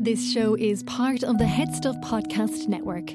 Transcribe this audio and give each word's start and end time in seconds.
This 0.00 0.32
show 0.32 0.54
is 0.54 0.84
part 0.84 1.24
of 1.24 1.38
the 1.38 1.46
Head 1.46 1.74
Stuff 1.74 1.96
Podcast 1.96 2.68
Network. 2.68 3.10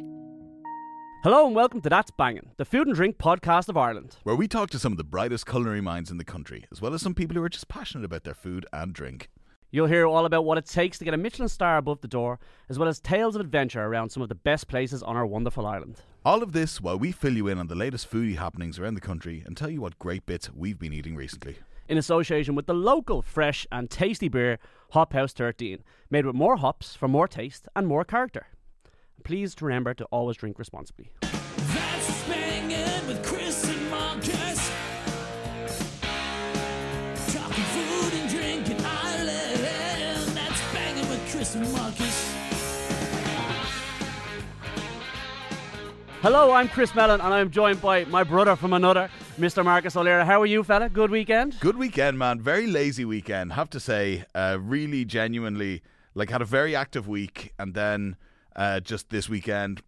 Hello 1.23 1.45
and 1.47 1.55
welcome 1.55 1.79
to 1.81 1.89
That's 1.89 2.11
Banging, 2.11 2.49
the 2.57 2.65
food 2.65 2.87
and 2.87 2.95
drink 2.95 3.17
podcast 3.17 3.69
of 3.69 3.77
Ireland. 3.77 4.17
where 4.23 4.35
we 4.35 4.49
talk 4.49 4.69
to 4.71 4.79
some 4.79 4.91
of 4.91 4.97
the 4.97 5.03
brightest 5.05 5.45
culinary 5.45 5.79
minds 5.79 6.11
in 6.11 6.17
the 6.17 6.25
country, 6.25 6.65
as 6.73 6.81
well 6.81 6.93
as 6.93 7.01
some 7.01 7.15
people 7.15 7.35
who 7.35 7.43
are 7.43 7.47
just 7.49 7.69
passionate 7.69 8.03
about 8.03 8.25
their 8.25 8.33
food 8.33 8.65
and 8.73 8.91
drink. 8.93 9.29
You'll 9.71 9.87
hear 9.87 10.05
all 10.05 10.25
about 10.25 10.43
what 10.43 10.57
it 10.57 10.65
takes 10.65 10.97
to 10.99 11.05
get 11.05 11.13
a 11.13 11.17
Michelin 11.17 11.47
star 11.47 11.77
above 11.77 12.01
the 12.01 12.07
door, 12.07 12.37
as 12.69 12.77
well 12.77 12.89
as 12.89 12.99
tales 12.99 13.35
of 13.35 13.41
adventure 13.41 13.83
around 13.83 14.09
some 14.09 14.21
of 14.21 14.27
the 14.29 14.35
best 14.35 14.67
places 14.67 15.01
on 15.01 15.15
our 15.15 15.25
wonderful 15.25 15.65
island. 15.65 16.01
All 16.25 16.43
of 16.43 16.51
this 16.51 16.81
while 16.81 16.99
we 16.99 17.11
fill 17.13 17.33
you 17.37 17.47
in 17.47 17.59
on 17.59 17.67
the 17.67 17.75
latest 17.75 18.11
foodie 18.11 18.37
happenings 18.37 18.77
around 18.77 18.95
the 18.95 19.01
country 19.01 19.41
and 19.45 19.55
tell 19.55 19.69
you 19.69 19.79
what 19.81 19.97
great 19.99 20.25
bits 20.25 20.51
we've 20.53 20.79
been 20.79 20.93
eating 20.93 21.15
recently. 21.15 21.57
In 21.87 21.97
association 21.97 22.55
with 22.55 22.65
the 22.65 22.73
local, 22.73 23.21
fresh, 23.21 23.67
and 23.71 23.89
tasty 23.89 24.29
beer, 24.29 24.57
Hop 24.91 25.13
House 25.13 25.33
13, 25.33 25.83
made 26.09 26.25
with 26.25 26.35
more 26.35 26.55
hops 26.55 26.95
for 26.95 27.07
more 27.07 27.27
taste 27.27 27.67
and 27.75 27.87
more 27.87 28.05
character. 28.05 28.47
Please 29.23 29.55
remember 29.61 29.93
to 29.93 30.05
always 30.05 30.37
drink 30.37 30.57
responsibly. 30.57 31.11
Marcus. 41.55 42.12
Hello, 46.23 46.53
I'm 46.53 46.69
Chris 46.69 46.95
Mellon, 46.95 47.19
and 47.19 47.33
I'm 47.33 47.51
joined 47.51 47.81
by 47.81 48.05
my 48.05 48.23
brother 48.23 48.55
from 48.55 48.71
another, 48.71 49.09
Mr. 49.37 49.61
Marcus 49.61 49.93
O'Laoire. 49.97 50.23
How 50.23 50.41
are 50.41 50.45
you, 50.45 50.63
fella? 50.63 50.87
Good 50.87 51.11
weekend? 51.11 51.59
Good 51.59 51.75
weekend, 51.75 52.17
man. 52.17 52.39
Very 52.39 52.65
lazy 52.65 53.03
weekend. 53.03 53.51
Have 53.51 53.69
to 53.71 53.79
say, 53.81 54.23
uh, 54.33 54.57
really 54.61 55.03
genuinely, 55.03 55.81
like 56.15 56.29
had 56.29 56.41
a 56.41 56.45
very 56.45 56.77
active 56.77 57.09
week, 57.09 57.51
and 57.59 57.73
then 57.73 58.15
uh, 58.55 58.79
just 58.79 59.09
this 59.09 59.27
weekend, 59.27 59.81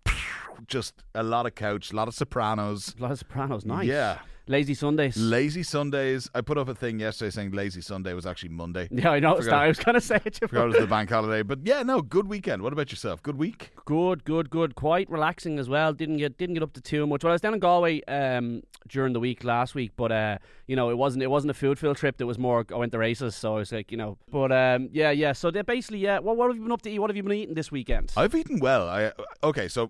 just 0.67 1.05
a 1.13 1.23
lot 1.23 1.45
of 1.45 1.55
couch, 1.55 1.93
a 1.93 1.95
lot 1.95 2.09
of 2.09 2.13
Sopranos. 2.13 2.93
A 2.99 3.01
lot 3.01 3.11
of 3.11 3.19
Sopranos, 3.19 3.65
nice. 3.65 3.87
Yeah. 3.87 4.19
Lazy 4.47 4.75
Sundays. 4.75 5.17
Lazy 5.17 5.63
Sundays. 5.63 6.29
I 6.35 6.41
put 6.41 6.57
up 6.57 6.67
a 6.67 6.75
thing 6.75 6.99
yesterday 6.99 7.31
saying 7.31 7.51
lazy 7.51 7.81
Sunday 7.81 8.13
was 8.13 8.27
actually 8.27 8.49
Monday. 8.49 8.87
yeah, 8.91 9.09
I 9.09 9.19
noticed 9.19 9.49
that. 9.49 9.55
I 9.55 9.67
was 9.67 9.79
going 9.79 9.95
to 9.95 10.01
say 10.01 10.19
it. 10.23 10.37
Forgot 10.37 10.65
it 10.65 10.67
was 10.67 10.77
the 10.77 10.87
bank 10.87 11.09
holiday, 11.09 11.41
but 11.41 11.59
yeah, 11.63 11.81
no, 11.81 12.01
good 12.01 12.27
weekend. 12.27 12.61
What 12.61 12.71
about 12.71 12.91
yourself? 12.91 13.23
Good 13.23 13.37
week. 13.37 13.71
Good, 13.85 14.23
good, 14.23 14.51
good. 14.51 14.75
Quite 14.75 15.09
relaxing 15.09 15.57
as 15.57 15.67
well. 15.67 15.93
Didn't 15.93 16.17
get 16.17 16.37
didn't 16.37 16.53
get 16.53 16.63
up 16.63 16.73
to 16.73 16.81
too 16.81 17.07
much. 17.07 17.23
Well, 17.23 17.31
I 17.31 17.33
was 17.33 17.41
down 17.41 17.55
in 17.55 17.59
Galway 17.59 18.01
um, 18.03 18.61
during 18.87 19.13
the 19.13 19.19
week 19.19 19.43
last 19.43 19.73
week, 19.73 19.93
but 19.95 20.11
uh, 20.11 20.37
you 20.67 20.75
know, 20.75 20.91
it 20.91 20.97
wasn't 20.97 21.23
it 21.23 21.27
wasn't 21.27 21.51
a 21.51 21.55
food 21.55 21.79
field 21.79 21.97
trip. 21.97 22.21
It 22.21 22.25
was 22.25 22.37
more 22.37 22.65
I 22.71 22.75
went 22.75 22.91
to 22.91 22.99
races, 22.99 23.35
so 23.35 23.55
I 23.55 23.57
was 23.59 23.71
like, 23.71 23.91
you 23.91 23.97
know. 23.97 24.17
But 24.31 24.51
um, 24.51 24.89
yeah, 24.91 25.09
yeah. 25.09 25.33
So 25.33 25.49
basically, 25.51 25.99
yeah. 25.99 26.19
What 26.19 26.37
what 26.37 26.49
have 26.49 26.55
you 26.55 26.61
been 26.61 26.71
up 26.71 26.83
to? 26.83 26.89
Eat? 26.89 26.99
What 26.99 27.09
have 27.09 27.17
you 27.17 27.23
been 27.23 27.33
eating 27.33 27.55
this 27.55 27.71
weekend? 27.71 28.11
I've 28.15 28.35
eaten 28.35 28.59
well. 28.59 28.87
I 28.87 29.11
okay, 29.43 29.67
so 29.67 29.89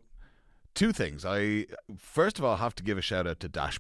two 0.74 0.94
things. 0.94 1.26
I 1.26 1.66
first 1.98 2.40
of 2.40 2.46
all 2.46 2.58
have 2.58 2.76
to 2.76 2.84
give 2.84 2.98
a 2.98 3.02
shout 3.02 3.28
out 3.28 3.40
to 3.42 3.50
Dash 3.50 3.80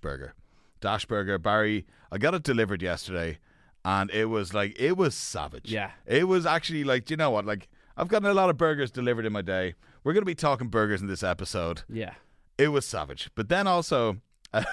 Burger. 0.85 0.93
Dash 0.93 1.05
Burger, 1.05 1.37
Barry. 1.37 1.85
I 2.11 2.17
got 2.17 2.33
it 2.33 2.43
delivered 2.43 2.81
yesterday, 2.81 3.39
and 3.83 4.09
it 4.11 4.25
was 4.25 4.53
like 4.53 4.79
it 4.79 4.97
was 4.97 5.15
savage. 5.15 5.71
Yeah. 5.71 5.91
it 6.05 6.27
was 6.27 6.45
actually 6.45 6.83
like, 6.83 7.05
do 7.05 7.13
you 7.13 7.17
know 7.17 7.31
what? 7.31 7.45
Like 7.45 7.67
I've 7.97 8.07
gotten 8.07 8.29
a 8.29 8.33
lot 8.33 8.49
of 8.49 8.57
burgers 8.57 8.91
delivered 8.91 9.25
in 9.25 9.33
my 9.33 9.41
day. 9.41 9.75
We're 10.03 10.13
gonna 10.13 10.25
be 10.25 10.35
talking 10.35 10.67
burgers 10.67 11.01
in 11.01 11.07
this 11.07 11.23
episode. 11.23 11.83
yeah. 11.89 12.13
It 12.57 12.69
was 12.69 12.85
savage, 12.85 13.29
but 13.35 13.49
then 13.49 13.67
also. 13.67 14.17
oh 14.53 14.63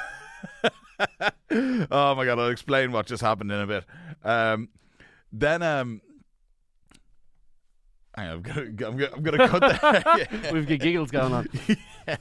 my 1.50 2.24
god! 2.24 2.38
I'll 2.38 2.48
explain 2.48 2.92
what 2.92 3.06
just 3.06 3.22
happened 3.22 3.50
in 3.50 3.58
a 3.58 3.66
bit. 3.66 3.84
Um, 4.22 4.68
then 5.32 5.62
um, 5.62 6.00
on, 8.16 8.24
I'm 8.24 8.42
gonna, 8.42 8.60
I'm 8.60 8.76
gonna, 8.76 9.08
I'm 9.14 9.22
gonna 9.22 9.48
cut 9.48 9.60
that. 9.60 10.28
We've 10.52 10.66
got 10.66 10.78
giggles 10.78 11.10
going 11.10 11.32
on. 11.32 11.48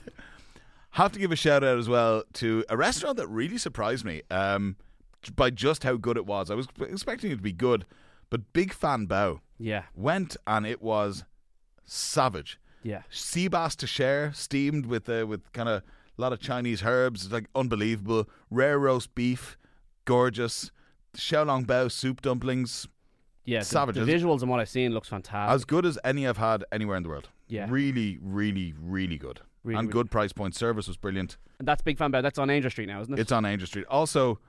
Have 0.96 1.12
to 1.14 1.20
give 1.20 1.32
a 1.32 1.36
shout 1.36 1.64
out 1.64 1.78
as 1.78 1.88
well 1.88 2.24
to 2.34 2.66
a 2.70 2.76
restaurant 2.78 3.18
that 3.18 3.28
really 3.28 3.58
surprised 3.58 4.04
me 4.04 4.22
um, 4.30 4.76
by 5.36 5.50
just 5.50 5.84
how 5.84 5.96
good 5.96 6.18
it 6.18 6.26
was. 6.26 6.52
I 6.52 6.56
was 6.56 6.68
expecting 6.82 7.32
it 7.32 7.38
to 7.38 7.42
be 7.42 7.54
good, 7.54 7.86
but 8.30 8.52
Big 8.54 8.74
Fan 8.74 9.06
Bow. 9.06 9.40
Yeah, 9.58 9.84
went 9.96 10.36
and 10.48 10.66
it 10.66 10.82
was 10.82 11.24
savage. 11.86 12.60
yeah. 12.84 13.04
Sea 13.10 13.48
bass 13.48 13.76
to 13.78 13.88
share, 13.88 14.34
steamed 14.34 14.86
with 14.86 15.08
uh, 15.08 15.26
with 15.28 15.52
kind 15.54 15.70
of 15.70 15.84
a 16.18 16.22
lot 16.22 16.34
of 16.34 16.40
Chinese 16.40 16.84
herbs, 16.84 17.24
It's 17.24 17.32
like 17.34 17.46
unbelievable. 17.56 18.28
Rare 18.50 18.78
roast 18.80 19.14
beef, 19.16 19.58
gorgeous. 20.06 20.72
Xiaolong 21.16 21.66
Bao 21.66 21.92
soup 21.92 22.22
dumplings, 22.22 22.88
Yeah, 23.46 23.60
the, 23.60 23.66
Savage, 23.66 23.96
the 23.96 24.02
isn't 24.04 24.14
visuals 24.28 24.42
and 24.42 24.50
what 24.50 24.60
I've 24.62 24.70
seen 24.70 24.94
looks 24.94 25.10
fantastic. 25.10 25.54
as 25.54 25.66
good 25.66 25.86
as 25.86 26.00
any 26.06 26.26
I've 26.28 26.38
had 26.38 26.64
anywhere 26.72 26.96
in 26.98 27.04
the 27.04 27.10
world. 27.10 27.30
Yeah. 27.48 27.68
really, 27.70 28.18
really, 28.22 28.74
really 28.80 29.18
good. 29.18 29.42
Really, 29.64 29.78
and 29.80 29.88
really- 29.88 29.94
good 29.94 30.12
price 30.12 30.34
point. 30.34 30.56
Service 30.56 30.88
was 30.88 30.98
brilliant. 30.98 31.38
and 31.60 31.68
that's 31.68 31.82
Big 31.82 31.98
Fan 31.98 32.12
Bear. 32.12 32.22
That's 32.22 32.40
on 32.40 32.48
Aungier 32.48 32.72
Street 32.72 32.88
now, 32.88 33.02
isn't 33.02 33.14
it? 33.14 33.20
It's 33.20 33.32
on 33.32 33.44
Aungier 33.44 33.68
Street. 33.68 33.86
Also, 33.90 34.40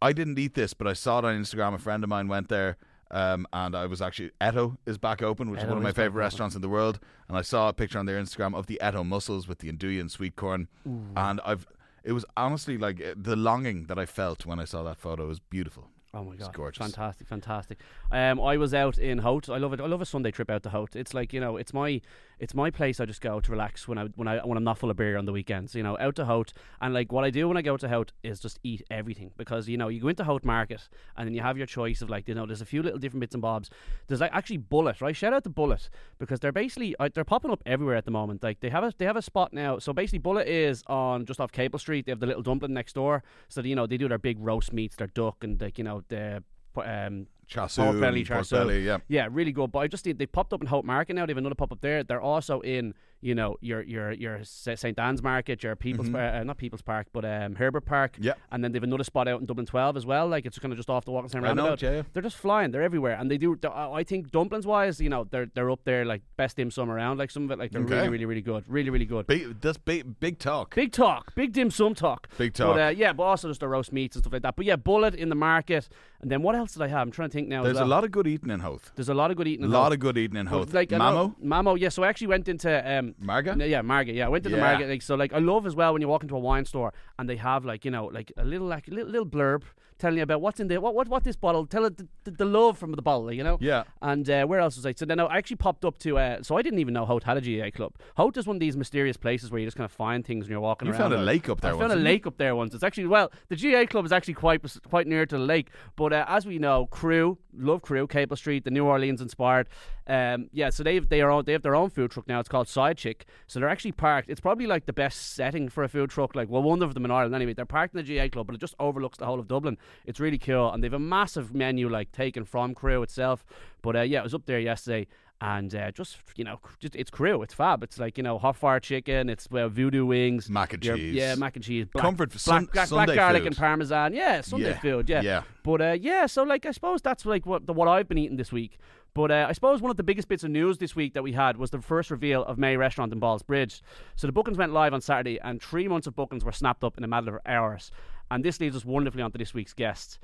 I 0.00 0.12
didn't 0.12 0.38
eat 0.38 0.54
this, 0.54 0.74
but 0.74 0.86
I 0.86 0.92
saw 0.92 1.18
it 1.18 1.24
on 1.24 1.34
Instagram. 1.42 1.74
A 1.74 1.78
friend 1.78 2.04
of 2.04 2.10
mine 2.10 2.28
went 2.28 2.48
there, 2.48 2.76
um, 3.10 3.46
and 3.52 3.74
I 3.74 3.86
was 3.86 4.00
actually 4.00 4.30
Etto 4.40 4.78
is 4.86 4.96
back 4.98 5.22
open, 5.22 5.50
which 5.50 5.60
is 5.60 5.66
one 5.66 5.76
of 5.78 5.82
my 5.82 5.90
favorite 5.90 6.10
open. 6.10 6.18
restaurants 6.20 6.54
in 6.54 6.62
the 6.62 6.68
world. 6.68 7.00
And 7.28 7.36
I 7.36 7.42
saw 7.42 7.68
a 7.68 7.72
picture 7.72 7.98
on 7.98 8.06
their 8.06 8.20
Instagram 8.22 8.54
of 8.54 8.66
the 8.66 8.80
Etto 8.80 9.02
mussels 9.02 9.48
with 9.48 9.58
the 9.58 9.72
andouille 9.72 10.00
and 10.00 10.10
sweet 10.10 10.36
corn, 10.36 10.68
and 11.16 11.40
I've. 11.44 11.66
It 12.04 12.12
was 12.12 12.24
honestly 12.36 12.78
like 12.78 13.02
uh, 13.02 13.14
the 13.16 13.34
longing 13.36 13.86
that 13.86 13.98
I 13.98 14.06
felt 14.06 14.46
when 14.46 14.58
I 14.60 14.64
saw 14.64 14.82
that 14.84 14.96
photo 14.98 15.26
was 15.26 15.40
beautiful. 15.40 15.88
Oh 16.14 16.24
my 16.24 16.32
It's 16.34 16.44
god, 16.44 16.54
gorgeous. 16.54 16.80
fantastic, 16.80 17.26
fantastic. 17.26 17.78
Um, 18.10 18.40
I 18.40 18.56
was 18.56 18.72
out 18.72 18.96
in 18.96 19.18
Howth. 19.18 19.50
I 19.50 19.58
love 19.58 19.74
it. 19.74 19.80
I 19.80 19.86
love 19.86 20.00
a 20.00 20.06
Sunday 20.06 20.30
trip 20.30 20.48
out 20.48 20.62
to 20.62 20.70
Howth. 20.70 20.96
It's 20.96 21.12
like 21.12 21.32
you 21.34 21.40
know, 21.40 21.56
it's 21.58 21.74
my, 21.74 22.00
it's 22.38 22.54
my 22.54 22.70
place. 22.70 23.00
I 23.00 23.04
just 23.04 23.20
go 23.20 23.40
to 23.40 23.50
relax 23.50 23.88
when 23.88 23.98
I 23.98 24.04
when 24.16 24.28
I 24.28 24.38
when 24.38 24.56
I'm 24.56 24.64
not 24.64 24.78
full 24.78 24.90
of 24.90 24.96
beer 24.96 25.16
on 25.16 25.24
the 25.24 25.32
weekends. 25.32 25.74
You 25.74 25.82
know, 25.82 25.96
out 25.98 26.16
to 26.16 26.24
Howth, 26.24 26.52
and 26.80 26.94
like 26.94 27.12
what 27.12 27.24
I 27.24 27.30
do 27.30 27.48
when 27.48 27.56
I 27.56 27.62
go 27.62 27.76
to 27.76 27.88
Howth 27.88 28.12
is 28.22 28.40
just 28.40 28.58
eat 28.62 28.82
everything 28.90 29.30
because 29.36 29.68
you 29.68 29.76
know 29.76 29.88
you 29.88 30.00
go 30.00 30.08
into 30.08 30.24
Howth 30.24 30.44
Market 30.44 30.88
and 31.16 31.26
then 31.26 31.34
you 31.34 31.40
have 31.40 31.56
your 31.56 31.66
choice 31.66 32.02
of 32.02 32.10
like 32.10 32.28
you 32.28 32.34
know 32.34 32.46
there's 32.46 32.60
a 32.60 32.66
few 32.66 32.82
little 32.82 32.98
different 32.98 33.20
bits 33.20 33.34
and 33.34 33.42
bobs. 33.42 33.70
There's 34.06 34.20
like 34.20 34.32
actually 34.32 34.58
Bullet, 34.58 35.00
right? 35.00 35.16
Shout 35.16 35.32
out 35.32 35.44
to 35.44 35.50
Bullet 35.50 35.90
because 36.18 36.40
they're 36.40 36.52
basically 36.52 36.94
uh, 36.98 37.08
they're 37.12 37.24
popping 37.24 37.50
up 37.50 37.62
everywhere 37.66 37.96
at 37.96 38.04
the 38.04 38.10
moment. 38.10 38.42
Like 38.42 38.60
they 38.60 38.70
have 38.70 38.84
a 38.84 38.92
they 38.96 39.04
have 39.04 39.16
a 39.16 39.22
spot 39.22 39.52
now. 39.52 39.78
So 39.78 39.92
basically 39.92 40.20
Bullet 40.20 40.46
is 40.48 40.82
on 40.86 41.26
just 41.26 41.40
off 41.40 41.52
Capel 41.52 41.78
Street. 41.78 42.06
They 42.06 42.12
have 42.12 42.20
the 42.20 42.26
little 42.26 42.42
dumpling 42.42 42.74
next 42.74 42.94
door. 42.94 43.22
So 43.48 43.62
you 43.62 43.74
know 43.74 43.86
they 43.86 43.96
do 43.96 44.08
their 44.08 44.18
big 44.18 44.38
roast 44.38 44.72
meats, 44.72 44.96
their 44.96 45.08
duck, 45.08 45.42
and 45.42 45.60
like 45.60 45.78
you 45.78 45.84
know 45.84 46.02
the 46.08 46.42
um, 46.76 47.26
Char 47.48 47.68
siu, 47.68 47.84
pork 47.84 48.00
belly, 48.00 48.20
and 48.20 48.28
pork 48.28 48.48
belly, 48.50 48.84
yeah. 48.84 48.98
yeah, 49.08 49.26
really 49.30 49.52
good. 49.52 49.72
But 49.72 49.78
I 49.80 49.88
just 49.88 50.04
they 50.04 50.26
popped 50.26 50.52
up 50.52 50.60
in 50.60 50.66
Howth 50.66 50.84
Market 50.84 51.14
now. 51.14 51.24
They 51.24 51.30
have 51.30 51.38
another 51.38 51.54
pop 51.54 51.72
up 51.72 51.80
there. 51.80 52.04
They're 52.04 52.20
also 52.20 52.60
in 52.60 52.92
you 53.20 53.34
know 53.34 53.56
your 53.60 53.82
your 53.82 54.12
your 54.12 54.40
St 54.44 54.96
Dan's 54.96 55.22
Market, 55.22 55.62
your 55.62 55.74
People's 55.76 56.08
Par- 56.10 56.20
uh, 56.34 56.44
not 56.44 56.56
People's 56.56 56.82
Park, 56.82 57.08
but 57.12 57.24
um, 57.24 57.54
Herbert 57.56 57.84
Park. 57.86 58.12
Mm-hmm. 58.12 58.24
Yeah. 58.24 58.32
and 58.52 58.62
then 58.62 58.72
they've 58.72 58.82
another 58.82 59.04
spot 59.04 59.26
out 59.28 59.40
in 59.40 59.46
Dublin 59.46 59.66
Twelve 59.66 59.96
as 59.96 60.06
well. 60.06 60.28
Like 60.28 60.46
it's 60.46 60.58
kind 60.58 60.72
of 60.72 60.78
just 60.78 60.88
off 60.90 61.04
the 61.04 61.10
walking 61.10 61.30
I 61.36 61.40
know, 61.40 61.46
roundabout. 61.48 61.82
yeah, 61.82 61.90
yeah. 61.96 62.02
They're 62.12 62.22
just 62.22 62.36
flying. 62.36 62.70
They're 62.70 62.82
everywhere, 62.82 63.16
and 63.18 63.30
they 63.30 63.38
do. 63.38 63.58
I 63.74 64.04
think 64.04 64.30
dumplings 64.30 64.66
wise, 64.66 65.00
you 65.00 65.08
know, 65.08 65.24
they're 65.30 65.46
they're 65.54 65.70
up 65.70 65.80
there 65.84 66.04
like 66.04 66.22
best 66.36 66.56
dim 66.56 66.70
sum 66.70 66.90
around. 66.90 67.18
Like 67.18 67.30
some 67.30 67.44
of 67.44 67.50
it, 67.50 67.58
like 67.58 67.72
they're 67.72 67.82
Okay. 67.82 67.94
really 67.96 68.08
really 68.08 68.24
really 68.26 68.40
good, 68.42 68.64
really 68.68 68.90
really 68.90 69.04
good. 69.06 69.26
Big, 69.26 69.60
that's 69.60 69.78
big, 69.78 70.20
big 70.20 70.38
talk. 70.38 70.74
Big 70.74 70.92
talk, 70.92 71.34
big 71.34 71.52
dim 71.52 71.70
sum 71.70 71.94
talk. 71.94 72.28
Big 72.38 72.54
talk. 72.54 72.74
But 72.76 72.80
uh, 72.80 72.88
yeah, 72.90 73.12
but 73.12 73.24
also 73.24 73.48
just 73.48 73.60
the 73.60 73.68
roast 73.68 73.92
meats 73.92 74.14
and 74.16 74.22
stuff 74.22 74.32
like 74.32 74.42
that. 74.42 74.54
But 74.56 74.64
yeah, 74.66 74.76
bullet 74.76 75.14
in 75.14 75.28
the 75.28 75.34
market, 75.34 75.88
and 76.20 76.30
then 76.30 76.42
what 76.42 76.54
else 76.54 76.72
did 76.74 76.82
I 76.82 76.88
have? 76.88 77.00
I'm 77.00 77.10
trying 77.10 77.30
to 77.30 77.32
think 77.34 77.48
now. 77.48 77.62
There's 77.64 77.78
a 77.78 77.84
lot 77.84 78.04
of 78.04 78.10
good 78.10 78.26
eating 78.26 78.50
in 78.50 78.60
Howth. 78.60 78.92
There's 78.94 79.08
a 79.08 79.14
lot 79.14 79.30
of 79.30 79.36
good 79.36 79.48
eating. 79.48 79.64
A 79.64 79.66
in 79.66 79.72
lot 79.72 79.84
Howth. 79.84 79.92
of 79.94 79.98
good 80.00 80.18
eating 80.18 80.36
in 80.36 80.46
Howth. 80.46 80.72
Like 80.72 80.90
Mamo, 80.90 81.34
Mamo, 81.42 81.78
yeah. 81.78 81.88
So 81.88 82.02
I 82.04 82.08
actually 82.08 82.28
went 82.28 82.48
into 82.48 82.70
um, 82.98 83.07
Marga. 83.22 83.52
n- 83.60 83.60
yeah, 83.70 83.82
Market. 83.82 84.14
Yeah, 84.14 84.26
I 84.26 84.28
went 84.28 84.44
to 84.44 84.50
the 84.50 84.56
Yeah. 84.56 84.62
Market. 84.70 84.88
Like 84.88 85.02
so, 85.02 85.14
like 85.14 85.32
I 85.32 85.38
love 85.38 85.66
as 85.66 85.74
well 85.76 85.92
when 85.92 86.02
you 86.02 86.08
walk 86.08 86.22
into 86.22 86.36
a 86.36 86.38
wine 86.40 86.64
store 86.64 86.92
and 87.18 87.28
they 87.28 87.36
have 87.36 87.64
like 87.64 87.84
you 87.84 87.90
know 87.90 88.06
like 88.06 88.32
a 88.36 88.44
little 88.44 88.66
like 88.66 88.86
little, 88.88 89.10
little 89.10 89.26
blurb 89.26 89.62
telling 89.98 90.16
you 90.18 90.22
about 90.22 90.40
what's 90.40 90.60
in 90.60 90.68
the 90.68 90.80
what 90.80 90.94
what 90.94 91.08
what 91.08 91.24
this 91.24 91.36
bottle. 91.36 91.66
Tell 91.66 91.84
it 91.84 91.96
the, 91.96 92.08
the, 92.24 92.30
the 92.32 92.44
love 92.44 92.78
from 92.78 92.92
the 92.92 93.02
bottle. 93.02 93.32
You 93.32 93.44
know. 93.44 93.58
Yeah. 93.60 93.84
And 94.02 94.28
uh, 94.28 94.44
where 94.46 94.60
else 94.60 94.76
was 94.76 94.86
I? 94.86 94.92
So 94.92 95.04
then 95.04 95.20
I 95.20 95.36
actually 95.36 95.56
popped 95.56 95.84
up 95.84 95.98
to. 96.00 96.18
Uh, 96.18 96.42
so 96.42 96.56
I 96.56 96.62
didn't 96.62 96.78
even 96.78 96.94
know 96.94 97.04
Howth 97.06 97.24
had 97.24 97.36
a 97.36 97.40
GAA 97.40 97.70
club. 97.70 97.94
Howth 98.16 98.36
is 98.36 98.46
one 98.46 98.56
of 98.56 98.60
these 98.60 98.76
mysterious 98.76 99.16
places 99.16 99.50
where 99.50 99.60
you 99.60 99.66
just 99.66 99.76
kind 99.76 99.84
of 99.84 99.92
find 99.92 100.24
things 100.24 100.44
when 100.44 100.52
you're 100.52 100.60
walking 100.60 100.86
You 100.86 100.92
around. 100.92 101.10
found 101.10 101.14
a 101.14 101.18
lake 101.18 101.48
up 101.48 101.60
there 101.60 101.72
I 101.72 101.74
once, 101.74 101.90
found 101.90 102.00
a 102.00 102.02
lake 102.02 102.26
up 102.26 102.38
there 102.38 102.54
once. 102.54 102.74
It's 102.74 102.84
actually 102.84 103.06
well, 103.06 103.30
the 103.48 103.56
GAA 103.56 103.86
club 103.86 104.04
is 104.04 104.12
actually 104.12 104.34
quite 104.34 104.62
quite 104.88 105.06
near 105.06 105.26
to 105.26 105.36
the 105.36 105.44
lake. 105.44 105.68
But 105.96 106.12
uh, 106.12 106.24
as 106.28 106.46
we 106.46 106.58
know, 106.58 106.86
Krewe 106.90 107.36
love 107.56 107.82
Krewe, 107.82 108.08
Capel 108.08 108.36
Street, 108.36 108.64
the 108.64 108.70
New 108.70 108.84
Orleans 108.86 109.20
inspired. 109.20 109.68
Um, 110.06 110.48
yeah, 110.52 110.70
so 110.70 110.82
they've 110.82 111.06
they 111.06 111.20
are 111.20 111.42
they 111.42 111.52
have 111.52 111.62
their 111.62 111.74
own 111.74 111.90
food 111.90 112.10
truck 112.10 112.26
now. 112.28 112.40
It's 112.40 112.48
called 112.48 112.68
Side 112.68 112.96
Chick. 112.96 113.26
So 113.46 113.60
they're 113.60 113.68
actually 113.68 113.92
parked. 113.92 114.30
It's 114.30 114.40
probably 114.40 114.66
like 114.66 114.86
the 114.86 114.92
best 114.92 115.34
setting 115.34 115.68
for 115.68 115.84
a 115.84 115.88
food 115.88 116.08
truck. 116.10 116.34
Like 116.34 116.48
well, 116.48 116.62
one 116.62 116.82
of 116.82 116.94
them 116.94 117.04
in 117.04 117.10
Ireland 117.10 117.34
anyway. 117.34 117.52
They're 117.52 117.66
parked 117.66 117.94
in 117.94 118.04
the 118.04 118.16
GAA 118.16 118.28
club, 118.28 118.46
but 118.46 118.54
it 118.54 118.60
just 118.60 118.74
overlooks 118.78 119.18
the 119.18 119.26
whole 119.26 119.38
of 119.38 119.48
Dublin. 119.48 119.76
It's 120.06 120.20
really 120.20 120.38
cool, 120.38 120.72
and 120.72 120.82
they've 120.82 120.92
a 120.92 120.98
massive 120.98 121.54
menu 121.54 121.88
like 121.88 122.12
taken 122.12 122.44
from 122.44 122.74
Krewe 122.74 123.02
itself. 123.02 123.44
But 123.82 123.96
uh, 123.96 124.00
yeah, 124.02 124.20
it 124.20 124.24
was 124.24 124.34
up 124.34 124.46
there 124.46 124.60
yesterday. 124.60 125.06
And 125.40 125.72
uh, 125.72 125.92
just 125.92 126.16
you 126.34 126.42
know, 126.42 126.58
just, 126.80 126.96
it's 126.96 127.10
crew. 127.12 127.42
It's 127.42 127.54
fab. 127.54 127.84
It's 127.84 127.96
like 128.00 128.16
you 128.16 128.24
know, 128.24 128.38
hot 128.38 128.56
fire 128.56 128.80
chicken. 128.80 129.28
It's 129.30 129.46
uh, 129.52 129.68
voodoo 129.68 130.04
wings, 130.04 130.50
Mac 130.50 130.72
and 130.72 130.84
your- 130.84 130.96
cheese. 130.96 131.14
Yeah, 131.14 131.36
mac 131.36 131.54
and 131.54 131.64
cheese. 131.64 131.86
Black, 131.86 132.02
Comfort 132.02 132.32
for 132.32 132.38
black, 132.38 132.40
Sun- 132.40 132.64
black, 132.64 132.72
black 132.72 132.88
Sunday 132.88 133.14
garlic 133.14 133.42
food. 133.42 133.46
and 133.46 133.56
parmesan. 133.56 134.14
Yeah, 134.14 134.40
Sunday 134.40 134.70
Yeah, 134.70 134.78
food. 134.80 135.08
Yeah, 135.08 135.20
yeah. 135.20 135.42
But 135.62 135.80
uh, 135.80 135.92
yeah, 136.00 136.26
so 136.26 136.42
like 136.42 136.66
I 136.66 136.72
suppose 136.72 137.02
that's 137.02 137.24
like 137.24 137.46
what 137.46 137.66
the, 137.68 137.72
what 137.72 137.86
I've 137.86 138.08
been 138.08 138.18
eating 138.18 138.36
this 138.36 138.50
week. 138.50 138.78
But 139.14 139.30
uh, 139.30 139.46
I 139.48 139.52
suppose 139.52 139.80
one 139.80 139.92
of 139.92 139.96
the 139.96 140.02
biggest 140.02 140.26
bits 140.26 140.42
of 140.42 140.50
news 140.50 140.78
this 140.78 140.96
week 140.96 141.14
that 141.14 141.22
we 141.22 141.32
had 141.32 141.56
was 141.56 141.70
the 141.70 141.80
first 141.80 142.10
reveal 142.10 142.44
of 142.44 142.58
May 142.58 142.76
Restaurant 142.76 143.12
in 143.12 143.20
Ballsbridge. 143.20 143.80
So 144.16 144.26
the 144.26 144.32
bookings 144.32 144.58
went 144.58 144.72
live 144.72 144.92
on 144.92 145.00
Saturday, 145.00 145.38
and 145.40 145.62
three 145.62 145.86
months 145.86 146.08
of 146.08 146.16
bookings 146.16 146.44
were 146.44 146.50
snapped 146.52 146.82
up 146.82 146.98
in 146.98 147.04
a 147.04 147.08
matter 147.08 147.36
of 147.36 147.42
hours. 147.46 147.92
And 148.30 148.44
this 148.44 148.60
leads 148.60 148.76
us 148.76 148.84
wonderfully 148.84 149.22
onto 149.22 149.38
this 149.38 149.54
week's 149.54 149.74
guests. 149.74 150.18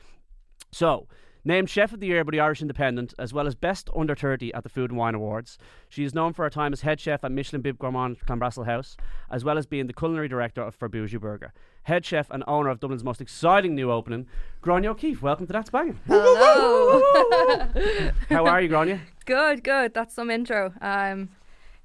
So, 0.71 1.07
named 1.45 1.69
Chef 1.69 1.93
of 1.93 2.01
the 2.01 2.07
Year 2.07 2.25
by 2.25 2.33
the 2.33 2.41
Irish 2.41 2.63
Independent, 2.63 3.15
as 3.19 3.33
well 3.33 3.47
as 3.47 3.55
Best 3.55 3.91
Under 3.95 4.15
30 4.15 4.53
at 4.55 4.63
the 4.63 4.69
Food 4.69 4.91
and 4.91 4.99
Wine 4.99 5.15
Awards. 5.15 5.59
She 5.89 6.05
is 6.05 6.15
known 6.15 6.33
for 6.33 6.45
her 6.45 6.51
time 6.51 6.73
as 6.73 6.81
head 6.81 7.01
chef 7.01 7.23
at 7.23 7.33
Michelin 7.33 7.63
Bib 7.63 7.79
Gourmand 7.79 8.19
Clanbrassil 8.27 8.67
House, 8.67 8.97
as 9.31 9.45
well 9.45 9.59
as 9.59 9.67
being 9.67 9.87
the 9.87 9.93
culinary 9.93 10.29
director 10.29 10.63
of 10.63 10.75
For 10.75 10.89
Bujo 10.89 11.21
Burger. 11.21 11.53
Head 11.85 12.05
chef 12.05 12.31
and 12.31 12.43
owner 12.47 12.71
of 12.71 12.81
Dublin's 12.81 13.05
most 13.05 13.21
exciting 13.21 13.75
new 13.75 13.91
opening, 13.91 14.27
Gráinne 14.63 14.87
O'Keefe. 14.87 15.23
Welcome 15.23 15.47
to 15.47 15.53
That's 15.53 15.71
Banging. 15.71 16.01
Hello. 16.07 17.03
How 18.31 18.47
are 18.47 18.61
you, 18.61 18.69
Gráinne? 18.69 19.01
good, 19.27 19.63
good. 19.63 19.95
That's 19.95 20.15
some 20.15 20.31
intro. 20.31 20.73
Um, 20.81 21.29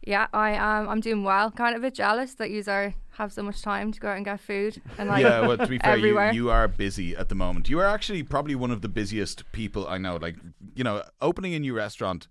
yeah, 0.10 0.26
I 0.34 0.52
am. 0.54 0.90
I'm 0.90 1.02
doing 1.02 1.24
well. 1.24 1.52
Kind 1.52 1.76
of 1.76 1.84
a 1.84 1.86
bit 1.86 1.94
jealous 1.94 2.34
that 2.34 2.50
you 2.50 2.64
are 2.68 2.96
have 3.12 3.32
so 3.32 3.44
much 3.44 3.62
time 3.62 3.92
to 3.92 4.00
go 4.00 4.08
out 4.08 4.16
and 4.16 4.26
get 4.26 4.40
food 4.40 4.82
and 4.98 5.08
like 5.08 5.22
yeah, 5.22 5.42
well, 5.42 5.58
to 5.58 5.68
be 5.68 5.78
fair, 5.78 5.98
you, 5.98 6.20
you 6.32 6.50
are 6.50 6.68
busy 6.68 7.16
at 7.16 7.30
the 7.30 7.36
moment. 7.36 7.70
You 7.70 7.80
are 7.80 7.86
actually 7.86 8.24
probably 8.24 8.56
one 8.56 8.72
of 8.72 8.82
the 8.82 8.90
busiest 8.90 9.44
people 9.52 9.88
I 9.88 10.00
know. 10.00 10.16
Like, 10.16 10.36
you 10.74 10.84
know, 10.84 11.04
opening 11.22 11.54
a 11.54 11.60
new 11.60 11.76
restaurant 11.76 12.28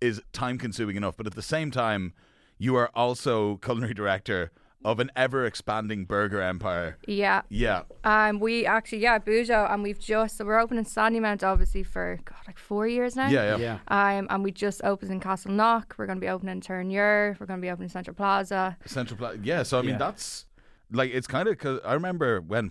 is 0.00 0.22
time 0.32 0.58
consuming 0.58 0.96
enough, 0.96 1.16
but 1.16 1.26
at 1.26 1.34
the 1.34 1.42
same 1.42 1.72
time, 1.72 2.12
you 2.56 2.76
are 2.76 2.88
also 2.94 3.56
culinary 3.62 3.94
director 3.94 4.52
of 4.84 5.00
an 5.00 5.10
ever 5.16 5.44
expanding 5.44 6.04
burger 6.04 6.40
empire. 6.40 6.96
yeah. 7.06 7.42
Yeah. 7.48 7.82
Um, 8.04 8.38
we 8.38 8.64
actually 8.64 8.98
yeah, 8.98 9.18
Bujo, 9.18 9.70
and 9.72 9.82
we've 9.82 9.98
just 9.98 10.36
so 10.36 10.44
we're 10.44 10.58
opening 10.60 10.84
Sandy 10.84 11.18
Mount 11.20 11.42
obviously 11.42 11.82
for 11.82 12.18
God 12.24 12.38
like 12.46 12.58
four 12.58 12.86
years 12.86 13.16
now. 13.16 13.28
Yeah, 13.28 13.56
yeah. 13.56 13.78
Um, 13.88 14.26
and 14.30 14.44
we 14.44 14.52
just 14.52 14.80
opened 14.84 15.10
in 15.10 15.20
Castleknock. 15.20 15.92
We're 15.98 16.06
going 16.06 16.18
to 16.18 16.20
be 16.20 16.28
opening 16.28 16.60
Terenure. 16.60 17.38
We're 17.40 17.46
going 17.46 17.60
to 17.60 17.64
be 17.64 17.70
opening 17.70 17.88
Central 17.88 18.14
Plaza. 18.14 18.76
Central 18.86 19.18
Plaza. 19.18 19.38
Yeah, 19.42 19.62
so 19.64 19.78
I 19.78 19.82
mean, 19.82 19.90
Yeah. 19.92 19.98
that's 19.98 20.46
like, 20.92 21.10
it's 21.12 21.26
kind 21.26 21.48
of 21.48 21.54
because 21.58 21.80
I 21.84 21.94
remember 21.94 22.40
when, 22.40 22.70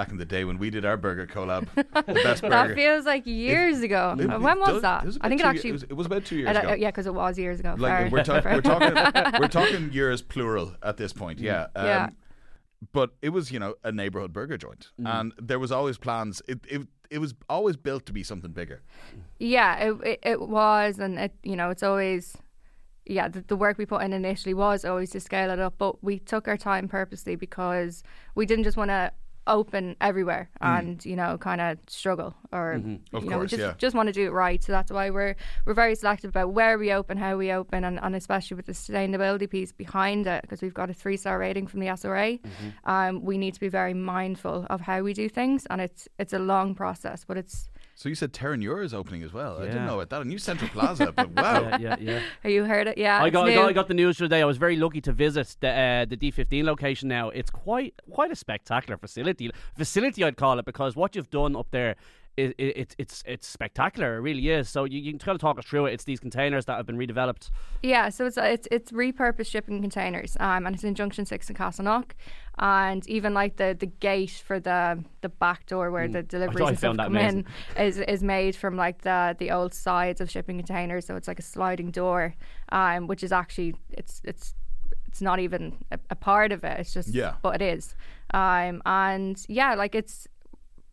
back 0.00 0.10
in 0.10 0.16
the 0.16 0.24
day 0.24 0.44
when 0.44 0.56
we 0.58 0.70
did 0.70 0.84
our 0.84 0.96
burger 0.96 1.26
collab, 1.26 1.68
the 1.74 2.12
best 2.14 2.40
burger. 2.42 2.68
That 2.68 2.74
feels 2.74 3.04
like 3.04 3.26
years 3.26 3.80
ago. 3.82 4.16
It- 4.18 4.30
Uh, 4.30 4.34
it 4.36 4.40
when 4.40 4.58
was 4.58 4.68
does- 4.68 4.82
that? 4.82 5.04
was 5.04 5.18
I 5.20 5.28
think 5.28 5.40
it 5.42 5.46
actually. 5.46 5.68
ye- 5.70 5.70
It 5.70 5.72
was, 5.72 5.82
it 5.84 5.96
was 6.00 6.06
about 6.06 6.24
two 6.24 6.36
years 6.36 6.48
I 6.48 6.52
don't- 6.54 6.64
ago. 6.64 6.74
yeah, 6.74 6.88
because 6.90 7.06
it 7.06 7.14
was 7.14 7.38
years 7.38 7.60
ago. 7.60 7.74
like 7.78 8.10
we're, 8.12 8.24
ta- 8.24 8.40
we're 8.56 8.60
talking 8.72 8.94
we're 9.40 9.48
talking 9.60 9.92
years 9.92 10.22
plural 10.22 10.74
at 10.82 10.96
this 10.96 11.12
point 11.12 11.38
yeah 11.38 11.66
um, 11.76 11.86
Yeah. 11.86 12.08
but 12.98 13.08
it 13.26 13.30
was 13.30 13.44
you 13.52 13.58
know 13.58 13.74
a 13.84 13.92
neighborhood 13.92 14.32
burger 14.32 14.56
joint 14.56 14.88
and 15.14 15.32
there 15.50 15.58
was 15.58 15.70
always 15.78 15.98
plans 15.98 16.40
it, 16.52 16.58
it 16.68 16.80
it 17.10 17.18
was 17.18 17.34
always 17.48 17.76
built 17.76 18.06
to 18.06 18.12
be 18.12 18.22
something 18.22 18.52
bigger 18.52 18.78
Yeah, 19.38 19.72
it, 19.86 19.92
it 20.10 20.18
it 20.32 20.40
was, 20.58 20.98
and 21.04 21.18
it 21.18 21.32
you 21.50 21.56
know 21.56 21.68
it's 21.74 21.82
always 21.90 22.36
yeah 23.16 23.26
the, 23.34 23.40
the 23.52 23.56
work 23.64 23.76
we 23.78 23.86
put 23.86 24.02
in 24.06 24.12
initially 24.12 24.54
was 24.54 24.84
always 24.84 25.10
to 25.10 25.20
scale 25.20 25.50
it 25.50 25.58
up, 25.66 25.74
but 25.84 25.92
we 26.08 26.14
took 26.32 26.44
our 26.48 26.56
time 26.70 26.86
purposely 26.88 27.34
because 27.46 27.92
we 28.38 28.44
didn't 28.46 28.64
just 28.64 28.76
want 28.76 28.90
to 28.90 29.02
open 29.50 29.96
everywhere 30.00 30.48
and 30.60 31.04
you 31.04 31.16
know 31.16 31.36
kind 31.36 31.60
of 31.60 31.78
struggle 31.88 32.34
or 32.52 32.80
Mm-hmm. 32.80 33.16
Of 33.16 33.24
you 33.24 33.30
know 33.30 33.38
we 33.38 33.46
just 33.46 33.60
yeah. 33.60 33.74
just 33.78 33.94
want 33.94 34.08
to 34.08 34.12
do 34.12 34.26
it 34.26 34.32
right. 34.32 34.62
So 34.62 34.72
that's 34.72 34.90
why 34.90 35.10
we're 35.10 35.36
we're 35.64 35.74
very 35.74 35.94
selective 35.94 36.30
about 36.30 36.52
where 36.52 36.78
we 36.78 36.92
open, 36.92 37.18
how 37.18 37.36
we 37.36 37.52
open, 37.52 37.84
and, 37.84 37.98
and 38.02 38.16
especially 38.16 38.56
with 38.56 38.66
the 38.66 38.72
sustainability 38.72 39.48
piece 39.48 39.72
behind 39.72 40.26
it 40.26 40.42
because 40.42 40.62
we've 40.62 40.74
got 40.74 40.90
a 40.90 40.94
three 40.94 41.16
star 41.16 41.38
rating 41.38 41.66
from 41.66 41.80
the 41.80 41.86
SRA. 41.88 42.40
Mm-hmm. 42.40 42.90
Um, 42.90 43.24
we 43.24 43.38
need 43.38 43.54
to 43.54 43.60
be 43.60 43.68
very 43.68 43.94
mindful 43.94 44.66
of 44.70 44.80
how 44.80 45.02
we 45.02 45.12
do 45.12 45.28
things, 45.28 45.66
and 45.70 45.80
it's 45.80 46.08
it's 46.18 46.32
a 46.32 46.38
long 46.38 46.74
process, 46.74 47.24
but 47.24 47.36
it's 47.36 47.68
so 48.00 48.08
you 48.08 48.14
said 48.14 48.32
Terenure 48.32 48.82
is 48.82 48.94
opening 48.94 49.22
as 49.22 49.32
well 49.32 49.52
I 49.58 49.66
didn't 49.66 49.76
Yeah. 49.76 49.86
know 49.86 49.94
about 50.00 50.08
that 50.10 50.22
a 50.22 50.24
new 50.24 50.38
Central 50.38 50.70
Plaza 50.70 51.12
but 51.12 51.28
wow 51.36 51.60
Yeah, 51.78 51.78
yeah, 51.78 51.96
yeah. 52.00 52.20
have 52.42 52.52
you 52.56 52.64
heard 52.64 52.86
it? 52.86 52.96
Yeah, 52.96 53.22
I 53.22 53.26
it's 53.26 53.32
got, 53.34 53.46
I 53.46 53.50
new. 53.50 53.54
got 53.56 53.68
I 53.68 53.72
got 53.80 53.88
the 53.88 53.94
news 54.02 54.16
today. 54.16 54.40
I 54.40 54.44
was 54.46 54.56
very 54.56 54.76
lucky 54.76 55.00
to 55.02 55.12
visit 55.12 55.48
the 55.60 55.68
uh, 55.68 56.04
the 56.06 56.16
D15 56.16 56.64
location. 56.64 57.08
Now 57.08 57.28
it's 57.28 57.50
quite 57.50 57.92
quite 58.10 58.30
a 58.32 58.36
spectacular 58.36 58.96
facility. 58.96 59.50
Facility 59.76 60.24
I'd 60.24 60.36
call 60.38 60.58
it 60.58 60.64
because 60.64 60.96
what 60.96 61.14
you've 61.14 61.30
done 61.30 61.54
up 61.54 61.68
there. 61.70 61.96
It, 62.40 62.54
it, 62.58 62.76
it's 62.76 62.94
it's 62.98 63.22
it's 63.26 63.46
spectacular. 63.46 64.16
It 64.16 64.20
really 64.20 64.48
is. 64.48 64.68
So 64.68 64.84
you, 64.84 64.98
you 65.00 65.12
can 65.12 65.18
kind 65.18 65.34
of 65.34 65.40
talk 65.40 65.58
us 65.58 65.64
through 65.64 65.86
it. 65.86 65.92
It's 65.94 66.04
these 66.04 66.20
containers 66.20 66.64
that 66.66 66.76
have 66.76 66.86
been 66.86 66.96
redeveloped. 66.98 67.50
Yeah, 67.82 68.08
so 68.08 68.26
it's 68.26 68.36
it's 68.38 68.68
it's 68.70 68.92
repurposed 68.92 69.46
shipping 69.46 69.80
containers, 69.80 70.36
um, 70.40 70.66
and 70.66 70.74
it's 70.74 70.84
in 70.84 70.94
Junction 70.94 71.26
Six 71.26 71.48
in 71.50 71.56
Castleknock, 71.56 72.12
and 72.58 73.06
even 73.08 73.34
like 73.34 73.56
the, 73.56 73.76
the 73.78 73.86
gate 73.86 74.42
for 74.46 74.60
the 74.60 75.02
the 75.20 75.28
back 75.28 75.66
door 75.66 75.90
where 75.90 76.08
the 76.08 76.22
deliveries 76.22 76.60
Mm. 76.60 76.68
And 76.68 76.78
stuff 76.78 76.88
found 76.88 76.98
that 76.98 77.04
come 77.04 77.16
in 77.16 77.46
is 77.86 77.98
is 77.98 78.22
made 78.22 78.54
from 78.56 78.76
like 78.76 79.02
the 79.02 79.36
the 79.38 79.50
old 79.50 79.74
sides 79.74 80.20
of 80.20 80.30
shipping 80.30 80.56
containers, 80.58 81.06
so 81.06 81.16
it's 81.16 81.28
like 81.28 81.38
a 81.38 81.42
sliding 81.42 81.90
door, 81.90 82.34
um, 82.70 83.06
which 83.06 83.22
is 83.22 83.32
actually 83.32 83.74
it's 83.90 84.20
it's 84.24 84.54
it's 85.06 85.20
not 85.20 85.40
even 85.40 85.76
a, 85.90 85.98
a 86.10 86.14
part 86.14 86.52
of 86.52 86.62
it. 86.64 86.78
It's 86.80 86.92
just 86.92 87.08
Yeah. 87.08 87.34
but 87.42 87.60
it 87.60 87.62
is, 87.62 87.94
um, 88.32 88.80
and 88.86 89.42
yeah, 89.48 89.74
like 89.74 89.94
it's 89.94 90.28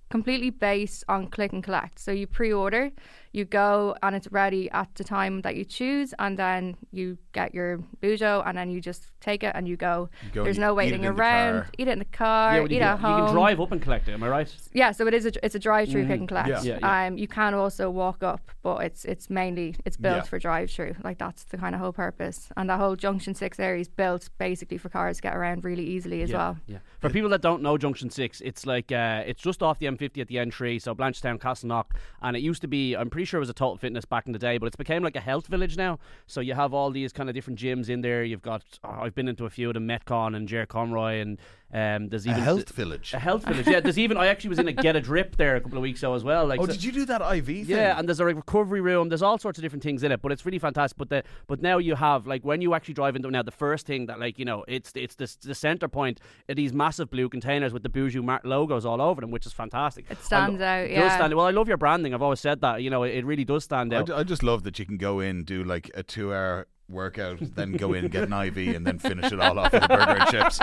completely 0.09 0.50
based 0.50 1.04
on 1.07 1.27
click 1.27 1.54
and 1.54 1.63
collect. 1.63 2.00
So 2.00 2.12
you 2.12 2.27
pre-order, 2.27 2.92
you 3.38 3.45
go 3.45 3.95
and 4.04 4.16
it's 4.16 4.30
ready 4.31 4.69
at 4.72 4.94
the 4.95 5.04
time 5.04 5.42
that 5.42 5.56
you 5.56 5.63
choose, 5.63 6.13
and 6.19 6.38
then 6.38 6.75
you 6.92 7.18
get 7.31 7.54
your 7.54 7.80
bujo, 8.01 8.44
and 8.45 8.57
then 8.57 8.69
you 8.69 8.81
just 8.81 9.12
take 9.22 9.44
it 9.44 9.51
and 9.56 9.68
you 9.68 9.78
go. 9.78 10.10
go 10.34 10.44
There's 10.44 10.57
no 10.57 10.74
waiting 10.74 11.04
it 11.04 11.07
in 11.07 11.16
the 11.16 11.22
around. 11.22 11.66
Eat 11.78 11.88
it 11.88 11.92
in 11.92 12.00
the 12.00 12.06
car. 12.06 12.54
well, 12.54 12.66
eat 12.66 12.72
you, 12.72 12.78
it 12.78 12.81
can, 12.81 13.06
at 13.06 13.18
you 13.18 13.25
can 13.25 13.34
drive 13.34 13.62
up 13.62 13.72
and 13.72 13.81
collect 13.81 14.07
it. 14.07 14.13
Am 14.13 14.24
I 14.24 14.30
right? 14.30 14.56
Yeah, 14.74 14.92
so 14.92 15.07
it 15.07 15.13
is 15.13 15.25
a 15.25 15.45
it's 15.45 15.56
a 15.56 15.60
drive-through 15.60 16.06
click 16.06 16.19
and 16.19 16.28
collect. 16.28 16.50
Yeah. 16.50 16.62
Yeah, 16.63 16.80
yeah. 16.81 17.06
Um, 17.07 17.18
you 17.18 17.28
can 17.28 17.54
also 17.54 17.89
walk 17.89 18.24
up, 18.24 18.42
but 18.63 18.84
it's 18.84 19.06
it's 19.06 19.30
mainly 19.30 19.75
it's 19.86 19.98
built 19.98 20.18
Yeah. 20.18 20.22
for 20.24 20.39
drive-through. 20.39 20.95
Like 21.04 21.18
that's 21.19 21.44
the 21.45 21.57
kind 21.57 21.75
of 21.75 21.81
whole 21.81 21.94
purpose, 21.94 22.50
and 22.57 22.69
the 22.69 22.78
whole 22.78 22.95
Junction 22.95 23.36
Six 23.36 23.60
area 23.60 23.81
is 23.81 23.88
built 23.88 24.30
basically 24.38 24.78
for 24.78 24.89
cars 24.89 25.18
to 25.18 25.22
get 25.22 25.36
around 25.36 25.63
really 25.63 25.86
easily 25.86 26.22
as 26.22 26.31
yeah, 26.31 26.38
well. 26.38 26.57
Yeah. 26.68 26.78
For 27.00 27.10
people 27.10 27.30
that 27.30 27.42
don't 27.42 27.62
know 27.62 27.78
Junction 27.78 28.10
Six, 28.10 28.42
it's 28.42 28.66
like 28.66 28.92
uh, 28.92 29.24
it's 29.25 29.42
just 29.42 29.62
off 29.62 29.80
the 29.80 29.86
M50 29.86 30.22
at 30.22 30.28
the 30.28 30.36
N3, 30.36 30.81
so 30.81 30.95
Blanchardstown, 30.95 31.39
Castleknock, 31.39 31.86
and 32.22 32.36
it 32.36 32.42
used 32.42 32.62
to 32.62 32.68
be. 32.68 32.95
I'm 32.95 33.10
pretty 33.10 33.25
sure 33.27 33.38
it 33.38 33.41
was 33.41 33.50
a 33.50 33.53
Total 33.53 33.77
Fitness 33.77 34.06
back 34.06 34.25
in 34.25 34.33
the 34.33 34.39
day, 34.39 34.57
but 34.57 34.68
it's 34.68 34.75
became 34.75 35.03
like 35.03 35.15
a 35.15 35.21
health 35.21 35.47
village 35.47 35.77
now. 35.77 36.00
So 36.25 36.41
you 36.41 36.53
have 36.53 36.74
all 36.74 36.89
these 36.89 37.13
kind 37.13 37.29
of 37.29 37.35
different 37.35 37.59
gyms 37.59 37.89
in 37.89 38.01
there. 38.01 38.24
You've 38.24 38.41
got 38.41 38.63
oh, 38.83 39.00
I've 39.01 39.15
been 39.15 39.27
into 39.27 39.45
a 39.45 39.50
few 39.50 39.69
of 39.69 39.74
them, 39.75 39.88
Metcon 39.88 40.35
and 40.35 40.47
Jer 40.47 40.65
Conroy, 40.65 41.19
and 41.19 41.38
um, 41.74 42.08
there's 42.08 42.25
even 42.25 42.36
a 42.40 42.44
even 42.44 42.44
health 42.46 42.69
village 42.69 43.14
a 43.14 43.19
health 43.19 43.44
village. 43.44 43.68
Yeah, 43.68 43.81
there's 43.81 44.00
even 44.00 44.16
I 44.16 44.28
actually 44.28 44.50
was 44.52 44.60
in 44.60 44.69
a 44.69 44.74
Get 44.74 44.96
a 44.96 45.02
Drip 45.02 45.36
there 45.36 45.58
a 45.58 45.62
couple 45.62 45.78
of 45.78 45.81
weeks 45.81 46.00
ago 46.00 46.14
as 46.14 46.24
well. 46.24 46.46
Like 46.46 46.62
oh 46.62 46.66
so- 46.66 46.72
did 46.72 46.84
you 46.84 46.92
do 46.94 47.06
that 47.06 47.22
IV 47.22 47.46
thing 47.46 47.66
yeah, 47.68 48.00
and 48.00 48.08
there's 48.08 48.22
a 48.22 48.25
recovery 48.25 48.80
room. 48.80 49.10
There's 49.10 49.22
all 49.22 49.38
sorts 49.38 49.58
of 49.60 49.64
different 49.64 49.84
things 49.84 50.02
in 50.04 50.12
it, 50.14 50.22
but 50.22 50.31
it's 50.31 50.46
really 50.46 50.60
fantastic. 50.60 50.98
But 50.98 51.10
the 51.10 51.24
but 51.48 51.62
now 51.62 51.78
you 51.78 51.96
have 51.96 52.25
like 52.25 52.44
when 52.46 52.62
you 52.62 52.74
actually 52.74 52.94
drive 52.94 53.15
into 53.18 53.30
now, 53.30 53.44
the 53.44 53.51
first 53.51 53.86
thing 53.86 54.06
that 54.06 54.20
like 54.20 54.39
you 54.39 54.46
know 54.46 54.63
it's 54.68 54.94
it's 54.96 55.15
the 55.15 55.36
the 55.41 55.53
center 55.56 55.89
point 55.89 56.22
are 56.48 56.56
these 56.56 56.72
massive 56.72 57.10
blue 57.10 57.27
containers 57.27 57.74
with 57.74 57.84
the 57.84 57.89
Bujo 57.89 58.24
mar- 58.24 58.41
logos 58.46 58.86
all 58.86 59.01
over 59.01 59.20
them, 59.20 59.32
which 59.32 59.46
is 59.46 59.51
fantastic. 59.53 60.06
It 60.10 60.24
stands 60.24 60.60
lo- 60.60 60.65
out, 60.65 60.86
it 60.86 60.96
does 60.96 60.98
yeah. 60.98 61.15
stand- 61.18 61.34
well, 61.34 61.46
I 61.48 61.51
love 61.51 61.68
your 61.68 61.77
branding. 61.77 62.13
I've 62.13 62.22
always 62.22 62.39
said 62.39 62.62
that. 62.62 62.82
You 62.82 62.89
know, 62.89 63.03
it, 63.03 63.13
it 63.15 63.25
really 63.25 63.46
does 63.46 63.65
stand 63.65 63.94
I, 63.94 63.98
out. 63.98 64.08
ju- 64.08 64.15
I 64.15 64.24
just 64.24 64.41
love 64.44 64.63
that 64.63 64.80
you 64.80 64.86
can 64.86 64.98
go 64.98 65.20
in 65.20 65.44
do 65.44 65.63
like 65.65 65.91
a 65.96 66.03
two 66.03 66.34
hour 66.34 66.68
workout 66.89 67.38
then 67.56 67.74
go 67.74 67.94
in 67.94 68.08
get 68.08 68.24
an 68.24 68.34
IV 68.48 68.58
and 68.75 68.88
then 68.88 68.98
finish 69.00 69.32
it 69.32 69.39
all 69.39 69.60
off 69.60 69.74
with 69.74 69.84
a 69.84 69.88
burger 69.88 70.17
and 70.22 70.29
chips. 70.29 70.60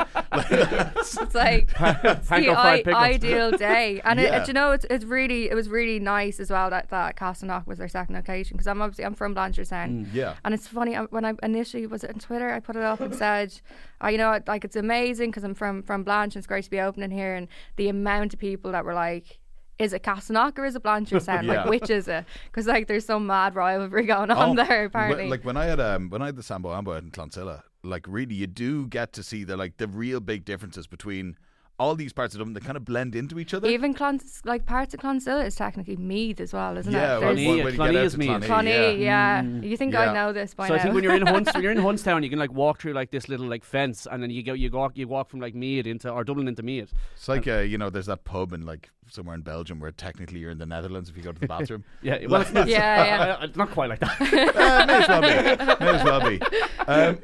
It's 0.50 1.34
like 1.34 1.68
it's 1.78 2.28
the 2.28 2.48
I- 2.50 2.82
ideal 2.86 3.50
day, 3.52 4.00
and 4.04 4.18
it, 4.18 4.24
Yeah. 4.24 4.42
it, 4.42 4.48
you 4.48 4.54
know 4.54 4.72
it's, 4.72 4.86
it's 4.90 5.04
really 5.04 5.50
it 5.50 5.54
was 5.54 5.68
really 5.68 6.00
nice 6.00 6.40
as 6.40 6.50
well 6.50 6.70
that 6.70 6.88
that 6.90 7.16
Castleknock 7.16 7.66
was 7.66 7.78
their 7.78 7.88
second 7.88 8.14
location 8.14 8.56
because 8.56 8.66
I'm 8.66 8.80
obviously 8.80 9.04
I'm 9.04 9.14
from 9.14 9.34
Blanchardstown, 9.34 10.08
yeah. 10.12 10.34
And 10.44 10.54
it's 10.54 10.66
funny 10.66 10.94
uh, 10.96 11.06
when 11.10 11.24
I 11.24 11.34
initially 11.42 11.86
was 11.86 12.04
on 12.04 12.14
Twitter 12.14 12.50
I 12.50 12.60
put 12.60 12.76
it 12.76 12.82
up 12.82 13.00
and 13.00 13.14
said, 13.14 13.60
oh, 14.00 14.08
you 14.08 14.18
know 14.18 14.40
like 14.46 14.64
it's 14.64 14.76
amazing 14.76 15.30
because 15.30 15.44
I'm 15.44 15.54
from 15.54 15.82
from 15.82 16.04
Blanche 16.04 16.34
and 16.36 16.40
it's 16.40 16.46
great 16.46 16.64
to 16.64 16.70
be 16.70 16.80
opening 16.80 17.10
here, 17.10 17.34
and 17.34 17.48
the 17.76 17.88
amount 17.88 18.32
of 18.34 18.40
people 18.40 18.72
that 18.72 18.84
were 18.84 18.94
like. 18.94 19.38
Is 19.78 19.92
it 19.92 20.02
Castleknock 20.02 20.58
or 20.58 20.64
is 20.64 20.76
it 20.76 20.82
Blanchardstown? 20.82 21.44
Yeah. 21.44 21.62
Like, 21.62 21.66
which 21.70 21.90
is 21.90 22.06
it? 22.06 22.24
Because 22.46 22.66
like, 22.66 22.86
there's 22.86 23.04
some 23.06 23.26
mad 23.26 23.54
rivalry 23.56 24.06
going 24.14 24.30
on 24.30 24.50
Oh, 24.58 24.64
there. 24.64 24.84
wh- 24.84 24.86
Apparently, 24.86 25.28
like 25.28 25.44
when 25.44 25.56
I 25.56 25.64
had 25.64 25.80
um 25.80 26.10
when 26.10 26.22
I 26.22 26.26
had 26.26 26.36
the 26.36 26.42
Sambo 26.42 26.72
Ambo 26.72 26.92
in 26.92 27.10
Clonsilla, 27.10 27.62
like 27.82 28.06
really 28.08 28.34
you 28.36 28.46
do 28.46 28.86
get 28.86 29.12
to 29.14 29.22
see 29.22 29.42
the 29.44 29.56
like 29.56 29.78
the 29.78 29.88
real 29.88 30.20
big 30.20 30.44
differences 30.44 30.86
between 30.86 31.36
all 31.78 31.96
these 31.96 32.12
parts 32.12 32.34
of 32.34 32.38
Dublin 32.38 32.54
that 32.54 32.64
kind 32.64 32.76
of 32.76 32.84
blend 32.84 33.16
into 33.16 33.38
each 33.40 33.52
other. 33.52 33.68
even 33.68 33.92
Clons, 33.94 34.40
like 34.44 34.64
parts 34.64 34.94
of 34.94 35.00
Clonsilla 35.00 35.44
is 35.44 35.56
technically 35.56 35.96
Meath 35.96 36.38
as 36.40 36.52
well, 36.52 36.76
isn't 36.78 36.92
yeah, 36.92 37.16
it? 37.16 37.20
well, 37.20 37.34
There's- 37.34 37.38
Clonee- 37.40 37.64
when, 37.64 37.78
when 37.78 37.94
Clonee 37.94 38.04
is 38.04 38.12
to 38.12 38.18
Meath. 38.18 38.28
Clonee, 38.28 38.46
Clonee, 38.46 39.00
yeah. 39.00 39.42
yeah. 39.42 39.60
You 39.60 39.76
think 39.76 39.92
Yeah. 39.94 40.10
I 40.10 40.14
know 40.14 40.32
this 40.32 40.54
by 40.54 40.68
So 40.68 40.74
now? 40.74 40.78
So 40.78 40.80
I 40.80 40.82
think 40.84 40.94
when 40.94 41.04
you're 41.04 41.16
in 41.16 41.26
Hunts, 41.26 41.52
when 41.52 41.62
you're 41.64 41.72
in 41.72 41.78
Huntstown, 41.78 42.22
you 42.22 42.30
can 42.30 42.38
like 42.38 42.52
walk 42.52 42.80
through 42.80 42.92
like 42.92 43.10
this 43.10 43.28
little 43.28 43.46
like 43.46 43.64
fence, 43.64 44.06
and 44.10 44.22
then 44.22 44.30
you 44.30 44.42
go 44.44 44.52
you 44.52 44.70
walk 44.70 44.92
you 44.96 45.08
walk 45.08 45.30
from 45.30 45.40
like 45.40 45.54
Meath 45.56 45.86
into 45.86 46.10
or 46.10 46.22
Dublin 46.22 46.46
into 46.46 46.62
Meath. 46.62 46.92
It's 47.16 47.28
like 47.28 47.48
uh, 47.48 47.58
you 47.58 47.76
know, 47.76 47.90
there's 47.90 48.06
that 48.06 48.22
pub 48.24 48.52
in 48.52 48.64
like 48.64 48.90
somewhere 49.10 49.34
in 49.34 49.42
Belgium 49.42 49.80
where 49.80 49.90
technically 49.90 50.38
you're 50.40 50.50
in 50.52 50.58
the 50.58 50.66
Netherlands 50.66 51.10
if 51.10 51.16
you 51.16 51.22
go 51.24 51.32
to 51.32 51.40
the 51.40 51.46
bathroom. 51.56 51.82
Yeah, 52.02 52.24
well, 52.28 52.40
it's 52.42 52.52
not, 52.52 52.68
Yeah, 52.68 53.04
yeah. 53.04 53.32
uh, 53.40 53.48
not 53.56 53.70
quite 53.72 53.90
like 53.90 53.98
that. 54.00 54.20
uh, 54.20 54.86
may 54.86 54.94
as 55.02 55.08
well 55.08 55.20
be. 55.20 55.84
May 55.84 55.90
as 55.90 56.04
well 56.04 56.30
be. 56.30 56.40
Um, 56.86 57.18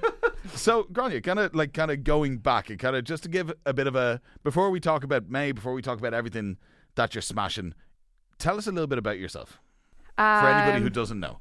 so, 0.54 0.85
Gráinne, 0.85 1.23
kind 1.23 1.38
of 1.38 1.54
like 1.54 1.73
kind 1.73 1.90
of 1.90 2.04
going 2.04 2.38
back 2.38 2.71
and 2.71 2.78
kind 2.78 2.97
of 2.97 3.04
just 3.04 3.23
to 3.25 3.28
give 3.28 3.52
a 3.66 3.73
bit 3.73 3.87
of 3.87 3.97
a 3.97 4.21
before 4.42 4.71
we 4.71 4.80
talk 4.80 5.04
about 5.04 5.28
May, 5.28 5.52
before 5.52 5.73
we 5.73 5.83
talk 5.83 5.99
about 5.99 6.14
everything 6.14 6.57
that 6.95 7.14
you're 7.14 7.23
smashing, 7.23 7.75
tell 8.38 8.59
us 8.59 8.66
a 8.66 8.73
little 8.73 8.87
bit 8.87 8.99
about 8.99 9.19
yourself 9.19 9.61
for 10.16 10.23
anybody 10.23 10.78
Um, 10.78 10.83
who 10.83 10.90
doesn't 10.90 11.21
know. 11.21 11.38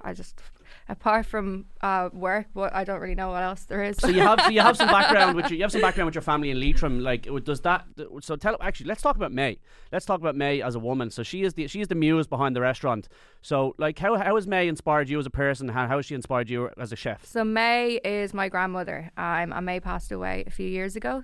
I 0.00 0.12
just 0.12 0.40
apart 0.88 1.26
from 1.26 1.66
uh, 1.80 2.10
work, 2.12 2.46
what 2.52 2.74
I 2.74 2.84
don't 2.84 3.00
really 3.00 3.14
know 3.14 3.30
what 3.30 3.42
else 3.42 3.64
there 3.64 3.82
is. 3.82 3.96
So 3.98 4.08
you 4.08 4.20
have 4.20 4.40
so 4.40 4.48
you 4.48 4.60
have 4.60 4.76
some 4.76 4.88
background 4.98 5.36
with 5.36 5.50
your, 5.50 5.56
you 5.56 5.62
have 5.62 5.72
some 5.72 5.80
background 5.80 6.06
with 6.06 6.14
your 6.14 6.22
family 6.22 6.50
in 6.50 6.60
Leitrim. 6.60 7.00
Like, 7.00 7.28
does 7.44 7.60
that? 7.62 7.86
So 8.20 8.36
tell 8.36 8.56
actually, 8.60 8.86
let's 8.86 9.02
talk 9.02 9.16
about 9.16 9.32
May. 9.32 9.58
Let's 9.90 10.04
talk 10.06 10.20
about 10.20 10.36
May 10.36 10.62
as 10.62 10.74
a 10.74 10.78
woman. 10.78 11.10
So 11.10 11.22
she 11.22 11.42
is 11.42 11.54
the 11.54 11.66
she 11.66 11.80
is 11.80 11.88
the 11.88 11.94
muse 11.94 12.26
behind 12.26 12.56
the 12.56 12.60
restaurant. 12.60 13.08
So 13.42 13.74
like, 13.76 13.98
how 13.98 14.16
how 14.16 14.36
has 14.36 14.46
May 14.46 14.68
inspired 14.68 15.08
you 15.08 15.18
as 15.18 15.26
a 15.26 15.30
person? 15.30 15.68
How 15.68 15.86
how 15.86 15.96
has 15.96 16.06
she 16.06 16.14
inspired 16.14 16.48
you 16.48 16.70
as 16.78 16.92
a 16.92 16.96
chef? 16.96 17.26
So 17.26 17.44
May 17.44 18.00
is 18.04 18.32
my 18.32 18.48
grandmother. 18.48 19.10
Um, 19.16 19.52
and 19.52 19.66
May 19.66 19.80
passed 19.80 20.12
away 20.12 20.44
a 20.46 20.50
few 20.50 20.66
years 20.66 20.96
ago. 20.96 21.22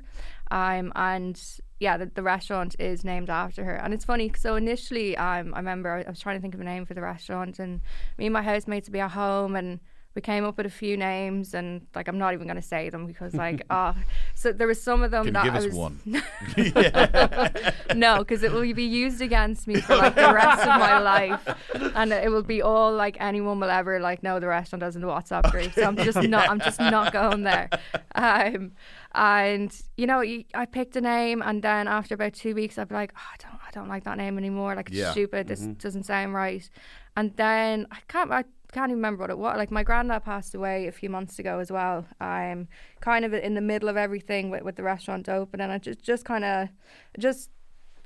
Um, 0.51 0.93
and 0.97 1.41
yeah, 1.79 1.97
the, 1.97 2.07
the 2.07 2.23
restaurant 2.23 2.75
is 2.79 3.05
named 3.05 3.31
after 3.31 3.65
her. 3.65 3.77
And 3.77 3.95
it's 3.95 4.05
funny. 4.05 4.33
So 4.37 4.57
initially, 4.57 5.17
um, 5.17 5.55
I 5.55 5.59
remember 5.59 6.05
I 6.07 6.11
was 6.11 6.21
trying 6.21 6.37
to 6.37 6.43
think 6.43 6.55
of 6.55 6.61
a 6.61 6.65
name 6.65 6.85
for 6.85 6.95
the 6.95 7.03
restaurant, 7.03 7.59
and 7.59 7.81
me 8.19 8.27
and 8.27 8.33
my 8.33 8.43
housemates 8.43 8.89
would 8.89 8.93
be 8.93 9.01
at 9.01 9.13
home, 9.13 9.55
and 9.55 9.79
we 10.19 10.23
came 10.23 10.45
up 10.45 10.57
with 10.57 10.67
a 10.67 10.71
few 10.85 10.97
names, 10.97 11.55
and 11.55 11.87
like 11.95 12.09
I'm 12.09 12.19
not 12.19 12.33
even 12.35 12.49
going 12.49 12.57
to 12.57 12.69
say 12.75 12.91
them 12.91 13.07
because 13.07 13.35
like 13.45 13.63
ah, 13.71 13.95
so 14.35 14.51
there 14.53 14.67
was 14.67 14.83
some 14.83 15.05
of 15.05 15.13
them 15.13 15.27
Can 15.27 15.35
that 15.35 15.45
you 15.45 15.51
give 15.53 15.55
I 15.55 15.59
us 15.59 15.67
was 15.67 15.75
one? 15.77 16.01
no, 17.95 18.19
because 18.19 18.43
it 18.43 18.51
will 18.53 18.75
be 18.75 18.85
used 18.85 19.21
against 19.21 19.67
me 19.69 19.81
for 19.81 19.95
like 19.97 20.17
the 20.17 20.33
rest 20.35 20.63
of 20.63 20.81
my 20.81 20.99
life, 20.99 21.47
and 21.95 22.13
it 22.13 22.31
will 22.31 22.43
be 22.43 22.61
all 22.63 22.93
like 22.93 23.17
anyone 23.21 23.61
will 23.61 23.71
ever 23.71 24.01
like 24.01 24.25
know 24.25 24.41
the 24.41 24.49
restaurant 24.49 24.83
as 24.83 24.97
in 24.97 25.03
the 25.03 25.09
WhatsApp 25.09 25.51
group. 25.53 25.73
So 25.75 25.85
I'm 25.85 25.97
just 25.97 26.21
not, 26.21 26.49
I'm 26.51 26.59
just 26.61 26.81
not 26.81 27.13
going 27.13 27.43
there. 27.45 27.71
Um, 28.15 28.73
and 29.15 29.71
you 29.97 30.07
know, 30.07 30.21
I 30.21 30.67
picked 30.67 30.97
a 30.97 31.01
name, 31.01 31.43
and 31.43 31.63
then 31.63 31.87
after 31.87 32.15
about 32.15 32.33
two 32.35 32.55
weeks, 32.57 32.77
I'd 32.79 32.89
be 32.89 32.95
like, 32.95 33.13
oh, 33.17 33.21
I 33.35 33.37
don't, 33.43 33.61
I 33.69 33.71
don't 33.71 33.89
like 33.89 34.05
that 34.05 34.17
name 34.19 34.37
anymore. 34.39 34.75
Like 34.75 34.89
it's 34.89 34.99
Yeah. 34.99 35.13
stupid. 35.13 35.47
This 35.47 35.61
doesn't 35.61 36.05
sound 36.07 36.35
right. 36.35 36.69
And 37.17 37.37
then 37.37 37.87
I 37.91 37.99
can't, 38.07 38.31
I 38.31 38.45
can't 38.73 38.91
even 38.91 38.99
remember 38.99 39.23
what 39.23 39.31
it 39.31 39.39
was. 39.39 39.57
Like 39.57 39.71
my 39.71 39.83
granddad 39.83 40.25
passed 40.25 40.55
away 40.55 40.87
a 40.87 40.93
few 40.93 41.09
months 41.09 41.39
ago 41.39 41.59
as 41.59 41.71
well. 41.71 42.07
I'm 42.21 42.69
kind 43.01 43.25
of 43.25 43.33
in 43.33 43.55
the 43.55 43.61
middle 43.61 43.89
of 43.89 43.97
everything 43.97 44.51
with, 44.51 44.63
with 44.63 44.77
the 44.77 44.83
restaurant 44.83 45.29
open, 45.29 45.61
and 45.61 45.73
I 45.73 45.79
just, 45.79 46.03
just 46.03 46.25
kind 46.25 46.45
of, 46.45 46.69
just 47.19 47.51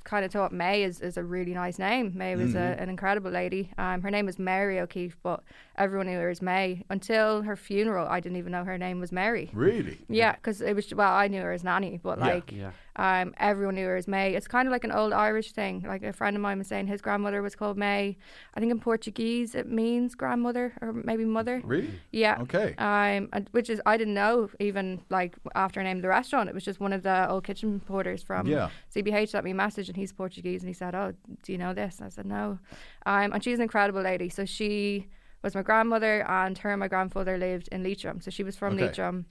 kind 0.03 0.25
of 0.25 0.31
thought 0.31 0.51
May 0.51 0.83
is, 0.83 0.99
is 0.99 1.17
a 1.17 1.23
really 1.23 1.53
nice 1.53 1.79
name. 1.79 2.11
May 2.15 2.35
was 2.35 2.55
a, 2.55 2.75
an 2.79 2.89
incredible 2.89 3.31
lady. 3.31 3.71
Um, 3.77 4.01
her 4.01 4.11
name 4.11 4.25
was 4.25 4.37
Mary 4.37 4.79
O'Keefe, 4.79 5.17
but 5.23 5.43
everyone 5.77 6.07
knew 6.07 6.17
her 6.19 6.29
as 6.29 6.41
May 6.41 6.83
until 6.89 7.41
her 7.43 7.55
funeral. 7.55 8.07
I 8.07 8.19
didn't 8.19 8.37
even 8.37 8.51
know 8.51 8.63
her 8.63 8.77
name 8.77 8.99
was 8.99 9.11
Mary. 9.11 9.49
really? 9.53 9.97
Yeah, 10.07 10.33
because 10.33 10.61
it 10.61 10.75
was 10.75 10.93
well, 10.93 11.11
I 11.11 11.27
knew 11.27 11.41
her 11.41 11.51
as 11.51 11.63
Nanny, 11.63 11.99
but 12.01 12.19
Yeah. 12.19 12.25
like, 12.25 12.51
Yeah. 12.51 12.71
um, 12.95 13.33
everyone 13.37 13.75
knew 13.75 13.87
her 13.87 13.95
as 13.97 14.07
May. 14.07 14.35
It's 14.35 14.47
kind 14.47 14.67
of 14.67 14.71
like 14.71 14.83
an 14.83 14.91
old 14.91 15.13
Irish 15.13 15.51
thing. 15.51 15.83
Like 15.87 16.03
a 16.03 16.13
friend 16.13 16.35
of 16.35 16.41
mine 16.41 16.59
was 16.59 16.67
saying, 16.67 16.87
his 16.87 17.01
grandmother 17.01 17.41
was 17.41 17.55
called 17.55 17.77
May. 17.77 18.17
I 18.53 18.59
think 18.59 18.71
in 18.71 18.79
Portuguese 18.79 19.55
it 19.55 19.67
means 19.67 20.13
grandmother 20.13 20.73
or 20.81 20.93
maybe 20.93 21.25
mother. 21.25 21.61
Really? 21.63 21.99
Yeah. 22.11 22.37
Okay. 22.41 22.75
Um, 22.77 23.29
and- 23.33 23.49
which 23.51 23.69
is 23.69 23.81
I 23.85 23.97
didn't 23.97 24.13
know 24.13 24.49
even 24.59 25.01
like 25.09 25.35
after 25.55 25.79
I 25.79 25.83
named 25.83 26.03
the 26.03 26.07
restaurant. 26.09 26.49
It 26.49 26.53
was 26.55 26.63
just 26.63 26.79
one 26.79 26.93
of 26.93 27.01
the 27.01 27.27
old 27.29 27.43
kitchen 27.45 27.79
porters 27.79 28.21
from 28.21 28.45
Yeah. 28.47 28.69
CBH 28.93 29.29
sent 29.29 29.43
me 29.45 29.51
a 29.51 29.55
message, 29.55 29.89
and 29.89 29.97
he's 29.97 30.13
Portuguese, 30.13 30.61
and 30.61 30.67
he 30.69 30.73
said, 30.73 30.93
"Oh, 30.93 31.13
do 31.41 31.51
you 31.51 31.57
know 31.57 31.73
this?" 31.73 31.97
And 31.97 32.05
I 32.05 32.09
said, 32.09 32.25
"No." 32.27 32.59
Um, 33.07 33.33
and 33.33 33.43
she's 33.43 33.57
an 33.57 33.63
incredible 33.63 34.01
lady. 34.01 34.29
So 34.29 34.45
she 34.45 35.07
was 35.43 35.55
my 35.55 35.61
grandmother, 35.61 36.25
and 36.27 36.57
her 36.59 36.71
and 36.71 36.79
my 36.79 36.87
grandfather 36.87 37.37
lived 37.37 37.67
in 37.71 37.83
Leitrim. 37.83 38.21
So 38.21 38.31
she 38.31 38.43
was 38.43 38.55
from 38.55 38.73
Okay. 38.73 38.85
Leitrim. 38.85 39.25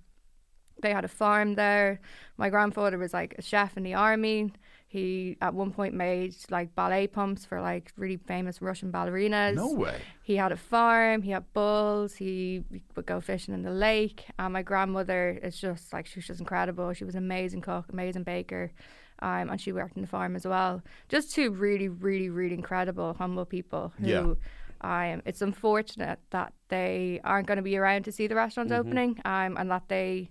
They 0.82 0.92
had 0.92 1.04
a 1.04 1.08
farm 1.08 1.54
there. 1.54 2.00
My 2.36 2.50
grandfather 2.50 2.98
was 2.98 3.12
like 3.12 3.34
a 3.38 3.42
chef 3.42 3.76
in 3.76 3.82
the 3.82 3.94
army. 3.94 4.52
He 4.88 5.38
at 5.40 5.54
one 5.54 5.70
point 5.70 5.94
made 5.94 6.34
like 6.50 6.74
ballet 6.74 7.06
pumps 7.06 7.46
for 7.46 7.60
like 7.60 7.92
really 7.96 8.18
famous 8.18 8.60
Russian 8.60 8.92
ballerinas. 8.92 9.54
No 9.54 9.70
way. 9.70 9.96
He 10.22 10.36
had 10.36 10.52
a 10.52 10.56
farm, 10.56 11.22
he 11.22 11.30
had 11.30 11.50
bulls, 11.54 12.14
he 12.14 12.62
would 12.94 13.06
go 13.06 13.20
fishing 13.20 13.54
in 13.54 13.62
the 13.62 13.70
lake. 13.70 14.26
And 14.38 14.52
my 14.52 14.62
grandmother 14.62 15.38
is 15.42 15.58
just 15.58 15.92
like, 15.94 16.06
she 16.06 16.18
was 16.18 16.26
just 16.26 16.40
incredible. 16.40 16.92
She 16.92 17.04
was 17.04 17.14
an 17.14 17.22
amazing 17.24 17.62
cook, 17.62 17.86
amazing 17.90 18.24
baker. 18.24 18.72
Um, 19.20 19.50
and 19.50 19.60
she 19.60 19.72
worked 19.72 19.94
in 19.96 20.02
the 20.02 20.08
farm 20.08 20.34
as 20.36 20.44
well. 20.44 20.82
Just 21.08 21.32
two 21.32 21.52
really, 21.52 21.88
really, 21.88 22.28
really 22.28 22.54
incredible, 22.54 23.14
humble 23.14 23.46
people 23.46 23.92
who. 23.98 24.06
Yeah. 24.06 24.34
Um, 24.82 25.22
it's 25.24 25.42
unfortunate 25.42 26.18
that 26.30 26.52
they 26.68 27.20
aren't 27.24 27.46
going 27.46 27.56
to 27.56 27.62
be 27.62 27.76
around 27.76 28.04
to 28.04 28.12
see 28.12 28.26
the 28.26 28.34
restaurant 28.34 28.72
opening 28.72 29.20
um, 29.24 29.56
and 29.56 29.70
that 29.70 29.88
they 29.88 30.30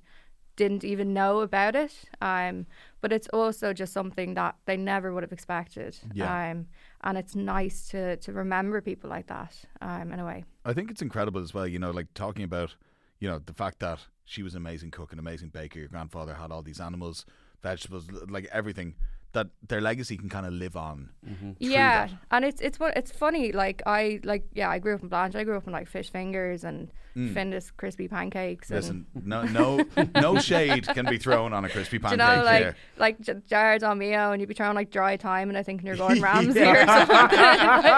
didn't 0.57 0.83
even 0.83 1.13
know 1.13 1.39
about 1.39 1.75
it. 1.75 1.93
Um, 2.21 2.65
but 2.99 3.11
it's 3.11 3.27
also 3.29 3.73
just 3.73 3.93
something 3.93 4.33
that 4.35 4.55
they 4.65 4.77
never 4.77 5.13
would 5.13 5.23
have 5.23 5.31
expected. 5.31 5.97
Yeah. 6.13 6.51
Um, 6.51 6.67
and 7.03 7.17
it's 7.17 7.35
nice 7.35 7.87
to, 7.89 8.17
to 8.17 8.33
remember 8.33 8.81
people 8.81 9.09
like 9.09 9.27
that 9.27 9.55
um, 9.81 10.11
in 10.11 10.19
a 10.19 10.25
way. 10.25 10.43
I 10.65 10.73
think 10.73 10.91
it's 10.91 11.01
incredible 11.01 11.41
as 11.41 11.53
well, 11.53 11.65
you 11.65 11.79
know, 11.79 11.91
like 11.91 12.13
talking 12.13 12.43
about, 12.43 12.75
you 13.19 13.29
know, 13.29 13.39
the 13.39 13.53
fact 13.53 13.79
that 13.79 13.99
she 14.25 14.43
was 14.43 14.53
an 14.53 14.57
amazing 14.57 14.91
cook, 14.91 15.13
an 15.13 15.19
amazing 15.19 15.49
baker. 15.49 15.79
Your 15.79 15.87
grandfather 15.87 16.35
had 16.35 16.51
all 16.51 16.61
these 16.61 16.79
animals, 16.79 17.25
vegetables, 17.63 18.09
like 18.29 18.47
everything. 18.51 18.95
That 19.33 19.47
their 19.67 19.79
legacy 19.81 20.17
can 20.17 20.29
kind 20.29 20.45
of 20.45 20.53
live 20.53 20.75
on. 20.75 21.09
through 21.23 21.55
yeah, 21.59 22.07
that. 22.07 22.17
and 22.31 22.45
it's 22.45 22.61
it's 22.61 22.79
what 22.79 22.97
it's 22.97 23.11
funny. 23.11 23.51
Like 23.51 23.81
I 23.85 24.19
like 24.23 24.43
yeah, 24.53 24.69
I 24.69 24.79
grew 24.79 24.95
up 24.95 25.03
in 25.03 25.07
Blanche. 25.07 25.35
I 25.35 25.43
grew 25.43 25.55
up 25.55 25.67
in 25.67 25.73
like 25.73 25.87
fish 25.87 26.09
fingers 26.09 26.63
and 26.63 26.91
Findus 27.15 27.71
crispy 27.75 28.07
pancakes. 28.07 28.69
Mm. 28.69 28.75
Listen, 28.75 29.05
no, 29.13 29.43
no, 29.43 29.85
no 30.15 30.39
shade 30.39 30.87
can 30.87 31.05
be 31.05 31.17
thrown 31.17 31.51
on 31.51 31.65
a 31.65 31.69
crispy 31.69 31.97
do 31.97 32.07
you 32.09 32.17
pancake 32.17 32.37
know, 32.37 32.43
like 32.45 32.61
here. 32.63 32.75
like 32.97 33.19
j- 33.19 33.35
jars 33.49 33.83
on 33.83 33.97
Mio, 33.99 34.31
and 34.31 34.39
you'd 34.39 34.47
be 34.47 34.53
throwing 34.53 34.75
like 34.75 34.91
dry 34.91 35.17
thyme, 35.17 35.49
and 35.49 35.57
I 35.57 35.63
think 35.63 35.83
you're 35.83 35.97
going 35.97 36.21
Ramsay 36.27 36.59
Yeah. 36.61 36.71
or 36.71 36.87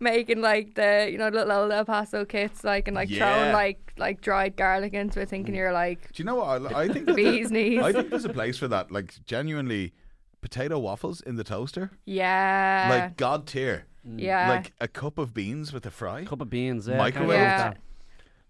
making 0.00 0.40
like 0.40 0.74
the 0.74 1.08
you 1.10 1.18
know 1.18 1.28
little 1.28 1.52
old 1.52 1.72
El 1.72 1.84
Paso 1.84 2.24
kits 2.24 2.64
like 2.64 2.88
and 2.88 2.94
like 2.94 3.10
Yeah. 3.10 3.18
throwing 3.34 3.52
like 3.52 3.92
like 3.98 4.20
dried 4.20 4.56
garlic 4.56 4.94
into 4.94 5.20
it, 5.20 5.28
thinking 5.28 5.54
you're 5.54 5.72
like 5.72 6.12
Do 6.12 6.22
you 6.22 6.26
know 6.26 6.36
what? 6.36 6.74
I, 6.74 6.82
I 6.84 6.88
think 6.88 7.14
bees 7.14 7.50
knees. 7.50 7.82
I 7.82 7.92
think 7.92 8.10
there's 8.10 8.24
a 8.24 8.28
place 8.30 8.58
for 8.58 8.68
that. 8.68 8.90
Like 8.90 9.14
genuinely, 9.26 9.92
potato 10.40 10.78
waffles 10.78 11.20
in 11.20 11.36
the 11.36 11.44
toaster, 11.44 11.90
yeah, 12.04 12.86
like 12.90 13.16
god 13.16 13.46
tier. 13.46 13.84
Yeah, 14.04 14.48
Like 14.50 14.72
a 14.80 14.88
cup 14.88 15.18
of 15.18 15.32
beans 15.34 15.72
with 15.72 15.86
a 15.86 15.90
fry. 15.90 16.24
Cup 16.24 16.40
of 16.40 16.50
beans. 16.50 16.88
Yeah, 16.88 16.96
Microwave 16.98 17.38
can't 17.38 17.76
Yeah. 17.76 17.80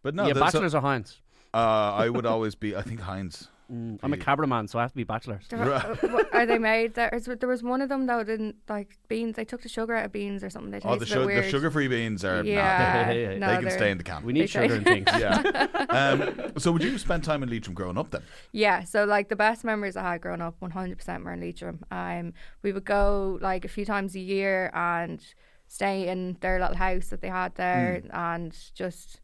But 0.02 0.14
no, 0.14 0.22
yeah, 0.26 0.32
there's 0.32 0.36
a- 0.42 0.44
bachelors 0.46 0.74
or 0.74 0.80
Heinz. 0.80 1.20
uh, 1.54 1.56
I 1.56 2.08
would 2.08 2.26
always 2.26 2.54
be. 2.54 2.74
I 2.76 2.82
think 2.82 3.00
Heinz. 3.00 3.48
Mm, 3.72 3.98
I'm 4.02 4.12
a 4.12 4.18
Cabra 4.18 4.46
man, 4.46 4.68
so 4.68 4.78
I 4.78 4.82
have 4.82 4.90
to 4.90 4.96
be 4.96 5.04
bachelors. 5.04 5.46
There 5.48 5.58
were- 5.60 5.72
uh, 5.72 5.96
what- 6.02 6.34
are 6.34 6.44
they 6.44 6.58
made? 6.58 6.92
There, 6.94 7.08
is, 7.08 7.24
there 7.24 7.48
was 7.48 7.62
one 7.62 7.80
of 7.80 7.88
them 7.88 8.04
that 8.06 8.26
Didn't 8.26 8.56
like 8.68 8.98
beans. 9.08 9.36
They 9.36 9.46
took 9.46 9.62
the 9.62 9.68
sugar 9.70 9.94
out 9.94 10.04
of 10.04 10.12
beans 10.12 10.44
or 10.44 10.50
something. 10.50 10.70
They 10.72 10.80
Oh, 10.84 10.96
the, 10.96 11.06
tasted 11.06 11.20
su- 11.20 11.26
weird. 11.26 11.44
the 11.44 11.48
sugar-free 11.48 11.88
beans 11.88 12.22
are. 12.24 12.44
Yeah, 12.44 13.10
Yeah, 13.10 13.12
yeah, 13.12 13.38
no, 13.38 13.54
they 13.56 13.62
can 13.62 13.70
stay 13.70 13.90
in 13.90 13.96
the 13.98 14.04
can. 14.04 14.22
We 14.24 14.34
need 14.34 14.42
They 14.42 14.46
sugar 14.46 14.68
say- 14.68 14.76
and 14.76 14.84
things. 14.84 15.06
yeah. 15.18 15.66
Um, 15.92 16.52
so, 16.58 16.72
would 16.72 16.82
you 16.82 16.96
spend 16.98 17.22
time 17.24 17.42
in 17.42 17.50
Leitrim 17.50 17.74
growing 17.74 17.98
up 17.98 18.10
then? 18.10 18.22
Yeah, 18.52 18.84
so 18.84 19.04
like 19.04 19.28
the 19.28 19.36
best 19.36 19.62
memories 19.64 19.96
I 19.96 20.02
had 20.12 20.20
growing 20.22 20.40
up, 20.40 20.56
100% 20.60 21.24
were 21.24 21.32
in 21.32 21.40
Leitrim. 21.40 21.84
Um, 21.90 22.32
we 22.62 22.72
would 22.72 22.84
go 22.86 23.38
like 23.42 23.64
a 23.64 23.68
few 23.68 23.84
times 23.84 24.14
a 24.14 24.20
year 24.20 24.70
and 24.74 25.22
stay 25.66 26.08
in 26.08 26.36
their 26.40 26.60
little 26.60 26.76
house 26.76 27.08
that 27.08 27.20
they 27.22 27.28
had 27.28 27.54
there, 27.54 28.02
and 28.12 28.54
just, 28.74 29.20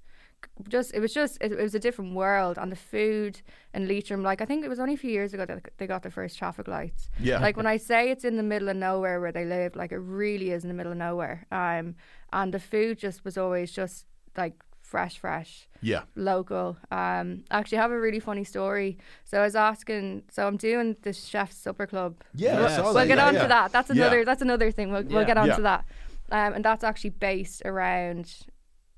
just 0.69 0.95
it 0.95 1.01
was 1.01 1.13
just 1.13 1.39
it, 1.41 1.53
it 1.53 1.63
was 1.63 1.75
a 1.75 1.79
different 1.79 2.15
world. 2.15 2.59
And 2.59 2.73
the 2.73 2.77
food 2.77 3.41
in 3.75 3.87
Leitrim, 3.87 4.23
like 4.23 4.41
I 4.41 4.45
think 4.45 4.65
it 4.65 4.69
was 4.69 4.81
only 4.81 4.95
a 4.95 4.97
few 4.97 5.11
years 5.11 5.35
ago 5.35 5.45
that 5.47 5.71
they 5.79 5.87
got 5.87 6.03
their 6.03 6.11
first 6.11 6.39
traffic 6.39 6.67
lights. 6.69 7.09
Yeah. 7.21 7.39
Like 7.41 7.57
when 7.57 7.67
I 7.67 7.77
say 7.77 8.11
it's 8.11 8.25
in 8.25 8.37
the 8.37 8.43
middle 8.43 8.69
of 8.69 8.77
nowhere 8.77 9.21
where 9.21 9.33
they 9.33 9.45
live, 9.45 9.77
like 9.77 9.93
it 9.93 9.99
really 9.99 10.51
is 10.51 10.65
in 10.65 10.69
the 10.69 10.75
middle 10.75 10.93
of 10.93 10.99
nowhere. 10.99 11.47
Um, 11.53 11.95
and 12.33 12.53
the 12.53 12.61
food 12.61 12.99
just 12.99 13.25
was 13.25 13.37
always 13.39 13.71
just 13.73 14.07
like 14.37 14.55
fresh, 14.81 15.19
fresh 15.19 15.69
Yeah. 15.83 16.03
local. 16.15 16.79
Um, 16.91 17.45
actually, 17.51 17.79
I 17.79 17.83
have 17.83 17.91
a 17.91 18.01
really 18.01 18.21
funny 18.21 18.45
story. 18.45 18.97
So 19.25 19.41
I 19.41 19.45
was 19.45 19.55
asking. 19.55 20.23
So 20.31 20.47
I'm 20.47 20.57
doing 20.57 20.97
the 21.03 21.13
chef's 21.13 21.57
supper 21.57 21.87
club. 21.87 22.17
Yeah, 22.35 22.59
we'll, 22.59 22.69
saw 22.71 22.83
we'll 22.85 22.95
that, 22.95 23.07
get 23.09 23.19
yeah, 23.19 23.27
on 23.27 23.35
yeah. 23.35 23.43
to 23.43 23.49
that. 23.49 23.73
That's 23.73 23.91
Yeah. 23.91 23.97
another. 23.97 24.25
That's 24.25 24.43
another 24.43 24.71
thing. 24.71 24.91
We'll, 24.93 25.05
we'll 25.05 25.27
get 25.27 25.37
on 25.37 25.49
Yeah. 25.49 25.57
to 25.57 25.63
that. 25.63 25.85
Um, 26.31 26.53
and 26.55 26.65
that's 26.65 26.85
actually 26.85 27.11
based 27.11 27.63
around 27.65 28.31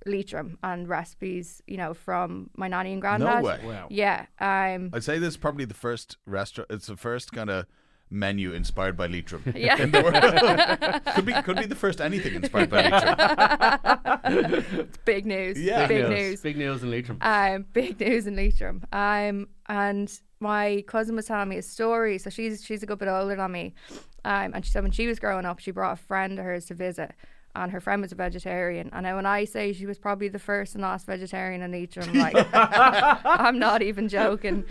Leitrim 0.06 0.58
and 0.62 0.88
recipes. 0.88 1.62
You 1.66 1.76
know, 1.76 1.94
from 1.94 2.50
my 2.56 2.68
nanny 2.68 2.92
and 2.92 3.00
granddad. 3.00 3.42
No 3.42 3.48
way. 3.48 3.60
Wow. 3.64 3.88
Yeah. 3.90 4.26
Um. 4.38 4.90
I'd 4.92 5.04
say 5.04 5.18
this 5.18 5.34
is 5.34 5.36
probably 5.36 5.64
the 5.64 5.74
first 5.74 6.16
restaurant. 6.26 6.70
It's 6.70 6.86
the 6.86 6.96
first 6.96 7.32
kind 7.32 7.50
of 7.50 7.66
menu 8.10 8.52
inspired 8.52 8.96
by 8.96 9.06
Leitrim. 9.06 9.42
Yeah. 9.54 9.80
In 9.80 9.90
the 9.90 10.02
world. 10.02 11.14
could 11.14 11.26
be 11.26 11.32
could 11.42 11.56
be 11.58 11.66
the 11.66 11.74
first 11.74 12.00
anything 12.00 12.34
inspired 12.34 12.70
by 12.70 12.88
Leitrim. 12.88 14.14
it's 14.80 14.98
big 14.98 15.26
news. 15.26 15.60
Yeah. 15.60 15.86
Big 15.86 16.08
news. 16.08 16.10
news. 16.10 16.40
Big 16.40 16.56
news 16.56 16.82
in 16.82 16.90
Leitrim. 16.90 17.18
Um, 17.20 17.66
big 17.72 18.00
news 18.00 18.26
in 18.26 18.36
Leitrim. 18.36 18.84
Um, 18.92 19.48
and 19.68 20.12
my 20.40 20.82
cousin 20.86 21.14
was 21.16 21.26
telling 21.26 21.48
me 21.48 21.58
a 21.58 21.62
story. 21.62 22.18
So 22.18 22.30
she's 22.30 22.64
she's 22.64 22.82
a 22.82 22.86
good 22.86 22.98
bit 22.98 23.08
older 23.08 23.36
than 23.36 23.52
me. 23.52 23.74
Um, 24.24 24.52
and 24.54 24.64
she 24.64 24.70
said 24.70 24.82
when 24.82 24.92
she 24.92 25.06
was 25.06 25.18
growing 25.18 25.46
up, 25.46 25.58
she 25.60 25.70
brought 25.70 25.92
a 25.92 26.02
friend 26.02 26.38
of 26.38 26.44
hers 26.44 26.66
to 26.66 26.74
visit. 26.74 27.12
And 27.54 27.72
her 27.72 27.80
friend 27.80 28.00
was 28.02 28.12
a 28.12 28.14
vegetarian. 28.14 28.90
And 28.92 29.04
when 29.16 29.26
I 29.26 29.44
say 29.44 29.72
she 29.72 29.86
was 29.86 29.98
probably 29.98 30.28
the 30.28 30.38
first 30.38 30.74
and 30.74 30.82
last 30.82 31.06
vegetarian 31.06 31.62
in 31.62 31.72
Leitrim, 31.72 32.12
like 32.14 32.34
I'm 32.54 33.58
not 33.58 33.82
even 33.82 34.08
joking. 34.08 34.64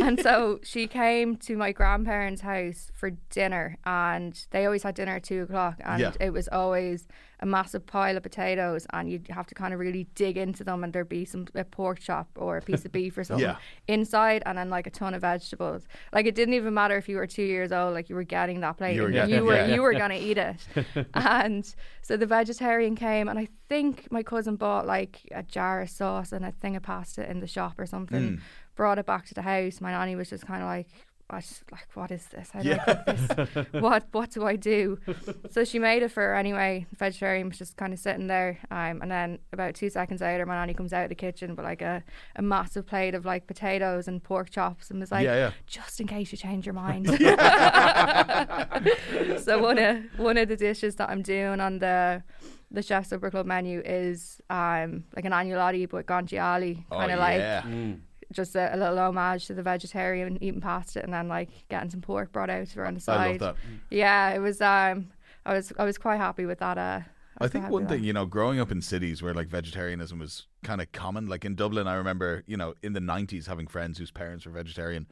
And 0.00 0.20
so 0.20 0.60
she 0.62 0.86
came 0.86 1.36
to 1.38 1.56
my 1.56 1.72
grandparents' 1.72 2.42
house 2.42 2.90
for 2.94 3.10
dinner, 3.30 3.76
and 3.84 4.46
they 4.50 4.64
always 4.66 4.82
had 4.82 4.94
dinner 4.94 5.16
at 5.16 5.24
two 5.24 5.42
o'clock, 5.42 5.76
and 5.84 6.00
Yeah. 6.00 6.12
it 6.20 6.30
was 6.30 6.48
always 6.48 7.06
a 7.40 7.46
massive 7.46 7.86
pile 7.86 8.16
of 8.16 8.22
potatoes, 8.22 8.86
and 8.92 9.10
you'd 9.10 9.26
have 9.28 9.46
to 9.46 9.54
kind 9.54 9.72
of 9.74 9.80
really 9.80 10.04
dig 10.14 10.36
into 10.36 10.62
them, 10.62 10.84
and 10.84 10.92
there'd 10.92 11.08
be 11.08 11.24
some 11.24 11.46
a 11.54 11.64
pork 11.64 11.98
chop 11.98 12.28
or 12.36 12.58
a 12.58 12.62
piece 12.62 12.84
of 12.84 12.92
beef 12.92 13.16
or 13.18 13.24
something 13.28 13.46
Yeah. 13.48 13.56
inside, 13.88 14.42
and 14.46 14.58
then 14.58 14.68
like 14.70 14.86
a 14.86 14.90
ton 14.90 15.14
of 15.14 15.22
vegetables. 15.22 15.86
Like 16.12 16.26
it 16.26 16.34
didn't 16.34 16.54
even 16.54 16.74
matter 16.74 16.96
if 16.96 17.08
you 17.08 17.16
were 17.16 17.26
two 17.26 17.42
years 17.42 17.72
old, 17.72 17.94
like 17.94 18.08
you 18.08 18.14
were 18.14 18.24
getting 18.24 18.60
that 18.60 18.76
plate, 18.76 18.94
You 18.96 19.02
were 19.02 19.10
you 19.10 19.44
were 19.44 19.66
you 19.66 19.82
were 19.82 19.94
gonna 19.94 20.14
eat 20.28 20.38
it. 20.38 20.66
and 21.14 21.74
so 22.02 22.16
the 22.16 22.26
vegetarian 22.26 22.94
came, 22.94 23.28
and 23.28 23.38
I 23.38 23.48
think 23.68 24.10
my 24.10 24.22
cousin 24.22 24.56
bought 24.56 24.86
like 24.86 25.20
a 25.32 25.42
jar 25.42 25.80
of 25.80 25.90
sauce 25.90 26.32
and 26.32 26.44
a 26.44 26.52
thing 26.52 26.76
of 26.76 26.82
pasta 26.82 27.28
in 27.30 27.40
the 27.40 27.46
shop 27.46 27.78
or 27.78 27.86
something. 27.86 28.36
Mm. 28.36 28.40
Brought 28.76 28.98
it 28.98 29.04
back 29.06 29.26
to 29.26 29.34
the 29.34 29.42
house. 29.42 29.80
My 29.80 29.90
nanny 29.92 30.16
was 30.16 30.30
just 30.30 30.46
kind 30.46 30.62
of 30.62 30.66
like. 30.68 30.88
What, 31.30 31.62
like 31.70 31.86
what 31.94 32.10
is 32.10 32.26
this? 32.26 32.50
How 32.50 32.60
do 32.60 32.68
Yeah. 32.70 32.84
I 32.86 32.94
cook 32.94 33.04
this? 33.06 33.66
what 33.82 34.04
what 34.12 34.30
do 34.30 34.44
I 34.44 34.56
do? 34.56 34.98
so 35.50 35.64
she 35.64 35.78
made 35.78 36.02
it 36.02 36.10
for 36.10 36.22
her 36.22 36.34
anyway. 36.34 36.86
The 36.90 36.96
vegetarian 36.96 37.48
was 37.48 37.58
just 37.58 37.76
kind 37.76 37.92
of 37.92 37.98
sitting 38.00 38.26
there, 38.26 38.58
um, 38.70 39.00
and 39.00 39.10
then 39.10 39.38
about 39.52 39.74
two 39.74 39.90
seconds 39.90 40.20
later, 40.20 40.44
my 40.44 40.56
nanny 40.56 40.74
comes 40.74 40.92
out 40.92 41.04
of 41.04 41.08
the 41.08 41.14
kitchen 41.14 41.54
with 41.54 41.64
like 41.64 41.82
a, 41.82 42.02
a 42.36 42.42
massive 42.42 42.86
plate 42.86 43.14
of 43.14 43.24
like 43.24 43.46
potatoes 43.46 44.08
and 44.08 44.22
pork 44.22 44.50
chops, 44.50 44.90
and 44.90 45.00
was 45.00 45.12
like, 45.12 45.24
Yeah, 45.24 45.36
yeah. 45.36 45.50
"Just 45.66 46.00
in 46.00 46.06
case 46.08 46.32
you 46.32 46.38
change 46.38 46.66
your 46.66 46.74
mind." 46.74 47.06
so 49.38 49.58
one 49.62 49.78
of 49.78 49.98
one 50.18 50.36
of 50.36 50.48
the 50.48 50.56
dishes 50.56 50.96
that 50.96 51.08
I'm 51.10 51.22
doing 51.22 51.60
on 51.60 51.78
the 51.78 52.22
the 52.70 52.82
Chef 52.82 53.06
Supper 53.06 53.30
Club 53.30 53.46
menu 53.46 53.80
is 53.84 54.40
um 54.50 55.04
like 55.16 55.24
an 55.24 55.32
agnolotti 55.32 55.88
but 55.88 56.06
guanciale, 56.06 56.84
Oh, 56.90 56.98
kind 56.98 57.12
of 57.12 57.18
like 57.18 57.38
yeah. 57.38 57.62
Just 58.32 58.54
a, 58.54 58.74
a 58.74 58.76
little 58.76 58.98
homage 58.98 59.46
to 59.46 59.54
the 59.54 59.62
vegetarian 59.62 60.42
eating 60.42 60.60
pasta 60.60 61.02
and 61.02 61.12
then 61.12 61.28
like 61.28 61.48
getting 61.68 61.90
some 61.90 62.00
pork 62.00 62.32
brought 62.32 62.50
out 62.50 62.68
for 62.68 62.86
on 62.86 62.94
the 62.94 63.00
side. 63.00 63.18
I 63.18 63.32
side. 63.32 63.40
love 63.40 63.56
that. 63.56 63.96
Yeah, 63.96 64.30
it 64.30 64.38
was. 64.38 64.60
Um, 64.60 65.10
I 65.44 65.54
was 65.54 65.72
I 65.78 65.84
was 65.84 65.98
quite 65.98 66.18
happy 66.18 66.46
with 66.46 66.58
that. 66.58 66.78
Uh, 66.78 67.00
I 67.38 67.44
was 67.44 67.50
quite 67.50 67.62
think 67.62 67.72
one 67.72 67.86
thing, 67.86 68.04
you 68.04 68.12
know, 68.12 68.26
growing 68.26 68.60
up 68.60 68.70
in 68.70 68.82
cities 68.82 69.22
where 69.22 69.32
like 69.32 69.48
vegetarianism 69.48 70.18
was 70.18 70.46
kind 70.62 70.80
of 70.80 70.92
common, 70.92 71.26
like 71.26 71.44
in 71.44 71.54
Dublin, 71.54 71.86
I 71.86 71.94
remember, 71.94 72.44
you 72.46 72.56
know, 72.56 72.74
in 72.82 72.92
the 72.92 73.00
90s 73.00 73.46
having 73.46 73.66
friends 73.66 73.98
whose 73.98 74.10
parents 74.10 74.44
were 74.44 74.52
vegetarian. 74.52 75.06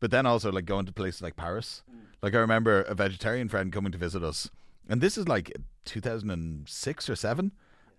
But 0.00 0.10
then 0.10 0.24
also 0.24 0.50
like 0.50 0.64
going 0.64 0.86
to 0.86 0.92
places 0.92 1.20
like 1.22 1.36
Paris. 1.36 1.82
Like 2.22 2.34
I 2.34 2.38
remember 2.38 2.82
a 2.82 2.94
vegetarian 2.94 3.48
friend 3.48 3.70
coming 3.72 3.92
to 3.92 3.98
visit 3.98 4.24
us. 4.24 4.50
And 4.88 5.00
this 5.00 5.18
is 5.18 5.28
like 5.28 5.52
2006 5.84 7.10
or 7.10 7.16
7 7.16 7.52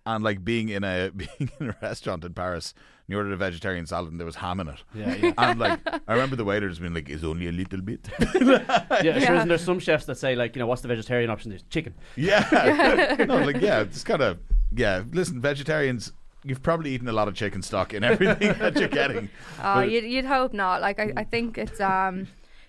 and 0.06 0.24
like 0.24 0.44
being 0.44 0.68
in 0.68 0.84
a 0.84 1.10
being 1.16 1.50
in 1.60 1.70
a 1.70 1.76
restaurant 1.82 2.24
in 2.24 2.32
Paris, 2.32 2.72
and 2.72 2.95
you 3.08 3.16
ordered 3.16 3.32
a 3.32 3.36
vegetarian 3.36 3.86
salad 3.86 4.10
and 4.10 4.18
there 4.20 4.24
was 4.26 4.36
ham 4.36 4.60
in 4.60 4.68
it. 4.68 4.82
Yeah, 4.94 5.14
yeah. 5.14 5.32
And 5.38 5.58
like 5.60 5.80
I 6.08 6.12
remember 6.12 6.36
the 6.36 6.44
waiter 6.44 6.68
just 6.68 6.80
being 6.80 6.94
like, 6.94 7.08
"It's 7.08 7.22
only 7.24 7.46
a 7.48 7.52
little 7.52 7.80
bit." 7.80 8.08
Yeah, 8.20 8.28
sure. 8.40 9.02
Yeah. 9.02 9.36
Isn't 9.36 9.48
there 9.48 9.58
some 9.58 9.78
chefs 9.78 10.06
that 10.06 10.16
say 10.18 10.34
like, 10.34 10.56
you 10.56 10.60
know, 10.60 10.66
what's 10.66 10.82
the 10.82 10.88
vegetarian 10.88 11.30
option? 11.30 11.50
There's 11.50 11.62
chicken. 11.70 11.94
Yeah. 12.16 13.16
no, 13.28 13.38
like 13.38 13.60
yeah, 13.60 13.80
it's 13.80 14.02
kind 14.04 14.22
of 14.22 14.38
yeah. 14.74 15.02
Listen, 15.12 15.40
vegetarians, 15.40 16.12
you've 16.44 16.62
probably 16.62 16.90
eaten 16.90 17.08
a 17.08 17.12
lot 17.12 17.28
of 17.28 17.34
chicken 17.34 17.62
stock 17.62 17.94
in 17.94 18.02
everything 18.04 18.52
that 18.58 18.76
you're 18.76 18.88
getting. 18.88 19.28
Oh, 19.58 19.74
But- 19.76 19.90
you'd, 19.90 20.04
you'd 20.04 20.24
hope 20.24 20.52
not. 20.52 20.80
Like 20.80 20.98
I, 20.98 21.12
I 21.16 21.24
think 21.24 21.58
it's 21.58 21.80
um, 21.80 22.26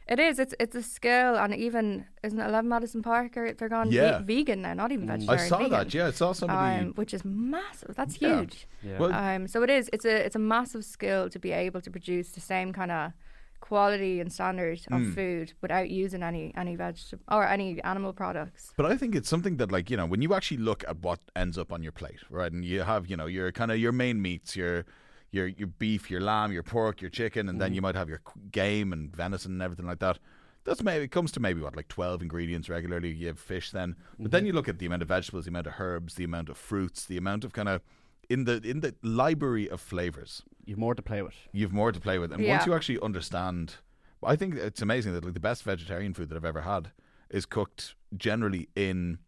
it 0.09 0.19
is. 0.19 0.39
It's 0.39 0.55
it's 0.59 0.75
a 0.75 0.83
skill, 0.83 1.35
and 1.37 1.53
even 1.55 2.05
isn't 2.23 2.39
it 2.39 2.47
Eleven 2.47 2.69
Madison 2.69 3.01
Park? 3.01 3.37
Or 3.37 3.53
they're 3.53 3.69
gone 3.69 3.89
ve- 3.89 3.95
Yeah. 3.97 4.19
vegan 4.19 4.61
now, 4.61 4.73
not 4.73 4.91
even 4.91 5.07
vegetarian. 5.07 5.29
I 5.29 5.33
vegetarian. 5.43 5.49
saw 5.49 5.57
vegan. 5.57 5.71
that. 5.71 5.93
Yeah, 5.93 6.07
I 6.07 6.11
saw 6.11 6.31
somebody. 6.33 6.79
Um, 6.85 6.93
which 6.93 7.13
is 7.13 7.23
massive. 7.25 7.95
That's 7.95 8.21
Yeah. 8.21 8.39
huge. 8.39 8.67
Yeah. 8.83 8.97
well, 8.99 9.13
Um, 9.13 9.47
so 9.47 9.63
it 9.63 9.69
is. 9.69 9.89
It's 9.93 10.05
a 10.05 10.25
it's 10.25 10.35
a 10.35 10.39
massive 10.55 10.83
skill 10.85 11.29
to 11.29 11.39
be 11.39 11.51
able 11.51 11.81
to 11.81 11.91
produce 11.91 12.31
the 12.31 12.41
same 12.41 12.73
kind 12.73 12.91
of 12.91 13.11
quality 13.59 14.19
and 14.21 14.31
standard 14.31 14.79
of 14.91 15.01
Mm. 15.01 15.15
food 15.15 15.53
without 15.61 15.89
using 15.89 16.21
any 16.23 16.53
any 16.55 16.75
vegetable 16.75 17.23
or 17.29 17.43
any 17.47 17.81
animal 17.83 18.13
products. 18.13 18.71
But 18.77 18.85
I 18.85 18.95
think 18.97 19.15
it's 19.15 19.27
something 19.27 19.57
that, 19.57 19.71
like, 19.71 19.89
you 19.89 19.97
know, 19.97 20.05
when 20.05 20.21
you 20.21 20.33
actually 20.35 20.57
look 20.69 20.83
at 20.87 20.97
what 21.01 21.19
ends 21.35 21.57
up 21.57 21.71
on 21.73 21.81
your 21.83 21.91
plate, 21.91 22.19
right, 22.29 22.51
and 22.51 22.63
you 22.63 22.83
have, 22.83 23.07
you 23.07 23.17
know, 23.17 23.25
your 23.25 23.51
kind 23.51 23.71
of 23.71 23.77
your 23.77 23.91
main 23.91 24.21
meats, 24.21 24.55
your 24.55 24.85
your 25.31 25.47
your 25.47 25.67
beef, 25.67 26.09
your 26.09 26.21
lamb, 26.21 26.51
your 26.51 26.63
pork, 26.63 27.01
your 27.01 27.09
chicken, 27.09 27.49
and 27.49 27.59
then 27.61 27.73
you 27.73 27.81
might 27.81 27.95
have 27.95 28.09
your 28.09 28.21
game 28.51 28.93
and 28.93 29.15
venison 29.15 29.53
and 29.53 29.61
everything 29.61 29.85
like 29.85 29.99
that. 29.99 30.19
That's 30.63 30.83
maybe 30.83 31.05
it 31.05 31.11
comes 31.11 31.31
to 31.33 31.39
maybe 31.39 31.61
what 31.61 31.75
like 31.75 31.87
twelve 31.87 32.21
ingredients 32.21 32.67
regularly. 32.69 33.11
You 33.13 33.27
have 33.27 33.39
fish 33.39 33.71
then, 33.71 33.95
but 34.19 34.31
then 34.31 34.45
you 34.45 34.53
look 34.53 34.67
at 34.67 34.79
the 34.79 34.85
amount 34.85 35.01
of 35.01 35.07
vegetables, 35.07 35.45
the 35.45 35.49
amount 35.51 35.67
of 35.67 35.73
herbs, 35.79 36.15
the 36.15 36.23
amount 36.25 36.49
of 36.49 36.57
fruits, 36.57 37.05
the 37.05 37.17
amount 37.17 37.43
of 37.45 37.53
kind 37.53 37.69
of 37.69 37.81
in 38.29 38.43
the 38.45 38.61
in 38.63 38.81
the 38.81 38.93
library 39.01 39.69
of 39.69 39.79
flavors. 39.79 40.43
You've 40.65 40.77
more 40.79 40.95
to 40.95 41.01
play 41.01 41.21
with. 41.21 41.35
You've 41.53 41.71
more 41.71 41.91
to 41.93 41.99
play 41.99 42.19
with, 42.19 42.31
and 42.33 42.43
Yeah. 42.43 42.55
once 42.55 42.65
you 42.65 42.73
actually 42.73 42.99
understand, 42.99 43.75
I 44.21 44.35
think 44.35 44.55
it's 44.55 44.81
amazing 44.81 45.13
that 45.13 45.23
like 45.23 45.33
the 45.33 45.39
best 45.39 45.63
vegetarian 45.63 46.13
food 46.13 46.27
that 46.29 46.35
I've 46.35 46.43
ever 46.43 46.61
had 46.61 46.91
is 47.29 47.45
cooked 47.45 47.95
generally 48.17 48.67
in 48.75 49.19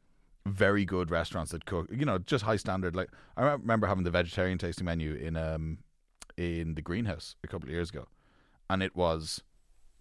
very 0.45 0.83
good 0.83 1.12
restaurants 1.12 1.51
that 1.51 1.65
cook, 1.65 1.88
you 1.91 2.05
know, 2.05 2.17
just 2.17 2.43
high 2.43 2.55
standard. 2.57 2.95
Like 2.95 3.09
I 3.38 3.43
remember 3.51 3.88
having 3.88 4.03
the 4.03 4.12
vegetarian 4.12 4.57
tasting 4.57 4.85
menu 4.85 5.13
in 5.13 5.38
um 5.38 5.77
in 6.39 6.75
the 6.75 6.82
greenhouse 6.82 7.36
a 7.43 7.47
couple 7.47 7.67
of 7.69 7.73
years 7.73 7.89
ago, 7.89 8.08
and 8.69 8.82
it 8.82 8.95
was 8.95 9.41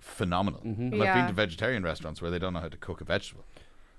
phenomenal. 0.01 0.61
And 0.63 0.95
I've 1.03 1.15
been 1.15 1.27
to 1.27 1.33
vegetarian 1.33 1.83
restaurants 1.83 2.23
where 2.23 2.31
they 2.31 2.39
don't 2.39 2.53
know 2.53 2.61
how 2.61 2.69
to 2.69 2.77
cook 2.77 3.01
a 3.01 3.05
vegetable. 3.05 3.45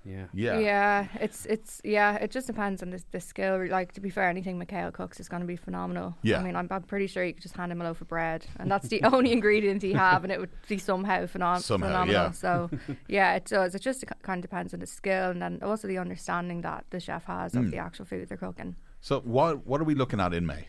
Yeah. 0.02 0.28
Yeah, 0.32 0.58
Yeah, 0.58 1.06
it's 1.20 1.44
it's 1.44 1.72
yeah, 1.84 2.14
it 2.14 2.30
just 2.30 2.46
depends 2.46 2.82
on 2.82 2.88
the 2.88 3.02
the 3.10 3.20
skill. 3.20 3.66
Like 3.68 3.92
to 3.92 4.00
be 4.00 4.08
fair, 4.08 4.30
anything 4.30 4.58
Mickael 4.58 4.90
cooks 4.94 5.20
is 5.20 5.28
going 5.28 5.42
to 5.42 5.46
be 5.46 5.56
phenomenal. 5.56 6.14
Yeah. 6.22 6.38
I 6.40 6.42
mean, 6.42 6.56
I'm, 6.56 6.68
I'm 6.70 6.84
pretty 6.84 7.06
sure 7.06 7.22
you 7.22 7.34
could 7.34 7.42
just 7.42 7.54
hand 7.54 7.70
him 7.70 7.82
a 7.82 7.84
loaf 7.84 8.00
of 8.00 8.08
bread, 8.08 8.46
and 8.58 8.70
that's 8.70 8.88
the 8.88 9.02
only 9.12 9.30
ingredient 9.30 9.82
he 9.82 9.92
have, 9.92 10.24
and 10.24 10.32
it 10.32 10.40
would 10.40 10.48
be 10.68 10.78
somehow, 10.78 11.26
phenom- 11.26 11.60
Somehow, 11.60 11.88
phenomenal. 11.88 12.22
yeah. 12.22 12.30
So 12.30 12.70
yeah, 13.08 13.34
it 13.34 13.44
does. 13.44 13.74
It 13.74 13.82
just 13.82 14.02
kind 14.22 14.38
of 14.38 14.42
depends 14.50 14.72
on 14.72 14.80
the 14.80 14.86
skill, 14.86 15.28
and 15.32 15.42
then 15.42 15.58
also 15.62 15.86
the 15.86 15.98
understanding 15.98 16.62
that 16.62 16.86
the 16.88 17.00
chef 17.00 17.24
has 17.26 17.52
Hmm. 17.52 17.58
of 17.66 17.70
the 17.70 17.76
actual 17.76 18.06
food 18.06 18.26
they're 18.30 18.38
cooking. 18.38 18.76
So 19.02 19.20
what 19.20 19.66
what 19.66 19.82
are 19.82 19.84
we 19.84 19.94
looking 19.94 20.18
at 20.20 20.32
in 20.32 20.46
May? 20.46 20.68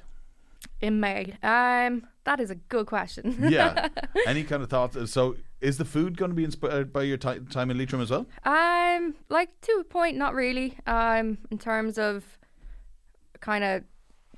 In 0.81 0.99
May, 0.99 1.35
um, 1.43 2.07
that 2.23 2.39
is 2.39 2.49
a 2.49 2.55
good 2.55 2.87
question. 2.87 3.35
Yeah. 3.49 3.89
Any 4.25 4.43
kind 4.43 4.63
of 4.63 4.69
thoughts? 4.69 5.11
So 5.11 5.35
is 5.59 5.77
the 5.77 5.85
food 5.85 6.17
going 6.17 6.31
to 6.31 6.35
be 6.35 6.43
inspired 6.43 6.91
by 6.91 7.03
your 7.03 7.17
ti 7.17 7.39
time 7.49 7.69
in 7.69 7.77
Leitrim 7.77 8.01
as 8.01 8.09
well? 8.09 8.25
Um, 8.45 9.15
like 9.29 9.49
to 9.61 9.71
a 9.79 9.83
point, 9.83 10.17
not 10.17 10.33
really. 10.33 10.77
Um, 10.87 11.37
in 11.51 11.57
terms 11.59 11.97
of 11.97 12.25
kind 13.39 13.63
of 13.63 13.83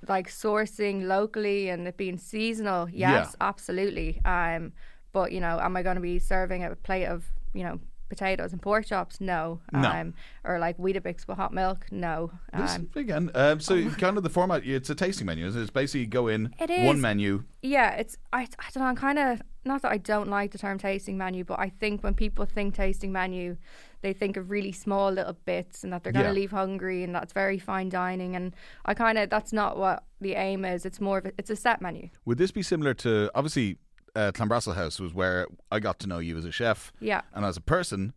like 0.07 0.29
sourcing 0.29 1.03
locally 1.05 1.69
and 1.69 1.87
it 1.87 1.95
being 1.97 2.17
seasonal, 2.17 2.89
yes, 2.89 3.35
absolutely. 3.39 4.19
Um, 4.25 4.73
but 5.13 5.31
you 5.31 5.39
know, 5.39 5.59
am 5.61 5.77
I 5.77 5.83
going 5.83 5.95
to 5.95 6.01
be 6.01 6.19
serving 6.19 6.63
a 6.63 6.75
plate 6.75 7.05
of 7.05 7.25
you 7.53 7.63
know 7.63 7.79
potatoes 8.13 8.51
and 8.53 8.61
pork 8.61 8.85
chops? 8.85 9.19
No. 9.19 9.59
No. 9.71 9.89
Um, 9.89 10.13
or 10.43 10.59
like 10.59 10.77
Weetabix 10.77 11.27
with 11.27 11.37
hot 11.37 11.53
milk? 11.53 11.85
No. 11.91 12.31
This, 12.55 12.75
Um, 12.75 12.89
again, 12.95 13.31
um, 13.35 13.59
so 13.59 13.89
kind 13.91 14.17
of 14.17 14.23
the 14.23 14.29
format, 14.29 14.65
it's 14.65 14.89
a 14.89 14.95
tasting 14.95 15.25
menu. 15.27 15.45
isn't 15.47 15.59
it? 15.59 15.63
It's 15.63 15.71
basically 15.71 16.01
you 16.01 16.07
go 16.07 16.27
in, 16.27 16.53
It 16.59 16.85
one 16.85 17.01
menu. 17.01 17.43
yeah, 17.61 17.91
it's 17.95 18.17
I, 18.31 18.41
I 18.41 18.65
don't 18.73 18.83
know. 18.83 18.89
I'm 18.89 18.95
kind 18.95 19.19
of 19.19 19.41
not 19.65 19.81
that 19.83 19.91
I 19.91 19.97
don't 19.97 20.29
like 20.29 20.51
the 20.51 20.57
term 20.57 20.77
tasting 20.77 21.17
menu, 21.17 21.43
but 21.45 21.57
I 21.59 21.69
think 21.69 22.03
when 22.03 22.13
people 22.13 22.45
think 22.45 22.75
tasting 22.75 23.11
menu, 23.13 23.55
they 24.01 24.11
think 24.11 24.35
of 24.35 24.49
really 24.49 24.73
small 24.73 25.09
little 25.09 25.37
bits 25.45 25.83
and 25.85 25.93
that 25.93 26.03
they're 26.03 26.11
going 26.11 26.25
to 26.25 26.29
Yeah. 26.31 26.35
leave 26.41 26.51
hungry 26.51 27.03
and 27.05 27.15
that's 27.15 27.31
very 27.31 27.57
fine 27.59 27.87
dining. 27.87 28.35
And 28.35 28.53
I 28.85 28.93
kind 28.93 29.17
of 29.17 29.29
that's 29.29 29.53
not 29.53 29.77
what 29.77 30.03
the 30.19 30.33
aim 30.33 30.65
is. 30.65 30.85
It's 30.85 30.99
more 30.99 31.19
of 31.19 31.25
a, 31.27 31.31
it's 31.37 31.49
a 31.49 31.55
set 31.55 31.81
menu. 31.81 32.09
Would 32.25 32.37
this 32.37 32.51
be 32.51 32.61
similar 32.61 32.93
to, 32.95 33.31
obviously, 33.33 33.77
uh, 34.15 34.31
Clanbrassil 34.31 34.75
House 34.75 34.99
was 34.99 35.13
where 35.13 35.47
I 35.71 35.79
got 35.79 35.99
to 35.99 36.07
know 36.07 36.19
you 36.19 36.37
as 36.37 36.45
a 36.45 36.51
chef 36.51 36.91
Yeah. 36.99 37.21
and 37.33 37.43
as 37.45 37.57
a 37.57 37.61
person. 37.61 38.13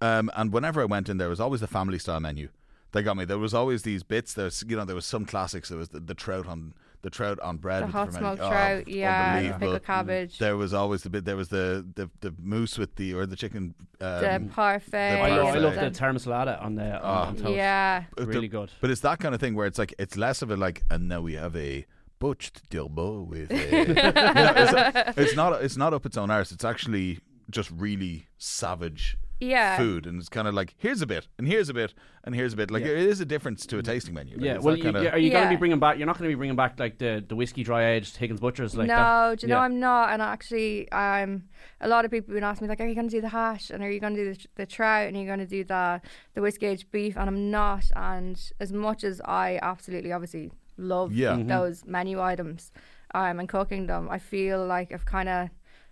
Um, 0.00 0.30
and 0.36 0.52
whenever 0.52 0.80
I 0.80 0.84
went 0.84 1.08
in, 1.08 1.18
there 1.18 1.28
was 1.28 1.40
always 1.40 1.60
the 1.60 1.66
family 1.66 1.98
style 1.98 2.20
menu. 2.20 2.48
They 2.92 3.02
got 3.02 3.16
me. 3.16 3.24
There 3.24 3.38
was 3.38 3.52
always 3.52 3.82
these 3.82 4.02
bits. 4.02 4.32
There's, 4.32 4.64
you 4.66 4.76
know, 4.76 4.84
there 4.84 4.96
was 4.96 5.04
some 5.04 5.24
classics. 5.26 5.68
There 5.68 5.76
was 5.78 5.90
the, 5.90 6.00
the 6.00 6.14
trout 6.14 6.46
on 6.46 6.72
the 7.02 7.10
trout 7.10 7.38
on 7.40 7.58
bread. 7.58 7.82
The 7.82 7.88
hot 7.88 8.12
smoked 8.12 8.40
oh, 8.40 8.48
trout, 8.48 8.88
yeah, 8.88 9.40
the 9.52 9.58
pickled 9.58 9.84
cabbage, 9.84 10.38
There 10.38 10.56
was 10.56 10.74
always 10.74 11.02
the 11.02 11.10
bit. 11.10 11.24
There 11.24 11.36
was 11.36 11.48
the 11.48 11.86
the, 11.94 12.10
the 12.20 12.34
moose 12.40 12.78
with 12.78 12.96
the 12.96 13.12
or 13.14 13.26
the 13.26 13.36
chicken. 13.36 13.74
the 13.98 14.36
Um, 14.36 14.48
parfait. 14.48 15.20
I, 15.20 15.36
love, 15.36 15.54
I 15.54 15.58
love 15.58 15.74
the 15.74 15.80
and 15.84 15.94
taramasalata 15.96 16.60
on 16.64 16.74
the 16.76 17.00
on, 17.04 17.28
on 17.28 17.36
toast. 17.36 17.50
yeah. 17.56 18.04
the- 18.16 18.26
Really 18.26 18.48
good. 18.48 18.70
But 18.80 18.90
it's 18.90 19.02
that 19.02 19.18
kind 19.20 19.34
of 19.34 19.40
thing 19.40 19.54
where 19.54 19.66
it's 19.66 19.78
like 19.78 19.94
it's 19.98 20.16
less 20.16 20.40
of 20.42 20.50
a 20.50 20.56
like, 20.56 20.82
and 20.90 21.08
now 21.08 21.20
we 21.20 21.34
have 21.34 21.54
a 21.56 21.84
butched 22.18 22.68
dilbo 22.70 23.26
with. 23.26 23.50
A, 23.50 23.54
You 23.54 23.94
know, 23.94 24.12
it's, 24.56 25.18
it's 25.18 25.36
not 25.36 25.62
it's 25.62 25.76
not 25.76 25.92
up 25.94 26.04
its 26.06 26.16
own 26.16 26.30
arse. 26.30 26.52
It's 26.52 26.64
actually 26.64 27.20
just 27.50 27.70
really 27.70 28.26
savage 28.36 29.16
Yeah. 29.40 29.76
food, 29.78 30.04
and 30.06 30.20
it's 30.20 30.28
kind 30.28 30.46
of 30.48 30.54
like 30.54 30.74
here's 30.78 31.00
a 31.00 31.06
bit, 31.06 31.28
and 31.38 31.46
here's 31.46 31.68
a 31.68 31.74
bit, 31.74 31.94
and 32.24 32.34
here's 32.34 32.52
a 32.52 32.56
bit. 32.56 32.70
Like 32.70 32.82
Yeah. 32.84 32.90
it 32.90 32.98
is 33.06 33.20
a 33.20 33.24
difference 33.24 33.64
to 33.66 33.78
a 33.78 33.82
tasting 33.82 34.12
menu. 34.14 34.34
Like, 34.36 34.44
Yeah, 34.44 34.58
well, 34.58 34.76
you, 34.76 34.82
kinda... 34.82 35.10
are 35.12 35.18
you 35.18 35.30
going 35.30 35.44
to 35.44 35.50
be 35.50 35.56
bringing 35.56 35.78
back? 35.78 35.96
You're 35.96 36.06
not 36.06 36.18
going 36.18 36.28
to 36.28 36.34
be 36.34 36.38
bringing 36.38 36.56
back 36.56 36.78
like 36.78 36.98
the, 36.98 37.24
the 37.26 37.36
whiskey 37.36 37.62
dry 37.62 37.92
aged 37.92 38.16
Higgins 38.16 38.40
Butchers 38.40 38.76
like 38.76 38.88
no, 38.88 38.96
that. 38.96 39.38
do 39.38 39.46
you 39.46 39.48
know 39.50 39.56
Yeah. 39.58 39.62
I'm 39.62 39.80
not. 39.80 40.10
And 40.10 40.20
actually, 40.20 40.90
um, 40.92 41.44
a 41.80 41.88
lot 41.88 42.04
of 42.04 42.10
people 42.10 42.32
have 42.32 42.36
been 42.36 42.44
asking 42.44 42.66
me 42.66 42.70
like, 42.70 42.80
"Are 42.80 42.86
you 42.86 42.94
going 42.96 43.08
to 43.08 43.16
do 43.16 43.20
the 43.20 43.28
hash? 43.30 43.70
And 43.70 43.82
are 43.82 43.90
you 43.90 44.00
going 44.00 44.14
to 44.16 44.24
do 44.24 44.34
the, 44.34 44.46
the 44.56 44.66
trout? 44.66 45.06
And 45.08 45.16
are 45.16 45.20
you 45.20 45.26
going 45.26 45.38
to 45.38 45.46
do 45.46 45.64
the 45.64 46.00
the 46.34 46.42
whiskey 46.42 46.66
aged 46.66 46.90
beef?" 46.90 47.16
And 47.16 47.28
I'm 47.30 47.50
not. 47.50 47.84
And 47.96 48.38
as 48.60 48.72
much 48.72 49.04
as 49.04 49.20
I 49.24 49.58
absolutely, 49.62 50.12
obviously, 50.12 50.50
love 50.78 51.12
Yeah. 51.12 51.36
Mhm. 51.36 51.48
those 51.48 51.84
menu 51.84 52.20
items, 52.20 52.72
um, 53.14 53.38
and 53.40 53.48
cooking 53.48 53.86
them, 53.86 54.08
I 54.10 54.18
feel 54.18 54.64
like 54.66 54.92
I've 54.92 55.04
kind 55.06 55.28
of 55.28 55.48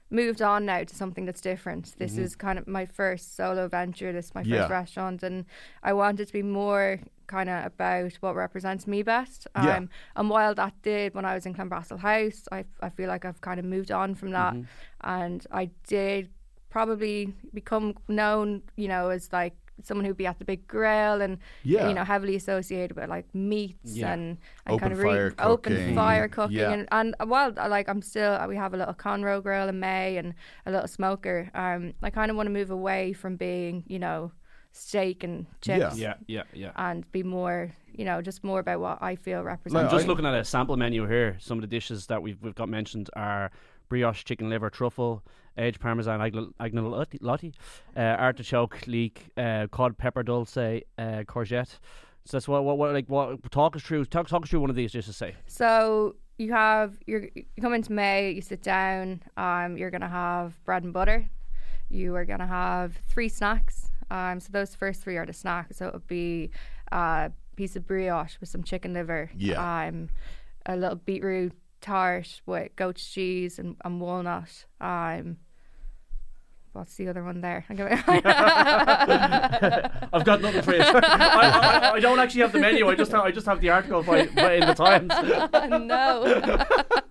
moved 0.09 0.40
on 0.40 0.64
now 0.64 0.85
to 0.85 0.94
something 0.94 1.25
that's 1.27 1.40
different. 1.40 1.94
This 1.99 2.16
is 2.16 2.37
kind 2.37 2.59
of 2.61 2.68
my 2.68 2.87
first 2.87 3.35
solo 3.35 3.66
venture. 3.66 4.12
This 4.12 4.27
is 4.27 4.35
my 4.37 4.42
first 4.42 4.51
Yeah. 4.53 4.68
restaurant, 4.68 5.22
and 5.25 5.44
I 5.83 5.92
want 5.92 6.20
it 6.20 6.27
to 6.27 6.33
be 6.33 6.42
more 6.42 7.01
kind 7.27 7.49
of 7.49 7.66
about 7.66 8.12
what 8.20 8.37
represents 8.37 8.87
me 8.87 9.03
best. 9.03 9.49
Um, 9.57 9.64
Yeah. 9.64 9.81
And 10.14 10.31
while 10.31 10.55
that 10.55 10.75
did, 10.83 11.12
when 11.14 11.25
I 11.25 11.35
was 11.35 11.44
in 11.44 11.55
Clanbrassil 11.55 11.99
House, 11.99 12.46
I, 12.53 12.64
I 12.81 12.88
feel 12.90 13.09
like 13.09 13.25
I've 13.25 13.40
kind 13.40 13.59
of 13.59 13.66
moved 13.66 13.90
on 13.90 14.14
from 14.14 14.31
that, 14.31 14.55
and 15.01 15.44
I 15.51 15.70
did 15.88 16.31
probably 16.70 17.33
become 17.53 17.94
known, 18.07 18.62
you 18.77 18.87
know, 18.87 19.09
as 19.09 19.33
like 19.33 19.57
someone 19.82 20.04
who'd 20.04 20.16
be 20.16 20.26
at 20.26 20.38
the 20.38 20.44
big 20.44 20.66
grill 20.66 21.20
and 21.20 21.38
Yeah. 21.62 21.88
you 21.88 21.94
know 21.94 22.04
heavily 22.04 22.36
associated 22.36 22.96
with 22.96 23.08
like 23.08 23.26
meats 23.34 23.96
Yeah. 23.96 24.12
and, 24.12 24.38
and 24.66 24.74
Open 24.74 24.78
kind 24.80 24.92
of 24.92 25.00
fire 25.00 25.34
open 25.38 25.94
fire 25.94 26.28
cooking 26.28 26.56
Yeah. 26.56 26.70
and 26.72 26.88
and 26.90 27.14
while 27.26 27.52
uh, 27.58 27.68
like 27.68 27.88
I'm 27.88 28.02
still 28.02 28.38
we 28.48 28.56
have 28.56 28.74
a 28.74 28.76
little 28.76 28.94
Konro 28.94 29.42
grill 29.42 29.68
in 29.68 29.78
May 29.80 30.16
and 30.16 30.34
a 30.64 30.70
little 30.70 30.88
smoker 30.88 31.50
um 31.54 31.92
I 32.02 32.10
kind 32.10 32.30
of 32.30 32.36
want 32.36 32.46
to 32.46 32.52
move 32.52 32.70
away 32.70 33.12
from 33.12 33.36
being 33.36 33.84
you 33.86 33.98
know 33.98 34.32
steak 34.72 35.24
and 35.24 35.46
chips 35.62 35.96
Yeah, 35.98 36.14
yeah, 36.26 36.42
yeah. 36.52 36.72
and 36.76 37.10
be 37.12 37.22
more 37.22 37.70
you 37.94 38.04
know 38.04 38.20
just 38.20 38.44
more 38.44 38.60
about 38.60 38.80
what 38.80 38.98
I 39.02 39.16
feel 39.16 39.42
represents 39.42 39.90
I'm 39.92 39.96
just 39.98 40.06
looking 40.06 40.26
at 40.26 40.34
a 40.34 40.44
sample 40.44 40.76
menu 40.76 41.06
here. 41.06 41.36
Some 41.40 41.56
of 41.58 41.62
the 41.62 41.66
dishes 41.68 42.06
that 42.08 42.22
we've 42.22 42.36
we've 42.42 42.54
got 42.54 42.68
mentioned 42.68 43.08
are 43.16 43.50
brioche 43.88 44.25
chicken 44.25 44.49
liver 44.49 44.70
truffle, 44.70 45.22
aged 45.59 45.81
parmesan 45.81 46.20
agno- 46.20 46.53
agnolotti, 46.61 47.53
uh, 47.96 48.01
artichoke 48.01 48.87
leek, 48.87 49.27
uh, 49.37 49.66
cod 49.70 49.96
pepper 49.96 50.22
dulce, 50.22 50.57
uh, 50.57 50.83
courgette. 51.27 51.79
So 52.25 52.37
that's 52.37 52.49
what, 52.49 52.64
what 52.64 52.77
what 52.79 52.92
like 52.92 53.07
what 53.09 53.51
talk 53.53 53.77
us 53.77 53.83
through 53.83 54.07
talk 54.07 54.29
talk 54.29 54.42
us 54.42 54.51
through 54.51 54.61
one 54.61 54.70
of 54.70 54.77
these 54.77 54.92
just 54.92 55.07
to 55.09 55.14
say. 55.14 55.37
So 55.46 56.16
you 56.38 56.53
have 56.53 56.99
you're, 57.07 57.29
you 57.35 57.44
come 57.61 57.72
into 57.72 57.92
May, 57.92 58.33
you 58.33 58.42
sit 58.42 58.62
down. 58.62 59.22
Um, 59.37 59.77
you're 59.77 59.90
gonna 59.90 60.09
have 60.09 60.62
bread 60.64 60.83
and 60.83 60.92
butter. 60.92 61.29
You 61.88 62.14
are 62.16 62.25
gonna 62.25 62.46
have 62.46 62.96
three 63.09 63.29
snacks. 63.29 63.90
Um, 64.11 64.40
so 64.40 64.49
those 64.51 64.75
first 64.75 65.03
three 65.03 65.16
are 65.16 65.27
the 65.27 65.33
snacks. 65.33 65.77
So 65.77 65.87
it 65.87 65.92
would 65.94 66.07
be 66.07 66.51
a 66.90 67.31
piece 67.55 67.77
of 67.77 67.87
brioche 67.87 68.38
with 68.40 68.49
some 68.49 68.62
chicken 68.62 68.92
liver. 68.92 69.31
Yeah. 69.37 69.87
Um, 69.87 70.09
a 70.66 70.77
little 70.77 70.96
beetroot 70.96 71.53
tart 71.87 72.40
with 72.46 72.75
goat 72.77 72.96
cheese 72.96 73.59
and, 73.59 73.77
and 73.85 74.01
walnut. 74.01 74.64
Um, 74.81 75.37
what's 76.72 76.96
the 76.96 77.09
other 77.09 77.22
one 77.22 77.40
there? 77.40 77.64
I've 77.70 77.79
got 80.25 80.42
nothing 80.42 80.62
for 80.62 80.75
you. 80.75 80.81
I, 80.83 80.90
I, 80.92 81.92
I 81.92 82.01
don't 82.01 82.18
actually 82.18 82.40
have 82.42 82.53
the 82.53 82.59
menu. 82.59 82.88
I 82.88 82.96
just 82.96 83.12
have, 83.12 83.22
I 83.22 83.31
just 83.31 83.46
have 83.46 83.61
the 83.61 83.70
article 83.70 84.03
by, 84.03 84.27
by 84.27 84.55
in 84.55 84.66
the 84.66 84.75
Times. 84.75 85.09
no. 85.87 87.03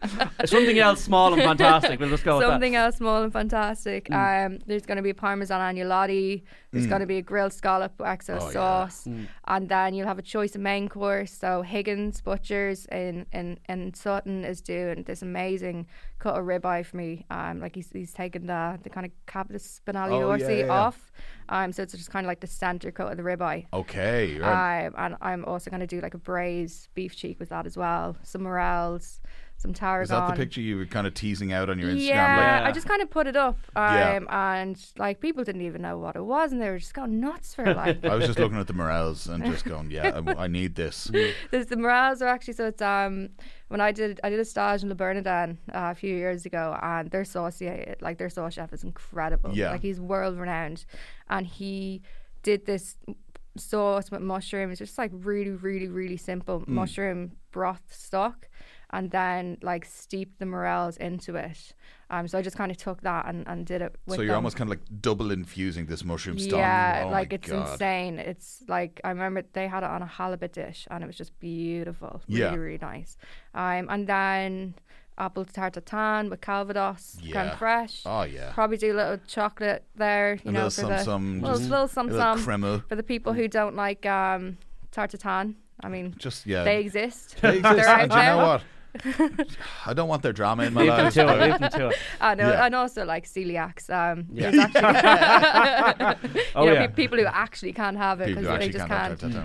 Something 0.46 0.80
else 0.80 1.04
small 1.04 1.34
and 1.34 1.42
fantastic. 1.42 2.00
We'll 2.00 2.10
just 2.10 2.24
go 2.24 2.38
with 2.38 2.46
that. 2.48 2.54
Something 2.54 2.76
else 2.76 2.98
small 2.98 3.24
and 3.24 3.32
fantastic. 3.34 4.12
Um, 4.12 4.60
there's 4.66 4.86
going 4.86 4.98
to 4.98 5.02
be 5.04 5.10
a 5.12 5.16
Parmesan 5.16 5.60
agnolotti. 5.76 6.44
There's 6.72 6.88
going 6.88 7.00
to 7.02 7.06
be 7.08 7.18
a 7.18 7.22
grilled 7.22 7.54
scallop 7.54 7.94
with 7.98 8.08
XO 8.08 8.38
Oh, 8.42 8.46
yeah. 8.48 8.52
sauce. 8.52 9.08
And 9.48 9.70
then 9.70 9.94
you'll 9.94 10.08
have 10.08 10.20
a 10.20 10.24
choice 10.24 10.56
of 10.56 10.62
main 10.62 10.90
course. 10.90 11.32
So 11.32 11.62
Higgins 11.62 12.20
Butchers 12.22 12.86
in, 12.88 13.26
in, 13.32 13.60
in 13.70 13.94
Sutton 13.94 14.44
is 14.44 14.60
doing 14.62 15.04
this 15.04 15.22
amazing 15.22 15.88
cut 16.20 16.36
of 16.38 16.46
ribeye 16.46 16.86
for 16.86 16.98
me. 16.98 17.26
Um, 17.30 17.60
like 17.62 17.76
he's, 17.76 17.90
he's 17.92 18.14
taken 18.14 18.48
the, 18.48 18.78
the 18.84 18.90
kind 18.90 19.06
of 19.06 19.12
capitis 19.26 19.80
spinali 19.80 20.12
Oh, 20.22 20.34
yeah, 20.34 20.50
yeah, 20.50 20.66
yeah. 20.66 20.72
off. 20.72 21.12
Um, 21.48 21.72
so 21.72 21.84
it's 21.84 21.94
just 21.94 22.10
kind 22.10 22.26
of 22.26 22.28
like 22.28 22.40
the 22.42 22.48
center 22.48 22.92
cut 22.92 23.10
of 23.12 23.18
the 23.18 23.24
ribeye. 23.24 23.68
okay, 23.74 24.38
right. 24.40 24.88
Um, 24.88 24.94
and 24.98 25.16
I'm 25.22 25.46
also 25.46 25.70
going 25.70 25.80
to 25.82 25.88
do 25.88 26.02
like 26.02 26.14
a 26.14 26.18
braised 26.18 26.90
beef 26.96 27.16
cheek 27.16 27.40
with 27.40 27.50
that 27.50 27.66
as 27.66 27.78
well. 27.78 28.18
Some 28.24 28.44
morels, 28.44 29.22
some 29.58 29.74
tarragon. 29.74 30.04
Is 30.04 30.10
that 30.10 30.28
the 30.30 30.36
picture 30.36 30.62
you 30.62 30.78
were 30.78 30.86
kind 30.86 31.08
of 31.08 31.14
teasing 31.14 31.52
out 31.54 31.70
on 31.70 31.80
your 31.80 31.90
Instagram? 31.90 32.08
Yeah, 32.08 32.36
Like, 32.38 32.62
Yeah. 32.62 32.68
I 32.68 32.72
just 32.72 32.88
kind 32.88 33.02
of 33.02 33.10
put 33.10 33.26
it 33.28 33.36
up, 33.36 33.58
um, 33.76 33.96
Yeah. 33.96 34.20
and 34.62 34.86
like 34.98 35.20
people 35.22 35.44
didn't 35.44 35.62
even 35.62 35.82
know 35.82 35.98
what 35.98 36.16
it 36.16 36.24
was, 36.24 36.52
and 36.52 36.62
they 36.62 36.70
were 36.70 36.78
just 36.78 36.94
going 36.94 37.20
nuts 37.20 37.56
for 37.56 37.66
it. 37.66 37.76
Like, 37.76 38.04
I 38.06 38.16
was 38.16 38.26
just 38.28 38.38
looking 38.38 38.58
at 38.60 38.68
the 38.68 38.74
morels 38.74 39.28
and 39.28 39.44
just 39.46 39.66
going, 39.66 39.90
yeah, 39.92 40.20
I, 40.28 40.44
I 40.44 40.48
need 40.48 40.76
this. 40.76 41.10
there's 41.52 41.68
the 41.68 41.78
morels 41.78 42.22
are 42.22 42.28
actually 42.28 42.54
so 42.54 42.68
it's 42.68 42.82
um 42.82 43.30
when 43.70 43.82
I 43.82 43.92
did 43.92 44.20
I 44.24 44.30
did 44.30 44.40
a 44.40 44.46
stage 44.46 44.84
in 44.84 44.90
Le 44.90 44.96
Bernardin 44.96 45.58
uh, 45.74 45.92
a 45.92 45.96
few 45.96 46.16
years 46.16 46.46
ago, 46.46 46.78
and 46.82 47.10
their 47.10 47.26
saucier 47.26 47.96
like 48.02 48.18
their 48.18 48.30
sauce 48.30 48.54
chef 48.54 48.72
is 48.74 48.84
incredible. 48.84 49.52
Yeah. 49.56 49.72
like 49.72 49.82
he's 49.82 50.00
world 50.00 50.38
renowned, 50.38 50.86
and 51.30 51.48
he 51.48 52.02
did 52.44 52.66
this 52.66 52.98
sauce 53.58 54.12
with 54.12 54.22
mushrooms, 54.22 54.80
just 54.80 54.98
like 54.98 55.12
really, 55.14 55.52
really, 55.52 55.88
really 55.88 56.18
simple 56.18 56.60
Mm. 56.62 56.68
mushroom 56.68 57.32
broth 57.52 57.82
stock, 57.90 58.50
and 58.92 59.12
then 59.12 59.58
like 59.62 59.86
steeped 59.86 60.40
the 60.40 60.46
morels 60.46 60.98
into 60.98 61.36
it. 61.36 61.74
Um, 62.10 62.28
so 62.28 62.38
I 62.38 62.42
just 62.44 62.56
kind 62.56 62.70
of 62.72 62.78
took 62.78 63.02
that 63.02 63.26
and, 63.28 63.48
and 63.48 63.66
did 63.66 63.82
it. 63.82 63.96
With 64.06 64.18
So 64.18 64.22
you're 64.22 64.30
them. 64.30 64.36
almost 64.38 64.56
kind 64.58 64.68
of 64.72 64.78
like 64.78 65.02
double 65.02 65.32
infusing 65.32 65.88
this 65.88 66.04
mushroom 66.06 66.38
stock. 66.38 66.60
Yeah, 66.60 67.04
oh 67.08 67.10
like 67.10 67.34
it's 67.34 67.50
God. 67.50 67.72
insane. 67.72 68.20
It's 68.20 68.64
like 68.68 69.02
I 69.04 69.10
remember 69.10 69.44
they 69.54 69.68
had 69.68 69.84
it 69.84 69.90
on 69.90 70.02
a 70.02 70.06
halibut 70.06 70.54
dish, 70.54 70.88
and 70.92 71.04
it 71.04 71.08
was 71.08 71.16
just 71.18 71.38
beautiful. 71.40 72.22
Really, 72.28 72.42
Yeah. 72.42 72.54
really 72.56 72.78
nice. 72.80 73.18
Um, 73.54 73.88
and 73.90 74.08
then 74.08 74.76
apple 75.18 75.46
tarte 75.46 75.74
tatin 75.86 76.30
with 76.30 76.42
calvados, 76.42 77.18
Yeah. 77.22 77.32
creme 77.32 77.58
fraiche. 77.58 78.02
Oh 78.06 78.24
yeah. 78.24 78.52
Probably 78.54 78.78
do 78.78 78.94
a 78.94 78.98
little 78.98 79.18
chocolate 79.26 79.84
there, 79.96 80.36
you 80.44 80.50
a 80.50 80.52
know, 80.52 80.66
little 80.66 80.70
for 80.70 80.82
some 80.82 80.90
the 80.90 81.04
some, 81.04 81.42
little, 81.42 81.60
little 81.60 81.88
some 81.88 82.10
a 82.10 82.12
little 82.12 82.36
some 82.36 82.44
crema. 82.44 82.84
for 82.90 82.96
the 82.96 83.04
people 83.04 83.34
who 83.34 83.48
don't 83.48 83.76
like 83.76 84.06
um, 84.06 84.58
tarte 84.92 85.18
tatin. 85.18 85.56
I 85.82 85.90
mean, 85.90 86.16
Just 86.18 86.46
yeah. 86.46 86.64
they 86.64 86.80
exist. 86.82 87.38
They 87.42 87.58
exist, 87.58 87.76
They're 87.76 87.88
out 87.88 88.02
and 88.02 88.12
do 88.12 88.18
you 88.18 88.24
know 88.24 88.38
what? 88.38 88.62
I 89.86 89.94
don't 89.94 90.08
want 90.08 90.24
their 90.24 90.34
drama 90.34 90.64
in 90.64 90.74
my 90.74 90.82
Leave 90.82 90.92
them 90.96 91.06
life. 91.06 91.14
to 91.14 91.22
it. 91.22 91.28
I- 91.30 91.46
Leave 91.50 91.60
them 91.60 91.72
to 91.72 91.88
it. 91.90 91.96
I 92.22 92.36
know, 92.36 92.50
Yeah. 92.50 92.66
and 92.66 92.76
also 92.76 93.06
like 93.06 93.26
celiacs. 93.26 93.90
Um, 93.90 94.26
Yeah. 94.32 94.52
actually, 94.52 96.16
Oh, 96.56 96.64
you 96.64 96.70
know, 96.70 96.74
yeah. 96.74 96.88
pe- 96.88 96.94
people 96.94 97.18
who 97.18 97.26
actually 97.26 97.74
can't 97.74 97.98
have 97.98 98.22
it 98.22 98.36
because 98.36 98.60
they 98.60 98.70
just 98.70 98.88
can't 98.88 99.20
can't. 99.20 99.36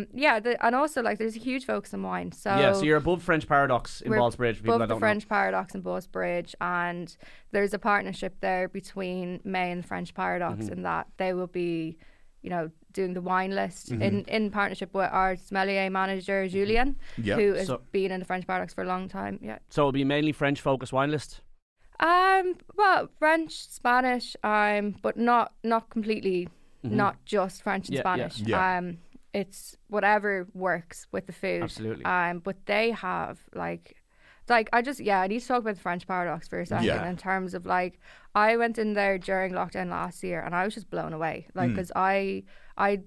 Um, 0.00 0.06
yeah, 0.14 0.40
the, 0.40 0.64
and 0.64 0.74
also 0.74 1.02
like 1.02 1.18
there's 1.18 1.36
a 1.36 1.40
huge 1.40 1.64
focus 1.66 1.94
on 1.94 2.02
wine. 2.02 2.32
So 2.32 2.50
yeah, 2.50 2.72
so 2.72 2.82
you're 2.82 2.96
above 2.96 3.22
French 3.22 3.46
Paradox 3.46 4.00
in 4.00 4.10
we're 4.10 4.18
Ballsbridge. 4.18 4.60
above 4.60 4.80
the 4.80 4.86
don't 4.86 4.98
French 4.98 5.28
Paradox 5.28 5.74
and 5.74 5.82
Bridge, 6.10 6.54
and 6.60 7.14
there's 7.52 7.74
a 7.74 7.78
partnership 7.78 8.36
there 8.40 8.68
between 8.68 9.40
May 9.44 9.70
and 9.72 9.82
the 9.82 9.86
French 9.86 10.14
Paradox 10.14 10.64
Mm-hmm. 10.64 10.72
in 10.72 10.82
that 10.82 11.06
they 11.16 11.32
will 11.32 11.46
be, 11.46 11.96
you 12.42 12.50
know, 12.50 12.70
doing 12.92 13.14
the 13.14 13.20
wine 13.20 13.54
list 13.54 13.90
Mm-hmm. 13.90 14.02
in 14.02 14.24
in 14.24 14.50
partnership 14.50 14.94
with 14.94 15.08
our 15.12 15.36
sommelier 15.36 15.90
manager 15.90 16.48
Julien, 16.48 16.96
Yeah. 17.16 17.36
who 17.36 17.54
has 17.54 17.66
So- 17.66 17.80
been 17.92 18.10
in 18.10 18.20
the 18.20 18.26
French 18.26 18.46
Paradox 18.46 18.74
for 18.74 18.82
a 18.82 18.86
long 18.86 19.08
time. 19.08 19.38
Yeah. 19.42 19.58
So 19.68 19.82
it'll 19.82 19.92
be 19.92 20.04
mainly 20.04 20.32
French 20.32 20.60
focused 20.60 20.92
wine 20.92 21.10
list. 21.10 21.40
Um. 22.00 22.54
Well, 22.76 23.08
French, 23.18 23.52
Spanish. 23.68 24.36
Um. 24.42 24.96
But 25.02 25.16
not 25.16 25.52
not 25.62 25.90
completely. 25.90 26.48
Not 26.82 27.16
just 27.26 27.62
French 27.62 27.88
and 27.90 27.98
Mm-hmm. 27.98 28.06
Yeah, 28.08 28.16
yeah. 28.24 28.28
Spanish. 28.28 28.48
Yeah. 28.48 28.78
Um. 28.78 28.98
It's 29.32 29.76
whatever 29.88 30.48
works 30.54 31.06
with 31.12 31.26
the 31.26 31.32
food. 31.32 31.62
Absolutely. 31.62 32.04
Um. 32.04 32.38
But 32.40 32.56
they 32.66 32.90
have 32.92 33.38
like. 33.54 33.96
Like 34.50 34.68
I 34.72 34.82
just 34.82 35.00
yeah 35.00 35.20
I 35.20 35.26
need 35.28 35.40
to 35.40 35.46
talk 35.46 35.60
about 35.60 35.76
the 35.76 35.80
French 35.80 36.06
paradox 36.06 36.48
for 36.48 36.60
a 36.60 36.66
second 36.66 36.86
Yeah. 36.86 37.08
in 37.08 37.16
terms 37.16 37.54
of 37.54 37.64
like 37.64 38.00
I 38.34 38.56
went 38.56 38.76
in 38.78 38.92
there 38.94 39.16
during 39.16 39.52
lockdown 39.52 39.88
last 39.90 40.22
year 40.22 40.40
and 40.44 40.54
I 40.54 40.64
was 40.64 40.74
just 40.74 40.90
blown 40.90 41.12
away 41.12 41.46
like 41.54 41.70
because 41.70 41.90
I 41.96 42.42
I 42.76 43.00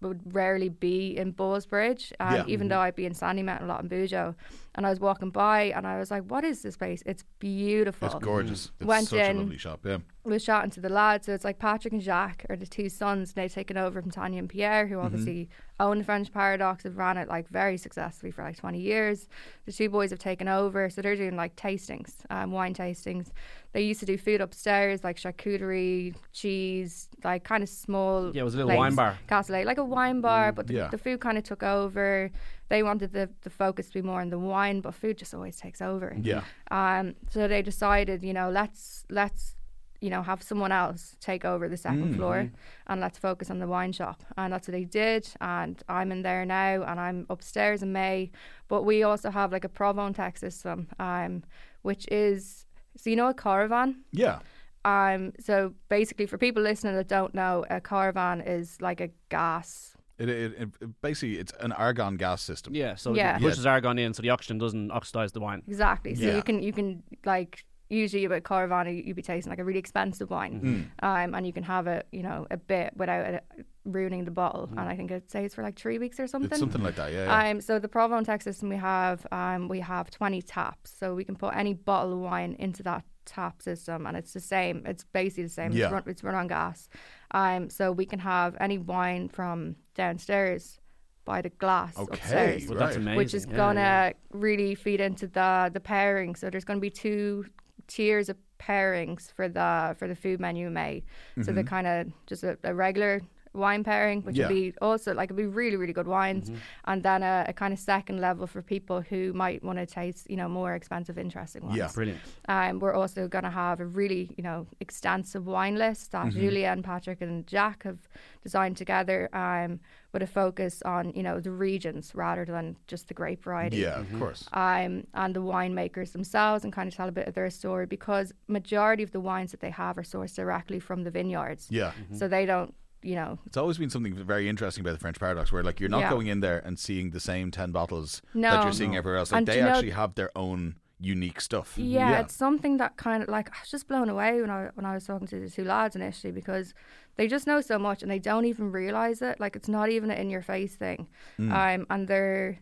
would 0.00 0.20
rarely 0.32 0.68
be 0.68 1.16
in 1.16 1.32
Ballsbridge, 1.32 2.12
um, 2.20 2.34
Yeah. 2.34 2.44
even 2.46 2.68
though 2.68 2.78
I'd 2.78 2.94
be 2.94 3.04
in 3.04 3.14
Sandy 3.14 3.42
Mountain 3.42 3.68
a 3.68 3.72
lot 3.72 3.82
in 3.82 3.88
Bujo. 3.88 4.34
And 4.78 4.86
I 4.86 4.90
was 4.90 5.00
walking 5.00 5.30
by 5.30 5.72
and 5.74 5.88
I 5.88 5.98
was 5.98 6.08
like, 6.08 6.22
what 6.30 6.44
is 6.44 6.62
this 6.62 6.76
place? 6.76 7.02
It's 7.04 7.24
beautiful. 7.40 8.06
It's 8.06 8.14
gorgeous. 8.24 8.70
It's 8.78 8.86
Went 8.86 9.08
such 9.08 9.18
in. 9.18 9.36
a 9.36 9.40
lovely 9.40 9.58
shop. 9.58 9.80
Yeah. 9.84 9.98
was 10.22 10.44
chatting 10.44 10.70
to 10.70 10.80
the 10.80 10.88
lads. 10.88 11.26
So 11.26 11.34
it's 11.34 11.42
like 11.44 11.58
Patrick 11.58 11.92
and 11.92 12.00
Jacques 12.00 12.44
are 12.48 12.54
the 12.54 12.64
two 12.64 12.88
sons. 12.88 13.32
They've 13.32 13.52
taken 13.52 13.76
over 13.76 14.00
from 14.00 14.12
Tanya 14.12 14.38
and 14.38 14.48
Pierre, 14.48 14.84
Mm-hmm. 14.84 14.94
who 14.94 15.00
obviously 15.00 15.48
own 15.80 15.98
the 15.98 16.04
French 16.04 16.32
Paradox, 16.32 16.84
have 16.84 16.96
ran 16.96 17.16
it 17.16 17.26
like 17.28 17.48
very 17.48 17.76
successfully 17.76 18.30
for 18.30 18.44
like 18.44 18.56
20 18.56 18.78
years. 18.78 19.28
The 19.66 19.72
two 19.72 19.88
boys 19.90 20.10
have 20.10 20.20
taken 20.20 20.46
over. 20.46 20.88
So 20.90 21.02
they're 21.02 21.16
doing 21.16 21.34
like 21.34 21.56
tastings, 21.56 22.12
um, 22.30 22.52
wine 22.52 22.72
tastings. 22.74 23.30
They 23.72 23.82
used 23.82 23.98
to 24.00 24.06
do 24.06 24.16
food 24.16 24.40
upstairs, 24.40 25.02
like 25.02 25.16
charcuterie, 25.16 26.14
cheese, 26.32 27.08
like 27.24 27.42
kind 27.42 27.62
of 27.64 27.68
small. 27.68 28.30
Yeah, 28.34 28.42
it 28.42 28.44
was 28.44 28.54
a 28.54 28.58
little 28.58 28.70
plates. 28.70 28.78
wine 28.78 28.94
bar. 28.94 29.18
Castellet, 29.26 29.66
like 29.66 29.78
a 29.78 29.84
wine 29.84 30.20
bar, 30.20 30.52
but 30.52 30.68
the, 30.68 30.74
yeah. 30.74 30.88
the 30.88 30.98
food 30.98 31.20
kind 31.20 31.36
of 31.36 31.42
took 31.44 31.62
over. 31.64 32.30
They 32.68 32.82
wanted 32.82 33.12
the, 33.12 33.30
the 33.42 33.50
focus 33.50 33.88
to 33.88 33.94
be 33.94 34.02
more 34.02 34.20
on 34.20 34.30
the 34.30 34.38
wine, 34.38 34.80
but 34.80 34.94
food 34.94 35.18
just 35.18 35.34
always 35.34 35.56
takes 35.56 35.80
over. 35.80 36.14
Yeah. 36.20 36.42
Um, 36.70 37.14
so 37.30 37.48
they 37.48 37.62
decided, 37.62 38.22
you 38.22 38.32
know, 38.32 38.50
let's 38.50 39.04
let's 39.10 39.54
you 40.00 40.10
know, 40.10 40.22
have 40.22 40.42
someone 40.42 40.70
else 40.70 41.16
take 41.20 41.44
over 41.44 41.68
the 41.68 41.76
2nd 41.76 42.14
floor 42.16 42.50
and 42.86 43.00
let's 43.00 43.18
focus 43.18 43.50
on 43.50 43.58
the 43.58 43.66
wine 43.66 43.92
shop. 43.92 44.22
And 44.36 44.52
that's 44.52 44.68
what 44.68 44.72
they 44.72 44.84
did. 44.84 45.28
And 45.40 45.82
I'm 45.88 46.12
in 46.12 46.22
there 46.22 46.44
now 46.44 46.84
and 46.84 47.00
I'm 47.00 47.26
upstairs 47.28 47.82
in 47.82 47.92
May. 47.92 48.30
But 48.68 48.84
we 48.84 49.02
also 49.02 49.30
have 49.30 49.50
like 49.50 49.64
a 49.64 49.68
Provone 49.68 50.14
tech 50.14 50.36
system, 50.36 50.88
um, 51.00 51.42
which 51.82 52.06
is, 52.12 52.66
so 52.96 53.10
you 53.10 53.16
know 53.16 53.28
a 53.28 53.34
Coravin? 53.34 53.96
Yeah. 54.12 54.38
Um, 54.84 55.32
so 55.40 55.74
basically, 55.88 56.26
for 56.26 56.38
people 56.38 56.62
listening 56.62 56.94
that 56.94 57.08
don't 57.08 57.34
know, 57.34 57.66
a 57.68 57.80
Coravin 57.80 58.46
is 58.46 58.80
like 58.80 59.00
a 59.00 59.10
gas. 59.28 59.96
It, 60.18 60.28
it, 60.28 60.52
it, 60.52 60.68
it- 60.80 61.00
basically 61.00 61.36
it's 61.38 61.52
an 61.60 61.72
argon 61.72 62.16
gas 62.16 62.42
system. 62.42 62.74
Yeah, 62.74 62.96
so 62.96 63.14
Yeah. 63.14 63.36
it 63.36 63.42
pushes 63.42 63.66
argon 63.66 63.98
in 63.98 64.14
so 64.14 64.22
the 64.22 64.30
oxygen 64.30 64.58
doesn't 64.58 64.90
oxidize 64.90 65.32
the 65.32 65.40
wine. 65.40 65.62
Exactly. 65.68 66.14
So 66.14 66.24
Yeah. 66.24 66.36
you 66.36 66.42
can 66.42 66.62
you 66.62 66.72
can 66.72 67.02
like 67.24 67.64
usually 67.90 68.26
with 68.28 68.42
Coravin 68.42 68.86
you- 68.94 69.02
you'd 69.06 69.16
be 69.16 69.22
tasting 69.22 69.50
like 69.50 69.58
a 69.60 69.64
really 69.64 69.78
expensive 69.78 70.28
wine, 70.30 70.90
um, 71.02 71.34
and 71.34 71.46
you 71.46 71.52
can 71.52 71.62
have 71.62 71.86
it 71.86 72.06
you 72.12 72.22
know 72.22 72.46
a 72.50 72.56
bit 72.56 72.92
without 72.96 73.24
it 73.34 73.44
ruining 73.84 74.24
the 74.26 74.30
bottle. 74.30 74.68
And 74.72 74.80
I 74.80 74.94
think 74.96 75.10
it 75.10 75.30
stays 75.30 75.54
for 75.54 75.62
like 75.62 75.78
three 75.78 75.98
weeks 75.98 76.20
or 76.20 76.26
something. 76.26 76.50
It's 76.50 76.60
something 76.60 76.82
like 76.82 76.96
that. 76.96 77.10
Yeah. 77.12 77.24
yeah. 77.24 77.50
Um, 77.50 77.60
so 77.62 77.78
the 77.78 77.88
Provone 77.88 78.24
tech 78.24 78.42
system 78.42 78.68
we 78.68 78.76
have, 78.76 79.26
um, 79.32 79.66
we 79.68 79.80
have 79.80 80.10
20 80.10 80.42
taps. 80.42 80.92
So 80.98 81.14
we 81.14 81.24
can 81.24 81.36
put 81.36 81.56
any 81.56 81.72
bottle 81.72 82.12
of 82.12 82.18
wine 82.18 82.54
into 82.58 82.82
that 82.82 83.02
tap 83.36 83.62
system 83.62 84.06
and 84.06 84.16
it's 84.16 84.32
the 84.32 84.40
same. 84.40 84.76
It's 84.86 85.04
basically 85.04 85.44
the 85.44 85.56
same. 85.60 85.72
Yeah. 85.72 85.84
It's, 85.86 85.92
run, 85.92 86.02
it's 86.06 86.22
run 86.24 86.34
on 86.34 86.46
gas. 86.48 86.88
Um, 87.32 87.68
so 87.70 87.92
we 87.92 88.06
can 88.12 88.18
have 88.20 88.56
any 88.66 88.78
wine 88.78 89.28
from 89.28 89.76
downstairs 89.94 90.80
by 91.24 91.42
the 91.42 91.50
glass 91.50 91.98
Okay. 91.98 92.14
upstairs. 92.14 92.68
Well, 92.68 92.78
that's 92.78 92.96
amazing. 92.96 93.16
Which 93.18 93.34
is 93.34 93.46
Yeah, 93.48 93.56
gonna 93.56 93.80
yeah. 93.80 94.12
really 94.46 94.74
feed 94.74 95.00
into 95.08 95.26
the 95.26 95.70
the 95.72 95.80
pairing. 95.80 96.34
So 96.36 96.48
there's 96.50 96.64
gonna 96.64 96.80
be 96.80 96.94
two 97.06 97.44
tiers 97.86 98.28
of 98.28 98.36
pairings 98.58 99.22
for 99.36 99.46
the 99.48 99.94
for 99.98 100.08
the 100.08 100.16
food 100.16 100.40
menu 100.40 100.66
in 100.68 100.72
May. 100.72 101.04
So 101.42 101.52
the 101.52 101.64
kind 101.64 101.86
of 101.86 102.06
just 102.26 102.42
a, 102.44 102.58
a 102.64 102.74
regular 102.74 103.20
wine 103.58 103.82
pairing, 103.84 104.22
which 104.22 104.36
Yeah. 104.36 104.46
would 104.48 104.54
be 104.54 104.74
also 104.80 105.12
like 105.14 105.26
it'd 105.26 105.36
be 105.36 105.46
really 105.46 105.76
really 105.76 105.92
good 105.92 106.06
wines, 106.08 106.50
and 106.84 107.02
then 107.02 107.22
a, 107.22 107.44
a 107.48 107.52
kind 107.52 107.72
of 107.72 107.78
second 107.78 108.20
level 108.20 108.46
for 108.46 108.62
people 108.62 109.00
who 109.02 109.32
might 109.32 109.62
want 109.62 109.78
to 109.78 109.86
taste 109.86 110.28
you 110.30 110.36
know 110.36 110.48
more 110.48 110.74
expensive, 110.74 111.18
interesting 111.18 111.62
wines. 111.64 111.76
Yeah. 111.76 111.90
Brilliant. 111.94 112.20
Um, 112.48 112.78
we're 112.78 112.94
also 112.94 113.28
going 113.28 113.44
to 113.44 113.50
have 113.50 113.80
a 113.80 113.86
really, 113.86 114.30
you 114.36 114.42
know, 114.42 114.66
extensive 114.80 115.46
wine 115.46 115.76
list 115.76 116.12
that 116.12 116.30
Julia 116.32 116.68
and 116.68 116.82
Patrick 116.84 117.20
and 117.20 117.46
Jacques 117.46 117.82
have 117.84 117.98
designed 118.42 118.76
together, 118.76 119.28
um, 119.34 119.80
with 120.12 120.22
a 120.22 120.26
focus 120.26 120.80
on, 120.82 121.12
you 121.14 121.22
know, 121.22 121.38
the 121.40 121.50
regions 121.50 122.12
rather 122.14 122.44
than 122.44 122.76
just 122.86 123.08
the 123.08 123.14
grape 123.14 123.42
variety. 123.44 123.76
yeah, 123.78 124.00
of 124.00 124.10
course. 124.18 124.48
Um, 124.54 125.06
and 125.12 125.34
the 125.34 125.42
winemakers 125.42 126.12
themselves 126.12 126.64
and 126.64 126.72
kind 126.72 126.88
of 126.88 126.94
tell 126.94 127.08
a 127.08 127.12
bit 127.12 127.28
of 127.28 127.34
their 127.34 127.50
story 127.50 127.84
because 127.86 128.32
majority 128.46 129.02
of 129.02 129.12
the 129.12 129.20
wines 129.20 129.50
that 129.50 129.60
they 129.60 129.70
have 129.70 129.98
are 129.98 130.02
sourced 130.02 130.34
directly 130.34 130.80
from 130.80 131.04
the 131.04 131.10
vineyards. 131.10 131.66
Yeah. 131.70 131.92
So 132.14 132.26
they 132.28 132.46
don't, 132.46 132.74
you 133.02 133.14
know, 133.14 133.38
It's 133.46 133.56
always 133.56 133.78
been 133.78 133.90
something 133.90 134.14
very 134.14 134.48
interesting 134.48 134.82
about 134.82 134.92
the 134.92 134.98
French 134.98 135.18
Paradox, 135.20 135.52
where 135.52 135.62
like 135.62 135.78
you're 135.80 135.88
not 135.88 136.00
Yeah. 136.00 136.10
going 136.10 136.26
in 136.26 136.40
there 136.40 136.58
and 136.64 136.78
seeing 136.78 137.10
the 137.10 137.20
same 137.20 137.50
ten 137.50 137.70
bottles 137.72 138.22
that 138.34 138.64
you're 138.64 138.72
seeing 138.72 138.96
everywhere 138.96 139.18
else. 139.18 139.30
Like 139.32 139.38
And 139.38 139.46
they 139.46 139.52
do 139.54 139.58
you 139.58 139.64
know- 139.64 139.70
actually 139.70 139.90
have 139.90 140.14
their 140.14 140.30
own 140.36 140.76
unique 141.00 141.40
stuff. 141.40 141.78
Yeah, 141.78 142.18
it's 142.20 142.34
something 142.34 142.78
that 142.78 142.96
kind 142.96 143.22
of 143.22 143.28
like 143.28 143.48
I 143.50 143.60
was 143.62 143.70
just 143.70 143.86
blown 143.86 144.08
away 144.08 144.40
when 144.40 144.50
I 144.50 144.70
when 144.74 144.84
I 144.84 144.94
was 144.94 145.04
talking 145.06 145.28
to 145.28 145.38
the 145.38 145.48
two 145.48 145.62
lads 145.62 145.94
initially 145.94 146.32
because 146.32 146.74
they 147.14 147.28
just 147.28 147.46
know 147.46 147.60
so 147.60 147.78
much 147.78 148.02
and 148.02 148.10
they 148.10 148.18
don't 148.18 148.46
even 148.46 148.72
realize 148.72 149.22
it. 149.22 149.38
Like 149.38 149.54
it's 149.54 149.68
not 149.68 149.90
even 149.90 150.10
an 150.10 150.18
in 150.18 150.28
your 150.28 150.42
face 150.42 150.74
thing, 150.74 151.06
um, 151.38 151.86
and 151.88 152.08
they're 152.08 152.58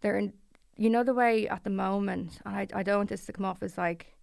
they're 0.00 0.16
in, 0.16 0.32
you 0.78 0.88
know 0.88 1.02
the 1.04 1.12
way 1.12 1.46
at 1.46 1.62
the 1.64 1.70
moment, 1.70 2.40
and 2.46 2.56
I 2.56 2.66
I 2.72 2.82
don't 2.82 2.96
want 2.96 3.10
this 3.10 3.26
to 3.26 3.32
come 3.34 3.44
off 3.44 3.62
as 3.62 3.76
like. 3.76 4.13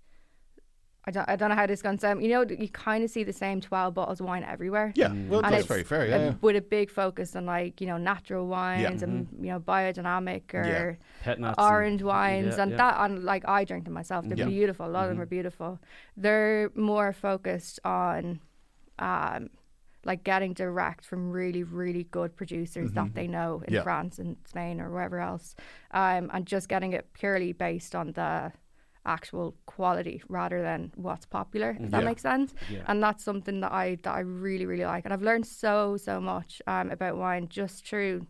I 1.06 1.10
don't, 1.12 1.28
I 1.28 1.36
don't 1.36 1.50
know 1.50 1.56
how 1.56 1.66
this 1.66 1.80
is 1.80 1.82
going 1.82 1.98
to 1.98 2.02
sound. 2.02 2.22
You 2.22 2.30
know, 2.30 2.46
you 2.48 2.70
kind 2.70 3.04
of 3.04 3.10
see 3.10 3.24
the 3.24 3.34
same 3.34 3.60
12 3.60 3.96
bottles 3.96 4.20
of 4.20 4.28
wine 4.28 4.44
everywhere. 4.44 4.94
Yeah, 4.96 5.12
well, 5.30 5.42
And 5.44 5.52
that's 5.54 5.66
very 5.66 5.84
fair. 5.84 6.04
a- 6.04 6.10
Yeah, 6.10 6.18
yeah. 6.26 6.34
With 6.42 6.56
a 6.56 6.62
big 6.62 6.92
focus 6.92 7.36
on 7.36 7.48
like, 7.48 7.82
you 7.82 7.88
know, 7.88 7.98
natural 7.98 8.46
wines 8.48 9.02
and, 9.02 9.28
you 9.42 9.48
know, 9.48 9.60
biodynamic 9.60 10.54
or 10.54 11.00
Pet 11.24 11.40
nats. 11.40 11.56
and- 11.58 11.68
orange 11.72 12.04
wines 12.04 12.56
yeah, 12.58 12.62
and 12.64 12.72
yeah. 12.72 12.78
that 12.78 12.96
and 13.00 13.24
like 13.24 13.48
I 13.48 13.64
drink 13.66 13.86
them 13.86 13.94
myself. 13.94 14.26
They're 14.28 14.38
Yeah. 14.38 14.46
beautiful. 14.46 14.86
A 14.86 14.90
lot 14.90 15.06
of 15.06 15.10
them 15.10 15.20
are 15.20 15.26
beautiful. 15.26 15.80
They're 16.16 16.70
more 16.76 17.14
focused 17.14 17.80
on 17.84 18.40
um 19.00 19.50
like 20.04 20.24
getting 20.24 20.54
direct 20.54 21.06
from 21.06 21.32
really, 21.32 21.64
really 21.64 22.04
good 22.06 22.36
producers 22.36 22.92
that 22.94 23.14
they 23.14 23.28
know 23.28 23.64
in 23.68 23.74
Yeah. 23.74 23.84
France 23.84 24.18
and 24.20 24.36
Spain 24.46 24.80
or 24.82 24.92
wherever 24.92 25.20
else. 25.20 25.56
Um 25.92 26.30
and 26.32 26.46
just 26.46 26.70
getting 26.70 26.94
it 26.94 27.12
purely 27.14 27.54
based 27.54 27.96
on 27.96 28.12
the 28.14 28.52
actual 29.06 29.56
quality 29.66 30.22
rather 30.30 30.62
than 30.62 30.92
what's 30.96 31.26
popular, 31.26 31.76
if 31.80 31.90
that 31.92 32.02
Yeah. 32.02 32.06
makes 32.10 32.22
sense. 32.22 32.54
Yeah. 32.70 32.84
And 32.88 33.02
that's 33.02 33.24
something 33.24 33.62
that 33.62 33.72
I 33.72 33.96
that 34.04 34.14
I 34.14 34.20
really, 34.20 34.66
really 34.66 34.86
like. 34.86 35.06
And 35.06 35.14
I've 35.14 35.24
learned 35.24 35.48
so, 35.48 35.98
so 35.98 36.20
much 36.22 36.62
um 36.68 36.92
about 36.92 37.18
wine 37.18 37.48
just 37.50 37.86
through 37.88 38.28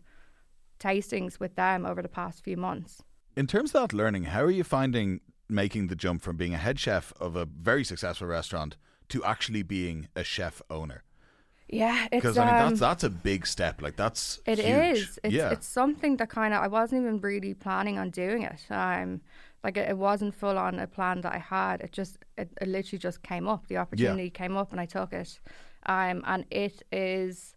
tastings 0.80 1.40
with 1.40 1.56
them 1.56 1.86
over 1.86 2.02
the 2.02 2.10
past 2.10 2.44
few 2.44 2.58
months. 2.58 3.04
In 3.36 3.48
terms 3.48 3.74
of 3.76 3.82
that 3.90 3.96
learning, 3.96 4.26
how 4.26 4.42
are 4.44 4.52
you 4.52 4.64
finding 4.64 5.22
making 5.50 5.88
the 5.88 5.96
jump 5.96 6.22
from 6.22 6.38
being 6.38 6.54
a 6.54 6.58
head 6.58 6.80
chef 6.80 7.14
of 7.20 7.36
a 7.36 7.46
very 7.46 7.84
successful 7.84 8.28
restaurant 8.28 8.78
to 9.10 9.24
actually 9.24 9.64
being 9.64 10.08
a 10.16 10.24
chef 10.24 10.62
owner? 10.70 11.04
Yeah, 11.70 12.08
Because 12.12 12.38
I 12.38 12.46
mean, 12.46 12.56
um, 12.56 12.70
that's 12.70 12.80
that's 12.82 13.04
a 13.06 13.10
big 13.10 13.48
step. 13.48 13.82
Like 13.82 13.96
that's 13.96 14.42
It 14.46 14.60
huge. 14.60 14.98
is. 14.98 15.20
It's, 15.24 15.34
yeah. 15.34 15.52
it's 15.52 15.68
something 15.68 16.18
that 16.18 16.30
kind 16.30 16.54
of 16.54 16.62
I 16.62 16.68
wasn't 16.68 17.02
even 17.04 17.22
really 17.22 17.54
planning 17.54 17.98
on 17.98 18.10
doing 18.10 18.42
it. 18.44 18.62
Um, 18.70 19.22
like 19.64 19.78
it, 19.78 19.90
it 19.90 19.98
wasn't 19.98 20.34
full 20.36 20.58
on 20.58 20.80
a 20.80 20.88
plan 20.88 21.22
that 21.22 21.34
I 21.34 21.38
had. 21.40 21.82
It 21.82 21.92
just 21.92 22.18
it, 22.38 22.50
it 22.62 22.68
literally 22.68 23.00
just 23.00 23.22
came 23.24 23.48
up. 23.48 23.68
The 23.68 23.78
opportunity 23.78 24.30
came 24.30 24.56
up 24.58 24.72
and 24.72 24.80
I 24.82 24.86
took 24.86 25.14
it. 25.14 25.40
Um, 25.86 26.24
and 26.26 26.46
it 26.52 26.82
is. 26.92 27.56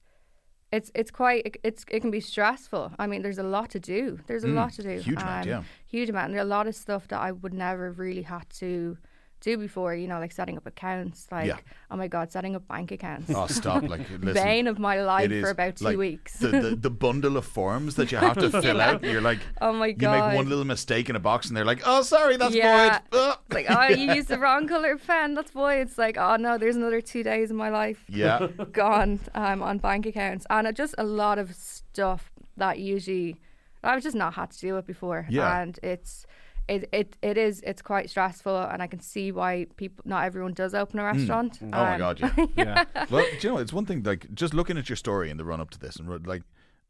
It's 0.72 0.90
it's 0.94 1.10
quite 1.10 1.42
it- 1.46 1.60
it's 1.62 1.84
it 1.90 2.00
can 2.00 2.10
be 2.10 2.20
stressful. 2.20 2.92
I 2.98 3.06
mean, 3.06 3.22
there's 3.22 3.38
a 3.38 3.42
lot 3.44 3.70
to 3.70 3.80
do. 3.80 4.18
There's 4.26 4.44
a 4.44 4.48
lot 4.48 4.72
to 4.74 4.82
do. 4.82 4.88
Mm, 4.98 5.02
huge 5.02 5.16
amount, 5.22 5.42
Um, 5.46 5.48
yeah. 5.48 5.62
Huge 5.86 6.10
amount. 6.10 6.30
And 6.32 6.40
a 6.40 6.44
lot 6.44 6.66
of 6.66 6.74
stuff 6.74 7.06
that 7.08 7.20
I 7.20 7.30
would 7.32 7.54
never 7.54 7.92
really 7.92 8.22
had 8.22 8.48
to 8.58 8.98
do 9.44 9.56
before. 9.58 9.94
You 9.94 10.08
know, 10.08 10.18
like 10.18 10.32
setting 10.32 10.56
up 10.56 10.66
accounts. 10.66 11.26
Like 11.30 11.46
Yeah. 11.46 11.58
oh 11.90 11.96
my 11.96 12.08
god, 12.08 12.32
setting 12.32 12.56
up 12.56 12.66
bank 12.66 12.90
accounts. 12.92 13.30
oh, 13.34 13.46
stop! 13.46 13.82
Like, 13.82 14.00
listen, 14.20 14.32
Bane 14.42 14.66
of 14.66 14.78
my 14.78 15.00
life 15.02 15.30
for 15.30 15.50
about 15.50 15.76
two 15.76 15.84
like, 15.84 15.96
weeks. 15.98 16.38
the, 16.38 16.48
the 16.48 16.76
the 16.76 16.90
bundle 17.04 17.36
of 17.36 17.44
forms 17.44 17.94
that 17.96 18.10
you 18.10 18.18
have 18.18 18.38
to 18.38 18.50
fill 18.62 18.80
out. 18.80 19.02
You're 19.04 19.20
like, 19.20 19.40
Oh 19.60 19.72
my 19.72 19.92
God. 19.92 20.14
you 20.16 20.22
make 20.28 20.36
one 20.36 20.48
little 20.48 20.64
mistake 20.64 21.08
in 21.10 21.16
a 21.16 21.20
box, 21.20 21.48
and 21.48 21.56
they're 21.56 21.64
like, 21.64 21.82
"Oh, 21.84 22.02
sorry, 22.02 22.36
that's 22.36 22.54
Yeah. 22.54 23.00
void." 23.10 23.34
It's 23.46 23.54
like, 23.54 23.66
oh, 23.68 23.88
you 23.94 24.12
used 24.14 24.28
the 24.28 24.38
wrong 24.38 24.66
color 24.66 24.96
pen. 24.96 25.34
That's 25.34 25.54
why 25.54 25.76
it's 25.76 25.98
like, 25.98 26.16
oh 26.16 26.36
no, 26.36 26.58
there's 26.58 26.76
another 26.76 27.00
two 27.00 27.22
days 27.22 27.50
of 27.50 27.56
my 27.56 27.68
life 27.68 28.02
yeah, 28.08 28.48
gone 28.72 29.20
um, 29.34 29.62
on 29.62 29.78
bank 29.78 30.06
accounts, 30.06 30.46
and 30.50 30.66
it 30.66 30.74
just 30.76 30.94
a 30.98 31.04
lot 31.04 31.38
of 31.38 31.54
stuff 31.54 32.32
that 32.56 32.78
usually 32.78 33.36
I've 33.82 34.02
just 34.02 34.16
not 34.16 34.34
had 34.34 34.50
to 34.52 34.58
deal 34.58 34.76
with 34.76 34.86
before, 34.86 35.26
Yeah. 35.28 35.60
and 35.60 35.78
it's. 35.82 36.26
It, 36.66 36.88
it 36.92 37.16
it 37.20 37.36
is 37.36 37.60
it's 37.60 37.82
quite 37.82 38.08
stressful 38.08 38.56
and 38.56 38.82
I 38.82 38.86
can 38.86 39.00
see 39.00 39.32
why 39.32 39.66
people 39.76 40.02
not 40.06 40.24
everyone 40.24 40.54
does 40.54 40.74
open 40.74 40.98
a 40.98 41.04
restaurant. 41.04 41.58
Oh 41.62 41.66
my 41.66 41.92
Um, 41.94 41.98
god, 41.98 42.20
yeah. 42.56 42.84
Yeah. 42.94 43.06
well, 43.10 43.24
do 43.38 43.46
you 43.48 43.52
know, 43.54 43.58
it's 43.60 43.72
one 43.72 43.84
thing 43.84 44.02
like 44.02 44.32
just 44.34 44.54
looking 44.54 44.78
at 44.78 44.88
your 44.88 44.96
story 44.96 45.28
in 45.30 45.36
the 45.36 45.44
run 45.44 45.60
up 45.60 45.70
to 45.70 45.78
this, 45.78 45.96
and 45.96 46.26
like 46.26 46.42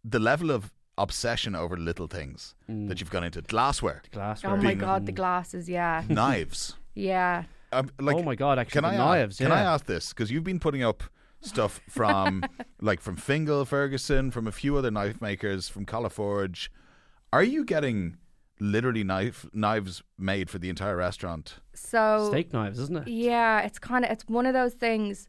the 0.04 0.20
level 0.20 0.50
of 0.52 0.72
obsession 0.96 1.56
over 1.56 1.76
little 1.76 2.06
things 2.06 2.54
that 2.68 3.00
you've 3.00 3.10
gone 3.10 3.24
into 3.24 3.42
glassware, 3.42 4.00
Glassware. 4.12 4.52
Oh 4.52 4.56
my 4.56 4.62
being- 4.62 4.78
god, 4.78 5.06
the 5.06 5.12
glasses, 5.12 5.68
yeah, 5.68 6.04
knives. 6.08 6.76
yeah. 6.94 7.44
Um, 7.72 7.90
like, 8.00 8.14
oh 8.14 8.22
my 8.22 8.36
god! 8.36 8.60
Actually, 8.60 8.82
can 8.82 8.82
the 8.84 8.88
I 8.90 8.96
knives. 8.96 9.40
ask, 9.40 9.42
can 9.42 9.50
I 9.50 9.62
ask 9.62 9.86
this 9.86 10.10
because 10.10 10.30
you've 10.30 10.44
been 10.44 10.60
putting 10.60 10.84
up 10.84 11.02
stuff 11.40 11.80
from 11.88 12.44
like 12.80 13.00
from 13.00 13.16
Fingal 13.16 13.64
Ferguson, 13.64 14.30
from 14.30 14.46
a 14.46 14.52
few 14.52 14.76
other 14.76 14.92
knife 14.92 15.20
makers, 15.20 15.68
from 15.68 15.84
Califorge. 15.84 16.70
Are 17.32 17.42
you 17.42 17.64
getting 17.64 18.18
literally 18.60 19.04
knife 19.04 19.46
knives 19.52 20.02
made 20.18 20.48
for 20.50 20.58
the 20.58 20.68
entire 20.68 20.96
restaurant? 20.96 21.56
So 21.74 22.28
steak 22.30 22.52
knives, 22.52 22.78
isn't 22.78 22.96
it? 22.96 23.08
Yeah, 23.08 23.60
it's 23.60 23.78
kind 23.78 24.04
of 24.04 24.10
it's 24.10 24.24
one 24.28 24.46
of 24.46 24.54
those 24.54 24.74
things 24.74 25.28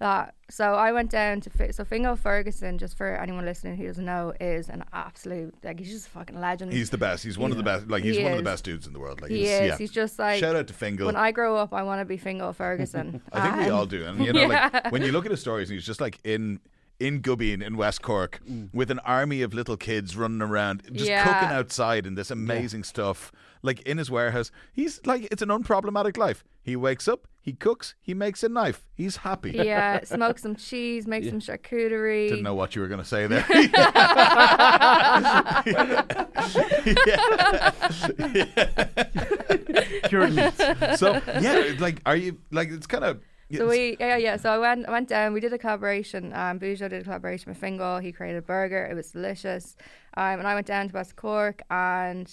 that. 0.00 0.34
So 0.50 0.74
I 0.74 0.92
went 0.92 1.10
down 1.10 1.40
to 1.42 1.50
Fi- 1.50 1.70
so 1.70 1.84
Fingal 1.84 2.16
Ferguson. 2.16 2.76
Just 2.78 2.96
for 2.96 3.14
anyone 3.16 3.44
listening 3.44 3.76
who 3.76 3.86
doesn't 3.86 4.04
know, 4.04 4.32
is 4.40 4.68
an 4.68 4.84
absolute 4.92 5.54
like 5.64 5.78
he's 5.78 5.90
just 5.90 6.08
a 6.08 6.10
fucking 6.10 6.38
legend. 6.40 6.72
He's 6.72 6.90
the 6.90 6.98
best. 6.98 7.24
He's 7.24 7.38
one 7.38 7.50
of 7.50 7.56
the 7.56 7.62
best. 7.62 7.88
Like 7.88 8.02
he's 8.02 8.16
He 8.16 8.22
one 8.22 8.32
of 8.32 8.38
the 8.38 8.44
best 8.44 8.64
dudes 8.64 8.86
in 8.86 8.92
the 8.92 8.98
world. 8.98 9.22
Like 9.22 9.30
he 9.30 9.38
he's, 9.40 9.48
is. 9.50 9.60
Yeah. 9.68 9.76
He's 9.78 9.90
just 9.90 10.18
like 10.18 10.40
Shout 10.40 10.56
out 10.56 10.66
to 10.66 10.74
Fingal. 10.74 11.06
when 11.06 11.16
I 11.16 11.30
grow 11.32 11.56
up, 11.56 11.72
I 11.72 11.82
want 11.84 12.00
to 12.00 12.04
be 12.04 12.16
Fingal 12.16 12.52
Ferguson. 12.52 13.22
I 13.32 13.40
think 13.40 13.56
we 13.56 13.64
Um, 13.70 13.74
all 13.76 13.86
do. 13.86 14.04
And 14.04 14.22
you 14.24 14.32
know, 14.32 14.40
yeah. 14.50 14.68
like 14.72 14.92
when 14.92 15.02
you 15.02 15.12
look 15.12 15.24
at 15.24 15.30
his 15.30 15.40
stories, 15.40 15.68
he's 15.68 15.86
just 15.86 16.00
like 16.00 16.18
in 16.24 16.60
in 17.00 17.20
Gubbeen 17.20 17.62
in 17.62 17.76
West 17.76 18.02
Cork 18.02 18.40
mm. 18.48 18.68
with 18.72 18.90
an 18.90 18.98
army 19.00 19.42
of 19.42 19.52
little 19.52 19.76
kids 19.76 20.16
running 20.16 20.42
around, 20.42 20.82
just 20.92 21.08
Yeah. 21.08 21.24
cooking 21.24 21.54
outside 21.54 22.06
and 22.06 22.16
this 22.16 22.30
amazing 22.30 22.84
stuff. 22.84 23.32
Like 23.62 23.80
in 23.82 23.98
his 23.98 24.10
warehouse, 24.10 24.50
he's 24.72 25.00
like 25.06 25.26
it's 25.30 25.42
an 25.42 25.48
unproblematic 25.48 26.16
life. 26.18 26.44
He 26.62 26.76
wakes 26.76 27.08
up, 27.08 27.26
he 27.40 27.52
cooks, 27.52 27.94
he 28.00 28.14
makes 28.14 28.42
a 28.42 28.48
knife. 28.48 28.84
He's 28.94 29.16
happy. 29.18 29.52
Yeah, 29.52 30.00
smoke 30.04 30.38
some 30.38 30.54
cheese, 30.54 31.06
make 31.06 31.24
some 31.24 31.40
charcuterie. 31.40 32.28
Didn't 32.28 32.44
know 32.44 32.54
what 32.54 32.74
you 32.74 32.82
were 32.82 32.88
going 32.88 33.00
to 33.00 33.06
say 33.06 33.26
there. 33.26 33.42
Cured 40.08 40.34
meats. 40.34 41.00
so 41.00 41.20
yeah, 41.40 41.72
like 41.78 42.00
are 42.06 42.16
you 42.16 42.38
like 42.50 42.70
it's 42.70 42.86
kind 42.86 43.04
of 43.04 43.20
So 43.52 43.68
we 43.68 43.96
yeah 44.00 44.16
yeah. 44.16 44.36
So 44.36 44.50
I 44.50 44.58
went 44.58 44.88
I 44.88 44.90
went 44.90 45.08
down. 45.08 45.32
We 45.32 45.40
did 45.40 45.52
a 45.52 45.58
collaboration. 45.58 46.32
Um, 46.32 46.58
Bujo 46.58 46.88
did 46.88 47.00
a 47.00 47.04
collaboration 47.04 47.50
with 47.50 47.58
Fingal. 47.58 47.98
He 47.98 48.12
created 48.12 48.38
a 48.38 48.42
burger. 48.42 48.86
It 48.86 48.94
was 48.94 49.10
delicious. 49.12 49.76
Um, 50.16 50.38
and 50.40 50.46
I 50.46 50.54
went 50.54 50.66
down 50.66 50.88
to 50.88 50.94
West 50.94 51.16
Cork 51.16 51.62
and 51.70 52.30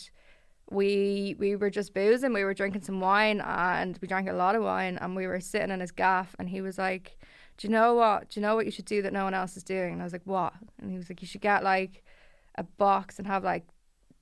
we 0.69 1.35
we 1.37 1.55
were 1.55 1.69
just 1.69 1.93
boozing. 1.93 2.33
We 2.33 2.43
were 2.43 2.53
drinking 2.53 2.81
some 2.83 2.99
wine 2.99 3.41
and 3.41 3.99
we 4.01 4.07
drank 4.07 4.29
a 4.29 4.33
lot 4.33 4.55
of 4.55 4.63
wine. 4.63 4.97
And 5.01 5.15
we 5.15 5.27
were 5.27 5.39
sitting 5.41 5.69
in 5.71 5.79
his 5.81 5.91
gaff. 5.91 6.35
And 6.39 6.49
he 6.49 6.61
was 6.61 6.77
like, 6.77 7.17
"Do 7.57 7.67
you 7.67 7.71
know 7.71 7.93
what? 7.95 8.29
Do 8.29 8.39
you 8.39 8.45
know 8.45 8.55
what 8.55 8.65
you 8.65 8.71
should 8.71 8.85
do 8.85 9.01
that 9.01 9.13
no 9.13 9.25
one 9.25 9.33
else 9.33 9.57
is 9.57 9.63
doing?" 9.63 9.93
And 9.93 10.01
I 10.01 10.05
was 10.05 10.13
like, 10.13 10.25
"What?" 10.25 10.53
And 10.81 10.89
he 10.91 10.97
was 10.97 11.09
like, 11.09 11.21
"You 11.21 11.27
should 11.27 11.41
get 11.41 11.63
like 11.63 12.03
a 12.55 12.63
box 12.63 13.17
and 13.19 13.27
have 13.27 13.43
like 13.43 13.65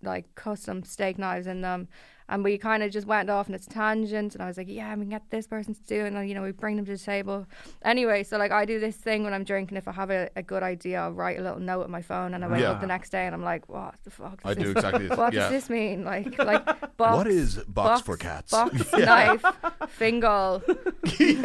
like 0.01 0.33
custom 0.35 0.83
steak 0.83 1.19
knives 1.19 1.47
in 1.47 1.61
them." 1.61 1.87
And 2.31 2.43
we 2.43 2.57
kind 2.59 2.83
of 2.83 2.91
just 2.91 3.07
went 3.07 3.29
off 3.29 3.49
on 3.49 3.55
its 3.55 3.65
tangent, 3.65 4.35
and 4.35 4.43
I 4.43 4.47
was 4.47 4.55
like, 4.57 4.67
"Yeah, 4.69 4.93
we 4.93 5.01
can 5.01 5.09
get 5.09 5.23
this 5.31 5.47
person 5.47 5.73
to 5.73 5.81
do," 5.83 6.01
it. 6.03 6.07
and 6.07 6.15
then, 6.15 6.27
you 6.27 6.35
know, 6.35 6.43
we 6.43 6.51
bring 6.51 6.75
them 6.75 6.85
to 6.85 6.91
the 6.91 6.97
table. 6.97 7.47
Anyway, 7.83 8.21
so 8.23 8.37
like 8.37 8.51
I 8.51 8.65
do 8.65 8.79
this 8.79 8.95
thing 8.95 9.23
when 9.23 9.33
I'm 9.33 9.43
drinking. 9.43 9.77
If 9.77 9.87
I 9.87 9.91
have 9.93 10.11
a, 10.11 10.29
a 10.35 10.43
good 10.43 10.61
idea, 10.61 11.01
I'll 11.01 11.11
write 11.11 11.39
a 11.39 11.41
little 11.41 11.59
note 11.59 11.85
on 11.85 11.91
my 11.91 12.03
phone, 12.03 12.35
and 12.35 12.45
I 12.45 12.47
wake 12.47 12.61
Yeah. 12.61 12.71
up 12.71 12.81
the 12.81 12.87
next 12.87 13.09
day, 13.09 13.25
and 13.25 13.33
I'm 13.33 13.43
like, 13.43 13.67
"What 13.67 13.95
the 14.03 14.11
fuck?" 14.11 14.41
I 14.45 14.53
does 14.53 14.63
do 14.63 14.73
this- 14.73 14.83
exactly 14.83 15.07
this. 15.09 15.17
What 15.17 15.33
yeah. 15.33 15.39
does 15.41 15.49
this 15.51 15.69
mean? 15.71 16.05
Like, 16.05 16.37
like 16.51 16.63
box, 16.97 17.17
What 17.17 17.27
is 17.27 17.55
box 17.67 18.01
for 18.01 18.15
cats? 18.15 18.51
Box 18.51 18.93
knife, 18.93 19.43
fingal. 19.89 20.61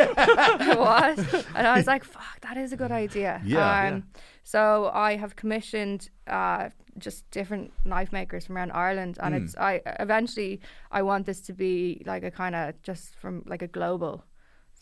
what? 0.04 1.18
And 1.54 1.66
I 1.66 1.74
was 1.76 1.86
like, 1.86 2.04
"Fuck, 2.04 2.40
that 2.42 2.56
is 2.56 2.72
a 2.72 2.76
good 2.76 2.92
idea." 2.92 3.40
Yeah, 3.44 3.88
Um, 3.88 4.04
So 4.42 4.90
I 4.92 5.16
have 5.16 5.36
commissioned 5.36 6.10
uh, 6.26 6.68
just 6.98 7.30
different 7.30 7.72
knife 7.84 8.12
makers 8.12 8.46
from 8.46 8.56
around 8.56 8.72
Ireland, 8.72 9.18
and 9.20 9.34
Hmm. 9.34 9.42
it's 9.44 9.56
I 9.56 9.80
eventually 10.00 10.60
I 10.90 11.02
want 11.02 11.26
this 11.26 11.40
to 11.42 11.52
be 11.52 12.02
like 12.06 12.22
a 12.22 12.30
kind 12.30 12.54
of 12.54 12.80
just 12.82 13.14
from 13.16 13.42
like 13.46 13.62
a 13.62 13.68
global 13.68 14.24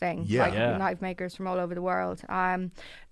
thing, 0.03 0.17
Yeah. 0.27 0.43
like 0.45 0.53
Yeah. 0.53 0.77
knife 0.85 1.01
makers 1.09 1.31
from 1.35 1.45
all 1.49 1.59
over 1.63 1.73
the 1.79 1.81
world. 1.91 2.17
Um, 2.41 2.59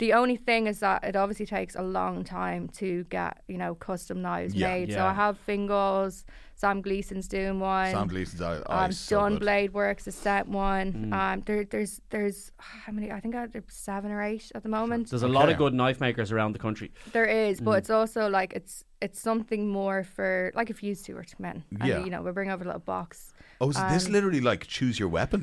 the 0.04 0.12
only 0.20 0.38
thing 0.48 0.68
is 0.72 0.78
that 0.86 1.00
it 1.10 1.16
obviously 1.16 1.46
takes 1.58 1.74
a 1.84 1.86
long 2.00 2.16
time 2.24 2.64
to 2.82 2.88
get 3.18 3.34
you 3.52 3.58
know 3.62 3.72
custom 3.90 4.18
knives 4.28 4.54
Yeah. 4.54 4.68
made. 4.70 4.88
So 4.98 5.02
I 5.12 5.14
have 5.24 5.36
Fingals, 5.50 6.16
Sam 6.62 6.82
Gleason's 6.86 7.28
doing 7.38 7.60
one. 7.60 7.92
Sam 7.92 8.08
Gleason's 8.14 8.42
eye. 8.50 8.58
Um, 8.58 8.64
eyes 8.90 8.98
so 9.00 9.28
good. 9.30 9.40
Blade 9.40 9.72
Works 9.74 10.04
is 10.12 10.16
set 10.28 10.44
one. 10.48 10.88
Mm. 10.94 11.14
Um, 11.20 11.36
there, 11.48 11.64
there's, 11.74 11.94
there's 12.14 12.52
how 12.58 12.92
many? 12.92 13.08
I 13.18 13.20
think 13.24 13.34
I- 13.36 13.48
there's 13.54 13.64
seven 13.90 14.10
or 14.12 14.22
eight 14.32 14.52
at 14.58 14.62
the 14.64 14.70
moment. 14.80 15.10
There's 15.10 15.24
a 15.24 15.28
lot 15.40 15.46
Okay. 15.46 15.54
of 15.54 15.58
good 15.64 15.74
knife 15.82 16.00
makers 16.08 16.30
around 16.32 16.52
the 16.58 16.60
country. 16.68 16.90
There 17.18 17.26
is, 17.26 17.54
Mm. 17.62 17.66
but 17.68 17.76
it's 17.80 17.90
also 18.00 18.22
like 18.40 18.52
it's 18.60 18.76
it's 19.06 19.20
something 19.30 19.62
more 19.80 20.04
for 20.16 20.52
like 20.60 20.70
if 20.74 20.84
you 20.84 20.94
two 20.96 21.16
were 21.16 21.24
to 21.32 21.36
come 21.38 21.48
in, 21.52 21.58
and 21.80 21.90
Yeah. 21.90 22.04
you 22.06 22.12
know 22.14 22.22
we 22.26 22.32
bring 22.40 22.52
over 22.54 22.64
a 22.64 22.68
little 22.72 22.86
box. 22.96 23.34
Oh, 23.60 23.70
is 23.74 23.78
this 23.94 24.06
um, 24.08 24.12
literally 24.16 24.42
like 24.42 24.62
choose 24.78 24.96
your 25.02 25.10
weapon? 25.20 25.42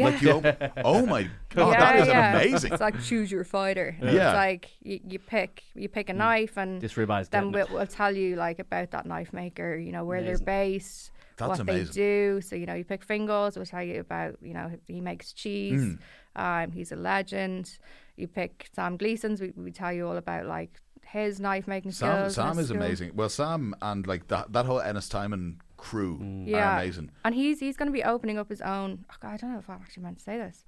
Yeah. 0.00 0.04
Like 0.06 0.22
you. 0.22 0.30
Op- 0.32 0.72
oh 0.84 1.06
my 1.06 1.22
god, 1.54 1.70
yeah, 1.72 1.78
that 1.80 1.96
is 2.00 2.08
yeah. 2.08 2.32
amazing. 2.40 2.72
It's 2.72 2.80
like 2.80 3.02
choose 3.02 3.30
your 3.30 3.44
fighter. 3.44 3.96
Yeah. 4.02 4.08
It's 4.10 4.34
like 4.34 4.70
you, 4.82 5.00
you 5.06 5.18
pick 5.18 5.62
you 5.74 5.88
pick 5.88 6.06
Mm. 6.08 6.10
a 6.10 6.14
knife 6.14 6.56
and 6.56 6.80
This 6.80 6.94
rebuys 6.94 7.30
then 7.30 7.52
we'll, 7.52 7.66
we'll 7.70 7.86
tell 7.86 8.14
you 8.14 8.36
like 8.36 8.58
about 8.58 8.90
that 8.92 9.06
knife 9.06 9.32
maker. 9.32 9.76
You 9.76 9.92
know 9.92 10.04
where 10.04 10.18
Amazing. 10.18 10.44
they're 10.44 10.64
based, 10.64 11.10
That's 11.36 11.48
what 11.50 11.60
amazing. 11.60 11.86
they 11.86 11.92
do. 11.92 12.40
So 12.40 12.56
you 12.56 12.66
know 12.66 12.74
you 12.74 12.84
pick 12.84 13.06
Fingals. 13.06 13.56
We'll 13.56 13.66
tell 13.66 13.82
you 13.82 14.00
about 14.00 14.36
you 14.42 14.54
know 14.54 14.70
he 14.88 15.00
makes 15.00 15.32
cheese. 15.32 15.82
Mm. 15.82 15.98
Um, 16.36 16.70
he's 16.72 16.92
a 16.92 16.96
legend. 16.96 17.78
You 18.16 18.28
pick 18.28 18.68
Sam 18.74 18.96
Gleason's. 18.96 19.40
We, 19.40 19.52
we 19.56 19.70
tell 19.72 19.92
you 19.92 20.06
all 20.08 20.16
about 20.16 20.46
like 20.46 20.80
his 21.06 21.40
knife 21.40 21.66
making 21.66 21.90
Sam, 21.92 22.08
skills. 22.30 22.38
and 22.38 22.54
Sam 22.54 22.58
is 22.60 22.68
skill. 22.68 22.80
amazing. 22.82 23.10
Well, 23.16 23.28
Sam 23.28 23.74
and 23.82 24.06
like 24.06 24.28
that 24.28 24.52
that 24.52 24.64
whole 24.66 24.80
Ennistymon 24.80 25.56
crew 25.80 26.18
Mm. 26.18 26.46
are 26.46 26.50
Yeah. 26.50 26.78
amazing. 26.80 27.10
And 27.24 27.34
he's 27.34 27.60
he's 27.60 27.76
going 27.76 27.88
to 27.88 27.92
be 27.92 28.04
opening 28.04 28.38
up 28.38 28.48
his 28.48 28.60
own. 28.60 29.04
oh, 29.10 29.14
God, 29.20 29.32
I 29.32 29.36
don't 29.36 29.52
know 29.52 29.58
if 29.58 29.68
I'm 29.70 29.76
actually 29.80 30.02
meant 30.04 30.18
to 30.18 30.22
say 30.24 30.36
this. 30.38 30.64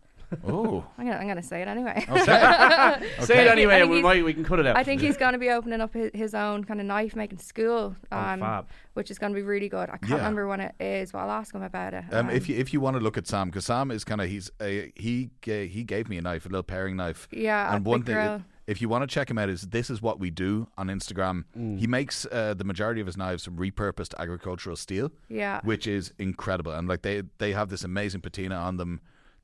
Oh, 0.49 0.83
I'm 0.99 1.05
gonna 1.07 1.19
I'm 1.19 1.29
gonna 1.29 1.43
say 1.43 1.61
it 1.61 1.69
anyway. 1.69 2.07
okay. 2.09 2.25
Say 3.21 3.45
it 3.45 3.49
I 3.49 3.53
anyway, 3.53 3.81
think 3.81 3.91
we 3.91 3.97
he's- 3.97 4.03
might 4.03 4.25
we 4.25 4.33
can 4.33 4.45
cut 4.45 4.59
it 4.61 4.67
out. 4.67 4.77
I 4.79 4.83
think 4.83 5.03
he's 5.03 5.19
going 5.19 5.35
to 5.35 5.39
be 5.39 5.51
opening 5.51 5.83
up 5.83 5.93
his, 5.93 6.11
his 6.15 6.35
own 6.35 6.65
kind 6.65 6.81
of 6.81 6.87
knife 6.87 7.15
making 7.15 7.39
school, 7.39 7.95
Oh, 8.11 8.17
um, 8.19 8.41
fab. 8.41 8.67
which 8.95 9.11
is 9.11 9.19
going 9.19 9.33
to 9.35 9.37
be 9.37 9.43
really 9.43 9.69
good. 9.69 9.91
I 9.91 9.99
can't 9.99 10.09
Yeah. 10.13 10.17
remember 10.17 10.47
when 10.49 10.61
it 10.61 10.75
is, 10.81 11.13
but 11.13 11.19
I'll 11.19 11.31
ask 11.31 11.55
him 11.55 11.63
about 11.63 11.93
it. 11.93 12.05
Um, 12.13 12.31
if 12.31 12.49
you 12.49 12.57
if 12.57 12.73
you 12.73 12.81
want 12.81 12.97
to 12.97 13.03
look 13.03 13.19
at 13.19 13.27
Sam, 13.27 13.49
because 13.51 13.67
Sam 13.67 13.91
is 13.91 14.05
kind 14.05 14.23
of 14.23 14.29
he's 14.31 14.51
a, 14.59 14.91
he 14.97 15.31
ga- 15.43 15.69
he 15.69 15.85
gave 15.85 16.09
me 16.09 16.17
a 16.17 16.23
knife, 16.23 16.47
a 16.47 16.49
little 16.49 16.63
paring 16.63 16.97
knife. 16.97 17.29
yeah, 17.31 17.75
and 17.75 17.87
a 17.87 17.91
one 17.91 18.01
big 18.01 18.07
thing, 18.07 18.15
girl. 18.15 18.43
If 18.67 18.81
you 18.81 18.89
want 18.89 19.03
to 19.03 19.13
check 19.13 19.31
him 19.31 19.39
out, 19.39 19.49
is 19.49 19.63
this 19.63 19.91
is 19.91 20.01
what 20.01 20.21
we 20.21 20.31
do 20.31 20.69
on 20.79 20.89
Instagram. 20.89 21.45
Mm. 21.59 21.79
He 21.79 21.87
makes 21.87 22.27
uh, 22.31 22.55
the 22.55 22.65
majority 22.65 23.01
of 23.01 23.07
his 23.07 23.17
knives 23.17 23.45
from 23.45 23.57
repurposed 23.57 24.15
agricultural 24.19 24.77
steel, 24.77 25.11
yeah, 25.29 25.61
which 25.65 25.87
is 25.87 26.13
incredible. 26.19 26.73
And 26.73 26.89
like 26.89 27.03
they 27.03 27.23
they 27.39 27.53
have 27.53 27.69
this 27.69 27.85
amazing 27.85 28.21
patina 28.21 28.57
on 28.57 28.77
them. 28.77 29.01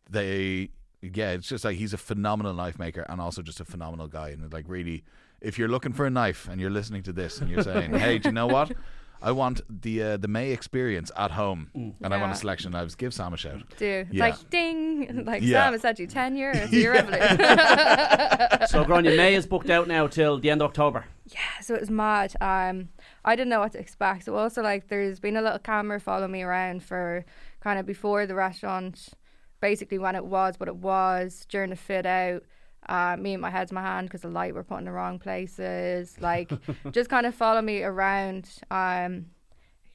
They 0.09 0.71
yeah, 1.03 1.33
it's 1.33 1.49
just 1.49 1.65
like 1.65 1.77
he's 1.77 1.93
a 1.93 1.99
phenomenal 1.99 2.55
knife 2.55 2.79
maker 2.79 3.05
and 3.09 3.21
also 3.21 3.43
just 3.43 3.61
a 3.61 3.65
phenomenal 3.65 4.09
guy. 4.09 4.31
And 4.31 4.53
like 4.53 4.65
really, 4.69 5.05
if 5.41 5.59
you're 5.59 5.69
looking 5.69 5.93
for 5.93 6.07
a 6.07 6.11
knife 6.11 6.49
and 6.51 6.61
you're 6.61 6.71
listening 6.71 7.03
to 7.05 7.13
this 7.13 7.41
and 7.41 7.51
you're 7.51 7.63
saying, 7.63 7.93
hey, 7.99 8.19
do 8.19 8.29
you 8.29 8.33
know 8.33 8.47
what? 8.47 8.73
I 9.21 9.33
want 9.33 9.61
the 9.83 10.03
uh, 10.03 10.17
the 10.17 10.29
Mae 10.29 10.53
experience 10.53 11.11
at 11.17 11.33
home, 11.33 11.71
and 12.03 12.15
I 12.15 12.19
want 12.21 12.33
a 12.33 12.37
selection 12.37 12.75
I 12.75 12.85
was 12.85 12.95
Give 12.95 13.13
Sam 13.13 13.33
a 13.33 13.37
shout. 13.37 13.63
do 13.77 14.07
yeah. 14.11 14.27
like 14.27 14.51
ding, 14.51 15.25
like 15.27 15.43
Yeah. 15.43 15.65
Sam 15.65 15.73
has 15.73 15.83
said 15.83 15.99
you 15.99 16.07
ten 16.07 16.37
years, 16.37 16.73
you're 16.73 16.93
revenue. 16.93 17.19
So 18.69 18.85
Gráinne 18.85 19.17
Mae 19.17 19.35
is 19.35 19.47
booked 19.47 19.71
out 19.71 19.89
now 19.89 20.07
till 20.07 20.39
the 20.39 20.51
end 20.51 20.61
of 20.63 20.69
October. 20.69 21.05
Yeah, 21.27 21.61
so 21.63 21.75
it 21.75 21.81
was 21.81 21.91
mad. 21.91 22.35
Um, 22.41 22.89
I 23.25 23.35
didn't 23.37 23.49
know 23.51 23.61
what 23.61 23.73
to 23.73 23.79
expect. 23.79 24.25
So 24.25 24.37
also 24.37 24.63
like 24.63 24.89
there's 24.89 25.21
been 25.21 25.37
a 25.37 25.43
little 25.43 25.59
camera 25.59 26.01
following 26.01 26.33
me 26.33 26.43
around 26.43 26.83
for 26.83 27.25
kind 27.61 27.79
of 27.79 27.87
before 27.87 28.27
the 28.27 28.35
restaurant, 28.35 29.09
basically 29.61 29.99
when 29.99 30.15
it 30.15 30.25
was 30.25 30.55
what 30.59 30.69
it 30.69 30.77
was 30.77 31.47
during 31.49 31.71
the 31.71 31.77
fit 31.77 32.07
out. 32.07 32.43
Uh, 32.87 33.17
me 33.19 33.35
and 33.35 33.43
my 33.43 33.51
head's 33.51 33.73
my 33.73 33.83
hand 33.83 34.07
because 34.09 34.23
the 34.23 34.29
light 34.29 34.55
were 34.55 34.65
put 34.65 34.79
in 34.79 34.85
the 34.85 34.93
wrong 34.93 35.19
places. 35.19 36.17
Like 36.21 36.51
just 36.93 37.11
kind 37.11 37.27
of 37.27 37.35
follow 37.35 37.63
me 37.63 37.83
around. 37.83 38.49
Um, 38.71 39.27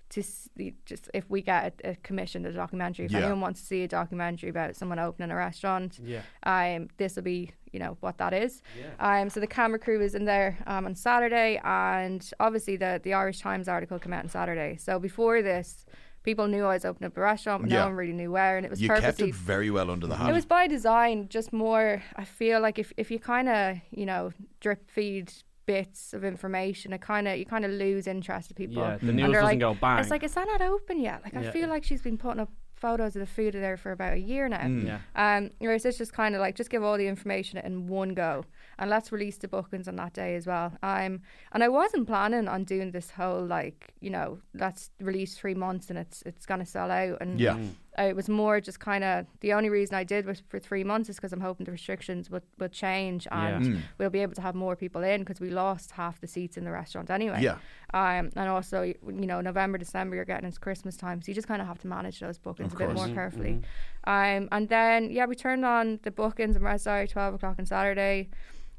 to 0.09 0.21
see, 0.21 0.75
just 0.85 1.09
if 1.15 1.27
we 1.27 1.41
get 1.41 1.81
a, 1.83 1.89
a 1.91 1.95
commission, 2.03 2.45
a 2.45 2.51
documentary. 2.51 3.05
If 3.05 3.11
Yeah. 3.13 3.17
anyone 3.21 3.41
wants 3.41 3.61
to 3.61 3.65
see 3.65 3.81
a 3.83 3.87
documentary 3.87 4.49
about 4.49 4.75
someone 4.75 4.99
opening 4.99 5.31
a 5.31 5.35
restaurant, 5.35 5.99
Yeah. 6.03 6.21
um, 6.43 6.89
this 6.97 7.15
will 7.15 7.23
be, 7.23 7.49
you 7.71 7.79
know, 7.79 7.97
what 7.99 8.19
that 8.19 8.31
is. 8.31 8.61
Um, 8.99 9.31
so 9.31 9.39
the 9.39 9.47
camera 9.47 9.79
crew 9.79 10.01
is 10.03 10.13
in 10.13 10.25
there 10.25 10.59
um, 10.67 10.85
on 10.85 10.93
Saturday, 10.93 11.59
and 11.63 12.29
obviously 12.39 12.75
the 12.77 13.01
the 13.03 13.15
Irish 13.15 13.39
Times 13.39 13.67
article 13.67 13.97
came 13.97 14.13
out 14.13 14.21
on 14.23 14.29
Saturday. 14.29 14.75
So 14.77 14.99
before 14.99 15.41
this, 15.41 15.83
people 16.23 16.47
knew 16.47 16.63
I 16.65 16.73
was 16.73 16.85
opening 16.85 17.07
up 17.07 17.17
a 17.17 17.21
restaurant, 17.21 17.63
but 17.63 17.71
Yeah. 17.71 17.79
no 17.79 17.85
one 17.87 17.95
really 17.95 18.13
knew 18.13 18.31
where, 18.31 18.57
and 18.57 18.65
it 18.65 18.69
was 18.69 18.81
You 18.81 18.87
kept 18.89 19.01
purposely. 19.01 19.29
it 19.29 19.35
very 19.35 19.69
well 19.69 19.91
under 19.91 20.07
the 20.07 20.15
hat. 20.15 20.29
It 20.29 20.33
was 20.33 20.45
by 20.45 20.67
design, 20.67 21.27
just 21.29 21.51
more. 21.53 22.01
I 22.15 22.23
feel 22.25 22.59
like 22.61 22.79
if 22.79 22.91
if 22.97 23.11
you 23.11 23.19
kind 23.19 23.47
of, 23.49 23.77
you 23.91 24.05
know, 24.05 24.31
drip 24.59 24.89
feed 24.89 25.31
bits 25.65 26.13
of 26.13 26.23
information, 26.25 26.91
it 26.93 27.01
kind 27.01 27.27
of 27.27 27.37
you 27.37 27.45
kind 27.45 27.63
of 27.65 27.71
lose 27.71 28.07
interest 28.07 28.51
of 28.51 28.57
people. 28.57 28.83
Yeah, 28.83 28.97
the 29.01 29.13
news 29.13 29.27
doesn't 29.31 29.43
like, 29.43 29.59
go 29.59 29.73
bang. 29.73 29.99
It's 29.99 30.09
like, 30.11 30.23
is 30.23 30.33
that 30.33 30.47
not 30.47 30.61
open 30.61 30.99
yet? 30.99 31.21
Like, 31.23 31.35
I 31.35 31.41
Yeah. 31.43 31.51
feel 31.51 31.69
like 31.69 31.83
she's 31.83 32.01
been 32.01 32.17
putting 32.17 32.39
up 32.41 32.51
photos 32.75 33.15
of 33.15 33.21
the 33.21 33.25
food 33.25 33.53
there 33.53 33.77
for 33.77 33.93
about 33.93 34.11
a 34.13 34.19
year 34.19 34.49
now. 34.49 34.57
Mm. 34.59 34.85
Yeah. 34.85 34.99
Um, 35.15 35.51
whereas 35.59 35.85
it's 35.85 35.97
just 35.97 36.11
kind 36.11 36.35
of 36.35 36.41
like 36.41 36.55
just 36.55 36.69
give 36.69 36.83
all 36.83 36.97
the 36.97 37.07
information 37.07 37.59
in 37.59 37.87
one 37.87 38.13
go, 38.13 38.43
and 38.79 38.89
let's 38.89 39.11
release 39.11 39.37
the 39.37 39.47
bookings 39.47 39.87
on 39.87 39.95
that 39.97 40.13
day 40.13 40.35
as 40.35 40.45
well. 40.47 40.73
Um, 40.83 41.21
and 41.51 41.63
I 41.63 41.69
wasn't 41.69 42.07
planning 42.07 42.47
on 42.47 42.63
doing 42.63 42.91
this 42.91 43.11
whole 43.11 43.45
like 43.45 43.93
you 44.01 44.09
know 44.09 44.39
let's 44.53 44.91
release 44.99 45.35
three 45.37 45.53
months 45.55 45.89
and 45.89 45.97
it's 45.99 46.21
it's 46.25 46.45
gonna 46.45 46.65
sell 46.65 46.91
out. 46.91 47.17
And 47.21 47.39
Yeah. 47.39 47.55
Mm. 47.55 47.75
it 48.09 48.15
was 48.15 48.27
more 48.27 48.59
just 48.59 48.79
kind 48.79 49.03
of 49.03 49.25
the 49.41 49.53
only 49.53 49.69
reason 49.69 49.93
I 49.95 50.03
did 50.03 50.25
was 50.25 50.41
for 50.49 50.59
three 50.59 50.83
months 50.83 51.09
is 51.09 51.15
because 51.17 51.31
I'm 51.33 51.41
hoping 51.41 51.65
the 51.65 51.71
restrictions 51.71 52.29
will, 52.29 52.41
would 52.59 52.71
change 52.71 53.27
Yeah. 53.31 53.47
and 53.57 53.65
Mm. 53.65 53.79
we'll 53.99 54.09
be 54.09 54.19
able 54.19 54.33
to 54.33 54.41
have 54.41 54.55
more 54.55 54.75
people 54.75 55.03
in 55.03 55.21
because 55.21 55.39
we 55.39 55.49
lost 55.51 55.91
half 55.91 56.19
the 56.19 56.27
seats 56.27 56.57
in 56.57 56.63
the 56.63 56.71
restaurant 56.71 57.09
anyway. 57.11 57.41
Yeah. 57.41 57.57
Um, 57.93 58.31
and 58.35 58.49
also, 58.49 58.81
you 58.81 58.95
know, 59.27 59.39
November, 59.41 59.77
December, 59.77 60.15
you're 60.15 60.25
getting 60.25 60.45
into 60.47 60.59
Christmas 60.59 60.97
time, 60.97 61.21
so 61.21 61.27
you 61.29 61.35
just 61.35 61.47
kind 61.47 61.61
of 61.61 61.67
have 61.67 61.77
to 61.79 61.87
manage 61.87 62.19
those 62.19 62.39
bookings 62.39 62.73
a 62.73 62.75
bit 62.77 62.91
more 62.93 63.05
Mhm, 63.07 63.13
carefully. 63.13 63.61
mhm. 63.61 63.63
Um, 64.05 64.49
and 64.51 64.67
then 64.69 65.11
yeah, 65.11 65.25
we 65.27 65.35
turned 65.35 65.63
on 65.63 65.99
the 66.01 66.09
bookings 66.11 66.55
and 66.55 66.65
Red 66.65 66.85
Eye 66.87 67.05
twelve 67.05 67.35
o'clock 67.35 67.57
on 67.59 67.65
Saturday, 67.67 68.29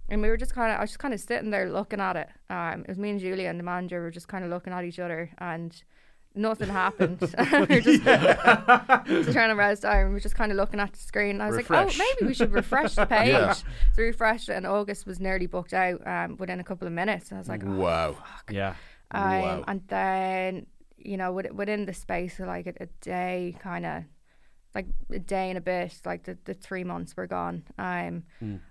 and 0.08 0.20
we 0.22 0.28
were 0.28 0.36
just 0.36 0.54
kind 0.54 0.72
of 0.72 0.78
I 0.78 0.80
was 0.82 0.90
just 0.90 0.98
kind 0.98 1.14
of 1.14 1.20
sitting 1.20 1.50
there 1.50 1.70
looking 1.70 2.00
at 2.00 2.16
it. 2.16 2.28
Um, 2.50 2.82
it 2.82 2.88
was 2.88 2.98
me 2.98 3.10
and 3.10 3.20
Julia 3.20 3.48
and 3.48 3.58
the 3.58 3.64
manager 3.64 4.00
were 4.02 4.10
just 4.10 4.28
kind 4.28 4.44
of 4.44 4.50
looking 4.50 4.72
at 4.72 4.84
each 4.84 4.98
other 4.98 5.30
and. 5.38 5.82
Nothing 6.36 6.68
happened. 6.68 7.20
we 7.20 7.26
are 7.76 7.80
just, 7.80 8.02
just 8.02 9.32
trying 9.32 9.50
to 9.50 9.54
rest 9.54 9.84
and 9.84 10.08
we 10.08 10.14
were 10.14 10.18
just 10.18 10.34
kind 10.34 10.50
of 10.50 10.56
looking 10.56 10.80
at 10.80 10.92
the 10.92 10.98
screen. 10.98 11.40
I 11.40 11.46
was 11.46 11.58
Refresh. 11.58 11.96
like, 11.96 12.08
oh, 12.10 12.14
maybe 12.20 12.26
we 12.28 12.34
should 12.34 12.52
refresh 12.52 12.96
the 12.96 13.06
page. 13.06 13.28
Yeah. 13.28 13.52
So 13.52 13.64
we 13.98 14.06
refreshed 14.06 14.48
it, 14.48 14.54
and 14.54 14.66
August 14.66 15.06
was 15.06 15.20
nearly 15.20 15.46
booked 15.46 15.72
out 15.72 16.04
um, 16.04 16.36
within 16.36 16.58
a 16.58 16.64
couple 16.64 16.88
of 16.88 16.92
minutes. 16.92 17.28
And 17.30 17.38
I 17.38 17.40
was 17.40 17.48
like, 17.48 17.62
oh, 17.64 17.70
Wow. 17.76 18.16
Yeah. 18.50 18.74
um, 19.12 19.22
Wow. 19.42 19.64
And 19.68 19.82
then, 19.86 20.66
you 20.98 21.16
know, 21.16 21.30
within 21.32 21.86
the 21.86 21.94
space 21.94 22.40
of 22.40 22.48
like 22.48 22.66
a, 22.66 22.74
a 22.82 22.86
day, 23.00 23.54
kind 23.60 23.86
of, 23.86 24.02
like 24.74 24.86
a 25.12 25.18
day 25.20 25.48
and 25.50 25.58
a 25.58 25.60
bit. 25.60 26.00
Like 26.04 26.24
the, 26.24 26.36
the 26.44 26.54
three 26.54 26.82
months 26.84 27.16
were 27.16 27.26
gone. 27.26 27.62
Um, 27.78 28.24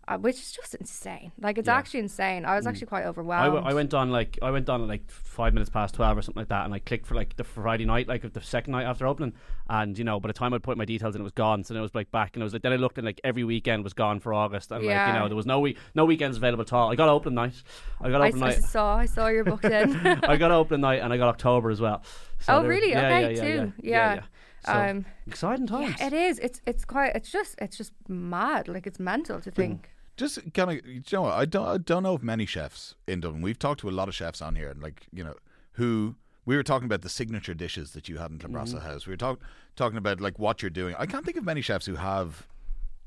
uh, 0.08 0.18
which 0.18 0.36
is 0.36 0.51
just 0.51 0.76
insane. 0.76 1.32
Like 1.39 1.58
it's. 1.58 1.68
Yeah. 1.68 1.76
Actually 1.78 2.01
insane. 2.01 2.45
I 2.45 2.56
was 2.56 2.68
actually 2.68 2.88
quite 2.88 3.06
overwhelmed. 3.06 3.54
w- 3.56 3.66
I 3.66 3.74
went 3.74 3.93
on 3.93 4.12
like 4.12 4.38
I 4.41 4.51
went 4.51 4.68
on 4.70 4.82
at 4.82 4.88
like 4.88 5.10
five 5.10 5.54
minutes 5.54 5.70
past 5.70 5.95
twelve 5.95 6.18
or 6.18 6.22
something 6.22 6.41
like 6.41 6.49
that, 6.49 6.66
and 6.66 6.74
I 6.74 6.80
clicked 6.80 7.06
for 7.08 7.16
like 7.16 7.36
the 7.38 7.43
Friday 7.43 7.86
night, 7.86 8.08
like 8.08 8.32
the 8.34 8.41
second 8.41 8.72
night 8.74 8.84
after 8.84 9.08
opening, 9.08 9.34
and 9.70 9.97
you 9.97 10.04
know 10.04 10.20
by 10.20 10.28
the 10.28 10.34
time 10.34 10.54
I 10.54 10.58
put 10.58 10.78
my 10.78 10.86
details 10.86 11.16
in, 11.16 11.22
it 11.22 11.24
was 11.24 11.32
gone. 11.34 11.64
So 11.64 11.74
then 11.74 11.80
it 11.80 11.84
was 11.84 11.95
like 11.95 12.12
back, 12.12 12.36
and 12.36 12.41
it 12.41 12.45
was 12.45 12.54
like 12.54 12.64
then 12.64 12.74
I 12.74 12.78
looked 12.78 12.97
and 12.97 13.06
like 13.06 13.22
every 13.24 13.43
weekend 13.45 13.84
was 13.84 13.93
gone 13.93 14.20
for 14.20 14.34
August, 14.34 14.72
and 14.72 14.86
like 14.86 15.08
you 15.08 15.14
know 15.14 15.28
there 15.28 15.36
was 15.38 15.45
no 15.45 15.60
week 15.62 15.78
no 15.95 16.06
weekends 16.06 16.36
available 16.38 16.64
at 16.64 16.74
all. 16.74 16.91
I 16.91 16.95
got 16.95 17.08
open 17.10 17.34
night, 17.34 17.56
I 18.01 18.10
got 18.10 18.22
I, 18.22 18.28
open 18.28 18.43
I 18.43 18.47
night, 18.47 18.64
saw 18.64 18.97
I 18.97 19.06
saw 19.06 19.28
your 19.28 19.45
booked 19.45 19.66
in. 19.66 19.95
I 20.06 20.36
got 20.36 20.51
open 20.51 20.82
night, 20.82 20.99
and 21.01 21.14
I 21.14 21.18
got 21.18 21.30
October 21.30 21.70
as 21.72 21.80
well. 21.80 22.04
So 22.39 22.58
Oh, 22.58 22.66
really? 22.66 22.89
Yeah, 22.89 23.06
Okay, 23.08 23.22
yeah, 23.22 23.28
yeah, 23.30 23.41
too. 23.41 23.74
Yeah, 23.82 23.89
Yeah. 23.89 24.14
yeah. 24.16 24.22
So, 24.66 24.74
um, 24.74 25.05
exciting 25.28 25.68
times. 25.68 25.95
Yeah, 25.99 26.07
it 26.07 26.14
is. 26.14 26.39
It's 26.39 26.61
it's 26.66 26.86
quite. 26.86 27.16
It's 27.16 27.32
just 27.32 27.55
it's 27.59 27.78
just 27.78 27.93
mad. 28.07 28.68
Like 28.68 28.88
it's 28.88 28.99
mental 28.99 29.39
to 29.41 29.51
think. 29.51 29.89
Just 30.16 30.53
kind 30.53 30.70
of, 30.70 30.86
you 30.86 31.01
know, 31.11 31.24
what, 31.24 31.34
I 31.34 31.45
don't, 31.45 31.68
I 31.68 31.78
don't 31.80 32.03
know 32.03 32.14
of 32.14 32.22
many 32.22 32.45
chefs 32.45 32.93
in 33.07 33.20
Dublin. 33.20 33.41
We've 33.41 33.57
talked 33.57 33.80
to 33.80 33.89
a 33.89 33.91
lot 33.91 34.07
of 34.07 34.14
chefs 34.14 34.43
on 34.43 34.53
here, 34.55 34.70
and 34.70 34.80
like, 34.80 35.07
you 35.11 35.24
know, 35.24 35.34
who 35.72 36.16
we 36.45 36.55
were 36.55 36.61
talking 36.61 36.86
about 36.86 37.01
the 37.01 37.09
signature 37.09 37.55
dishes 37.55 37.93
that 37.93 38.07
you 38.07 38.20
had 38.20 38.30
in 38.30 38.38
Clanbrassil 38.38 38.84
House. 38.84 39.07
We 39.07 39.14
were 39.14 39.18
talk, 39.18 39.39
talking 39.76 39.97
about 39.97 40.22
like 40.22 40.38
what 40.38 40.61
you're 40.61 40.70
doing. 40.70 40.95
I 40.99 41.07
can't 41.07 41.26
think 41.26 41.38
of 41.38 41.43
many 41.43 41.61
chefs 41.61 41.88
who 41.88 41.95
have 41.95 42.45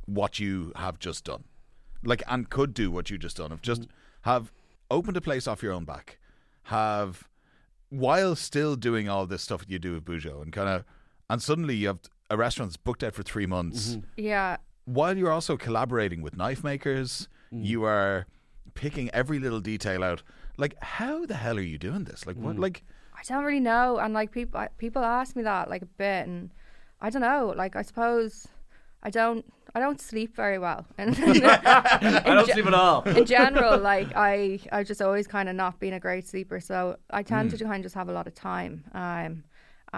what 0.07 0.40
you 0.40 0.72
have 0.74 0.98
just 0.98 1.24
done, 1.24 1.44
like, 2.02 2.24
and 2.26 2.50
could 2.50 2.74
do 2.74 2.90
what 2.90 3.09
you 3.09 3.18
just 3.18 3.36
done. 3.36 3.52
Of 3.52 3.62
just 3.62 3.86
have 4.22 4.52
opened 4.90 5.16
a 5.16 5.20
place 5.20 5.46
off 5.46 5.62
your 5.62 5.72
own 5.72 5.84
back, 5.84 6.18
have 6.64 7.28
while 7.88 8.34
still 8.34 8.74
doing 8.74 9.09
all 9.09 9.26
this 9.26 9.42
stuff 9.42 9.61
that 9.61 9.70
you 9.70 9.78
do 9.78 9.92
with 9.92 10.04
Bujo, 10.04 10.42
and 10.42 10.52
kind 10.52 10.68
of, 10.68 10.84
and 11.29 11.43
suddenly 11.43 11.74
you 11.74 11.89
have 11.89 12.01
a 12.31 12.37
restaurant 12.37 12.70
that's 12.70 12.77
booked 12.77 13.05
out 13.05 13.14
for 13.14 13.22
three 13.22 13.47
months 13.47 13.91
mm-hmm. 13.91 14.01
Yeah. 14.16 14.57
while 14.85 15.16
you're 15.16 15.33
also 15.33 15.57
collaborating 15.57 16.22
with 16.22 16.37
knife 16.37 16.64
makers, 16.64 17.29
mm. 17.53 17.64
you 17.64 17.85
are 17.85 18.27
picking 18.74 19.11
every 19.11 19.39
little 19.39 19.61
detail 19.61 20.05
out. 20.05 20.22
Like, 20.57 20.77
how 20.83 21.27
the 21.27 21.35
hell 21.35 21.59
are 21.59 21.62
you 21.62 21.79
doing 21.79 22.05
this? 22.05 22.27
Like, 22.27 22.37
what? 22.37 22.57
Mm. 22.57 22.61
Like, 22.61 22.83
I 23.16 23.22
don't 23.27 23.45
really 23.45 23.61
know, 23.61 23.99
and 23.99 24.14
like 24.14 24.31
people 24.31 24.64
people 24.79 25.03
ask 25.03 25.37
me 25.37 25.43
that 25.43 25.68
like 25.70 25.83
a 25.83 25.87
bit, 25.87 26.27
and 26.27 26.51
I 27.01 27.11
don't 27.11 27.22
know. 27.22 27.53
Like 27.57 27.74
I 27.74 27.83
suppose 27.83 28.47
I 29.03 29.11
don't 29.11 29.45
I 29.74 29.81
don't 29.81 30.01
sleep 30.01 30.37
very 30.37 30.59
well, 30.59 30.87
and 30.99 31.16
I 31.20 32.22
don't 32.24 32.47
ge- 32.47 32.53
sleep 32.53 32.66
at 32.66 32.74
all. 32.74 33.03
in 33.03 33.24
general, 33.24 33.79
like 33.93 34.09
I 34.14 34.61
I've 34.70 34.87
just 34.87 35.01
always 35.01 35.27
kind 35.27 35.49
of 35.49 35.57
not 35.57 35.81
been 35.81 35.95
a 35.95 36.01
great 36.01 36.29
sleeper, 36.29 36.61
so 36.61 36.97
I 37.11 37.22
tend 37.22 37.51
mm. 37.51 37.59
to 37.59 37.64
kind 37.64 37.77
of 37.77 37.83
just 37.83 37.95
have 37.95 38.09
a 38.09 38.12
lot 38.12 38.27
of 38.27 38.35
time. 38.35 38.85
Um, 38.93 39.45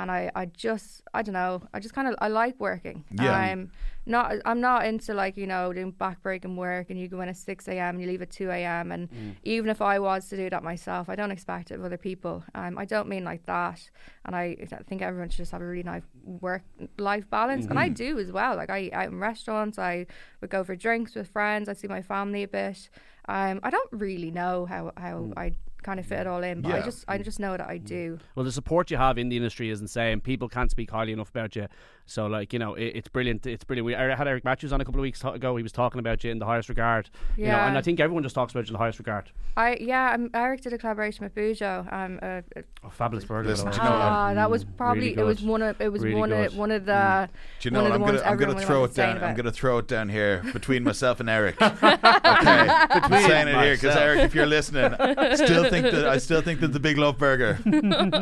and 0.03 0.11
I, 0.11 0.31
I 0.35 0.47
just 0.47 1.03
I 1.13 1.23
don't 1.23 1.33
know 1.33 1.63
I 1.75 1.81
just 1.81 1.95
kind 1.95 2.09
of 2.09 2.15
I 2.19 2.29
like 2.29 2.59
working. 2.59 3.05
Yeah. 3.11 3.33
I'm 3.33 3.71
not 4.07 4.37
I'm 4.47 4.61
not 4.61 4.87
into 4.87 5.13
like 5.13 5.37
you 5.37 5.47
know 5.47 5.73
doing 5.73 5.93
backbreaking 5.93 6.57
work 6.57 6.89
and 6.91 6.99
you 6.99 7.09
go 7.09 7.21
in 7.21 7.29
at 7.29 7.37
six 7.37 7.69
a.m. 7.69 7.97
and 7.97 8.01
you 8.01 8.07
leave 8.09 8.23
at 8.23 8.31
two 8.31 8.51
a.m. 8.51 8.93
and 8.93 9.09
even 9.43 9.69
if 9.69 9.83
I 9.83 9.99
was 9.99 10.29
to 10.31 10.37
do 10.37 10.49
that 10.51 10.63
myself, 10.63 11.09
I 11.09 11.15
don't 11.15 11.31
expect 11.31 11.71
it 11.71 11.75
of 11.75 11.85
other 11.85 11.99
people. 11.99 12.45
Um, 12.55 12.79
I 12.79 12.85
don't 12.85 13.09
mean 13.09 13.25
like 13.25 13.45
that, 13.47 13.91
and 14.25 14.35
I, 14.35 14.57
I 14.61 14.77
think 14.89 15.03
everyone 15.03 15.29
should 15.29 15.39
just 15.39 15.53
have 15.53 15.61
a 15.61 15.67
really 15.67 15.83
nice 15.83 16.05
work 16.25 16.63
life 16.97 17.29
balance, 17.29 17.67
and 17.67 17.79
I 17.79 17.89
do 17.89 18.19
as 18.19 18.33
well. 18.33 18.57
Like 18.57 18.71
I 18.71 18.91
out 18.93 19.09
in 19.09 19.19
restaurants, 19.19 19.79
I 19.79 20.07
would 20.41 20.51
go 20.51 20.65
for 20.65 20.75
drinks 20.75 21.15
with 21.15 21.29
friends. 21.29 21.69
I 21.69 21.75
see 21.75 21.89
my 21.89 22.03
family 22.03 22.43
a 22.45 22.49
bit. 22.49 22.89
Um, 23.29 23.61
I 23.63 23.71
don't 23.71 23.93
really 23.93 24.31
know 24.31 24.67
how 24.67 24.93
how 24.97 25.33
I 25.37 25.53
kind 25.83 26.01
of 26.01 26.07
fit 26.07 26.21
it 26.21 26.27
all 26.27 26.43
in, 26.43 26.63
but 26.63 26.73
I 26.73 26.81
just 26.81 27.05
I 27.09 27.19
just 27.19 27.39
know 27.39 27.57
that 27.57 27.69
I 27.69 27.79
do. 27.79 28.19
Well, 28.35 28.45
the 28.45 28.53
support 28.53 28.91
you 28.91 28.97
have 28.97 29.19
in 29.19 29.29
the 29.29 29.37
industry 29.37 29.71
is 29.71 29.81
insane. 29.81 30.21
People 30.21 30.49
can't 30.49 30.71
speak 30.71 30.91
highly 30.91 31.13
enough 31.13 31.31
about 31.31 31.55
you. 31.55 31.67
So, 32.09 32.27
like 32.27 32.53
you 32.53 32.59
know, 32.59 32.75
it, 32.75 32.93
it's 32.97 33.09
brilliant. 33.09 33.47
It's 33.47 33.65
brilliant. 33.65 33.87
We 33.87 33.95
I 33.95 34.15
had 34.15 34.27
Eric 34.27 34.45
Matthews 34.45 34.73
on 34.73 34.81
a 34.81 34.85
couple 34.85 35.01
of 35.01 35.03
weeks 35.03 35.23
ago. 35.23 35.57
He 35.57 35.63
was 35.63 35.73
talking 35.73 35.99
about 35.99 36.25
you 36.25 36.31
in 36.31 36.39
the 36.39 36.47
highest 36.47 36.69
regard. 36.69 37.11
You 37.37 37.45
know, 37.45 37.51
Yeah. 37.51 37.69
and 37.69 37.77
I 37.79 37.83
think 37.83 38.01
everyone 38.01 38.23
just 38.23 38.35
talks 38.35 38.53
about 38.53 38.65
you 38.65 38.69
in 38.69 38.73
the 38.73 38.79
highest 38.79 38.99
regard. 38.99 39.31
I 39.57 39.77
yeah, 39.81 40.13
um, 40.15 40.31
Eric 40.35 40.63
did 40.63 40.73
a 40.73 40.79
collaboration 40.79 41.25
with 41.25 41.35
Bujo. 41.35 41.93
Um, 41.93 42.19
uh, 42.23 42.41
Oh, 42.85 42.89
fabulous 42.91 43.25
burger. 43.25 43.49
Listen, 43.51 43.67
by 43.67 43.73
the 43.73 43.77
do 43.79 43.83
way. 43.83 43.89
you 43.89 43.95
know 43.99 44.05
ah, 44.05 44.35
that 44.35 44.51
was 44.51 44.65
probably 44.65 45.01
really 45.11 45.21
it 45.21 45.25
was 45.25 45.43
one 45.43 45.63
of 45.63 45.81
it 45.81 45.93
was 45.93 46.03
Really 46.03 46.15
one 46.15 46.31
good. 46.31 46.47
of 46.47 46.57
one 46.57 46.71
of 46.71 46.85
the 46.87 47.29
do 47.61 47.69
you 47.69 47.71
know 47.73 47.83
what? 47.83 47.93
I'm 47.93 48.01
gonna, 48.01 48.13
ones 48.13 48.23
I'm 48.25 48.33
everyone 48.33 48.55
gonna 48.55 48.61
was 48.61 48.65
throw 48.67 48.85
it 48.85 48.95
down. 48.95 49.23
I'm 49.23 49.37
gonna 49.37 49.53
throw 49.53 49.79
it 49.79 49.89
down 49.89 50.09
here 50.09 50.43
between 50.53 50.85
myself 50.85 51.21
and 51.21 51.29
Eric. 51.29 51.61
okay, 51.63 51.77
between 51.91 53.13
I'm 53.13 53.23
saying 53.29 53.49
it 53.49 53.55
here 53.63 53.75
because. 53.75 53.97
Eric, 53.97 54.21
if 54.21 54.35
you're 54.35 54.47
listening, 54.47 54.93
still 55.35 55.69
think 55.69 55.85
that 55.91 56.07
I 56.09 56.19
still 56.19 56.41
think 56.41 56.61
that 56.61 56.69
the 56.73 56.81
Big 56.81 56.97
Love 56.99 57.19
Burger 57.19 57.59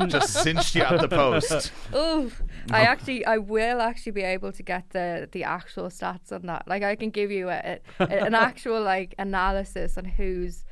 just 0.09 0.32
cinched 0.43 0.74
you 0.74 0.82
at 0.82 1.01
the 1.01 1.09
post. 1.09 1.70
Oof. 1.95 2.43
I 2.70 2.80
actually, 2.82 3.24
I 3.26 3.37
will 3.39 3.76
actually 3.81 4.12
be 4.12 4.22
able 4.22 4.53
to 4.53 4.62
get 4.62 4.91
the 4.91 5.29
the 5.33 5.45
actual 5.45 5.87
stats 5.87 6.33
on 6.33 6.43
that. 6.47 6.68
Like, 6.68 6.83
I 6.83 6.97
can 6.97 7.11
give 7.11 7.31
you 7.31 7.49
a, 7.49 7.79
a, 7.99 8.05
an 8.05 8.35
actual 8.49 8.83
like 8.83 9.14
analysis 9.18 9.97
on 9.97 10.05
who's 10.05 10.64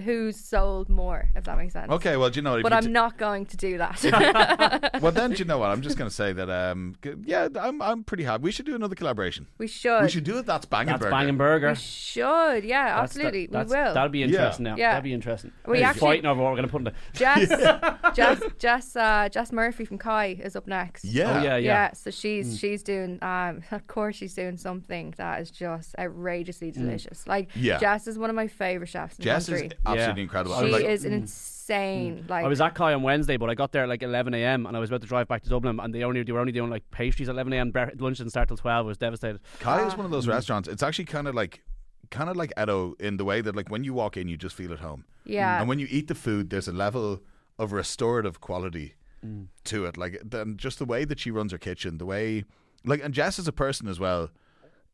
who's 0.00 0.36
sold 0.36 0.88
more, 0.88 1.28
if 1.34 1.44
that 1.44 1.56
makes 1.56 1.72
sense. 1.72 1.90
Okay, 1.90 2.16
well, 2.16 2.28
do 2.30 2.38
you 2.38 2.42
know, 2.42 2.56
if 2.56 2.62
But 2.62 2.72
I'm 2.72 2.84
t- 2.84 2.90
not 2.90 3.16
going 3.18 3.46
to 3.46 3.56
do 3.56 3.78
that. 3.78 4.90
well, 5.02 5.12
then 5.12 5.30
do 5.30 5.36
you 5.38 5.44
know 5.44 5.58
what? 5.58 5.70
I'm 5.70 5.80
just 5.82 5.96
gonna 5.96 6.10
say 6.10 6.32
that. 6.32 6.50
Um, 6.50 6.96
yeah, 7.24 7.48
I'm 7.58 7.80
I'm 7.80 8.04
pretty 8.04 8.24
happy. 8.24 8.42
We 8.42 8.52
should 8.52 8.66
do 8.66 8.74
another 8.74 8.94
collaboration. 8.94 9.46
we 9.58 9.66
should. 9.66 10.02
We 10.02 10.08
should 10.08 10.24
do 10.24 10.38
it. 10.38 10.46
That's 10.46 10.66
banging 10.66 10.88
That's 10.88 11.00
burger. 11.00 11.10
banging 11.10 11.36
burger. 11.38 11.68
We 11.70 11.74
should. 11.76 12.64
Yeah, 12.64 12.84
That's- 12.86 13.02
absolutely. 13.16 13.46
that- 13.46 13.52
that's- 13.52 13.70
we 13.70 13.76
will. 13.76 13.94
That'll 13.94 14.08
be 14.10 14.22
interesting 14.22 14.64
now. 14.64 14.76
Yeah. 14.76 14.90
That'll 14.92 15.04
be 15.04 15.14
interesting. 15.14 15.52
We 15.66 15.78
We're 15.78 15.86
actually- 15.86 16.00
fighting 16.00 16.26
over 16.26 16.42
what 16.42 16.50
we're 16.50 16.56
going 16.56 16.68
to 16.68 16.72
put 16.72 16.78
in 16.80 16.84
the. 16.84 16.92
Jess, 17.14 18.14
Jess, 18.16 18.40
Jess, 18.58 18.96
uh, 18.96 19.28
Jess 19.30 19.52
Murphy 19.52 19.84
from 19.84 19.98
Kai 19.98 20.38
is 20.42 20.56
up 20.56 20.66
next. 20.66 21.04
Yeah. 21.04 21.38
Oh, 21.40 21.42
yeah, 21.42 21.56
Yeah, 21.56 21.56
yeah. 21.56 21.92
so 21.92 22.10
she's 22.10 22.58
she's 22.58 22.82
doing 22.82 23.18
um 23.22 23.62
of 23.70 23.86
course 23.86 24.16
she's 24.16 24.34
doing 24.34 24.56
something 24.56 25.14
that 25.16 25.40
is 25.40 25.50
just 25.50 25.94
outrageously 25.98 26.70
delicious. 26.70 27.26
Like 27.26 27.48
Yeah. 27.54 27.78
Jess 27.78 28.06
is 28.06 28.18
one 28.18 28.30
of 28.30 28.36
my 28.36 28.46
favorite 28.48 28.88
chefs 28.88 29.18
in 29.18 29.24
Jess 29.24 29.46
the 29.46 29.54
is 29.54 29.60
country. 29.62 29.78
Absolutely 29.86 30.20
Yeah. 30.20 30.24
incredible. 30.24 30.54
I 30.54 30.58
she 30.58 30.64
was 30.64 30.72
like, 30.72 30.84
is 30.84 31.04
an 31.04 31.12
insane 31.12 32.24
mm. 32.24 32.30
like 32.30 32.44
I 32.44 32.48
was 32.48 32.60
at 32.60 32.74
Kai 32.74 32.94
on 32.94 33.02
Wednesday, 33.02 33.36
but 33.36 33.50
I 33.50 33.54
got 33.54 33.72
there 33.72 33.84
at 33.84 33.88
like 33.88 34.02
11 34.02 34.34
a.m. 34.34 34.66
and 34.66 34.76
I 34.76 34.80
was 34.80 34.90
about 34.90 35.02
to 35.02 35.06
drive 35.06 35.28
back 35.28 35.42
to 35.42 35.48
Dublin, 35.48 35.78
and 35.80 35.94
they 35.94 36.02
only 36.02 36.22
they 36.22 36.32
were 36.32 36.40
only 36.40 36.52
doing 36.52 36.70
like 36.70 36.90
pastries 36.90 37.28
at 37.28 37.34
11 37.34 37.52
a.m. 37.52 37.70
Bre- 37.70 37.96
lunch 37.98 38.18
didn't 38.18 38.30
start 38.30 38.48
till 38.48 38.56
12. 38.56 38.86
I 38.86 38.88
was 38.88 38.98
devastated. 38.98 39.40
Kai 39.60 39.86
is 39.86 39.94
ah. 39.94 39.96
one 39.96 40.06
of 40.06 40.12
those 40.12 40.26
mm. 40.26 40.30
restaurants. 40.30 40.68
It's 40.68 40.82
actually 40.82 41.06
kind 41.06 41.28
of 41.28 41.34
like, 41.34 41.62
kind 42.10 42.30
of 42.30 42.36
like 42.36 42.52
Etto 42.56 42.94
in 43.00 43.16
the 43.16 43.24
way 43.24 43.40
that 43.40 43.56
like 43.56 43.70
when 43.70 43.84
you 43.84 43.94
walk 43.94 44.16
in, 44.16 44.28
you 44.28 44.36
just 44.36 44.54
feel 44.54 44.72
at 44.72 44.80
home. 44.80 45.04
yeah 45.24 45.58
And 45.60 45.68
when 45.68 45.78
you 45.78 45.86
eat 45.90 46.08
the 46.08 46.14
food, 46.14 46.50
there's 46.50 46.68
a 46.68 46.72
level 46.72 47.22
of 47.58 47.72
restorative 47.72 48.40
quality 48.40 48.94
to 49.64 49.86
it. 49.86 49.96
Like 49.96 50.20
then 50.24 50.56
just 50.56 50.78
the 50.78 50.84
way 50.84 51.04
that 51.04 51.18
she 51.18 51.30
runs 51.30 51.52
her 51.52 51.58
kitchen, 51.58 51.98
the 51.98 52.06
way 52.06 52.44
like 52.84 53.02
and 53.02 53.12
Jess 53.12 53.38
is 53.38 53.48
a 53.48 53.52
person 53.52 53.88
as 53.88 53.98
well 53.98 54.30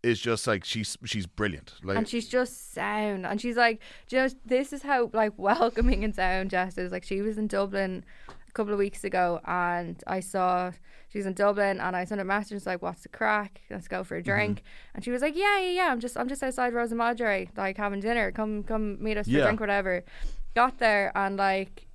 is 0.03 0.21
just 0.21 0.47
like 0.47 0.65
she's 0.65 0.97
she's 1.05 1.27
brilliant. 1.27 1.75
Like 1.83 1.97
and 1.97 2.09
she's 2.09 2.29
just 2.29 2.73
sound. 2.75 3.27
And 3.27 3.41
she's 3.41 3.57
like 3.57 3.81
you 4.11 4.19
know 4.19 4.29
this 4.45 4.73
is 4.73 4.83
how 4.83 5.11
like 5.13 5.33
welcoming 5.37 6.05
and 6.05 6.15
sound 6.15 6.51
Jess 6.51 6.79
is. 6.79 6.93
Like 6.93 7.05
she 7.05 7.21
was 7.21 7.39
in 7.39 7.47
Dublin 7.47 8.05
a 8.29 8.53
couple 8.53 8.73
of 8.73 8.79
weeks 8.79 9.05
ago 9.05 9.41
and 9.47 10.03
I 10.07 10.21
saw 10.21 10.73
she's 11.09 11.27
in 11.27 11.35
Dublin 11.35 11.81
and 11.81 11.95
I 11.95 12.05
sent 12.05 12.19
her 12.19 12.23
a 12.23 12.27
message 12.27 12.57
it's 12.57 12.67
like 12.67 12.83
what's 12.83 13.03
the 13.03 13.09
crack? 13.09 13.61
Let's 13.71 13.89
go 13.89 14.03
for 14.05 14.17
a 14.17 14.21
mm-hmm. 14.21 14.31
drink. 14.31 14.63
And 14.95 15.05
she 15.05 15.11
was 15.11 15.23
like 15.23 15.37
yeah 15.37 15.61
yeah 15.61 15.71
yeah 15.71 15.89
I'm 15.93 16.01
just 16.01 16.17
I'm 16.17 16.29
just 16.29 16.43
outside 16.43 16.75
Rosa 16.75 16.95
Madre 16.95 17.49
like 17.57 17.77
having 17.77 18.01
dinner. 18.01 18.33
Come 18.33 18.65
come 18.65 19.03
meet 19.03 19.17
us 19.17 19.27
for 19.27 19.33
Yeah. 19.33 19.41
a 19.41 19.45
drink 19.45 19.61
whatever. 19.61 20.05
Got 20.55 20.79
there 20.79 21.13
and 21.15 21.37
like 21.37 21.87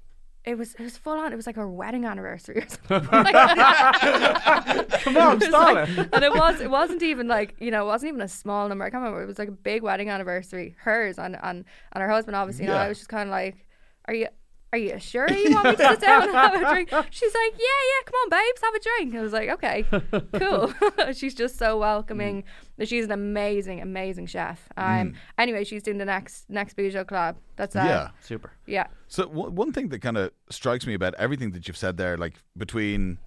it 0.48 0.58
was 0.58 0.74
it 0.76 0.82
was 0.82 0.98
full 0.98 1.20
on. 1.20 1.34
It 1.34 1.36
was 1.36 1.45
like 1.45 1.58
our 1.58 1.68
wedding 1.70 2.06
anniversary 2.06 2.64
or 2.64 2.68
something. 2.68 3.02
Come 3.10 5.18
on, 5.18 5.38
It 5.41 5.41
was 5.41 5.50
like- 5.52 5.89
and 6.14 6.24
it 6.24 6.34
was 6.34 6.62
it 6.62 6.70
wasn't 6.70 7.04
even 7.04 7.28
like 7.28 7.56
you 7.60 7.72
know 7.72 7.84
it 7.84 7.88
wasn't 7.88 8.10
even 8.10 8.22
a 8.22 8.28
small 8.28 8.68
number. 8.70 8.86
I 8.86 8.89
can't 8.89 9.02
remember. 9.04 9.24
It 9.24 9.28
was 9.28 9.39
like 9.39 9.50
a 9.50 9.52
big 9.52 9.84
wedding 9.84 10.10
anniversary, 10.10 10.76
hers 10.80 11.18
and 11.20 11.36
and 11.41 11.66
and 11.91 12.02
her 12.02 12.10
husband. 12.10 12.36
Obviously, 12.36 12.66
Yeah. 12.66 12.82
I 12.82 12.88
was 12.88 12.98
just 12.98 13.10
kind 13.10 13.30
of 13.30 13.32
like, 13.32 13.66
are 14.06 14.14
you? 14.14 14.28
Are 14.74 14.78
you 14.78 14.99
sure 14.99 15.30
you 15.32 15.53
want 15.55 15.65
me 15.65 15.76
to 15.78 15.88
sit 15.91 16.01
down 16.01 16.24
and 16.24 16.32
have 16.34 16.53
a 16.53 16.70
drink? 16.74 16.89
She's 17.09 17.34
like, 17.34 17.53
yeah, 17.53 17.80
yeah, 17.89 18.03
come 18.05 18.13
on, 18.15 18.30
babes, 18.30 18.61
have 18.61 18.76
a 18.76 18.80
drink. 18.80 19.15
I 19.15 19.22
was 19.22 19.32
like, 19.34 19.49
okay, 19.49 19.86
cool. 20.38 21.13
she's 21.13 21.34
just 21.34 21.57
so 21.57 21.78
welcoming. 21.78 22.43
She's 22.84 23.05
an 23.05 23.11
amazing, 23.11 23.80
amazing 23.82 24.26
chef. 24.28 24.68
Um, 24.76 25.13
anyway, 25.38 25.63
she's 25.63 25.84
doing 25.84 25.97
the 25.99 26.05
next 26.05 26.49
next 26.49 26.76
Bujo 26.76 27.07
Club. 27.07 27.38
That's 27.55 27.76
uh, 27.78 27.84
yeah. 27.86 28.09
Super. 28.22 28.51
yeah. 28.65 28.88
So 29.07 29.24
w- 29.28 29.49
one 29.51 29.72
thing 29.72 29.88
that 29.89 29.99
kind 30.01 30.18
of 30.18 30.32
strikes 30.49 30.86
me 30.86 30.93
about 30.93 31.13
everything 31.15 31.51
that 31.51 31.68
you've 31.70 31.78
said 31.78 31.95
there, 31.95 32.18
like 32.18 32.34
between 32.57 33.20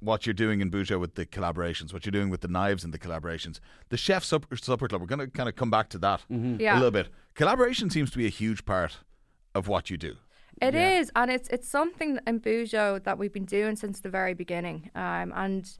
what 0.00 0.26
you're 0.26 0.34
doing 0.34 0.60
in 0.60 0.70
Bujo 0.70 1.00
with 1.00 1.14
the 1.14 1.24
collaborations, 1.26 1.92
what 1.94 2.04
you're 2.04 2.12
doing 2.12 2.28
with 2.28 2.42
the 2.42 2.48
knives 2.48 2.84
and 2.84 2.92
the 2.92 2.98
collaborations, 2.98 3.58
the 3.88 3.96
chef 3.96 4.22
supper, 4.22 4.54
supper 4.56 4.86
club. 4.86 5.00
We're 5.00 5.06
going 5.08 5.20
to 5.20 5.26
kind 5.28 5.48
of 5.48 5.56
come 5.56 5.70
back 5.70 5.88
to 5.90 5.98
that 5.98 6.22
Yeah. 6.28 6.74
a 6.74 6.76
little 6.76 6.90
bit. 6.92 7.08
Collaboration 7.34 7.88
seems 7.90 8.10
to 8.10 8.18
be 8.18 8.26
a 8.26 8.30
huge 8.30 8.64
part 8.66 8.98
of 9.54 9.66
what 9.66 9.88
you 9.90 9.96
do. 9.96 10.16
It 10.60 10.74
is, 10.74 11.10
and 11.14 11.30
it's 11.30 11.48
it's 11.48 11.68
something 11.68 12.18
in 12.26 12.40
Bujo 12.40 13.02
that 13.04 13.18
we've 13.18 13.32
been 13.32 13.44
doing 13.44 13.76
since 13.76 14.00
the 14.00 14.08
very 14.08 14.34
beginning. 14.34 14.90
Um, 14.94 15.32
and 15.34 15.70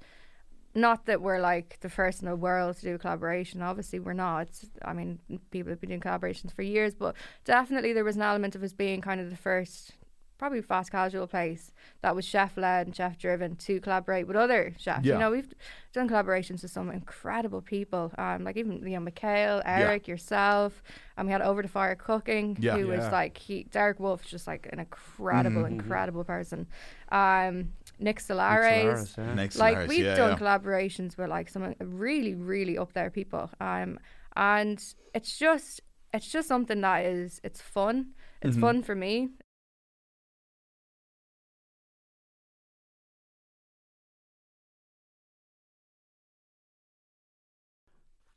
not 0.74 1.06
that 1.06 1.20
we're 1.20 1.40
like 1.40 1.78
the 1.80 1.88
first 1.88 2.22
in 2.22 2.28
the 2.28 2.36
world 2.36 2.76
to 2.76 2.82
do 2.82 2.94
a 2.94 2.98
collaboration. 2.98 3.62
Obviously, 3.62 3.98
we're 3.98 4.12
not. 4.12 4.42
It's, 4.48 4.66
I 4.84 4.92
mean, 4.92 5.18
people 5.50 5.70
have 5.70 5.80
been 5.80 5.88
doing 5.88 6.00
collaborations 6.00 6.54
for 6.54 6.62
years, 6.62 6.94
but 6.94 7.16
definitely 7.44 7.92
there 7.92 8.04
was 8.04 8.16
an 8.16 8.22
element 8.22 8.54
of 8.54 8.62
us 8.62 8.72
being 8.72 9.00
kind 9.00 9.20
of 9.20 9.30
the 9.30 9.36
first 9.36 9.94
probably 10.38 10.62
fast 10.62 10.90
casual 10.92 11.26
place 11.26 11.72
that 12.02 12.14
was 12.14 12.24
chef 12.24 12.56
led 12.56 12.86
and 12.86 12.94
chef 12.96 13.18
driven 13.18 13.56
to 13.56 13.80
collaborate 13.80 14.26
with 14.28 14.36
other 14.36 14.72
chefs. 14.78 15.04
Yeah. 15.04 15.14
You 15.14 15.18
know, 15.18 15.30
we've 15.32 15.52
done 15.92 16.08
collaborations 16.08 16.62
with 16.62 16.70
some 16.70 16.90
incredible 16.90 17.60
people, 17.60 18.12
um, 18.18 18.44
like 18.44 18.56
even 18.56 18.86
you 18.86 18.98
know 18.98 19.10
Mickael, 19.10 19.62
Eric, 19.64 20.06
yourself. 20.06 20.82
And 21.16 21.26
we 21.26 21.32
had 21.32 21.42
Over 21.42 21.62
the 21.62 21.68
Fire 21.68 21.96
Cooking, 21.96 22.56
Yeah. 22.60 22.76
who 22.76 22.86
was 22.86 23.04
like 23.10 23.36
he 23.36 23.64
Derek 23.64 23.98
Wolf's 23.98 24.30
just 24.30 24.46
like 24.46 24.68
an 24.72 24.78
incredible, 24.78 25.62
Mm-hmm. 25.62 25.80
incredible 25.80 26.24
person. 26.24 26.66
Um, 27.10 27.72
Nick 27.98 28.20
Solares. 28.20 28.64
Nick 28.64 28.94
Solares, 28.96 29.16
yeah. 29.18 29.34
Next 29.34 29.56
Like 29.56 29.88
we've 29.88 30.04
yeah, 30.04 30.14
done 30.14 30.30
yeah. 30.32 30.38
collaborations 30.38 31.16
with 31.18 31.28
like 31.28 31.48
some 31.48 31.74
really, 31.80 32.34
really 32.34 32.78
up 32.78 32.92
there 32.92 33.10
people. 33.10 33.50
Um, 33.60 33.98
and 34.36 34.82
it's 35.14 35.36
just 35.36 35.80
it's 36.14 36.30
just 36.30 36.46
something 36.48 36.80
that 36.82 37.04
is 37.04 37.40
it's 37.42 37.60
fun. 37.60 38.10
It's 38.40 38.52
Mm-hmm. 38.52 38.60
fun 38.60 38.82
for 38.84 38.94
me. 38.94 39.30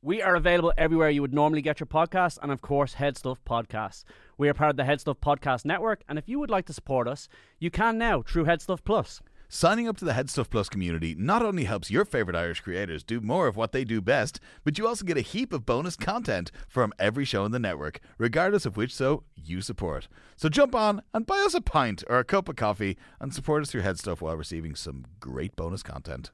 We 0.04 0.20
are 0.24 0.36
available 0.36 0.74
everywhere 0.80 1.12
you 1.12 1.22
would 1.22 1.32
normally 1.32 1.62
get 1.62 1.80
your 1.80 1.86
podcasts, 1.86 2.40
and 2.42 2.52
of 2.52 2.60
course, 2.60 2.96
Head 2.96 3.20
Stuff 3.20 3.40
Podcasts. 3.46 4.04
We 4.36 4.50
are 4.50 4.54
part 4.56 4.72
of 4.72 4.78
the 4.78 4.84
Head 4.84 5.00
Stuff 5.00 5.22
Podcast 5.22 5.64
Network, 5.64 6.02
and 6.10 6.18
if 6.18 6.28
you 6.28 6.40
would 6.40 6.50
like 6.50 6.66
to 6.66 6.74
support 6.74 7.08
us, 7.08 7.30
you 7.60 7.70
can 7.70 8.00
now 8.00 8.24
through 8.24 8.46
Head 8.46 8.64
Stuff 8.64 8.84
Plus. 8.84 9.22
Signing 9.48 9.88
up 9.88 9.98
to 9.98 10.06
the 10.06 10.14
Headstuff 10.14 10.50
Plus 10.50 10.70
community 10.70 11.14
not 11.14 11.44
only 11.44 11.66
helps 11.66 11.92
your 11.92 12.04
favorite 12.04 12.36
Irish 12.36 12.62
creators 12.62 13.04
do 13.04 13.22
more 13.22 13.46
of 13.46 13.56
what 13.56 13.74
they 13.74 13.84
do 13.84 14.02
best, 14.02 14.40
but 14.64 14.80
you 14.80 14.88
also 14.88 15.06
get 15.06 15.18
a 15.18 15.22
heap 15.22 15.54
of 15.54 15.68
bonus 15.68 15.96
content 15.96 16.52
from 16.68 16.94
every 16.98 17.26
show 17.26 17.46
in 17.46 17.52
the 17.52 17.60
network, 17.60 18.00
regardless 18.18 18.66
of 18.66 18.78
which 18.78 18.96
show 18.96 19.24
you 19.36 19.62
support. 19.62 20.08
So 20.36 20.50
jump 20.50 20.74
on 20.74 21.04
and 21.14 21.28
buy 21.28 21.44
us 21.46 21.54
a 21.54 21.62
pint 21.62 22.04
or 22.08 22.18
a 22.18 22.24
cup 22.24 22.50
of 22.50 22.56
coffee 22.56 22.98
and 23.20 23.36
support 23.36 23.62
us 23.62 23.70
through 23.70 23.82
Headstuff 23.82 24.22
while 24.22 24.38
receiving 24.38 24.74
some 24.74 25.06
great 25.20 25.56
bonus 25.56 25.84
content. 25.84 26.32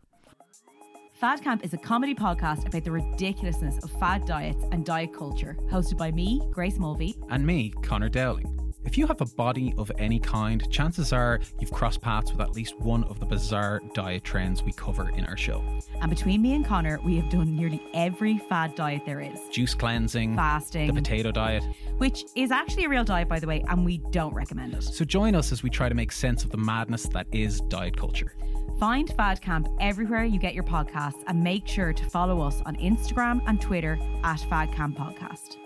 Fad 1.20 1.41
Camp 1.41 1.65
is 1.65 1.74
a 1.74 1.78
comedy 1.78 2.13
podcast 2.13 2.68
about 2.68 2.84
the 2.84 2.91
ridiculousness 2.91 3.80
of 3.84 3.89
fad 3.99 4.24
diets 4.26 4.63
and 4.72 4.86
diet 4.86 5.11
culture, 5.15 5.57
hosted 5.68 5.97
by 5.97 6.11
me, 6.11 6.43
Grace 6.51 6.78
Mulvey. 6.78 7.18
and 7.30 7.43
me, 7.43 7.72
Connor 7.82 8.07
Dowling. 8.07 8.53
If 8.86 8.99
you 8.99 9.07
have 9.07 9.20
a 9.20 9.26
body 9.26 9.74
of 9.80 9.91
any 9.97 10.20
kind, 10.20 10.70
chances 10.72 11.11
are 11.11 11.39
you've 11.59 11.72
crossed 11.72 12.01
paths 12.01 12.32
with 12.32 12.39
at 12.39 12.51
least 12.51 12.80
one 12.80 13.03
of 13.05 13.20
the 13.20 13.26
bizarre 13.26 13.82
diet 13.95 14.24
trends 14.26 14.61
we 14.61 14.72
cover 14.74 15.09
in 15.09 15.26
our 15.26 15.36
show. 15.36 15.63
And 16.01 16.11
between 16.11 16.43
me 16.43 16.53
and 16.53 16.63
Connor, 16.63 16.99
we 17.03 17.15
have 17.18 17.32
done 17.32 17.55
nearly 17.55 17.82
every 17.95 18.38
fad 18.38 18.76
diet 18.76 19.01
there 19.07 19.20
is. 19.20 19.39
Juice 19.49 19.74
cleansing, 19.74 20.36
Fasting. 20.36 20.86
the 20.86 20.93
potato 20.93 21.32
diet. 21.32 21.63
Which 21.97 22.26
is 22.36 22.51
actually 22.51 22.86
a 22.86 22.89
real 22.89 23.03
diet, 23.03 23.28
by 23.28 23.39
the 23.39 23.47
way, 23.47 23.63
and 23.68 23.84
we 23.84 23.97
don't 24.11 24.36
recommend 24.36 24.76
it. 24.76 24.84
So 24.84 25.03
join 25.03 25.34
us 25.34 25.51
as 25.51 25.63
we 25.63 25.72
try 25.72 25.89
to 25.89 25.95
make 25.95 26.11
sense 26.11 26.43
of 26.43 26.51
the 26.51 26.57
madness 26.57 27.07
that 27.09 27.26
is 27.32 27.59
diet 27.61 27.97
culture. 27.97 28.36
Find 28.80 29.11
Fad 29.15 29.41
Camp 29.41 29.67
everywhere 29.80 30.23
you 30.23 30.38
get 30.38 30.53
your 30.53 30.63
podcasts 30.63 31.23
and 31.25 31.43
make 31.43 31.67
sure 31.67 31.93
to 31.93 32.03
follow 32.11 32.41
us 32.41 32.61
on 32.67 32.75
Instagram 32.75 33.41
and 33.47 33.59
Twitter 33.59 33.97
at 34.23 34.39
Fad 34.41 34.71
Camp 34.71 34.95
Podcast. 34.95 35.57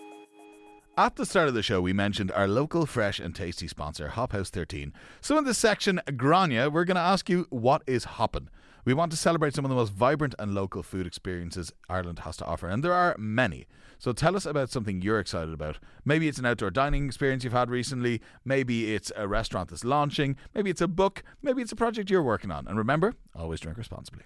At 0.97 1.17
the 1.17 1.25
start 1.25 1.49
of 1.49 1.53
the 1.53 1.61
show, 1.61 1.81
we 1.81 1.91
mentioned 1.91 2.31
our 2.31 2.47
local 2.47 2.85
fresh 2.85 3.19
and 3.19 3.35
tasty 3.35 3.67
sponsor, 3.67 4.09
Hop 4.09 4.31
House 4.31 4.49
13. 4.49 4.93
So, 5.19 5.37
in 5.37 5.43
this 5.43 5.57
section, 5.57 5.99
Gráinne, 6.07 6.71
we're 6.71 6.85
going 6.85 6.95
to 6.95 7.01
ask 7.01 7.29
you 7.29 7.47
what 7.49 7.81
is 7.85 8.05
hopping. 8.05 8.47
We 8.83 8.93
want 8.93 9.11
to 9.11 9.17
celebrate 9.17 9.53
some 9.53 9.65
of 9.65 9.69
the 9.69 9.75
most 9.75 9.93
vibrant 9.93 10.33
and 10.39 10.55
local 10.55 10.81
food 10.81 11.05
experiences 11.05 11.71
Ireland 11.87 12.19
has 12.19 12.37
to 12.37 12.45
offer, 12.45 12.67
and 12.67 12.83
there 12.83 12.93
are 12.93 13.15
many. 13.17 13.67
So, 13.99 14.11
tell 14.13 14.35
us 14.35 14.47
about 14.47 14.71
something 14.71 15.01
you're 15.01 15.19
excited 15.19 15.53
about. 15.53 15.77
Maybe 16.03 16.27
it's 16.27 16.39
an 16.39 16.45
outdoor 16.47 16.71
dining 16.71 17.05
experience 17.05 17.43
you've 17.43 17.53
had 17.53 17.69
recently, 17.69 18.21
maybe 18.43 18.95
it's 18.95 19.11
a 19.15 19.27
restaurant 19.27 19.69
that's 19.69 19.85
launching, 19.85 20.35
maybe 20.55 20.71
it's 20.71 20.81
a 20.81 20.87
book, 20.87 21.21
maybe 21.43 21.61
it's 21.61 21.71
a 21.71 21.75
project 21.75 22.09
you're 22.09 22.23
working 22.23 22.49
on. 22.49 22.67
And 22.67 22.77
remember, 22.77 23.13
always 23.35 23.59
drink 23.59 23.77
responsibly. 23.77 24.23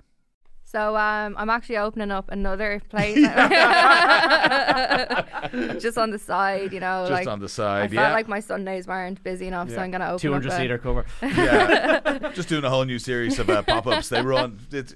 So 0.75 0.97
um, 0.97 1.35
I'm 1.37 1.49
actually 1.49 1.77
opening 1.77 2.11
up 2.11 2.29
another 2.29 2.81
place, 2.89 3.15
just 5.81 5.97
on 5.97 6.11
the 6.11 6.19
side. 6.19 6.73
You 6.73 6.81
know, 6.81 7.05
Just 7.07 7.11
like 7.11 7.27
on 7.29 7.39
the 7.39 7.47
side. 7.47 7.77
I 7.77 7.81
side, 7.83 7.95
felt 7.95 8.07
yeah. 8.09 8.13
like 8.13 8.27
my 8.27 8.41
Sundays 8.41 8.85
weren't 8.85 9.23
busy 9.23 9.47
enough, 9.47 9.69
so 9.69 9.77
I'm 9.77 9.89
gonna 9.89 10.07
open 10.07 10.19
200 10.19 10.35
up 10.35 10.51
hundred 10.51 10.51
a- 10.51 10.57
seater 10.57 10.77
cover. 10.77 11.05
Yeah. 11.21 12.29
Just 12.33 12.49
doing 12.49 12.65
a 12.65 12.69
whole 12.69 12.83
new 12.83 12.99
series 12.99 13.39
of 13.39 13.49
uh, 13.49 13.61
pop 13.61 13.87
ups. 13.87 14.09
They 14.09 14.21
run. 14.21 14.59
It's, 14.69 14.93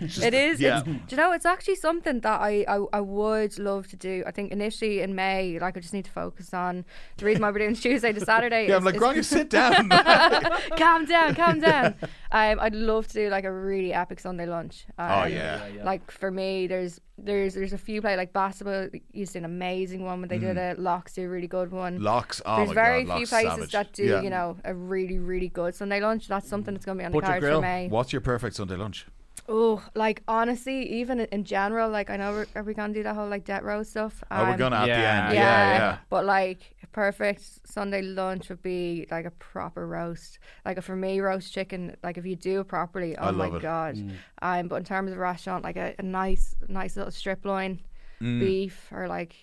just- 0.00 0.22
It 0.22 0.34
is. 0.34 0.60
Yeah. 0.60 0.78
It's, 0.78 0.86
do 0.86 0.92
you 1.10 1.16
know? 1.16 1.32
It's 1.32 1.46
actually 1.46 1.76
something 1.76 2.20
that 2.20 2.40
I, 2.40 2.64
I 2.68 2.84
I 2.92 3.00
would 3.00 3.58
love 3.58 3.86
to 3.88 3.96
do. 3.96 4.22
I 4.26 4.30
think 4.30 4.52
initially 4.52 5.00
in 5.00 5.14
Mae, 5.14 5.58
like 5.60 5.76
I 5.76 5.80
just 5.80 5.94
need 5.94 6.04
to 6.06 6.10
focus 6.10 6.52
on 6.52 6.84
the 7.16 7.24
reason 7.24 7.42
why 7.42 7.50
we're 7.50 7.58
doing 7.58 7.74
Tuesday 7.86 8.12
to 8.12 8.20
Saturday. 8.20 8.64
Yeah, 8.68 8.76
is- 8.76 8.78
I'm 8.78 8.84
like, 8.84 8.94
is- 8.96 9.00
Gráinne, 9.02 9.24
sit 9.24 9.50
down. 9.50 9.88
calm 10.76 11.04
down, 11.06 11.34
calm 11.34 11.60
down. 11.60 11.94
Um, 12.30 12.58
I'd 12.60 12.74
love 12.74 13.08
to 13.08 13.14
do 13.14 13.28
like 13.28 13.44
a 13.44 13.52
really 13.52 13.92
epic 13.92 14.20
Sunday 14.20 14.46
lunch. 14.46 14.86
Um, 14.98 15.10
Oh, 15.10 15.24
yeah. 15.26 15.60
Like 15.84 16.10
for 16.10 16.30
me, 16.30 16.66
there's 16.66 17.00
there's 17.18 17.54
there's 17.54 17.72
a 17.72 17.78
few 17.78 18.00
places 18.00 18.16
like 18.16 18.32
Bastible 18.32 18.88
used 19.12 19.32
to 19.32 19.38
an 19.38 19.44
amazing 19.44 20.04
one 20.04 20.20
when 20.20 20.28
they 20.28 20.38
did 20.38 20.56
it. 20.56 20.78
Locks 20.78 21.12
do 21.14 21.24
a 21.24 21.28
really 21.28 21.46
good 21.46 21.70
one. 21.70 21.98
Mm. 21.98 22.02
Locks. 22.02 22.40
Oh 22.44 22.56
there's 22.56 22.68
my 22.70 22.74
very 22.74 23.04
God, 23.04 23.18
few 23.18 23.26
places 23.26 23.50
savage. 23.52 23.72
that 23.72 23.92
do 23.92 24.04
Yeah. 24.04 24.22
you 24.22 24.30
know 24.30 24.56
a 24.64 24.74
really 24.74 25.18
really 25.18 25.48
good 25.48 25.74
Sunday 25.74 26.00
lunch. 26.00 26.26
That's 26.28 26.48
something 26.48 26.74
that's 26.74 26.86
gonna 26.86 26.98
be 26.98 27.04
on 27.04 27.12
the 27.12 27.20
cards 27.20 27.40
Grill. 27.40 27.58
for 27.58 27.62
Mae. 27.62 27.88
What's 27.88 28.12
your 28.12 28.22
perfect 28.22 28.56
Sunday 28.56 28.76
lunch? 28.76 29.06
Oh, 29.48 29.82
like 29.94 30.22
honestly, 30.28 30.88
even 31.00 31.18
in- 31.20 31.26
in 31.32 31.44
general, 31.44 31.90
like 31.90 32.10
I 32.10 32.16
know 32.16 32.32
we're, 32.32 32.46
are 32.54 32.62
we 32.62 32.74
gonna 32.74 32.94
do 32.94 33.02
that 33.02 33.14
whole 33.16 33.28
like 33.28 33.44
debt 33.44 33.64
row 33.64 33.82
stuff? 33.82 34.22
oh, 34.30 34.44
we're 34.44 34.50
Um, 34.52 34.56
gonna 34.58 34.76
at 34.76 34.82
the 34.82 34.88
yeah. 34.88 35.24
end. 35.26 35.34
yeah, 35.34 35.42
Yeah, 35.42 35.78
yeah. 35.78 35.98
But 36.10 36.24
like 36.24 36.76
perfect 36.92 37.42
Sunday 37.66 38.02
lunch 38.02 38.48
would 38.50 38.62
be 38.62 39.06
like 39.10 39.24
a 39.24 39.30
proper 39.32 39.86
roast. 39.86 40.38
Like 40.64 40.80
for 40.82 40.94
me 40.96 41.20
roast 41.20 41.52
chicken. 41.52 41.96
Like 42.04 42.18
if 42.18 42.24
you 42.26 42.36
do 42.36 42.60
it 42.60 42.68
properly, 42.68 43.16
oh 43.16 43.28
I 43.28 43.30
my 43.32 43.46
it. 43.48 43.62
god. 43.62 43.96
Mm. 43.96 44.12
Um, 44.42 44.68
but 44.68 44.76
in 44.76 44.84
terms 44.84 45.10
of 45.10 45.18
restaurant, 45.18 45.64
like 45.64 45.76
a, 45.76 45.94
a 45.98 46.02
nice, 46.02 46.54
nice 46.68 46.96
little 46.96 47.10
strip 47.12 47.44
loin 47.44 47.80
Mm. 48.20 48.38
beef 48.38 48.88
or 48.92 49.08
like 49.08 49.34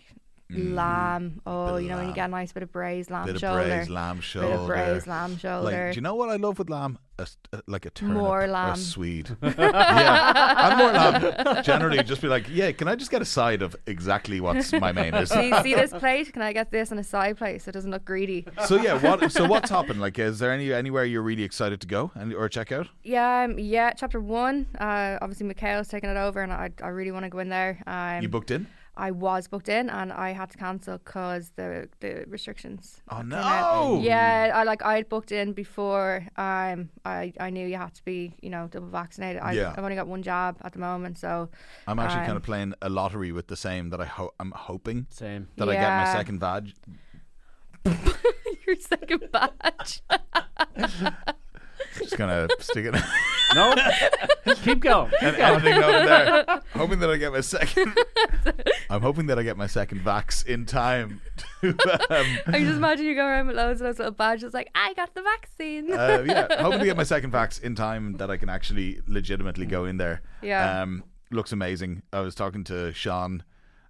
lamb. 0.51 1.41
Oh, 1.45 1.77
you 1.77 1.89
know 1.89 1.97
when 1.97 2.07
you 2.07 2.13
get 2.13 2.25
a 2.27 2.31
nice 2.31 2.51
bit 2.51 2.63
of 2.63 2.71
braised 2.71 3.11
lamb 3.11 3.25
Bit 3.27 3.35
of 3.35 3.41
shoulder. 3.41 3.63
braised 3.67 3.89
lamb 3.89 4.19
shoulder, 4.21 4.47
Bit 4.47 4.55
shoulder. 4.57 4.73
of 4.73 4.87
braised 4.87 5.07
lamb 5.07 5.37
shoulder. 5.37 5.71
Like, 5.85 5.93
do 5.93 5.95
you 5.97 6.01
know 6.01 6.15
what 6.15 6.29
I 6.29 6.35
love 6.37 6.57
with 6.59 6.69
lamb? 6.69 6.97
A, 7.19 7.23
s- 7.23 7.37
a- 7.51 7.61
like 7.67 7.85
a 7.85 7.89
turnip 7.89 8.15
More 8.17 8.41
or 8.41 8.45
a 8.45 8.47
lamb. 8.47 8.77
Swede. 8.77 9.35
yeah, 9.43 10.33
I'm 10.35 10.77
more 10.77 10.91
lamb. 10.91 11.63
Generally, 11.63 12.03
just 12.03 12.21
be 12.21 12.27
like, 12.29 12.45
yeah, 12.49 12.71
can 12.71 12.87
I 12.87 12.95
just 12.95 13.11
get 13.11 13.21
a 13.21 13.25
side 13.25 13.61
of 13.61 13.75
exactly 13.87 14.39
what's 14.39 14.71
my 14.73 14.91
main 14.93 15.13
is? 15.13 15.29
see, 15.29 15.51
see 15.61 15.75
this 15.75 15.91
plate? 15.91 16.31
Can 16.33 16.41
I 16.41 16.53
get 16.53 16.71
this 16.71 16.91
on 16.91 16.97
a 16.99 17.03
side 17.03 17.37
plate 17.37 17.61
so 17.61 17.69
it 17.69 17.73
doesn't 17.73 17.91
look 17.91 18.05
greedy? 18.05 18.45
So 18.65 18.81
yeah, 18.81 18.97
what? 18.99 19.31
So 19.31 19.45
what's 19.47 19.69
happened? 19.69 19.99
Like, 20.01 20.17
is 20.17 20.39
there 20.39 20.51
any 20.51 20.71
anywhere 20.73 21.03
you're 21.05 21.21
really 21.21 21.43
excited 21.43 21.81
to 21.81 21.87
go 21.87 22.11
and 22.15 22.33
or 22.33 22.47
check 22.49 22.71
out? 22.71 22.87
Yeah, 23.03 23.43
um, 23.49 23.59
yeah. 23.59 23.91
Chapter 23.91 24.19
one. 24.21 24.67
Uh, 24.79 25.17
obviously, 25.21 25.45
Mickael's 25.45 25.89
taking 25.89 26.09
it 26.09 26.17
over, 26.17 26.41
and 26.41 26.51
I, 26.53 26.69
I 26.81 26.87
really 26.87 27.11
want 27.11 27.23
to 27.25 27.29
go 27.29 27.39
in 27.39 27.49
there. 27.49 27.83
Um, 27.85 28.21
You 28.21 28.29
booked 28.29 28.51
in? 28.51 28.67
I 28.99 29.11
was 29.11 29.47
booked 29.47 29.69
in, 29.69 29.89
and 29.89 30.11
I 30.11 30.33
had 30.33 30.49
to 30.51 30.57
cancel 30.57 30.97
because 30.97 31.51
the 31.55 31.87
the 32.01 32.25
restrictions. 32.27 33.01
Oh 33.09 33.21
no! 33.21 33.99
Yeah, 34.03 34.51
I 34.53 34.63
like 34.63 34.81
I 34.83 34.95
had 34.97 35.07
booked 35.09 35.31
in 35.31 35.53
before. 35.53 36.25
Um, 36.37 36.89
I 37.05 37.33
I 37.39 37.49
knew 37.49 37.65
you 37.65 37.77
had 37.77 37.93
to 37.95 38.03
be 38.03 38.35
you 38.41 38.49
know 38.49 38.67
double 38.67 38.89
vaccinated. 38.89 39.41
I, 39.41 39.53
Yeah. 39.53 39.73
I've 39.75 39.83
only 39.83 39.95
got 39.95 40.07
one 40.07 40.21
jab 40.21 40.57
at 40.61 40.73
the 40.73 40.79
moment, 40.79 41.17
so 41.17 41.49
I'm 41.87 41.97
actually 41.99 42.21
Um, 42.21 42.25
kind 42.25 42.37
of 42.37 42.43
playing 42.43 42.73
a 42.81 42.89
lottery 42.89 43.31
with 43.31 43.47
the 43.47 43.55
same 43.55 43.89
that 43.91 44.01
I 44.01 44.05
ho- 44.05 44.33
I'm 44.39 44.51
hoping 44.51 45.07
Same. 45.09 45.47
that 45.57 45.69
I 45.69 45.73
get 45.75 45.89
my 45.89 46.13
second 46.13 46.39
badge. 46.39 46.75
your 48.67 48.75
second 48.79 49.23
batch. 49.31 50.01
Just 51.97 52.17
gonna 52.17 52.47
stick 52.59 52.85
it 52.85 52.95
No, 53.55 53.73
keep 54.63 54.79
going. 54.81 55.11
and 55.21 55.35
editing 55.35 55.79
note 55.79 56.05
there. 56.05 56.61
Hoping 56.73 56.99
that 56.99 57.09
I 57.09 57.17
get 57.17 57.31
my 57.31 57.41
second. 57.41 57.97
I'm 58.91 59.01
hoping 59.01 59.25
that 59.27 59.37
I 59.39 59.43
get 59.43 59.57
my 59.57 59.65
second 59.67 60.01
vax 60.01 60.45
in 60.45 60.65
time. 60.65 61.21
To, 61.61 61.69
um, 61.69 61.75
I 62.47 62.59
just 62.59 62.77
imagine 62.77 63.05
you 63.05 63.15
go 63.15 63.25
around 63.25 63.47
with 63.47 63.55
loads 63.55 63.81
of 63.81 63.85
those 63.87 63.97
little 63.99 64.11
badges, 64.13 64.53
like 64.53 64.69
I 64.75 64.93
got 64.93 65.13
the 65.15 65.21
vaccine. 65.23 65.91
uh, 65.91 66.23
yeah, 66.27 66.61
hoping 66.61 66.79
to 66.79 66.85
get 66.85 66.97
my 66.97 67.03
second 67.03 67.31
vax 67.33 67.61
in 67.61 67.73
time 67.75 68.13
that 68.17 68.29
I 68.31 68.37
can 68.37 68.49
actually 68.49 69.01
legitimately 69.07 69.65
go 69.65 69.85
in 69.85 69.97
there. 69.97 70.21
Yeah. 70.41 70.81
Um, 70.81 71.03
looks 71.31 71.51
amazing. 71.51 72.03
I 72.13 72.19
was 72.21 72.35
talking 72.35 72.63
to 72.65 72.93
Sean, 72.93 73.43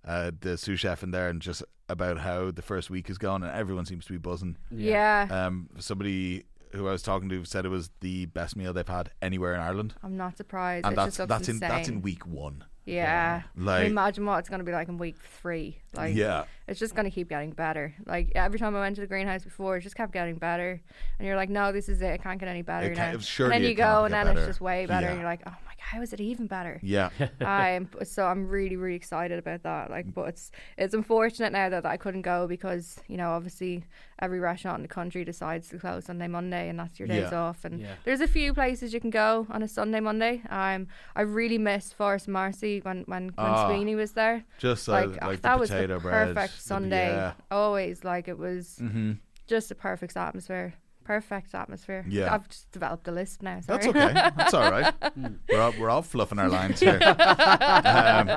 uh, 0.06 0.32
the 0.40 0.58
sous 0.58 0.80
chef 0.80 1.04
in 1.04 1.12
there, 1.12 1.30
and 1.30 1.42
just 1.42 1.64
about 1.90 2.20
how 2.20 2.52
the 2.52 2.62
first 2.62 2.90
week 2.90 3.10
is 3.10 3.18
going, 3.18 3.44
and 3.44 3.52
everyone 3.52 3.86
seems 3.86 4.06
to 4.06 4.12
be 4.14 4.18
buzzing. 4.20 4.58
yeah. 4.72 5.28
Um, 5.30 5.70
somebody 5.80 6.46
who 6.74 6.88
I 6.88 6.92
was 6.92 7.02
talking 7.02 7.30
to 7.30 7.46
said 7.46 7.66
it 7.66 7.70
was 7.70 7.90
the 8.02 8.26
best 8.28 8.56
meal 8.56 8.74
they've 8.74 8.88
had 8.88 9.12
anywhere 9.22 9.54
in 9.54 9.60
Ireland, 9.60 9.94
I'm 10.04 10.18
not 10.18 10.38
surprised. 10.38 10.86
and 10.86 10.94
it 10.94 10.96
that's 10.96 11.18
just 11.18 11.20
looks 11.20 11.30
that's 11.30 11.50
in 11.50 11.56
insane. 11.56 11.70
that's 11.70 11.90
in 11.90 12.02
week 12.02 12.26
one. 12.26 12.64
Yeah. 12.86 13.44
Like- 13.56 13.86
imagine 13.88 14.26
what 14.26 14.40
it's 14.40 14.50
going 14.50 14.60
to 14.60 14.66
be 14.66 14.72
like 14.72 14.88
in 14.88 14.98
week 14.98 15.18
three. 15.42 15.80
Like, 15.96 16.16
yeah. 16.16 16.44
it's 16.68 16.80
just 16.80 16.94
going 16.96 17.06
to 17.06 17.12
keep 17.12 17.30
getting 17.30 17.52
better. 17.52 17.94
Like, 18.06 18.32
every 18.36 18.60
time 18.60 18.76
I 18.76 18.80
went 18.80 18.96
to 18.96 19.02
the 19.02 19.08
greenhouse 19.08 19.44
before, 19.44 19.78
it 19.78 19.82
just 19.82 19.96
kept 19.96 20.14
getting 20.14 20.36
better. 20.36 20.80
And 21.18 21.28
you're 21.28 21.36
like, 21.36 21.50
no, 21.50 21.72
this 21.72 21.90
is 21.90 22.02
it. 22.02 22.12
It 22.12 22.22
can't 22.24 22.40
get 22.40 22.48
any 22.48 22.62
better 22.62 22.88
It 22.88 22.98
now. 22.98 23.12
can't- 23.12 23.40
and 23.40 23.52
then 23.52 23.64
you 23.64 23.74
go, 23.74 24.06
and 24.06 24.14
then 24.14 24.26
better. 24.28 24.40
it's 24.40 24.48
just 24.48 24.62
way 24.62 24.86
better. 24.86 25.08
Yeah. 25.08 25.12
And 25.14 25.20
you're 25.22 25.30
like, 25.30 25.42
oh 25.48 25.52
my 25.66 25.72
God, 25.72 25.76
how 25.80 26.02
is 26.02 26.14
it 26.14 26.22
even 26.22 26.46
better? 26.48 26.80
Yeah. 26.84 27.10
um, 27.42 27.90
so 28.04 28.26
I'm 28.26 28.48
really, 28.48 28.76
really 28.76 28.96
excited 28.96 29.40
about 29.40 29.64
that. 29.64 29.90
Like, 29.90 30.14
but 30.14 30.30
it's 30.30 30.52
it's 30.78 30.94
unfortunate 30.94 31.52
now 31.54 31.70
that 31.70 31.86
I 31.86 31.98
couldn't 31.98 32.22
go 32.22 32.46
because 32.48 33.00
you 33.08 33.18
know 33.18 33.32
obviously 33.32 33.86
every 34.22 34.40
restaurant 34.40 34.76
in 34.78 34.82
the 34.84 34.88
country 34.90 35.24
decides 35.24 35.70
to 35.70 35.80
close 35.80 36.06
Sunday, 36.06 36.28
Monday, 36.28 36.68
and 36.70 36.78
that's 36.78 37.00
your 37.00 37.08
days 37.08 37.30
Yeah. 37.32 37.40
off. 37.42 37.64
And 37.66 37.80
Yeah. 37.80 37.94
there's 38.04 38.20
a 38.22 38.28
few 38.28 38.54
places 38.54 38.94
you 38.94 39.00
can 39.00 39.10
go 39.10 39.48
on 39.50 39.64
a 39.64 39.68
Sunday, 39.68 40.02
Monday. 40.02 40.42
Um, 40.50 40.88
I 41.16 41.22
really 41.22 41.58
miss 41.58 41.94
Forest 41.94 42.28
Marcy 42.28 42.82
when 42.82 43.04
when, 43.08 43.30
when 43.30 43.34
Ah, 43.38 43.68
Sweeney 43.68 43.96
was 43.96 44.12
there. 44.12 44.44
Just 44.60 44.88
uh, 44.90 44.92
Like, 44.92 45.22
like, 45.24 45.42
that 45.42 45.56
the 45.56 45.60
was 45.60 45.70
potato 45.82 46.00
bread. 46.00 46.36
perfect 46.36 46.62
Sunday. 46.62 47.10
Yeah. 47.10 47.34
Always 47.52 48.04
like 48.04 48.28
it 48.28 48.38
was 48.38 48.78
hmm 48.80 49.14
just 49.48 49.72
a 49.72 49.76
perfect 49.76 50.16
atmosphere. 50.16 50.76
Perfect 51.04 51.56
atmosphere. 51.56 52.06
Yeah. 52.08 52.32
I've 52.32 52.48
just 52.48 52.72
developed 52.72 53.08
a 53.08 53.12
list 53.12 53.42
now. 53.42 53.62
Sorry. 53.62 53.80
That's 53.80 53.88
okay. 53.88 54.14
That's 54.14 54.54
all 54.54 54.70
right. 54.70 54.94
we're 55.50 55.60
all, 55.60 55.74
we're 55.80 55.90
all 55.90 56.04
fluffing 56.04 56.38
our 56.38 56.50
lines 56.50 56.80
here. 56.80 57.00
um, 57.04 58.28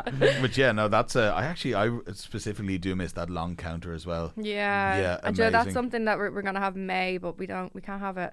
but 0.40 0.56
yeah, 0.56 0.72
no, 0.72 0.88
that's 0.88 1.14
uh, 1.14 1.34
I 1.36 1.44
actually 1.44 1.74
I 1.74 1.90
specifically 2.14 2.78
do 2.78 2.96
miss 2.96 3.12
that 3.12 3.28
long 3.28 3.56
counter 3.56 3.92
as 3.92 4.06
well. 4.06 4.32
Yeah, 4.36 4.98
Yeah, 4.98 5.20
and 5.22 5.36
Joe, 5.36 5.50
that's 5.50 5.74
something 5.74 6.06
that 6.06 6.16
we're, 6.16 6.30
we're 6.30 6.40
gonna 6.40 6.60
have 6.60 6.76
in 6.76 6.86
Mae, 6.86 7.18
but 7.18 7.36
we 7.36 7.46
don't, 7.46 7.74
we 7.74 7.82
can't 7.82 8.00
have 8.00 8.16
it, 8.16 8.32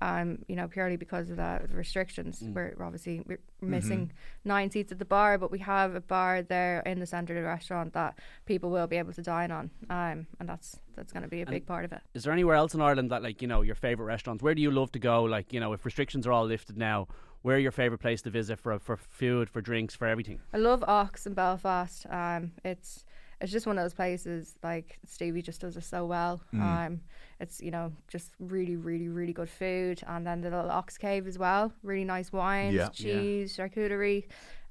um, 0.00 0.38
you 0.48 0.56
know, 0.56 0.66
purely 0.68 0.96
because 0.96 1.30
of 1.30 1.36
the 1.36 1.60
restrictions. 1.72 2.40
Mm. 2.42 2.54
We're 2.54 2.76
obviously 2.80 3.22
we're 3.26 3.38
Mm-hmm. 3.62 3.70
missing 3.72 4.12
nine 4.42 4.70
seats 4.70 4.90
at 4.90 4.98
the 4.98 5.04
bar, 5.04 5.36
but 5.36 5.50
we 5.50 5.58
have 5.58 5.94
a 5.94 6.00
bar 6.00 6.40
there 6.40 6.80
in 6.86 6.98
the 6.98 7.04
centre 7.04 7.36
of 7.36 7.42
the 7.42 7.46
restaurant 7.46 7.92
that 7.92 8.18
people 8.46 8.70
will 8.70 8.86
be 8.86 8.96
able 8.96 9.12
to 9.12 9.20
dine 9.20 9.50
on, 9.50 9.70
um, 9.90 10.26
and 10.38 10.48
that's 10.48 10.78
that's 10.96 11.12
gonna 11.12 11.28
be 11.28 11.42
a 11.42 11.46
big 11.46 11.66
part 11.66 11.84
of 11.84 11.92
it. 11.92 12.00
Is 12.14 12.24
there 12.24 12.32
anywhere 12.32 12.54
else 12.54 12.72
in 12.72 12.80
Ireland 12.80 13.10
that, 13.10 13.22
like, 13.22 13.42
you 13.42 13.48
know, 13.48 13.60
your 13.60 13.74
favourite 13.74 14.08
restaurants? 14.08 14.42
Where 14.42 14.54
do 14.54 14.62
you 14.62 14.70
love 14.70 14.92
to 14.92 14.98
go? 14.98 15.24
Like, 15.24 15.52
you 15.52 15.60
know, 15.60 15.74
if 15.74 15.84
restrictions 15.84 16.26
are 16.26 16.32
all 16.32 16.46
lifted 16.46 16.78
now, 16.78 17.06
where 17.42 17.56
are 17.56 17.58
your 17.58 17.70
favourite 17.70 18.00
place 18.00 18.22
to 18.22 18.30
visit 18.30 18.58
for 18.58 18.78
for 18.78 18.96
food, 18.96 19.50
for 19.50 19.60
drinks, 19.60 19.94
for 19.94 20.06
everything? 20.06 20.40
I 20.54 20.56
love 20.56 20.82
Ox 20.88 21.26
in 21.26 21.34
Belfast. 21.34 22.06
Um, 22.08 22.52
it's 22.64 23.04
it's 23.42 23.52
just 23.52 23.66
one 23.66 23.76
of 23.76 23.84
those 23.84 23.94
places 23.94 24.54
like 24.62 24.98
Stevie 25.06 25.42
just 25.42 25.60
does 25.60 25.76
it 25.76 25.84
so 25.84 26.06
well. 26.06 26.40
Mm. 26.54 26.86
Um, 26.86 27.00
it's 27.40 27.60
you 27.60 27.70
know 27.70 27.92
just 28.08 28.32
really 28.38 28.76
really 28.76 29.08
really 29.08 29.32
good 29.32 29.50
food, 29.50 30.02
and 30.06 30.26
then 30.26 30.40
the 30.42 30.50
little 30.50 30.70
Ox 30.70 30.98
Cave 30.98 31.26
as 31.26 31.38
well. 31.38 31.72
Really 31.82 32.04
nice 32.04 32.32
wines, 32.32 32.74
Yeah. 32.74 32.88
cheese, 32.90 33.56
charcuterie. 33.56 34.24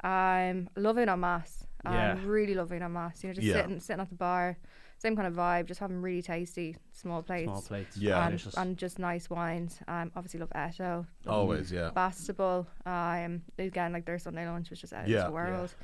Um, 0.04 0.70
love 0.76 0.98
it 0.98 1.10
on 1.10 1.20
mass. 1.20 1.66
Um, 1.86 1.94
Yeah. 1.94 2.18
really 2.26 2.54
loving 2.54 2.78
it 2.78 2.84
on 2.84 2.94
mass. 2.94 3.24
You 3.24 3.30
know, 3.30 3.34
just 3.34 3.48
Yeah. 3.48 3.62
sitting 3.62 3.80
sitting 3.80 4.02
at 4.02 4.10
the 4.10 4.16
bar, 4.16 4.58
same 4.98 5.16
kind 5.16 5.28
of 5.28 5.34
vibe. 5.34 5.66
Just 5.66 5.80
having 5.80 6.02
really 6.02 6.22
tasty 6.22 6.76
small 6.92 7.22
plates. 7.24 7.46
Small 7.50 7.62
plates. 7.62 7.98
Yeah. 7.98 8.20
And, 8.26 8.38
Delicious. 8.38 8.58
and 8.58 8.78
just 8.78 9.00
nice 9.00 9.30
wines. 9.30 9.80
Um, 9.88 10.12
obviously 10.16 10.40
love 10.42 10.52
Etto. 10.56 11.06
Always, 11.28 11.72
yeah. 11.72 11.90
Bastible. 11.92 12.68
Um, 12.86 13.42
again, 13.58 13.94
like 13.94 14.06
their 14.06 14.20
Sunday 14.20 14.46
lunch 14.48 14.70
was 14.70 14.80
just 14.80 14.94
out 14.94 15.08
Yeah, 15.08 15.18
of 15.18 15.20
yeah. 15.20 15.24
this 15.24 15.34
world. 15.34 15.76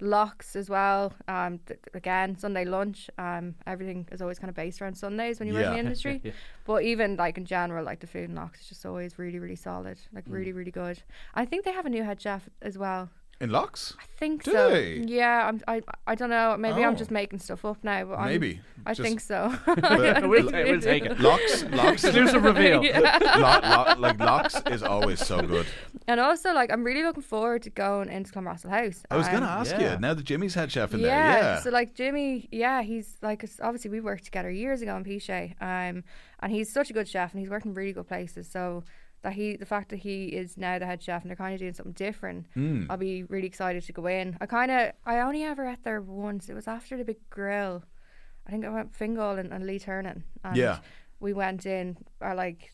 Locks 0.00 0.56
as 0.56 0.68
well. 0.68 1.12
Um, 1.28 1.60
th- 1.66 1.78
again, 1.94 2.36
Sunday 2.36 2.64
lunch. 2.64 3.08
Um, 3.16 3.54
everything 3.66 4.06
is 4.12 4.20
always 4.20 4.38
kind 4.38 4.48
of 4.50 4.54
based 4.56 4.82
around 4.82 4.94
Sundays 4.96 5.38
when 5.38 5.48
you 5.48 5.54
work 5.54 5.66
in 5.66 5.72
the 5.72 5.78
industry. 5.86 6.20
Yeah. 6.22 6.32
But 6.64 6.82
even 6.82 7.16
like 7.16 7.38
in 7.38 7.44
general, 7.44 7.84
like 7.84 8.00
the 8.00 8.06
food 8.06 8.28
in 8.30 8.34
Locks 8.34 8.60
is 8.62 8.68
just 8.68 8.84
always 8.86 9.18
really, 9.18 9.38
really 9.38 9.56
solid. 9.56 9.98
Like 10.12 10.24
really, 10.26 10.52
Mm. 10.52 10.56
really 10.56 10.70
good. 10.70 11.02
I 11.34 11.44
think 11.44 11.64
they 11.64 11.72
have 11.72 11.86
a 11.86 11.90
new 11.90 12.02
head 12.02 12.20
chef 12.20 12.48
as 12.60 12.76
well. 12.76 13.10
In 13.44 13.50
locks? 13.50 13.94
I 14.00 14.04
think 14.16 14.42
Do 14.42 14.52
so. 14.52 14.70
they? 14.70 15.02
Yeah, 15.06 15.48
I'm, 15.48 15.60
I 15.68 15.82
I 16.06 16.14
don't 16.14 16.30
know. 16.30 16.56
Maybe 16.56 16.82
Oh. 16.82 16.88
I'm 16.88 16.96
just 16.96 17.10
making 17.10 17.40
stuff 17.40 17.62
up 17.66 17.76
now. 17.84 18.04
But 18.06 18.14
I'm- 18.14 18.28
Maybe. 18.28 18.60
I 18.86 18.94
Just- 18.94 19.06
think 19.06 19.20
so. 19.20 19.54
But- 19.66 20.26
we'll, 20.28 20.50
ta- 20.50 20.62
we'll 20.64 20.80
take 20.80 21.04
it. 21.04 21.20
Locks, 21.20 21.64
locks, 21.64 22.04
Exclusive 22.04 22.42
reveal. 22.42 22.80
lo- 22.82 23.60
lo- 23.62 23.94
like 23.98 24.18
locks 24.18 24.56
is 24.70 24.82
always 24.82 25.20
so 25.24 25.42
good. 25.42 25.66
And 26.06 26.20
also, 26.20 26.54
like, 26.54 26.72
I'm 26.72 26.84
really 26.84 27.02
looking 27.02 27.22
forward 27.22 27.62
to 27.64 27.70
going 27.70 28.08
into 28.08 28.32
Clanbrassil 28.32 28.70
House. 28.70 29.02
I 29.10 29.16
was 29.18 29.26
Um, 29.26 29.34
gonna 29.34 29.46
ask 29.46 29.72
yeah. 29.72 29.94
you 29.94 30.00
now 30.00 30.14
that 30.14 30.24
Jimmy's 30.24 30.54
head 30.54 30.72
chef 30.72 30.94
in 30.94 31.00
yeah, 31.00 31.06
there. 31.34 31.42
Yeah, 31.42 31.60
So 31.60 31.68
like 31.70 31.94
Jimmy, 31.94 32.48
yeah, 32.50 32.80
he's 32.82 33.16
like 33.20 33.44
obviously 33.62 33.90
we 33.90 34.00
worked 34.00 34.24
together 34.24 34.50
years 34.50 34.80
ago 34.80 34.96
in 34.96 35.04
Pichet, 35.04 35.54
um, 35.60 36.02
and 36.40 36.50
he's 36.50 36.72
such 36.72 36.88
a 36.88 36.94
good 36.94 37.08
chef 37.08 37.32
and 37.32 37.40
he's 37.40 37.50
worked 37.50 37.66
in 37.66 37.74
really 37.74 37.92
good 37.92 38.08
places. 38.08 38.48
So 38.50 38.84
that 39.24 39.32
he, 39.32 39.56
the 39.56 39.66
fact 39.66 39.88
that 39.90 39.96
he 39.98 40.26
is 40.26 40.56
now 40.56 40.78
the 40.78 40.86
head 40.86 41.02
chef 41.02 41.22
and 41.22 41.28
they're 41.30 41.36
kind 41.36 41.52
of 41.54 41.58
doing 41.60 41.74
something 41.74 41.92
different, 41.94 42.46
Mm. 42.54 42.86
I'll 42.88 42.96
be 42.96 43.24
really 43.24 43.46
excited 43.48 43.82
to 43.84 43.92
go 43.92 44.06
in. 44.06 44.36
I 44.40 44.46
kind 44.46 44.70
of, 44.70 44.92
I 45.04 45.18
only 45.20 45.42
ever 45.42 45.66
ate 45.66 45.82
there 45.82 46.00
once. 46.00 46.48
It 46.48 46.54
was 46.54 46.68
after 46.68 46.96
the 46.96 47.04
big 47.04 47.18
grill. 47.30 47.82
I 48.46 48.50
think 48.52 48.64
I 48.64 48.68
went 48.68 48.94
Fingal 48.94 49.32
and, 49.38 49.52
and 49.52 49.66
Lee 49.66 49.78
Tiernan. 49.80 50.22
And 50.44 50.56
Yeah. 50.56 50.78
we 51.20 51.32
went 51.32 51.66
in 51.66 51.96
at 52.20 52.36
like. 52.36 52.70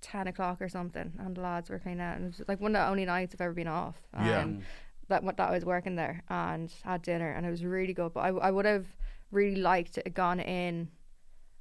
10 0.00 0.28
o'clock 0.28 0.62
or 0.62 0.68
something 0.68 1.12
and 1.18 1.36
the 1.36 1.40
lads 1.40 1.68
were 1.68 1.78
cleaning 1.80 2.00
out 2.00 2.14
and 2.16 2.26
it 2.26 2.28
was 2.38 2.42
like 2.46 2.60
one 2.60 2.70
of 2.76 2.80
the 2.80 2.88
only 2.88 3.04
nights 3.04 3.34
I've 3.34 3.40
ever 3.40 3.52
been 3.52 3.66
off 3.66 3.96
Yeah. 4.14 4.42
um, 4.42 4.60
that 5.08 5.24
what 5.24 5.36
that 5.38 5.48
I 5.48 5.52
was 5.52 5.64
working 5.64 5.96
there 5.96 6.22
and 6.28 6.72
had 6.84 7.02
dinner 7.02 7.32
and 7.32 7.44
it 7.44 7.50
was 7.50 7.64
really 7.64 7.94
good. 7.94 8.12
But 8.14 8.20
I, 8.20 8.28
I 8.28 8.50
would 8.52 8.64
have 8.64 8.86
really 9.32 9.56
liked 9.60 9.94
to 9.94 10.02
have 10.06 10.14
gone 10.14 10.38
in 10.38 10.88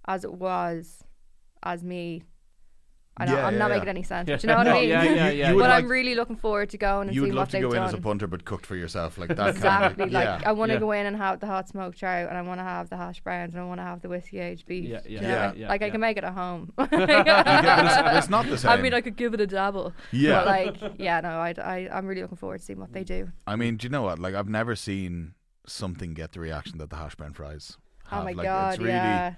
as 0.07 0.24
it 0.24 0.32
was 0.32 1.03
as 1.63 1.84
me. 1.84 2.22
I 3.20 3.26
know, 3.26 3.34
Yeah, 3.36 3.47
I'm 3.47 3.53
yeah, 3.53 3.59
not 3.59 3.70
yeah. 3.70 3.76
making 3.76 3.89
any 3.89 4.03
sense, 4.03 4.30
Yeah. 4.30 4.36
but 4.36 4.43
you 4.43 4.47
know 4.47 4.57
what 4.57 4.63
No, 4.68 4.72
I 4.72 4.80
mean. 4.82 4.89
yeah, 4.89 5.03
yeah, 5.03 5.30
yeah. 5.30 5.49
you 5.49 5.55
would 5.55 5.61
but 5.63 5.72
I'm 5.72 5.88
really 5.89 6.13
looking 6.13 6.36
forward 6.36 6.70
to 6.70 6.78
going 6.78 7.07
and 7.09 7.15
seeing 7.15 7.15
what 7.15 7.15
they've 7.15 7.15
done. 7.15 7.15
you 7.15 7.22
would 7.22 7.28
seeing 7.28 7.36
love 7.36 7.47
to 7.49 7.51
they've 7.57 7.61
go 7.63 7.76
in 7.76 7.84
as 7.84 7.93
a 7.93 7.97
punter, 8.01 8.28
but 8.28 8.45
cooked 8.45 8.65
for 8.65 8.76
yourself, 8.76 9.18
like 9.18 9.30
that. 9.36 9.49
Exactly. 9.49 10.05
Kind 10.05 10.09
of, 10.09 10.11
Like 10.13 10.41
yeah. 10.41 10.49
I 10.49 10.51
want 10.51 10.70
to 10.70 10.74
Yeah. 10.76 10.80
go 10.80 10.91
in 10.91 11.05
and 11.07 11.15
have 11.18 11.39
the 11.39 11.47
hot 11.47 11.68
smoked 11.68 11.97
trout, 11.97 12.30
and 12.30 12.38
I 12.38 12.41
want 12.43 12.59
to 12.59 12.63
have 12.63 12.89
the 12.89 12.97
hash 12.97 13.22
browns, 13.22 13.53
and 13.55 13.63
I 13.63 13.65
want 13.65 13.80
to 13.80 13.84
have 13.86 14.01
the 14.01 14.09
whiskey 14.09 14.39
aged 14.39 14.68
beef. 14.68 14.88
Yeah, 14.89 15.01
Do 15.01 15.09
you 15.09 15.15
yeah, 15.15 15.22
know? 15.22 15.28
yeah, 15.30 15.53
yeah, 15.55 15.70
Like 15.70 15.82
I 15.82 15.89
can 15.89 15.99
make 16.01 16.18
it 16.18 16.24
at 16.24 16.34
home. 16.34 16.72
You 16.78 16.88
but 16.88 16.99
it's, 17.09 18.18
it's 18.20 18.30
not 18.30 18.45
the 18.47 18.57
same. 18.57 18.72
I 18.78 18.78
mean, 18.78 18.93
I 18.93 19.01
could 19.01 19.15
give 19.15 19.34
it 19.34 19.41
a 19.41 19.47
dabble. 19.47 19.93
Yeah. 20.11 20.34
But 20.43 20.45
like, 20.45 20.93
yeah, 20.99 21.20
no, 21.22 21.30
I, 21.39 21.53
I, 21.57 21.89
I'm 21.91 22.05
really 22.05 22.22
looking 22.22 22.38
forward 22.38 22.59
to 22.59 22.65
seeing 22.65 22.80
what 22.80 22.93
they 22.93 23.03
do. 23.03 23.32
I 23.47 23.55
mean, 23.55 23.78
do 23.78 23.86
you 23.86 23.89
know 23.89 24.03
what? 24.03 24.20
Like, 24.20 24.36
I've 24.36 24.47
never 24.49 24.76
seen 24.76 25.34
something 25.65 26.13
get 26.13 26.32
the 26.34 26.39
reaction 26.39 26.78
that 26.78 26.89
the 26.89 26.95
hash 26.97 27.15
brown 27.15 27.34
fries. 27.34 27.78
Oh 28.05 28.09
have. 28.15 28.22
Oh 28.22 28.24
my 28.26 28.32
like, 28.32 28.43
god, 28.45 28.70
it's 28.74 28.80
really, 28.80 28.91
yeah. 28.91 29.34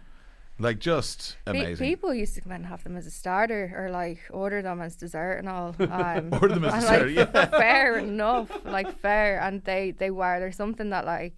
Like, 0.61 0.79
just 0.79 1.37
Pe- 1.45 1.51
amazing. 1.51 1.87
people 1.87 2.13
used 2.13 2.35
to 2.35 2.41
come 2.41 2.51
in 2.51 2.57
and 2.57 2.65
have 2.65 2.83
them 2.83 2.97
as 2.97 3.07
a 3.07 3.11
starter 3.11 3.73
or 3.77 3.89
like 3.89 4.19
order 4.29 4.61
them 4.61 4.81
as 4.81 4.95
dessert 4.97 5.37
and 5.39 5.47
all. 5.47 5.73
Um, 5.89 6.29
Order 6.33 6.55
them 6.55 6.65
as 6.65 6.83
dessert, 6.83 7.07
like, 7.15 7.33
yeah. 7.33 7.45
Fair 7.45 7.97
enough, 7.97 8.51
like 8.65 8.99
fair, 8.99 9.39
and 9.41 9.63
they 9.63 9.91
they 9.91 10.11
were. 10.11 10.39
There's 10.39 10.55
something 10.57 10.89
that 10.91 11.05
like, 11.05 11.35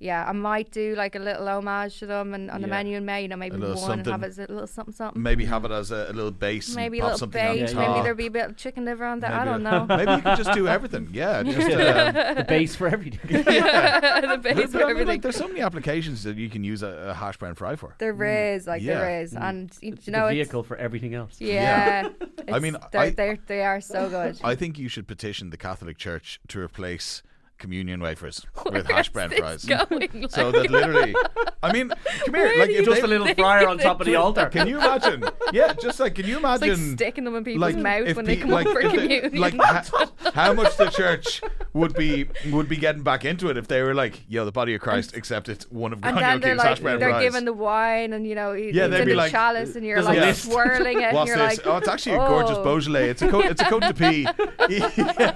yeah, 0.00 0.24
I 0.28 0.32
might 0.32 0.70
do 0.70 0.94
like 0.94 1.14
a 1.16 1.18
little 1.18 1.48
homage 1.48 1.98
to 1.98 2.06
them 2.06 2.32
and 2.34 2.50
on 2.50 2.60
the 2.60 2.68
Yeah. 2.68 2.74
menu 2.74 2.96
in 2.96 3.04
Mae, 3.04 3.22
you 3.22 3.28
know, 3.28 3.36
maybe 3.36 3.56
little 3.56 3.80
one 3.82 3.98
and 3.98 4.06
have 4.06 4.22
it 4.22 4.26
as 4.28 4.38
a 4.38 4.42
little 4.42 4.66
something 4.66 4.94
something. 4.94 5.20
Maybe 5.22 5.44
have 5.46 5.64
it 5.64 5.72
as 5.72 5.90
a, 5.90 6.06
a 6.08 6.12
little 6.12 6.30
base. 6.30 6.74
Maybe 6.76 6.98
a 7.00 7.02
and 7.04 7.12
pop 7.12 7.12
little 7.14 7.18
something 7.18 7.40
on. 7.48 7.56
Yeah, 7.58 7.88
Maybe 7.88 8.02
there'd 8.04 8.16
be 8.16 8.26
a 8.26 8.30
bit 8.30 8.50
of 8.50 8.56
chicken 8.56 8.84
liver 8.84 9.04
on 9.04 9.20
there. 9.20 9.32
I 9.32 9.44
don't 9.44 9.66
a- 9.66 9.70
know. 9.70 9.86
Maybe 9.96 10.12
you 10.12 10.22
could 10.22 10.36
just 10.36 10.52
do 10.52 10.68
everything. 10.76 11.08
Yeah, 11.12 11.42
just 11.42 11.58
um, 11.58 12.36
the 12.36 12.44
base 12.46 12.76
for 12.76 12.86
everything. 12.88 13.20
the 13.44 14.40
base 14.42 14.54
But 14.56 14.70
for 14.70 14.78
I 14.78 14.80
mean, 14.80 14.90
everything. 14.90 15.06
like, 15.08 15.22
there's 15.22 15.36
so 15.36 15.48
many 15.48 15.60
applications 15.60 16.22
that 16.24 16.36
you 16.36 16.48
can 16.48 16.62
use 16.64 16.82
a, 16.82 17.08
a 17.10 17.14
hash 17.14 17.36
brown 17.36 17.54
fry 17.56 17.76
for. 17.76 17.94
There 17.98 18.54
is, 18.54 18.66
like 18.66 18.82
Yeah. 18.82 18.98
there 19.00 19.20
is, 19.22 19.34
and 19.34 19.70
you, 19.80 19.96
you 20.04 20.12
know, 20.12 20.26
the 20.26 20.32
it's, 20.40 20.48
vehicle 20.48 20.62
for 20.62 20.76
everything 20.76 21.14
else. 21.14 21.40
yeah. 21.40 22.08
I 22.52 22.58
mean, 22.60 22.76
they're, 22.92 23.00
I- 23.00 23.10
they're, 23.10 23.38
they 23.46 23.62
are 23.64 23.80
so 23.80 24.08
good. 24.08 24.38
I 24.44 24.54
think 24.54 24.78
you 24.78 24.88
should 24.88 25.06
petition 25.08 25.50
the 25.50 25.56
Catholic 25.56 25.98
Church 25.98 26.40
to 26.48 26.60
replace 26.60 27.22
communion 27.58 28.00
wafers 28.00 28.46
with 28.72 28.86
hash 28.88 29.08
brown 29.10 29.30
fries. 29.30 29.64
Going, 29.66 30.28
So 30.30 30.50
that 30.52 30.70
literally, 30.70 31.14
I 31.62 31.72
mean, 31.72 31.88
come 32.24 32.34
here, 32.34 32.44
Where 32.46 32.58
like 32.58 32.70
if 32.70 32.76
you 32.80 32.84
Just 32.84 33.02
a 33.02 33.06
little 33.06 33.26
fryer 33.34 33.66
on 33.68 33.78
top 33.78 34.00
of 34.00 34.06
the 34.06 34.16
altar. 34.16 34.46
Can 34.48 34.66
you 34.68 34.78
imagine? 34.78 35.24
Yeah, 35.52 35.72
just 35.74 36.00
like 36.00 36.14
can 36.14 36.26
you 36.26 36.36
It's 36.36 36.42
like 36.44 36.62
imagine? 36.62 36.96
sticking 36.96 37.24
them 37.24 37.34
in 37.36 37.44
people's 37.44 37.60
like 37.74 37.76
mouth 37.76 38.06
if 38.06 38.16
when 38.16 38.24
they 38.24 38.36
come 38.36 38.50
like, 38.50 38.66
up 38.66 38.72
for 38.72 38.80
if 38.80 38.92
they- 38.92 38.98
communion. 39.20 39.40
like 39.40 39.54
ha- 39.56 40.10
how 40.34 40.52
much 40.52 40.76
the 40.76 40.86
church 40.90 41.40
would 41.78 41.94
be 41.94 42.26
would 42.50 42.68
be 42.68 42.76
getting 42.76 43.02
back 43.02 43.24
into 43.24 43.48
it 43.50 43.56
if 43.56 43.68
they 43.68 43.82
were 43.82 43.94
like, 43.94 44.20
"Yo, 44.28 44.44
the 44.44 44.52
body 44.52 44.74
of 44.74 44.80
Christ," 44.80 45.14
except 45.16 45.48
it's 45.48 45.70
one 45.70 45.92
of 45.92 46.00
and 46.04 46.16
Granny 46.16 46.20
then 46.20 46.40
they're 46.40 46.52
O'Keefe's 46.52 46.62
hash 46.64 46.76
like 46.78 46.82
brown 46.82 46.98
they're 47.00 47.10
fries. 47.10 47.22
given 47.22 47.44
the 47.44 47.52
wine 47.52 48.12
and 48.12 48.26
you 48.26 48.34
know 48.34 48.52
it- 48.52 48.74
Yeah, 48.74 48.84
it's 48.84 48.92
they'd 48.92 49.00
in 49.00 49.06
be 49.06 49.12
the 49.12 49.16
like, 49.18 49.30
chalice 49.32 49.76
and 49.76 49.86
you're 49.86 50.02
like 50.02 50.18
list. 50.18 50.44
swirling 50.44 50.98
it 51.00 51.04
and 51.04 51.14
What's 51.16 51.28
you're 51.28 51.38
this? 51.38 51.58
like 51.58 51.66
oh, 51.66 51.76
it's 51.78 51.88
actually 51.88 52.16
a 52.16 52.18
gorgeous 52.18 52.56
oh. 52.58 52.62
Beaujolais. 52.64 53.08
It's 53.10 53.22
a 53.22 53.28
coat. 53.30 53.44
It's 53.46 53.62
a 53.62 53.64
coat 53.66 53.82
de 53.82 53.94
pie. 53.94 55.28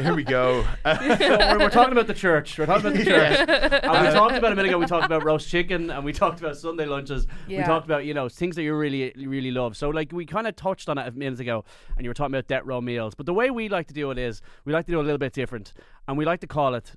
Here 0.00 0.14
we 0.14 0.24
go. 0.24 0.64
So 0.84 0.98
we're, 1.00 1.58
we're 1.58 1.70
talking 1.70 1.92
about 1.92 2.06
the 2.06 2.14
church. 2.14 2.58
We're 2.58 2.66
talking 2.66 2.86
about 2.86 2.98
the 2.98 3.04
church. 3.10 3.48
And 3.48 3.90
we 3.92 3.98
uh, 4.08 4.12
talked 4.12 4.36
about 4.36 4.52
a 4.52 4.56
minute 4.56 4.68
ago. 4.70 4.78
We 4.78 4.86
talked 4.86 5.06
about 5.06 5.24
roast 5.24 5.48
chicken, 5.48 5.90
and 5.90 6.04
we 6.04 6.12
talked 6.12 6.40
about 6.40 6.56
Sunday 6.56 6.86
lunches. 6.86 7.26
We 7.48 7.58
talked 7.62 7.84
about 7.86 8.04
you 8.04 8.14
know 8.14 8.28
things 8.28 8.56
that 8.56 8.62
you 8.62 8.74
really 8.74 9.12
really 9.16 9.50
love. 9.50 9.76
So 9.76 9.90
like 9.90 10.12
we 10.12 10.24
kind 10.26 10.46
of 10.46 10.56
touched 10.56 10.88
on 10.88 10.98
it 10.98 11.06
a 11.08 11.12
minute 11.12 11.40
ago, 11.40 11.64
and 11.96 12.04
you 12.04 12.10
were 12.10 12.14
talking 12.14 12.34
about 12.34 12.46
debt 12.46 12.66
row 12.66 12.80
meals. 12.80 13.14
But 13.14 13.26
the 13.26 13.34
way 13.34 13.50
we 13.50 13.68
like 13.68 13.86
to 13.88 13.94
do 13.94 14.10
it 14.10 14.18
is 14.18 14.42
we 14.64 14.72
like 14.72 14.86
to 14.86 14.92
do 14.92 14.97
it 14.97 14.97
a 15.00 15.02
little 15.02 15.18
bit 15.18 15.32
different, 15.32 15.72
and 16.06 16.16
we 16.18 16.24
like 16.24 16.40
to 16.40 16.46
call 16.46 16.74
it. 16.74 16.92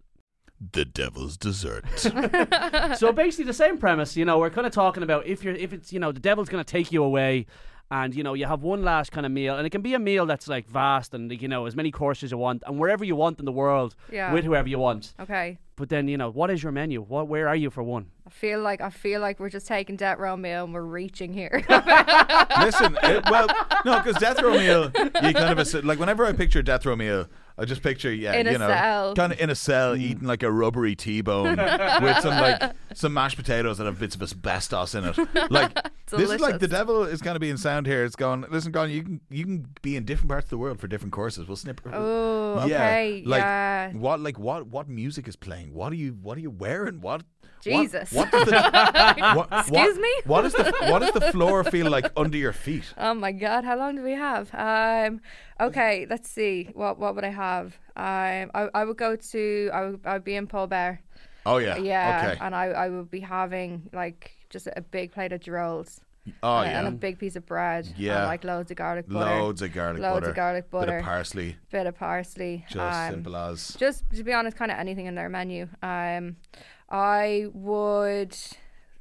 the 0.73 0.85
devil's 0.85 1.37
dessert. 1.37 1.83
so 2.97 3.11
basically 3.11 3.45
the 3.45 3.53
same 3.53 3.77
premise. 3.77 4.15
You 4.15 4.25
know, 4.25 4.37
we're 4.39 4.49
kind 4.51 4.67
of 4.67 4.73
talking 4.73 5.03
about 5.03 5.25
if 5.25 5.43
you're 5.43 5.55
if 5.55 5.73
it's 5.73 5.91
you 5.93 5.99
know 5.99 6.11
the 6.11 6.19
devil's 6.19 6.49
going 6.49 6.63
to 6.63 6.71
take 6.71 6.91
you 6.91 7.03
away. 7.03 7.45
and 7.93 8.15
you 8.15 8.23
know 8.23 8.33
you 8.35 8.45
have 8.45 8.61
one 8.63 8.83
last 8.83 9.11
kind 9.11 9.25
of 9.25 9.31
meal, 9.31 9.55
and 9.57 9.65
it 9.67 9.69
can 9.71 9.81
be 9.81 9.93
a 9.95 9.99
meal 9.99 10.25
that's 10.25 10.47
like 10.47 10.65
vast 10.69 11.13
and 11.13 11.29
like, 11.29 11.41
you 11.41 11.47
know 11.47 11.65
as 11.65 11.75
many 11.75 11.91
courses 11.91 12.31
you 12.31 12.37
want, 12.37 12.63
and 12.67 12.79
wherever 12.79 13.03
you 13.03 13.15
want 13.17 13.39
in 13.39 13.45
the 13.45 13.51
world 13.51 13.95
Yeah. 14.11 14.31
with 14.33 14.45
whoever 14.45 14.69
you 14.69 14.79
want. 14.79 15.13
Okay. 15.19 15.57
But 15.75 15.89
then 15.89 16.07
you 16.07 16.17
know 16.17 16.29
what 16.29 16.49
is 16.51 16.61
your 16.63 16.71
menu? 16.71 17.01
What 17.01 17.27
where 17.27 17.47
are 17.47 17.55
you 17.63 17.69
for 17.71 17.81
one? 17.83 18.05
I 18.27 18.29
feel 18.29 18.61
like 18.61 18.81
I 18.81 18.91
feel 18.91 19.19
like 19.19 19.39
we're 19.41 19.49
just 19.49 19.67
taking 19.67 19.95
death 19.97 20.19
row 20.19 20.37
meal 20.37 20.63
and 20.65 20.73
we're 20.75 20.83
reaching 21.01 21.33
here. 21.33 21.65
Listen, 22.61 22.97
it, 23.03 23.23
well, 23.29 23.47
no, 23.85 23.99
because 23.99 24.17
death 24.21 24.41
row 24.41 24.51
meal, 24.57 24.83
you 24.95 25.33
kind 25.33 25.51
of 25.51 25.57
assi- 25.57 25.83
like 25.83 25.99
whenever 25.99 26.25
I 26.25 26.33
picture 26.33 26.61
death 26.61 26.85
row 26.85 26.95
meal, 26.95 27.27
I 27.61 27.65
just 27.65 27.83
picture 27.83 28.11
yeah, 28.11 28.33
In 28.33 28.47
a 28.47 28.51
you 28.53 28.57
know, 28.57 28.67
cell. 28.67 29.13
kind 29.13 29.31
of 29.31 29.39
in 29.39 29.49
a 29.51 29.55
cell 29.55 29.95
mm. 29.95 30.01
eating 30.01 30.23
like 30.27 30.41
a 30.41 30.51
rubbery 30.51 30.95
T-bone 30.95 31.57
with 32.01 32.17
some 32.19 32.35
like 32.41 32.71
some 32.95 33.13
mashed 33.13 33.37
potatoes 33.37 33.77
that 33.77 33.85
have 33.85 33.99
bits 33.99 34.15
of 34.15 34.21
asbestos 34.23 34.95
in 34.95 35.05
it. 35.05 35.17
Like 35.51 35.73
this 36.09 36.29
is 36.29 36.41
like 36.41 36.59
the 36.59 36.67
Delicious. 36.67 36.69
devil 36.69 37.03
is 37.03 37.21
kind 37.21 37.35
of 37.35 37.41
being 37.41 37.57
sound 37.57 37.85
here. 37.87 38.03
It's 38.03 38.15
going, 38.15 38.45
listen, 38.49 38.71
Gone, 38.71 38.89
you 38.89 39.03
can 39.03 39.21
you 39.29 39.43
can 39.45 39.67
be 39.81 39.95
in 39.95 40.05
different 40.05 40.29
parts 40.29 40.45
of 40.45 40.49
the 40.49 40.57
world 40.57 40.79
for 40.79 40.87
different 40.87 41.13
courses. 41.13 41.47
We'll 41.47 41.55
snip. 41.55 41.79
oh, 41.85 42.65
Yeah, 42.67 42.75
okay. 42.83 43.23
like 43.25 43.41
yeah. 43.41 43.91
what 43.93 44.19
like 44.19 44.39
what 44.39 44.67
what 44.67 44.89
music 44.89 45.27
is 45.27 45.35
playing? 45.35 45.73
What 45.73 45.93
are 45.93 45.95
you 45.97 46.17
what 46.21 46.37
are 46.37 46.41
you 46.41 46.49
wearing? 46.49 46.99
What 46.99 47.11
what- 47.11 47.25
Jesus. 47.63 48.11
What, 48.11 48.31
does 48.31 48.45
the, 48.45 48.53
what, 49.35 49.47
Excuse 49.51 49.71
what- 49.95 50.01
me? 50.01 50.13
What 50.25 50.41
does 50.43 50.53
the 50.53 50.73
what 50.89 50.99
does 50.99 51.11
the 51.11 51.31
floor 51.31 51.63
feel 51.63 51.89
like 51.89 52.11
under 52.17 52.37
your 52.37 52.53
feet? 52.53 52.93
Oh 52.97 53.13
my 53.13 53.31
god, 53.31 53.63
how 53.63 53.77
long 53.77 53.95
do 53.95 54.03
we 54.03 54.13
have? 54.13 54.49
Um, 54.53 55.21
okay, 55.59 56.07
let's 56.09 56.29
see. 56.29 56.69
What 56.73 56.99
what 56.99 57.15
would 57.15 57.23
I 57.23 57.29
have? 57.29 57.77
Um, 57.95 58.51
I 58.53 58.69
I 58.73 58.85
would 58.85 58.97
go 58.97 59.15
to 59.15 59.69
I 59.73 59.81
would 59.85 59.99
I 60.05 60.13
would 60.13 60.23
be 60.23 60.35
in 60.35 60.47
Paul 60.47 60.67
Bert. 60.67 60.99
Oh 61.45 61.57
yeah. 61.57 61.77
Yeah, 61.77 62.29
Okay. 62.33 62.45
and 62.45 62.55
I 62.55 62.65
I 62.67 62.89
would 62.89 63.09
be 63.11 63.19
having 63.19 63.89
like 63.93 64.31
just 64.49 64.67
a 64.75 64.81
big 64.81 65.11
plate 65.11 65.31
of 65.31 65.41
girolles. 65.41 66.01
Oh 66.43 66.59
and, 66.59 66.85
and 66.85 66.87
a 66.87 66.91
big 66.91 67.17
piece 67.17 67.35
of 67.35 67.47
bread. 67.47 67.87
Yeah. 67.97 68.17
And 68.19 68.27
like 68.27 68.43
loads 68.43 68.69
of 68.69 68.77
garlic 68.77 69.07
butter. 69.09 69.41
Loads 69.41 69.61
of 69.63 69.73
garlic 69.73 70.01
Loads 70.03 70.19
butter. 70.19 70.29
of 70.29 70.35
garlic 70.35 70.69
butter. 70.69 70.91
Bit 70.91 70.97
of 70.99 71.03
parsley. 71.03 71.55
Bit 71.71 71.87
of 71.87 71.95
parsley. 71.97 72.63
Just 72.69 72.77
um, 72.77 73.11
simple 73.11 73.35
as. 73.35 73.75
just 73.79 74.03
to 74.13 74.23
be 74.23 74.31
honest, 74.31 74.55
kind 74.55 74.69
of 74.71 74.77
anything 74.77 75.07
in 75.07 75.15
their 75.15 75.29
menu. 75.29 75.67
Um, 75.81 76.35
I 76.91 77.45
would 77.53 78.35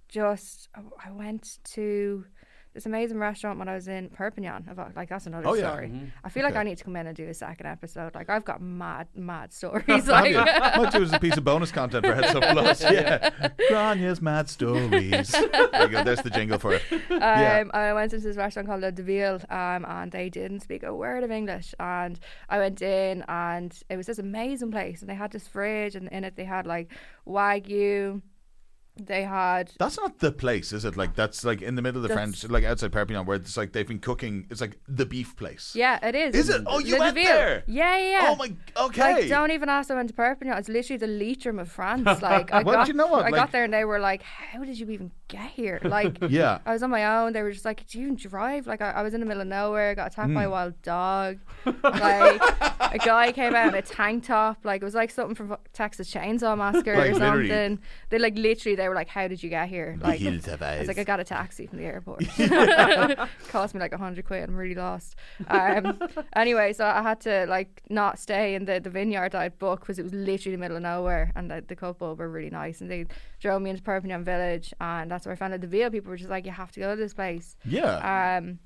just. 0.08 0.68
I 0.74 1.10
went 1.10 1.58
to 1.72 2.24
this 2.72 2.86
amazing 2.86 3.18
restaurant 3.18 3.58
when 3.58 3.68
I 3.68 3.74
was 3.74 3.88
in 3.88 4.10
Perpignan. 4.10 4.66
About 4.70 4.94
like 4.94 5.08
that's 5.08 5.26
another 5.26 5.48
Oh, 5.48 5.54
yeah. 5.54 5.70
story. 5.72 6.12
I 6.22 6.28
feel 6.28 6.44
like 6.44 6.54
I 6.56 6.62
need 6.62 6.78
to 6.78 6.84
come 6.84 6.94
in 6.96 7.06
and 7.06 7.16
do 7.16 7.26
a 7.28 7.34
second 7.34 7.66
episode. 7.66 8.14
Like 8.14 8.30
I've 8.30 8.44
got 8.44 8.62
mad, 8.62 9.08
mad 9.14 9.52
stories. 9.60 9.84
Have 9.88 10.08
like 10.08 10.30
you? 10.30 10.36
Might 10.36 10.92
do 10.92 11.02
as 11.02 11.12
a 11.12 11.18
piece 11.18 11.36
of 11.36 11.44
bonus 11.44 11.72
content 11.72 12.06
for 12.06 12.14
Head 12.14 12.26
Stuff 12.26 12.44
Plus. 12.52 12.82
Yeah. 12.82 13.30
Gráinne's 13.70 14.22
Mad 14.22 14.48
Stories. 14.48 15.30
There 15.32 15.82
you 15.82 15.88
go. 15.88 16.04
There's 16.04 16.22
the 16.22 16.30
jingle 16.30 16.58
for 16.58 16.74
it. 16.74 16.82
Yeah. 17.10 17.60
Um, 17.62 17.70
I 17.74 17.92
went 17.92 18.12
into 18.12 18.26
this 18.26 18.36
restaurant 18.36 18.68
called 18.68 18.82
Le 18.82 18.92
Deville, 18.92 19.40
um, 19.50 19.84
and 19.86 20.12
they 20.12 20.28
didn't 20.30 20.60
speak 20.60 20.82
a 20.82 20.94
word 20.94 21.24
of 21.24 21.30
English. 21.30 21.74
And 21.80 22.18
I 22.48 22.58
went 22.58 22.80
in, 22.82 23.24
and 23.28 23.76
it 23.88 23.96
was 23.96 24.06
this 24.06 24.18
amazing 24.18 24.70
place. 24.70 25.00
And 25.00 25.10
they 25.10 25.14
had 25.14 25.32
this 25.32 25.48
fridge, 25.48 25.96
and 25.96 26.08
in 26.08 26.24
it 26.24 26.36
they 26.36 26.44
had 26.44 26.66
like 26.66 26.90
wagyu. 27.26 28.22
They 28.96 29.22
had 29.22 29.70
That's 29.78 29.96
not 29.96 30.18
the 30.18 30.30
place, 30.30 30.72
is 30.72 30.84
it? 30.84 30.96
Like 30.96 31.14
that's 31.14 31.42
like 31.44 31.62
in 31.62 31.74
the 31.74 31.80
middle 31.82 31.98
of 31.98 32.02
the 32.02 32.08
That's- 32.08 32.38
French, 32.40 32.50
like 32.52 32.64
outside 32.64 32.92
Perpignan, 32.92 33.24
where 33.24 33.36
it's 33.36 33.56
like 33.56 33.72
they've 33.72 33.86
been 33.86 33.98
cooking. 34.00 34.46
It's 34.50 34.60
like 34.60 34.78
the 34.88 35.06
beef 35.06 35.36
place. 35.36 35.72
yeah, 35.74 36.04
it 36.06 36.14
is. 36.14 36.34
Is 36.34 36.48
it? 36.50 36.62
Oh, 36.66 36.80
you 36.80 36.94
Le 36.94 37.00
went 37.00 37.14
Deville. 37.16 37.32
there? 37.32 37.64
Yeah, 37.66 37.96
yeah. 37.96 38.10
yeah. 38.10 38.26
Oh 38.30 38.36
my. 38.36 38.52
Okay. 38.76 39.12
Like, 39.22 39.28
don't 39.28 39.52
even 39.52 39.68
ask. 39.68 39.90
I 39.90 39.94
went 39.94 40.08
to 40.08 40.14
Perpignan. 40.14 40.58
It's 40.58 40.68
literally 40.68 40.98
the 40.98 41.06
Leitrim 41.06 41.58
of 41.58 41.70
France. 41.70 42.04
Like, 42.22 42.52
I 42.52 42.62
Well, 42.62 42.74
got, 42.74 42.86
do 42.86 42.92
you 42.92 42.96
know 42.98 43.06
what? 43.06 43.20
I 43.24 43.30
Like- 43.30 43.34
got 43.40 43.52
there 43.52 43.64
and 43.64 43.72
they 43.72 43.84
were 43.84 44.00
like, 44.00 44.22
"How 44.22 44.64
did 44.64 44.78
you 44.78 44.90
even 44.90 45.12
get 45.30 45.50
here?" 45.50 45.80
Like, 45.82 46.18
Yeah. 46.28 46.58
I 46.66 46.72
was 46.72 46.82
on 46.82 46.90
my 46.90 47.04
own. 47.18 47.32
They 47.32 47.42
were 47.42 47.52
just 47.52 47.64
like, 47.64 47.86
"Do 47.86 47.98
you 47.98 48.04
even 48.06 48.16
drive?" 48.16 48.66
Like, 48.66 48.82
I, 48.82 48.90
I 48.90 49.02
was 49.02 49.14
in 49.14 49.20
the 49.20 49.26
middle 49.26 49.40
of 49.40 49.48
nowhere. 49.48 49.94
Got 49.94 50.12
attacked 50.12 50.28
Hmm. 50.28 50.34
by 50.34 50.44
a 50.44 50.50
wild 50.50 50.80
dog. 50.82 51.38
like, 51.82 52.40
a 52.92 52.98
guy 53.04 53.32
came 53.32 53.54
out 53.54 53.68
in 53.68 53.74
a 53.74 53.82
tank 53.82 54.24
top. 54.26 54.58
Like, 54.64 54.82
it 54.82 54.84
was 54.84 54.94
like 54.94 55.10
something 55.10 55.34
from 55.34 55.56
Texas 55.72 56.12
Chainsaw 56.12 56.56
Massacre 56.58 56.96
Like, 56.96 57.10
or 57.10 57.14
literally. 57.14 57.48
something. 57.48 57.78
They 58.10 58.18
like 58.18 58.36
literally. 58.36 58.76
They 58.76 58.88
were 58.88 58.94
like, 58.94 59.08
"How 59.08 59.28
did 59.28 59.42
you 59.42 59.48
get 59.50 59.68
here?" 59.68 59.96
Like, 60.00 60.20
I 60.22 60.78
was 60.78 60.88
like, 60.88 60.98
I 60.98 61.04
got 61.04 61.20
a 61.20 61.24
taxi 61.24 61.66
from 61.66 61.78
the 61.78 61.84
airport. 61.84 62.24
Cost 63.48 63.74
me 63.74 63.80
like 63.80 63.92
a 63.92 63.98
hundred 63.98 64.24
quid. 64.24 64.48
I'm 64.48 64.56
really 64.56 64.74
lost. 64.74 65.16
Um, 65.48 65.98
anyway, 66.34 66.72
so 66.72 66.84
I 66.84 67.02
had 67.02 67.20
to 67.22 67.46
like 67.48 67.82
not 67.88 68.18
stay 68.18 68.54
in 68.54 68.64
the, 68.64 68.80
the 68.80 68.90
vineyard 68.90 69.34
I'd 69.34 69.58
booked 69.58 69.82
because 69.82 69.98
it 69.98 70.02
was 70.02 70.14
literally 70.14 70.56
the 70.56 70.60
middle 70.60 70.76
of 70.76 70.82
nowhere. 70.82 71.32
And 71.36 71.50
the, 71.50 71.64
the 71.66 71.76
couple 71.76 72.14
were 72.16 72.28
really 72.28 72.50
nice, 72.50 72.80
and 72.80 72.90
they 72.90 73.06
drove 73.40 73.62
me 73.62 73.70
into 73.70 73.82
Perpignan 73.82 74.24
Village, 74.24 74.72
and 74.80 75.12
that's 75.20 75.26
where 75.26 75.32
I 75.34 75.36
found 75.36 75.52
out 75.52 75.60
the 75.60 75.66
Ville. 75.66 75.90
People 75.90 76.10
were 76.10 76.16
just 76.16 76.30
like, 76.30 76.46
you 76.46 76.52
have 76.52 76.72
to 76.72 76.80
go 76.80 76.90
to 76.94 76.96
this 76.96 77.12
place. 77.12 77.56
Yeah. 77.64 78.38
Um, 78.38 78.58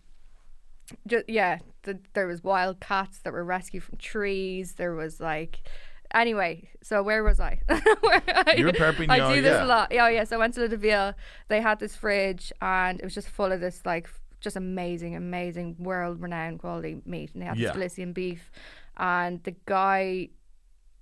ju- 1.08 1.24
yeah, 1.26 1.58
the, 1.82 1.98
there 2.12 2.26
was 2.28 2.44
wild 2.44 2.78
cats 2.80 3.18
that 3.24 3.32
were 3.32 3.44
rescued 3.44 3.82
from 3.82 3.98
trees. 3.98 4.74
There 4.74 4.94
was 4.94 5.18
like, 5.20 5.68
anyway. 6.14 6.68
So 6.82 7.02
where 7.02 7.24
was 7.24 7.40
I? 7.40 7.58
Where 8.00 8.22
I- 8.28 8.54
You're 8.56 8.68
in 8.68 8.76
Perpignan, 8.76 9.10
I 9.10 9.34
do 9.34 9.42
this 9.42 9.50
yeah. 9.52 9.64
a 9.64 9.66
lot. 9.66 9.90
Yeah, 9.92 10.08
yeah. 10.08 10.24
So 10.24 10.36
I 10.36 10.38
went 10.38 10.54
to 10.54 10.60
the 10.60 10.68
Deville. 10.68 11.14
They 11.48 11.60
had 11.60 11.80
this 11.80 11.96
fridge, 11.96 12.52
and 12.62 13.00
it 13.00 13.04
was 13.04 13.14
just 13.14 13.28
full 13.28 13.50
of 13.50 13.60
this 13.60 13.82
like 13.84 14.08
just 14.40 14.54
amazing, 14.56 15.16
amazing, 15.16 15.74
world-renowned 15.78 16.60
quality 16.60 17.00
meat, 17.04 17.30
and 17.32 17.42
they 17.42 17.46
had 17.46 17.56
Yeah. 17.56 17.68
this 17.68 17.76
Galician 17.76 18.12
beef. 18.12 18.52
And 18.96 19.42
the 19.42 19.56
guy 19.66 20.28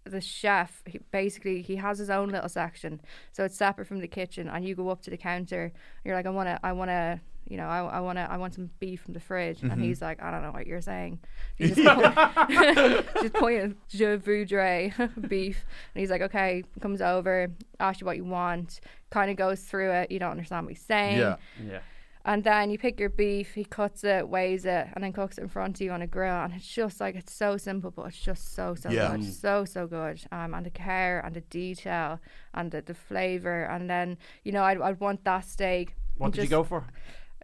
the 0.04 0.20
chef 0.20 0.82
he 0.86 0.98
basically 1.10 1.62
he 1.62 1.76
has 1.76 1.98
his 1.98 2.10
own 2.10 2.28
little 2.30 2.48
section 2.48 3.00
so 3.32 3.44
it's 3.44 3.56
separate 3.56 3.86
from 3.86 4.00
the 4.00 4.08
kitchen 4.08 4.48
and 4.48 4.64
you 4.66 4.74
go 4.74 4.88
up 4.88 5.00
to 5.02 5.10
the 5.10 5.16
counter 5.16 5.64
and 5.64 5.72
you're 6.04 6.16
like 6.16 6.26
i 6.26 6.30
want 6.30 6.48
to 6.48 6.58
i 6.64 6.72
want 6.72 6.88
to 6.90 7.20
you 7.48 7.56
know, 7.56 7.66
I, 7.66 7.80
I 7.80 8.00
want 8.00 8.18
to, 8.18 8.22
I 8.30 8.36
want 8.36 8.54
some 8.54 8.70
beef 8.78 9.00
from 9.02 9.14
the 9.14 9.20
fridge, 9.20 9.58
Mm-hmm. 9.58 9.70
and 9.72 9.82
he's 9.82 10.00
like, 10.00 10.22
I 10.22 10.30
don't 10.30 10.42
know 10.42 10.52
what 10.52 10.64
you're 10.64 10.80
saying. 10.80 11.18
He's 11.58 11.74
just 11.74 11.88
point, 11.98 13.06
just 13.20 13.34
point 13.34 13.76
je 13.88 14.16
voudrais 14.16 14.92
beef, 15.28 15.64
and 15.92 16.00
he's 16.00 16.08
like, 16.08 16.22
okay, 16.22 16.62
comes 16.80 17.02
over, 17.02 17.48
asks 17.80 18.00
you 18.00 18.06
what 18.06 18.16
you 18.16 18.24
want, 18.24 18.80
kind 19.10 19.28
of 19.28 19.36
goes 19.36 19.60
through 19.60 19.90
it. 19.90 20.12
You 20.12 20.20
don't 20.20 20.30
understand 20.30 20.66
what 20.66 20.74
he's 20.74 20.84
saying, 20.86 21.18
Yeah. 21.18 21.36
Yeah. 21.62 21.80
And 22.24 22.44
then 22.44 22.70
you 22.70 22.78
pick 22.78 23.00
your 23.00 23.08
beef, 23.08 23.54
he 23.54 23.64
cuts 23.64 24.04
it, 24.04 24.28
weighs 24.28 24.64
it, 24.64 24.86
and 24.94 25.02
then 25.02 25.12
cooks 25.12 25.38
it 25.38 25.42
in 25.42 25.48
front 25.48 25.76
of 25.76 25.80
you 25.84 25.90
on 25.90 26.02
a 26.02 26.06
grill. 26.06 26.34
And 26.44 26.52
it's 26.54 26.66
just 26.66 27.00
like 27.00 27.14
it's 27.16 27.32
so 27.34 27.56
simple, 27.56 27.90
but 27.90 28.06
it's 28.06 28.20
just 28.20 28.54
so 28.54 28.74
so 28.74 28.90
Yeah. 28.90 29.16
good, 29.16 29.24
so 29.24 29.64
so 29.64 29.86
good. 29.86 30.20
Um, 30.30 30.54
and 30.54 30.64
the 30.66 30.70
care 30.70 31.20
and 31.24 31.34
the 31.34 31.40
detail 31.42 32.20
and 32.54 32.70
the, 32.70 32.82
the 32.82 32.94
flavor, 32.94 33.64
and 33.64 33.88
then 33.90 34.18
you 34.44 34.52
know 34.52 34.62
I'd, 34.64 34.80
I'd 34.80 35.00
want 35.00 35.24
that 35.24 35.44
steak. 35.44 35.94
What 36.16 36.26
and 36.26 36.34
did 36.34 36.42
you 36.44 36.48
go 36.48 36.64
for? 36.64 36.86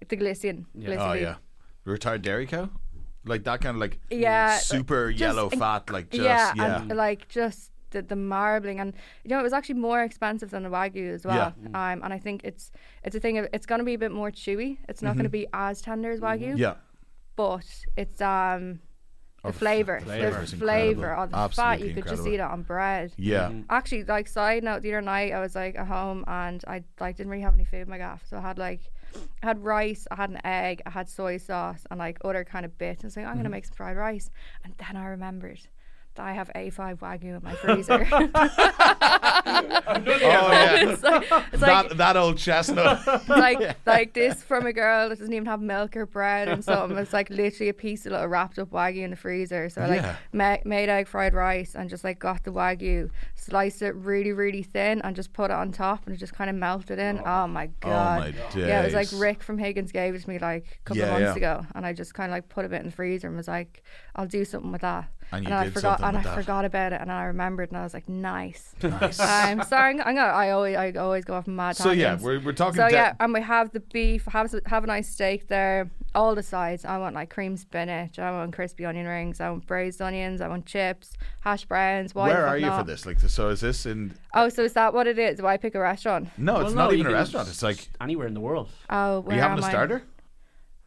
The 0.09 0.17
Galician. 0.17 0.67
Galician 0.75 1.01
Oh 1.01 1.13
beef. 1.15 1.23
yeah, 1.23 1.37
retired 1.85 2.23
dairy 2.23 2.47
cow, 2.47 2.69
like 3.25 3.43
that 3.45 3.61
kind 3.61 3.75
of 3.77 3.81
like 3.81 3.99
Yeah, 4.11 4.59
super 4.59 5.11
just 5.11 5.21
yellow 5.21 5.51
inc- 5.51 5.59
fat, 5.59 5.91
like 5.91 6.11
just 6.11 6.23
yeah, 6.23 6.53
yeah, 6.55 6.83
and 6.83 6.97
like 6.97 7.29
just 7.29 7.73
the, 7.91 8.03
the 8.03 8.17
marbling 8.17 8.81
and 8.81 8.93
you 9.25 9.31
know 9.31 9.39
it 9.41 9.43
was 9.43 9.53
actually 9.53 9.77
more 9.77 10.03
expensive 10.03 10.51
than 10.51 10.63
the 10.63 10.69
wagyu 10.69 11.13
as 11.15 11.25
well. 11.25 11.55
Um, 11.75 12.03
and 12.05 12.13
I 12.13 12.19
think 12.19 12.43
it's 12.45 12.71
it's 13.05 13.17
a 13.17 13.21
thing 13.21 13.39
of 13.39 13.47
it's 13.53 13.67
going 13.67 13.79
to 13.81 13.85
be 13.85 13.95
a 13.95 13.99
bit 13.99 14.13
more 14.13 14.31
chewy. 14.31 14.79
It's 14.89 15.03
not 15.03 15.15
going 15.15 15.25
to 15.25 15.31
be 15.31 15.47
as 15.53 15.81
tender 15.81 16.11
as 16.11 16.21
wagyu, 16.21 16.49
Mm-hmm. 16.51 16.57
yeah. 16.59 16.75
but 17.37 17.67
it's 17.97 18.21
um 18.21 18.81
the 19.45 19.53
flavor, 19.53 20.01
flavour 20.01 20.41
the 20.41 20.57
flavor 20.57 20.91
incredible. 21.13 21.23
of 21.23 21.31
the 21.31 21.37
fat. 21.37 21.45
Absolutely 21.75 21.89
You 21.89 21.95
could 21.95 22.09
just 22.09 22.27
eat 22.27 22.35
it 22.35 22.41
on 22.41 22.63
bread. 22.63 23.13
Yeah. 23.17 23.53
Actually, 23.71 24.05
like 24.05 24.27
side 24.29 24.65
note, 24.65 24.83
the 24.83 24.93
other 24.93 25.01
night 25.01 25.33
I 25.33 25.41
was 25.41 25.55
like 25.55 25.79
at 25.79 25.87
home 25.87 26.25
and 26.27 26.63
I 26.67 26.83
like 27.01 27.17
didn't 27.17 27.31
really 27.31 27.43
have 27.45 27.55
any 27.55 27.65
food 27.65 27.83
in 27.83 27.89
my 27.89 27.99
gaff, 27.99 28.25
so 28.29 28.37
I 28.37 28.41
had 28.41 28.59
like 28.59 28.81
I 29.43 29.47
had 29.47 29.65
rice, 29.65 30.07
I 30.11 30.17
had 30.17 30.31
an 30.31 30.41
egg, 30.45 30.83
I 30.85 30.91
had 30.91 31.09
soy 31.09 31.39
sauce, 31.39 31.87
and 31.91 31.99
like 31.99 32.19
other 32.25 32.45
kind 32.45 32.67
of 32.67 32.77
bits. 32.77 33.05
I 33.05 33.07
was 33.07 33.17
like, 33.17 33.25
I'm 33.25 33.31
Mm-hmm. 33.33 33.39
gonna 33.41 33.49
make 33.51 33.65
some 33.65 33.75
fried 33.77 33.97
rice, 33.97 34.29
and 34.65 34.75
then 34.77 34.97
I 34.97 35.07
remembered 35.07 35.59
that 35.61 35.69
I 36.19 36.33
have 36.33 36.51
A5 36.55 36.99
wagyu 36.99 37.37
in 37.37 37.43
my 37.43 37.55
freezer. 37.55 38.07
Oh 38.11 38.29
yeah. 40.53 40.91
it's 40.91 41.03
like, 41.03 41.25
it's 41.53 41.63
like 41.63 41.89
that 41.89 41.97
that 41.99 42.17
old 42.17 42.39
chestnut. 42.39 43.01
it's 43.07 43.29
like 43.29 43.77
like 43.87 44.13
this 44.15 44.43
from 44.43 44.67
a 44.67 44.73
girl 44.73 45.09
that 45.09 45.19
doesn't 45.19 45.33
even 45.33 45.47
have 45.47 45.61
milk 45.61 45.97
or 45.97 46.07
bread 46.07 46.49
and 46.49 46.65
something. 46.65 46.97
It's 46.99 47.13
like 47.13 47.31
literally 47.31 47.69
a 47.69 47.75
piece 47.75 48.07
of 48.07 48.13
little 48.13 48.27
wrapped 48.29 48.59
up 48.59 48.71
wagyu 48.71 49.03
in 49.05 49.11
the 49.11 49.17
freezer. 49.17 49.69
So 49.69 49.83
I 49.83 49.87
like 49.87 50.03
Yeah. 50.03 50.17
ma- 50.33 50.57
made 50.65 50.89
egg 50.89 51.09
fried 51.09 51.35
rice 51.35 51.75
and 51.75 51.89
just 51.91 52.05
like 52.05 52.19
got 52.19 52.45
the 52.45 52.53
wagyu, 52.53 53.11
sliced 53.35 53.83
it 53.83 53.95
really 53.95 54.33
really 54.33 54.63
thin 54.63 55.01
and 55.03 55.15
just 55.17 55.33
put 55.33 55.51
it 55.51 55.55
on 55.55 55.73
top 55.73 56.07
and 56.07 56.15
it 56.15 56.19
just 56.19 56.35
kind 56.35 56.51
of 56.51 56.57
melted 56.57 56.99
in. 56.99 57.19
Oh, 57.21 57.45
oh 57.45 57.49
my 57.49 57.67
oh 57.67 57.71
god! 57.81 58.21
my 58.21 58.35
Yeah, 58.61 58.83
it 58.83 58.85
was 58.85 58.95
like. 58.95 59.09
Rick 59.19 59.43
from 59.43 59.59
Higgins 59.59 59.91
gave 59.91 60.15
it 60.15 60.23
to 60.23 60.31
me 60.31 60.39
like 60.39 60.65
a 60.67 60.85
couple 60.85 60.99
Yeah, 61.03 61.07
of 61.17 61.23
months 61.23 61.41
yeah. 61.41 61.55
ago, 61.55 61.67
and 61.75 61.85
I 61.87 61.93
just 61.93 62.15
kind 62.15 62.31
of 62.31 62.37
like 62.37 62.49
put 62.49 62.65
a 62.65 62.69
bit 62.69 62.81
in 62.81 62.87
the 62.87 62.93
freezer 62.93 63.27
and 63.27 63.37
was 63.37 63.49
like, 63.49 63.83
I'll 64.15 64.27
do 64.27 64.45
something 64.45 64.71
with 64.71 64.83
that. 64.83 65.09
And 65.31 65.47
you 65.47 65.53
I 65.53 65.65
did 65.65 65.75
forgot, 65.75 66.03
and 66.03 66.17
I 66.17 66.23
that. 66.23 66.35
forgot 66.35 66.65
about 66.65 66.93
it, 66.93 67.01
and 67.01 67.13
I 67.13 67.25
remembered, 67.25 67.69
and 67.71 67.77
I 67.77 67.83
was 67.83 67.93
like, 67.93 68.09
nice. 68.09 68.75
I'm 68.83 69.61
um, 69.61 69.67
sorry, 69.67 69.91
I'm, 69.95 70.01
I'm 70.01 70.15
gonna, 70.15 70.33
I 70.33 70.51
always, 70.51 70.77
I 70.77 70.93
always 70.93 71.25
go 71.25 71.35
off 71.35 71.47
on 71.47 71.57
mad 71.57 71.77
So 71.77 71.91
yeah, 71.91 72.19
we're 72.19 72.41
we're 72.41 72.53
talking. 72.53 72.77
So 72.77 72.89
de- 72.89 72.95
yeah, 72.95 73.15
and 73.21 73.35
we 73.35 73.43
have 73.43 73.73
the 73.73 73.81
beef. 73.81 74.25
Have 74.27 74.55
have 74.67 74.85
a 74.85 74.87
nice 74.87 75.11
steak 75.11 75.49
there. 75.49 75.91
All 76.15 76.35
the 76.35 76.43
sides. 76.43 76.87
I 76.87 76.97
want 76.97 77.15
like 77.15 77.29
cream 77.29 77.59
spinach. 77.59 78.19
I 78.19 78.31
want 78.31 78.55
crispy 78.55 78.87
onion 78.87 79.07
rings. 79.07 79.41
I 79.41 79.51
want 79.51 79.67
braised 79.67 80.01
onions. 80.01 80.41
I 80.41 80.49
want 80.49 80.65
chips, 80.65 81.13
hash 81.41 81.67
browns. 81.67 82.15
Why 82.15 82.29
Where 82.29 82.47
are 82.47 82.57
you 82.57 82.71
for 82.71 82.85
this? 82.85 83.05
Like, 83.05 83.21
so 83.21 83.51
is 83.51 83.61
this 83.61 83.85
in? 83.85 84.15
Oh, 84.33 84.49
so 84.49 84.63
is 84.63 84.73
that 84.73 84.95
what 84.95 85.07
it 85.07 85.19
is? 85.19 85.43
Why 85.43 85.55
I 85.55 85.57
pick 85.59 85.75
a 85.75 85.81
restaurant? 85.81 86.29
No, 86.39 86.61
it's 86.61 86.75
Well, 86.75 86.87
not 86.87 86.95
even 86.95 87.07
a 87.07 87.13
restaurant. 87.13 87.49
It's 87.49 87.63
like, 87.63 87.89
Anywhere 88.01 88.27
in 88.27 88.35
the 88.35 88.41
world. 88.41 88.71
Oh, 88.89 88.97
are 88.97 89.21
where 89.21 89.37
you 89.37 89.43
having 89.43 89.59
am 89.59 89.65
a 89.65 89.67
I? 89.67 89.71
starter? 89.71 90.03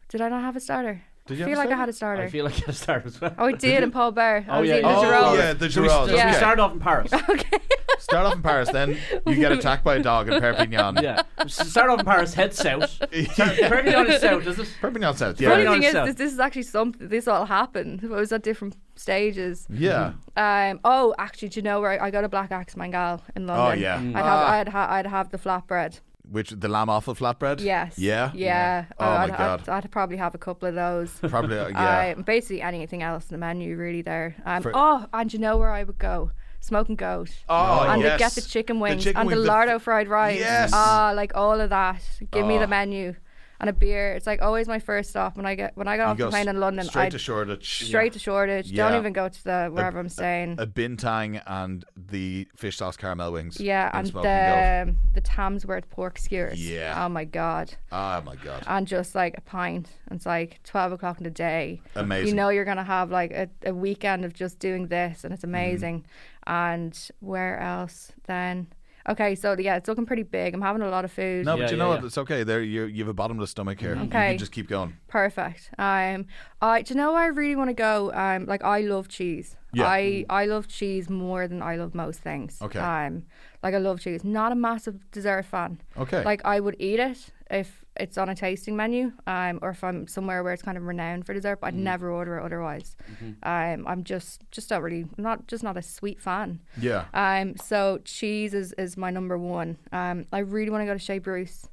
Did 0.08 0.20
I 0.20 0.28
not 0.28 0.42
have 0.42 0.56
a 0.56 0.60
starter? 0.60 1.02
Did 1.26 1.34
I 1.34 1.38
you 1.38 1.44
feel 1.44 1.56
have 1.56 1.66
a 1.66 1.68
like 1.68 1.76
I 1.76 1.80
had 1.80 1.88
a 1.88 1.92
starter? 1.92 2.16
starter. 2.16 2.28
I 2.28 2.30
feel 2.30 2.44
like 2.44 2.68
I 2.68 2.72
start 2.72 3.06
as 3.06 3.20
well. 3.20 3.34
oh, 3.38 3.44
I 3.46 3.52
did 3.52 3.82
in 3.84 3.90
Paul 3.92 4.10
Bert. 4.12 4.44
I 4.48 4.56
Oh, 4.56 4.60
was 4.60 4.68
yeah, 4.68 4.74
eating 4.78 4.90
yeah. 4.90 5.00
the 5.00 5.16
Oh, 5.26 5.34
yeah, 5.34 5.52
the 5.52 5.70
So 5.70 5.82
we, 5.82 5.88
girolles. 5.88 6.08
so 6.08 6.12
we 6.14 6.18
Yeah. 6.18 6.32
start 6.32 6.58
off 6.58 6.72
in 6.72 6.80
Paris. 6.80 7.12
Okay. 7.28 7.58
Start 7.98 8.26
off 8.26 8.34
in 8.34 8.42
Paris, 8.42 8.68
then 8.70 8.98
you 9.26 9.36
get 9.36 9.52
attacked 9.52 9.84
by 9.84 9.94
a 9.94 10.02
dog 10.02 10.28
in 10.28 10.40
Perpignan. 10.40 10.96
yeah. 11.02 11.22
S- 11.38 11.70
Start 11.70 11.88
off 11.88 12.00
in 12.00 12.04
Paris, 12.04 12.34
head 12.34 12.52
south. 12.52 12.98
Perpignan 13.00 14.08
is 14.10 14.20
south, 14.20 14.46
is 14.46 14.58
it? 14.58 14.68
Perpignan 14.80 15.14
South. 15.14 15.36
The 15.36 15.44
Yeah. 15.44 15.50
funny 15.50 15.62
Very 15.64 15.74
thing 15.76 15.82
is, 15.84 15.94
nice 15.94 16.06
this, 16.08 16.14
this 16.16 16.32
is 16.32 16.40
actually 16.40 16.62
something. 16.64 17.08
This 17.08 17.28
all 17.28 17.46
happened. 17.46 18.02
It 18.02 18.10
was 18.10 18.32
at 18.32 18.42
different 18.42 18.76
stages. 18.96 19.66
Yeah. 19.70 20.14
Um. 20.36 20.80
Oh, 20.84 21.14
actually, 21.18 21.50
do 21.50 21.60
you 21.60 21.62
know 21.62 21.80
where 21.80 22.02
I, 22.02 22.06
I 22.08 22.10
got 22.10 22.24
a 22.24 22.28
black 22.28 22.50
axe 22.50 22.76
mangal 22.76 23.22
in 23.36 23.46
London? 23.46 23.66
Oh 23.66 23.80
yeah. 23.80 23.96
I'd 23.98 24.24
have 24.24 24.48
I'd, 24.48 24.68
ha- 24.68 24.88
I'd 24.90 25.06
have 25.06 25.30
the 25.30 25.38
flatbread. 25.38 26.00
Which 26.30 26.50
the 26.50 26.68
lamb 26.68 26.88
offal 26.88 27.14
flatbread? 27.14 27.60
Yes. 27.60 27.98
Yeah. 27.98 28.30
Yeah. 28.34 28.84
Oh 28.98 29.04
I'd, 29.04 29.30
my 29.30 29.36
God. 29.36 29.68
I'd, 29.68 29.84
I'd 29.84 29.90
probably 29.90 30.16
have 30.18 30.34
a 30.34 30.38
couple 30.38 30.68
of 30.68 30.74
those. 30.74 31.10
Probably. 31.20 31.58
uh, 31.58 31.68
yeah. 31.70 32.14
Um, 32.16 32.22
basically 32.22 32.62
anything 32.62 33.02
else 33.02 33.24
in 33.28 33.34
the 33.34 33.38
menu 33.38 33.76
really 33.76 34.02
there. 34.02 34.36
Um, 34.46 34.62
For- 34.62 34.72
oh, 34.74 35.06
and 35.12 35.32
you 35.32 35.38
know 35.40 35.56
where 35.56 35.70
I 35.70 35.82
would 35.82 35.98
go? 35.98 36.30
Smoking 36.60 36.94
goat. 36.94 37.30
Oh, 37.48 37.80
and 37.88 38.00
yes. 38.02 38.18
get 38.20 38.32
the 38.32 38.40
chicken 38.40 38.76
The 38.76 38.82
wings 38.82 39.02
chicken 39.02 39.20
and 39.22 39.26
wings, 39.26 39.40
the 39.40 39.44
the 39.46 39.50
lardo 39.52 39.74
f- 39.74 39.82
fried 39.82 40.06
rice. 40.06 40.38
Yes. 40.38 40.70
Ah, 40.72 41.12
like 41.14 41.32
all 41.34 41.60
of 41.60 41.70
that. 41.70 42.00
Give 42.30 42.46
me 42.46 42.56
Oh. 42.56 42.60
the 42.60 42.66
menu 42.68 43.14
and 43.62 43.70
a 43.70 43.72
beer. 43.72 44.12
It's 44.12 44.26
like 44.26 44.42
always 44.42 44.66
my 44.68 44.78
first 44.80 45.10
stop 45.10 45.36
when 45.36 45.46
I 45.46 45.54
get 45.54 45.74
when 45.76 45.88
I 45.88 45.96
got 45.96 46.08
off 46.08 46.18
the 46.18 46.28
plane 46.28 46.48
in 46.48 46.60
London. 46.60 46.84
straight 46.84 47.04
I'd 47.04 47.12
to 47.12 47.18
Shoreditch. 47.18 47.86
straight 47.86 48.12
to 48.12 48.18
Shoreditch. 48.18 48.74
Don't 48.74 48.94
even 48.98 49.12
go 49.14 49.28
to 49.28 49.44
the 49.44 49.70
wherever 49.72 49.98
I'm 49.98 50.08
staying. 50.10 50.56
A 50.58 50.66
bintang 50.66 51.40
and 51.46 51.84
the 51.96 52.46
fish 52.56 52.76
sauce 52.76 52.96
caramel 52.96 53.32
wings. 53.32 53.58
yeah, 53.60 53.88
and 53.94 54.08
smoking 54.08 54.30
goat. 54.30 54.34
the 54.34 54.94
the 55.14 55.20
Tamworth 55.22 55.88
pork 55.88 56.18
skewers. 56.18 56.60
Yeah. 56.68 57.02
Oh 57.02 57.08
my 57.08 57.24
god. 57.24 57.72
Oh 57.92 58.20
my 58.22 58.34
god. 58.36 58.64
And 58.66 58.86
just 58.86 59.14
like 59.14 59.38
a 59.38 59.40
pint. 59.40 59.88
It's 60.10 60.26
like 60.26 60.60
twelve 60.64 60.92
o'clock 60.92 61.18
in 61.18 61.24
the 61.24 61.30
day. 61.30 61.80
Amazing. 61.94 62.28
You 62.28 62.34
know 62.34 62.48
you're 62.50 62.64
gonna 62.66 62.82
have 62.84 63.10
like 63.10 63.30
a, 63.30 63.48
a 63.64 63.72
weekend 63.72 64.24
of 64.24 64.34
just 64.34 64.58
doing 64.58 64.88
this, 64.88 65.22
and 65.24 65.32
it's 65.32 65.42
Mm-hmm. 65.42 65.54
amazing. 65.54 66.06
And 66.46 66.98
where 67.20 67.58
else 67.60 68.12
then? 68.26 68.66
Okay, 69.08 69.34
so 69.34 69.56
yeah, 69.58 69.76
it's 69.76 69.88
looking 69.88 70.06
pretty 70.06 70.22
big. 70.22 70.54
I'm 70.54 70.62
having 70.62 70.82
a 70.82 70.88
lot 70.88 71.04
of 71.04 71.10
food. 71.12 71.44
No, 71.44 71.56
Yeah, 71.56 71.62
but 71.62 71.70
you 71.72 71.76
yeah, 71.76 71.82
know 71.82 71.90
yeah. 71.90 71.96
what? 71.96 72.04
It's 72.04 72.18
okay. 72.18 72.44
There, 72.44 72.62
you 72.62 72.84
you 72.84 73.02
have 73.04 73.08
a 73.10 73.14
bottomless 73.14 73.50
stomach 73.50 73.80
here. 73.80 73.94
You 73.96 74.02
Okay. 74.02 74.28
can 74.30 74.38
just 74.38 74.52
keep 74.52 74.68
going. 74.68 74.94
Perfect. 75.08 75.70
Um, 75.78 76.26
I 76.60 76.82
do 76.82 76.94
you 76.94 76.98
know 76.98 77.12
where 77.12 77.22
I 77.22 77.26
really 77.26 77.56
want 77.56 77.70
to 77.70 77.74
go? 77.74 78.12
Um, 78.14 78.46
like 78.46 78.62
I 78.64 78.80
love 78.82 79.08
cheese. 79.08 79.56
Yeah. 79.72 79.86
I 79.86 80.24
I 80.30 80.46
love 80.46 80.68
cheese 80.68 81.08
more 81.10 81.48
than 81.48 81.62
I 81.62 81.76
love 81.76 81.94
most 81.94 82.20
things. 82.20 82.58
Okay. 82.62 82.78
Um, 82.78 83.24
like 83.62 83.74
I 83.74 83.78
love 83.78 84.00
cheese. 84.00 84.22
Not 84.24 84.52
a 84.52 84.54
massive 84.54 85.10
dessert 85.10 85.46
fan. 85.46 85.80
Okay. 85.96 86.22
Like 86.22 86.42
I 86.44 86.60
would 86.60 86.76
eat 86.78 87.00
it 87.00 87.30
if 87.50 87.81
it's 87.96 88.16
on 88.16 88.28
a 88.28 88.34
tasting 88.34 88.74
menu, 88.76 89.12
um, 89.26 89.58
or 89.62 89.70
if 89.70 89.84
I'm 89.84 90.06
somewhere 90.06 90.42
where 90.42 90.52
it's 90.52 90.62
kind 90.62 90.78
of 90.78 90.84
renowned 90.84 91.26
for 91.26 91.34
dessert. 91.34 91.60
But 91.60 91.68
I'd 91.68 91.74
never 91.74 92.10
order 92.10 92.38
it 92.38 92.44
otherwise. 92.44 92.96
Um, 93.42 93.86
I'm 93.86 94.02
just 94.04 94.42
just 94.50 94.70
not 94.70 94.82
really 94.82 95.06
not 95.18 95.46
just 95.46 95.62
not 95.62 95.76
a 95.76 95.82
sweet 95.82 96.20
fan. 96.20 96.60
yeah. 96.80 97.04
Um, 97.14 97.56
so 97.56 97.98
cheese 98.04 98.54
is, 98.54 98.72
is 98.78 98.96
my 98.96 99.10
number 99.10 99.36
one. 99.36 99.76
Um, 99.92 100.26
I 100.32 100.38
really 100.38 100.70
want 100.70 100.82
to 100.82 100.86
go 100.86 100.94
to 100.94 100.98
Chez 100.98 101.18
Bruce 101.18 101.68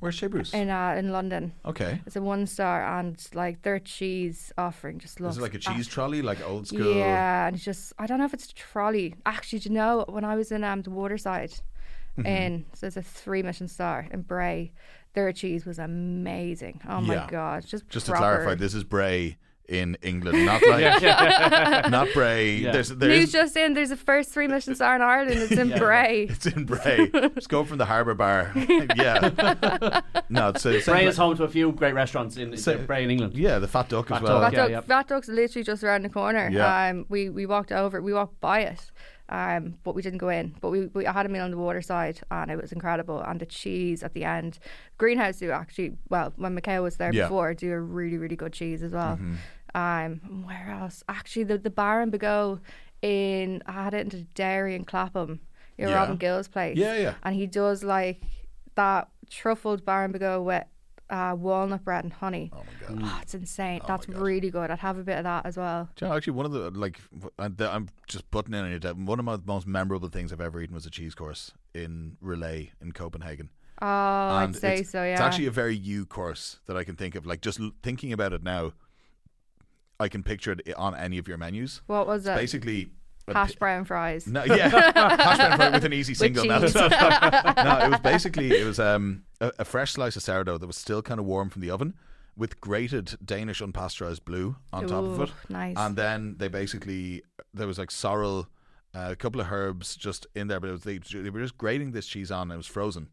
Where's 0.00 0.16
Chez 0.16 0.26
Bruce? 0.28 0.52
in 0.52 0.68
uh, 0.68 0.94
in 0.98 1.12
London. 1.12 1.52
Okay. 1.64 2.00
It's 2.06 2.16
a 2.16 2.20
one 2.22 2.46
star, 2.46 2.82
and 2.98 3.16
like 3.34 3.62
their 3.62 3.78
cheese 3.78 4.52
offering 4.58 4.98
just 4.98 5.20
looks. 5.20 5.34
Is 5.36 5.38
it 5.38 5.42
like 5.42 5.54
a 5.54 5.58
cheese 5.58 5.86
ab- 5.86 5.92
trolley, 5.92 6.22
like 6.22 6.42
old 6.46 6.66
school? 6.66 6.94
Yeah, 6.96 7.46
and 7.46 7.54
it's 7.56 7.64
just 7.64 7.92
I 7.98 8.06
don't 8.06 8.18
know 8.18 8.24
if 8.24 8.34
it's 8.34 8.50
a 8.50 8.54
trolley. 8.54 9.14
Actually, 9.24 9.60
do 9.60 9.68
you 9.68 9.74
know 9.76 10.04
when 10.08 10.24
I 10.24 10.34
was 10.36 10.50
in 10.52 10.64
um 10.64 10.82
the 10.82 10.90
Waterside, 10.90 11.52
Mm-hmm. 12.18 12.26
in 12.26 12.64
so 12.74 12.86
it's 12.88 12.98
a 12.98 13.02
three 13.02 13.42
Michelin 13.42 13.68
star 13.68 14.06
in 14.10 14.20
Bray, 14.20 14.72
their 15.14 15.32
cheese 15.32 15.64
was 15.66 15.78
amazing. 15.78 16.80
Oh 16.88 17.00
my 17.00 17.14
Yeah. 17.14 17.26
god, 17.30 17.66
just 17.66 17.88
Just 17.88 18.06
to 18.06 18.12
proper. 18.12 18.24
clarify, 18.26 18.54
this 18.54 18.74
is 18.74 18.84
Bray 18.84 19.36
in 19.68 19.96
England, 20.02 20.44
not 20.44 20.60
like 20.68 21.88
not 21.90 22.08
Bray. 22.12 22.56
Yeah. 22.56 22.72
There's 22.72 22.88
there 22.90 23.08
News 23.10 23.32
just 23.32 23.56
in. 23.56 23.74
There's 23.74 23.90
a 23.92 23.96
first 23.96 24.30
three 24.30 24.46
Michelin 24.48 24.74
star 24.74 24.96
in 24.96 25.02
Ireland. 25.02 25.38
It's 25.40 25.52
in 25.52 25.70
Bray. 25.70 26.24
it's 26.30 26.46
in 26.46 26.64
Bray. 26.64 27.08
Just 27.34 27.48
go 27.48 27.64
from 27.64 27.78
the 27.78 27.84
Harbour 27.86 28.14
Bar. 28.14 28.52
yeah. 28.56 30.00
No, 30.28 30.48
it's 30.48 30.66
a 30.66 30.80
Bray 30.80 31.06
is 31.06 31.16
home 31.16 31.36
to 31.36 31.44
a 31.44 31.48
few 31.48 31.72
great 31.72 31.94
restaurants 31.94 32.36
in, 32.36 32.56
So- 32.56 32.72
in 32.72 32.86
Bray 32.86 33.04
in 33.04 33.10
England. 33.10 33.34
Yeah, 33.34 33.58
the 33.60 33.68
Fat 33.68 33.88
Duck 33.88 34.10
as 34.10 34.18
Fat 34.18 34.22
well. 34.24 34.40
Duck, 34.40 34.52
Fat, 34.52 34.52
yeah, 34.52 34.62
Duck, 34.62 34.70
yeah. 34.70 34.80
Fat 34.80 35.08
Duck's 35.08 35.28
literally 35.28 35.64
just 35.64 35.84
around 35.84 36.02
the 36.04 36.08
corner. 36.10 36.50
Yeah. 36.52 36.88
Um, 36.88 37.06
we 37.08 37.30
we 37.30 37.46
walked 37.46 37.72
over, 37.72 38.02
we 38.02 38.12
walked 38.12 38.40
by 38.40 38.60
it, 38.62 38.90
um, 39.32 39.74
but 39.82 39.94
we 39.96 40.02
didn't 40.02 40.18
go 40.18 40.28
in. 40.28 40.54
But 40.60 40.70
we, 40.70 40.86
we 40.94 41.06
I 41.06 41.12
had 41.12 41.26
a 41.26 41.28
meal 41.28 41.42
on 41.44 41.50
the 41.50 41.56
waterside, 41.56 42.20
and 42.30 42.50
it 42.50 42.60
was 42.60 42.70
incredible. 42.72 43.20
And 43.20 43.40
the 43.40 43.46
cheese 43.46 44.02
at 44.02 44.12
the 44.12 44.24
end, 44.24 44.58
Greenhouse 44.98 45.38
do 45.38 45.50
actually 45.50 45.96
well 46.10 46.32
when 46.36 46.54
Mickael 46.56 46.82
was 46.82 46.96
there 46.98 47.12
Yeah. 47.12 47.24
before 47.24 47.54
do 47.54 47.72
a 47.72 47.80
really 47.80 48.18
really 48.18 48.36
good 48.36 48.52
cheese 48.52 48.82
as 48.82 48.92
well. 48.92 49.16
Mm-hmm. 49.16 49.34
Um, 49.74 50.44
where 50.46 50.68
else? 50.70 51.02
Actually, 51.08 51.44
the 51.44 51.58
the 51.58 51.70
Baron 51.70 52.10
Bigod 52.10 52.60
in 53.00 53.62
I 53.66 53.72
had 53.84 53.94
it 53.94 54.00
into 54.00 54.18
Dairy 54.34 54.74
in 54.74 54.84
Clapham. 54.84 55.40
You 55.78 55.86
know, 55.86 55.90
Yeah. 55.92 55.96
Robin 55.96 56.16
Gill's 56.18 56.48
place. 56.48 56.76
Yeah, 56.76 56.96
yeah. 56.98 57.14
And 57.22 57.34
he 57.34 57.46
does 57.46 57.82
like 57.82 58.20
that 58.74 59.08
truffled 59.30 59.84
Baron 59.84 60.12
Bigod 60.12 60.44
with 60.44 60.64
uh, 61.12 61.34
walnut 61.38 61.84
bread 61.84 62.04
and 62.04 62.12
honey. 62.12 62.50
Oh 62.52 62.62
my 62.64 62.88
god. 62.88 63.02
Oh, 63.04 63.18
it's 63.22 63.34
insane. 63.34 63.80
Oh 63.84 63.86
That's 63.86 64.08
my 64.08 64.14
God. 64.14 64.22
really 64.22 64.50
good. 64.50 64.70
I'd 64.70 64.78
have 64.78 64.96
a 64.96 65.04
bit 65.04 65.18
of 65.18 65.24
that 65.24 65.44
as 65.44 65.56
well. 65.58 65.88
Do 65.94 66.06
you 66.06 66.10
know, 66.10 66.16
actually, 66.16 66.32
one 66.32 66.46
of 66.46 66.52
the 66.52 66.70
like, 66.70 66.98
uh, 67.38 67.50
I'm 67.60 67.88
just 68.08 68.30
putting 68.30 68.54
in 68.54 68.64
on 68.64 68.70
your. 68.70 68.94
One 68.94 69.18
of 69.18 69.24
my 69.24 69.36
most 69.44 69.66
memorable 69.66 70.08
things 70.08 70.32
I've 70.32 70.40
ever 70.40 70.60
eaten 70.60 70.74
was 70.74 70.86
a 70.86 70.90
cheese 70.90 71.14
course 71.14 71.52
in 71.74 72.16
Relæ 72.24 72.70
in 72.80 72.92
Copenhagen. 72.92 73.50
Oh, 73.80 73.86
I'd 73.86 74.56
say 74.56 74.82
so. 74.82 75.02
Yeah. 75.04 75.12
It's 75.12 75.20
actually 75.20 75.46
a 75.46 75.50
very 75.50 75.76
you 75.76 76.06
course 76.06 76.60
that 76.66 76.76
I 76.76 76.84
can 76.84 76.96
think 76.96 77.14
of. 77.14 77.26
Like 77.26 77.42
just 77.42 77.60
l- 77.60 77.72
thinking 77.82 78.12
about 78.12 78.32
it 78.32 78.42
now, 78.42 78.72
I 80.00 80.08
can 80.08 80.22
picture 80.22 80.52
it 80.52 80.62
eh, 80.66 80.72
on 80.76 80.94
any 80.94 81.18
of 81.18 81.28
your 81.28 81.36
menus. 81.36 81.82
what 81.86 82.06
was 82.06 82.26
it? 82.26 82.34
Basically, 82.34 82.82
a 82.82 82.86
Hash 83.34 83.54
brown 83.56 83.84
fries. 83.84 84.26
No, 84.26 84.44
yeah, 84.44 84.68
hash 84.94 85.38
brown 85.38 85.56
fry 85.56 85.70
with 85.70 85.84
an 85.84 85.92
easy 85.92 86.14
single. 86.14 86.44
No, 86.52 86.58
no, 86.58 86.66
it 86.66 87.90
was 87.90 88.00
basically 88.02 88.50
it 88.52 88.64
was 88.64 88.78
um, 88.78 89.24
a, 89.40 89.52
a 89.60 89.64
fresh 89.64 89.92
slice 89.92 90.16
of 90.16 90.22
sourdough 90.22 90.58
that 90.58 90.66
was 90.66 90.76
still 90.76 91.02
kind 91.02 91.18
of 91.20 91.26
warm 91.26 91.50
from 91.50 91.62
the 91.62 91.70
oven, 91.70 91.94
with 92.36 92.60
grated 92.60 93.16
Danish 93.24 93.60
unpasteurized 93.60 94.24
blue 94.24 94.56
on 94.72 94.86
top 94.86 95.04
of 95.04 95.20
it. 95.20 95.30
nice. 95.48 95.76
And 95.76 95.96
then 95.96 96.36
they 96.38 96.48
basically 96.48 97.22
there 97.54 97.66
was 97.66 97.78
like 97.78 97.90
sorrel, 97.90 98.48
uh, 98.94 99.08
a 99.10 99.16
couple 99.16 99.40
of 99.40 99.50
herbs 99.50 99.96
just 99.96 100.26
in 100.34 100.48
there, 100.48 100.60
but 100.60 100.68
it 100.68 100.72
was 100.72 100.82
they, 100.84 100.98
they 100.98 101.30
were 101.30 101.40
just 101.40 101.58
grating 101.58 101.92
this 101.92 102.06
cheese 102.06 102.30
on. 102.30 102.42
and 102.50 102.52
It 102.52 102.56
was 102.56 102.66
frozen, 102.66 103.08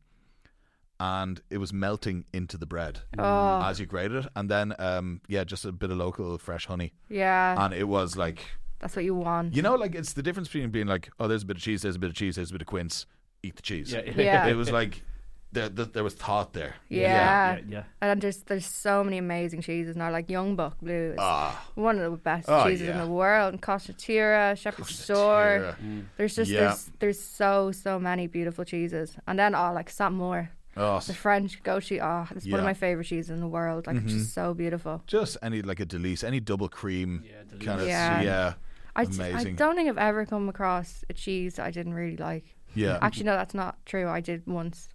and 0.99 1.41
it 1.49 1.57
was 1.57 1.71
melting 1.71 2.25
into 2.33 2.57
the 2.57 2.65
bread 2.65 2.99
Oh, 3.17 3.61
as 3.63 3.79
you 3.79 3.85
grated 3.85 4.25
it, 4.25 4.31
and 4.35 4.49
then 4.49 4.73
um, 4.79 5.21
yeah, 5.27 5.43
just 5.43 5.65
a 5.65 5.71
bit 5.71 5.91
of 5.91 5.97
local 5.97 6.37
fresh 6.37 6.65
honey, 6.67 6.93
yeah. 7.09 7.63
and 7.63 7.73
it 7.73 7.87
was 7.87 8.17
like 8.17 8.39
That's 8.79 8.95
what 8.95 9.05
you 9.05 9.15
want. 9.15 9.55
you 9.55 9.61
know, 9.61 9.75
like 9.75 9.95
it's 9.95 10.13
the 10.13 10.23
difference 10.23 10.47
between 10.47 10.69
being 10.69 10.87
like, 10.87 11.09
oh, 11.19 11.27
there's 11.27 11.43
a 11.43 11.45
bit 11.45 11.57
of 11.57 11.63
cheese, 11.63 11.81
there's 11.81 11.95
a 11.95 11.99
bit 11.99 12.09
of 12.09 12.15
cheese, 12.15 12.35
there's 12.35 12.49
a 12.49 12.53
bit 12.53 12.61
of 12.61 12.67
quince, 12.67 13.05
eat 13.43 13.55
the 13.55 13.61
cheese. 13.61 13.91
Yeah, 13.93 14.01
Yeah. 14.15 14.47
It 14.47 14.55
was 14.55 14.71
like 14.71 15.03
there, 15.51 15.67
there, 15.67 15.85
there 15.85 16.03
was 16.03 16.13
thought 16.13 16.53
there. 16.53 16.75
Yeah. 16.89 17.55
yeah, 17.57 17.61
yeah. 17.67 17.83
And 18.01 18.21
there's 18.21 18.37
there's 18.43 18.65
so 18.65 19.03
many 19.03 19.17
amazing 19.17 19.61
cheeses 19.61 19.95
now. 19.95 20.11
Like 20.11 20.29
Young 20.29 20.55
Buck 20.55 20.79
Blue 20.79 21.11
is 21.13 21.17
Ah, 21.19 21.67
one 21.75 21.97
of 21.99 22.11
the 22.11 22.17
best 22.17 22.47
Oh, 22.47 22.63
cheeses 22.69 22.87
in 22.87 22.97
the 22.99 23.07
world. 23.07 23.53
And 23.53 23.61
Costa 23.61 23.91
Tira, 23.93 24.55
Shepherd's 24.55 24.97
Store. 24.97 25.75
Tira. 25.79 26.05
There's 26.17 26.35
just 26.35 26.51
Yeah. 26.51 26.59
there's 26.67 26.91
there's 26.99 27.19
so 27.21 27.71
so 27.71 27.99
many 27.99 28.27
beautiful 28.27 28.63
cheeses. 28.63 29.17
And 29.27 29.37
then 29.39 29.55
oh 29.55 29.73
like 29.73 29.89
Sainte-Maure, 29.89 30.51
Oh, 30.77 30.99
the 30.99 31.15
French 31.15 31.61
goat 31.63 31.81
cheese. 31.83 31.99
Oh, 32.01 32.27
it's 32.35 32.45
one 32.45 32.51
Yeah. 32.51 32.57
of 32.59 32.63
my 32.65 32.75
favorite 32.75 33.05
cheeses 33.07 33.31
in 33.31 33.39
the 33.39 33.47
world. 33.47 33.87
Like 33.87 33.97
it's 33.97 34.13
just 34.13 34.33
so 34.35 34.53
beautiful. 34.53 35.01
just 35.07 35.35
any 35.41 35.63
like 35.63 35.79
a 35.79 35.85
delice, 35.85 36.23
any 36.23 36.39
double 36.39 36.69
cream 36.69 37.23
Yeah, 37.25 37.41
Delice. 37.49 37.65
kind 37.65 37.81
of 37.81 37.87
Yeah. 37.87 38.21
yeah, 38.21 38.53
I, 39.01 39.05
d- 39.05 39.21
I 39.23 39.27
amazing. 39.29 39.55
don't 39.55 39.75
think 39.75 39.89
I've 39.89 39.97
ever 39.97 40.25
come 40.25 40.49
across 40.49 41.03
a 41.09 41.13
cheese 41.13 41.55
that 41.55 41.65
I 41.65 41.71
didn't 41.71 41.93
really 41.93 42.17
like. 42.17 42.45
yeah. 42.75 42.99
Actually, 43.01 43.25
no, 43.25 43.33
that's 43.35 43.53
not 43.53 43.83
true. 43.85 44.07
I 44.07 44.21
did 44.21 44.45
once. 44.47 44.89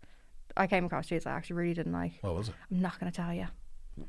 I 0.56 0.66
came 0.68 0.84
across 0.84 1.08
cheese 1.08 1.26
I 1.26 1.32
actually 1.32 1.56
really 1.56 1.74
didn't 1.74 1.92
like. 1.92 2.12
what 2.20 2.34
was 2.34 2.48
it? 2.48 2.54
I'm 2.70 2.80
not 2.80 2.98
going 3.00 3.10
to 3.10 3.16
tell 3.16 3.32
you. 3.34 3.46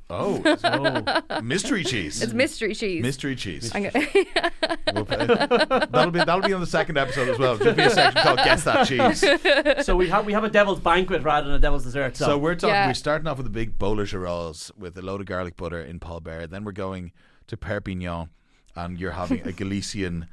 Oh, 0.10 0.42
Oh, 0.64 1.42
mystery 1.42 1.84
cheese. 1.84 2.22
It's 2.24 2.34
mystery 2.34 2.74
cheese. 2.74 3.04
mystery 3.04 3.36
cheese. 3.36 3.72
I'm 3.76 3.84
gonna- 3.84 4.06
We'll 4.94 5.04
that'll 5.06 6.12
be 6.12 6.20
that'll 6.20 6.42
be 6.42 6.54
on 6.54 6.62
the 6.62 6.66
second 6.68 6.98
episode 6.98 7.28
as 7.30 7.38
well. 7.38 7.56
There'll 7.58 7.76
be 7.76 7.84
a 7.84 7.90
section 7.90 8.22
called 8.24 8.38
"Guess 8.40 8.64
That 8.64 8.88
Cheese." 8.88 9.86
so 9.86 9.96
we 9.96 10.08
have 10.10 10.26
we 10.26 10.34
have 10.34 10.44
a 10.44 10.50
devil's 10.50 10.80
banquet 10.80 11.22
rather 11.24 11.48
than 11.48 11.56
a 11.56 11.60
devil's 11.60 11.84
dessert. 11.84 12.18
So, 12.18 12.26
So 12.26 12.38
we're 12.38 12.56
talking. 12.56 12.70
Yeah. 12.74 12.88
We're 12.88 12.94
starting 12.96 13.28
off 13.28 13.38
with 13.38 13.46
a 13.48 13.52
big 13.52 13.78
bowl 13.78 14.00
of 14.00 14.08
girolles 14.08 14.72
with 14.78 14.98
a 14.98 15.02
load 15.04 15.22
of 15.22 15.28
garlic 15.28 15.56
butter 15.56 15.82
in 15.82 16.00
Paul 16.00 16.20
Bert. 16.22 16.50
Then 16.50 16.64
we're 16.64 16.72
going 16.72 17.12
to 17.48 17.58
Perpignan, 17.58 18.30
and 18.76 19.00
you're 19.00 19.12
having 19.12 19.46
a 19.48 19.52
Galician, 19.62 20.28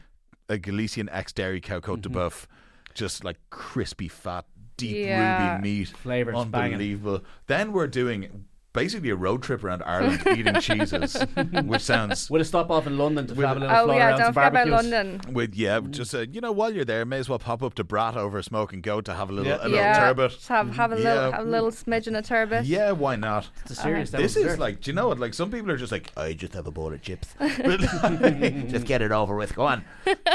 a 0.49 0.59
Galician 0.59 1.09
ex 1.11 1.33
dairy 1.33 1.61
cow 1.61 1.81
cote 1.81 2.03
de 2.03 2.09
boeuf, 2.09 2.47
just 2.95 3.25
like 3.25 3.39
crispy 3.51 4.09
fat, 4.09 4.45
deep 4.77 4.97
Yeah. 4.97 5.55
ruby 5.57 5.63
meat, 5.63 5.93
banging. 6.05 6.35
unbelievable. 6.35 7.25
Then 7.47 7.73
we're 7.73 7.87
doing 7.87 8.45
basically 8.73 9.11
a 9.11 9.17
road 9.17 9.43
trip 9.43 9.63
around 9.65 9.83
Ireland 9.85 10.23
eating 10.37 10.55
cheeses, 10.61 11.15
which 11.65 11.83
sounds 11.83 12.31
With 12.31 12.43
a 12.43 12.45
stop 12.45 12.71
off 12.71 12.87
in 12.87 12.97
London 12.99 13.27
to 13.27 13.35
With- 13.35 13.47
have 13.47 13.57
a 13.57 13.61
little 13.61 13.77
Oh 13.77 13.85
floor 13.85 13.97
yeah, 13.97 14.09
around 14.09 14.19
don't 14.19 14.33
forget 14.33 14.49
about. 14.53 14.69
London. 14.69 15.21
with 15.33 15.55
yeah, 15.55 15.81
just 15.91 16.15
uh, 16.15 16.21
you 16.31 16.41
know 16.41 16.53
while 16.53 16.73
you're 16.73 16.85
there, 16.85 17.05
may 17.05 17.19
as 17.19 17.29
well 17.29 17.39
pop 17.39 17.63
up 17.63 17.75
to 17.75 17.85
Brat 17.85 18.17
over 18.17 18.39
a 18.39 18.43
smoke 18.43 18.73
and 18.73 18.83
go 18.83 19.01
to 19.01 19.13
have 19.15 19.31
a 19.31 19.33
little 19.33 19.51
Yeah. 19.51 19.59
a 19.61 19.69
little 19.69 19.77
yeah, 19.77 19.99
turbot. 20.01 20.31
just 20.33 20.49
have 20.49 20.75
have 20.77 20.93
a 20.93 20.97
little 20.97 21.13
Yeah. 21.31 21.37
have 21.37 21.47
a 21.47 21.51
little 21.51 21.71
smidgen 21.71 22.19
of 22.19 22.25
turbot. 22.25 22.65
Yeah, 22.65 22.93
why 22.93 23.17
not? 23.17 23.49
It's 23.63 23.73
a 23.73 23.75
serious 23.75 24.11
This 24.11 24.37
is 24.37 24.43
dessert. 24.45 24.59
like, 24.59 24.81
do 24.81 24.91
you 24.91 24.95
know 24.95 25.09
what? 25.09 25.19
Like 25.21 25.35
some 25.35 25.51
people 25.51 25.71
are 25.71 25.77
just 25.77 25.93
like, 25.93 26.11
I 26.17 26.33
just 26.33 26.55
have 26.55 26.67
a 26.67 26.71
bowl 26.71 26.93
of 26.93 27.03
chips. 27.03 27.29
just 27.41 28.87
get 28.87 29.03
it 29.03 29.13
over 29.13 29.37
with. 29.37 29.55
Go 29.55 29.67
on. 29.67 29.85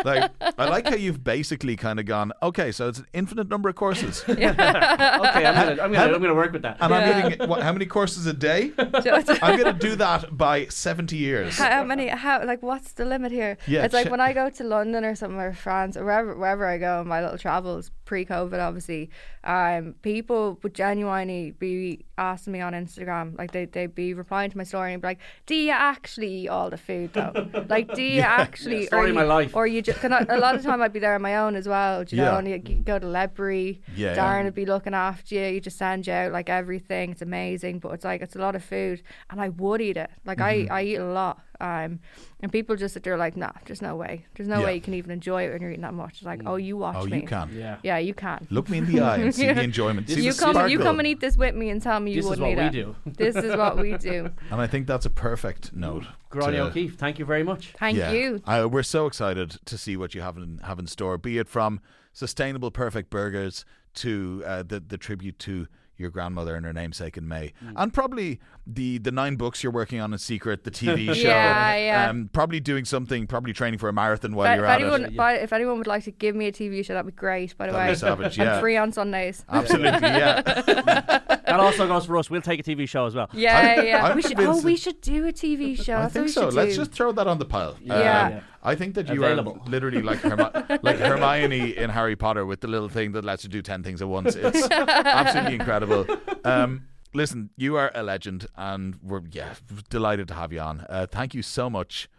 Like, 0.06 0.32
I 0.58 0.66
like 0.70 0.88
how 0.88 0.96
you've 0.96 1.24
basically 1.24 1.76
kind 1.76 2.00
of 2.00 2.06
gone. 2.06 2.32
Okay, 2.44 2.72
so 2.72 2.88
it's 2.88 3.00
an 3.00 3.08
infinite 3.14 3.50
number 3.50 3.70
of 3.70 3.76
courses, 3.76 4.24
okay, 4.30 4.48
I'm 4.48 4.56
gonna, 4.56 5.82
I'm 5.82 5.92
gonna, 5.92 6.14
I'm 6.14 6.22
gonna 6.22 6.36
work 6.36 6.52
with 6.54 6.62
that. 6.64 6.78
And 6.80 6.94
I'm 6.94 7.32
eating 7.32 7.48
what, 7.50 7.62
how 7.64 7.72
many 7.74 7.86
courses 7.86 8.27
a 8.28 8.34
day? 8.34 8.72
I'm 8.78 9.58
going 9.60 9.74
to 9.74 9.80
do 9.80 9.96
that 9.96 10.38
by 10.38 10.68
seventy 10.68 11.18
years. 11.18 11.58
how, 11.58 11.70
how 11.70 11.84
many 11.84 12.08
how 12.08 12.46
like 12.46 12.62
what's 12.62 12.94
the 12.94 13.06
limit 13.06 13.32
here 13.32 13.58
Yeah, 13.68 13.84
it's 13.86 13.94
like 13.94 14.06
che- 14.06 14.12
when 14.12 14.22
i 14.22 14.34
go 14.34 14.50
to 14.50 14.64
london 14.64 15.04
or 15.06 15.16
somewhere, 15.16 15.54
france 15.54 15.98
or 15.98 16.04
wherever 16.06 16.36
wherever 16.38 16.66
i 16.66 16.78
go 16.78 17.00
on 17.00 17.08
my 17.08 17.22
little 17.22 17.38
travels 17.38 17.92
pre-covid 18.08 18.60
obviously. 18.68 19.10
Um 19.44 19.94
people 20.02 20.58
would 20.64 20.74
genuinely 20.74 21.52
be 21.52 22.06
asking 22.18 22.54
me 22.54 22.62
on 22.62 22.74
instagram 22.74 23.38
like 23.38 23.52
they, 23.52 23.66
they'd 23.66 23.94
be 23.94 24.14
replying 24.16 24.50
to 24.50 24.58
my 24.58 24.64
story 24.64 24.92
and 24.94 25.02
be 25.02 25.08
like 25.10 25.20
do 25.46 25.54
you 25.56 25.72
actually 25.72 26.32
eat 26.40 26.48
all 26.48 26.70
the 26.72 26.78
food 26.88 27.14
though? 27.14 27.34
Like 27.70 27.94
do 27.94 28.02
you 28.02 28.22
actually 28.22 28.82
Yeah, 28.82 28.88
story 28.88 29.08
or 29.08 29.10
of 29.10 29.16
my 29.16 29.22
you, 29.24 29.28
life. 29.28 29.56
or 29.56 29.68
you 29.68 29.82
just 29.84 30.00
can 30.00 30.12
I, 30.14 30.26
a 30.30 30.40
lot 30.40 30.56
of 30.56 30.64
time 30.64 30.82
i'd 30.82 30.94
be 30.94 31.00
there 31.00 31.14
on 31.16 31.22
my 31.22 31.36
own 31.44 31.56
as 31.56 31.68
well. 31.68 32.04
Do 32.04 32.16
you 32.16 32.24
Yeah. 32.24 32.32
know 32.32 32.38
and 32.40 32.48
you 32.48 32.58
go 32.94 32.98
to 32.98 33.08
Ledbury 33.08 33.82
Yeah, 33.96 34.16
Darren 34.16 34.40
yeah. 34.40 34.44
would 34.46 34.56
be 34.64 34.66
looking 34.66 34.94
after 34.94 35.36
you. 35.36 35.46
You 35.56 35.62
just 35.62 35.78
send 35.78 36.08
you 36.08 36.14
out 36.14 36.32
like 36.32 36.50
everything. 36.50 37.12
It's 37.12 37.22
amazing 37.22 37.80
but 37.80 37.90
it's 37.96 38.06
like 38.06 38.22
it's 38.22 38.36
a 38.36 38.40
lot 38.40 38.56
of 38.56 38.64
food 38.64 39.04
and 39.30 39.40
I 39.42 39.50
would 39.50 39.82
eat 39.82 39.98
it. 39.98 40.10
Like 40.26 40.40
Mm-hmm. 40.40 40.72
I, 40.74 40.80
I 40.80 40.84
eat 40.84 40.96
a 40.98 41.06
lot 41.22 41.42
um 41.60 42.00
and 42.42 42.52
people 42.52 42.76
just 42.76 42.94
sit 42.94 43.04
there 43.04 43.18
like 43.18 43.36
nah 43.36 43.52
there's 43.66 43.82
no 43.82 43.96
way 43.96 44.26
there's 44.36 44.48
no 44.48 44.60
Yeah. 44.60 44.66
way 44.66 44.76
you 44.76 44.82
can 44.82 44.94
even 44.94 45.12
enjoy 45.12 45.46
it 45.48 45.52
when 45.52 45.62
you're 45.62 45.72
eating 45.72 45.82
that 45.82 45.94
much 45.94 46.14
it's 46.18 46.24
like 46.24 46.42
oh 46.46 46.56
you 46.56 46.78
watch 46.78 46.96
Oh, 47.00 47.06
me 47.06 47.22
you 47.22 47.28
can. 47.28 47.50
yeah. 47.54 47.78
yeah 47.84 47.98
you 47.98 48.14
can 48.14 48.48
Look 48.52 48.70
me 48.70 48.78
in 48.78 48.86
the 48.86 49.02
eye 49.02 49.18
and 49.18 49.34
see 49.34 49.46
the 49.52 49.62
enjoyment. 49.72 50.08
See 50.10 50.22
you 50.24 50.34
the 50.34 50.40
come 50.40 50.70
you 50.70 50.80
come 50.80 51.00
and 51.00 51.08
eat 51.08 51.20
this 51.20 51.36
with 51.38 51.56
me 51.56 51.70
and 51.70 51.82
tell 51.82 52.00
me 52.00 52.12
you 52.12 52.18
This 52.22 52.26
is 52.26 52.30
wouldn't 52.40 52.58
what 52.58 52.66
eat 52.66 52.74
we 52.76 52.80
it 52.82 52.86
do. 52.86 52.96
this 53.18 53.36
is 53.36 53.56
what 53.56 53.78
we 53.78 53.98
do 53.98 54.32
And 54.52 54.62
I 54.62 54.68
think 54.68 54.88
that's 54.88 55.06
a 55.06 55.10
perfect 55.10 55.74
note. 55.74 56.06
Gráinne 56.32 56.60
O'Keefe, 56.60 56.96
thank 56.98 57.20
you 57.20 57.26
very 57.26 57.44
much. 57.44 57.74
thank 57.80 57.98
yeah. 57.98 58.12
you 58.12 58.42
I, 58.46 58.66
we're 58.66 58.84
so 58.84 59.06
excited 59.08 59.58
to 59.66 59.78
see 59.78 59.98
what 59.98 60.14
you 60.14 60.22
have 60.22 60.38
in 60.38 60.60
have 60.64 60.80
in 60.80 60.88
store, 60.88 61.18
be 61.18 61.38
it 61.38 61.48
from 61.48 61.80
sustainable 62.14 62.72
perfect 62.72 63.10
burgers 63.10 63.66
to 63.96 64.44
uh, 64.46 64.64
the 64.64 64.80
the 64.80 64.98
tribute 64.98 65.40
to 65.40 65.68
your 65.98 66.10
grandmother 66.10 66.56
and 66.56 66.66
her 66.66 66.74
namesake 66.74 67.18
in 67.18 67.28
Mae, 67.28 67.54
Mm. 67.64 67.74
and 67.76 67.94
probably 67.94 68.40
the 68.66 68.98
the 68.98 69.12
nine 69.12 69.36
books 69.36 69.64
you're 69.64 69.72
working 69.72 70.00
on 70.00 70.12
in 70.14 70.20
secret, 70.20 70.64
the 70.64 70.72
TV 70.72 71.06
show, 71.16 71.28
Yeah, 71.30 71.76
yeah. 71.76 72.10
Um, 72.10 72.30
probably 72.34 72.60
doing 72.60 72.86
something, 72.86 73.26
probably 73.28 73.54
training 73.54 73.80
for 73.80 73.90
a 73.90 73.94
marathon 73.94 74.36
while 74.36 74.48
But 74.48 74.56
you're 74.58 74.66
if 74.66 74.72
at 74.72 74.82
anyone, 74.82 75.06
it. 75.06 75.16
but 75.16 75.42
if 75.42 75.54
anyone 75.54 75.78
would 75.78 75.88
like 75.88 76.04
to 76.04 76.12
give 76.12 76.36
me 76.36 76.48
a 76.48 76.52
TV 76.52 76.84
show, 76.86 76.94
that'd 76.94 77.06
be 77.06 77.12
great. 77.18 77.58
By 77.58 77.68
the 77.68 77.74
That'd 77.74 77.88
way, 77.88 77.94
be 77.94 77.98
savage, 77.98 78.40
I'm 78.40 78.60
free 78.60 78.78
on 78.78 78.92
Sundays. 78.92 79.44
Absolutely, 79.50 79.90
yeah. 80.08 81.22
That 81.48 81.62
also 81.62 81.88
goes 81.88 82.06
for 82.06 82.18
us. 82.18 82.30
We'll 82.30 82.42
take 82.42 82.60
a 82.60 82.64
TV 82.64 82.88
show 82.90 83.06
as 83.06 83.16
well. 83.16 83.30
Yeah, 83.32 83.58
I'm- 83.58 83.86
yeah. 83.86 84.06
I'm 84.06 84.16
we 84.18 84.22
should. 84.22 84.38
Oh, 84.40 84.62
we 84.62 84.76
should 84.76 85.00
do 85.00 85.26
a 85.28 85.32
TV 85.32 85.82
show. 85.82 85.96
I 85.96 86.02
That's 86.02 86.14
think 86.14 86.24
what 86.24 86.28
we 86.28 86.32
so. 86.34 86.42
should 86.50 86.54
Let's 86.56 86.72
do. 86.76 86.82
just 86.82 86.92
throw 86.92 87.12
that 87.14 87.26
on 87.26 87.40
the 87.40 87.46
pile. 87.46 87.78
Yeah. 87.82 87.98
Yeah. 88.30 88.40
I 88.64 88.76
think 88.76 88.96
that 88.96 89.08
you 89.10 89.24
Available. 89.24 89.60
are 89.66 89.70
literally 89.70 90.02
like 90.02 90.20
Hermi- 90.20 90.80
like 90.84 90.98
Hermione 90.98 91.78
in 91.78 91.90
Harry 91.90 92.16
Potter 92.16 92.46
with 92.46 92.62
the 92.62 92.68
little 92.68 92.90
thing 92.90 93.12
that 93.14 93.24
lets 93.24 93.44
you 93.44 93.50
do 93.50 93.62
ten 93.62 93.84
things 93.84 94.02
at 94.02 94.08
once. 94.08 94.36
It's 94.36 94.68
absolutely 94.72 95.56
incredible. 95.60 96.06
Um, 96.44 96.88
listen, 97.14 97.50
you 97.56 97.76
are 97.76 97.92
a 97.94 98.04
legend, 98.04 98.48
and 98.56 98.98
we're 99.02 99.22
yeah 99.32 99.54
delighted 99.90 100.28
to 100.30 100.34
have 100.34 100.52
you 100.52 100.60
on. 100.60 100.86
Uh, 100.90 101.06
thank 101.10 101.34
you 101.34 101.42
so 101.42 101.70
much, 101.70 102.10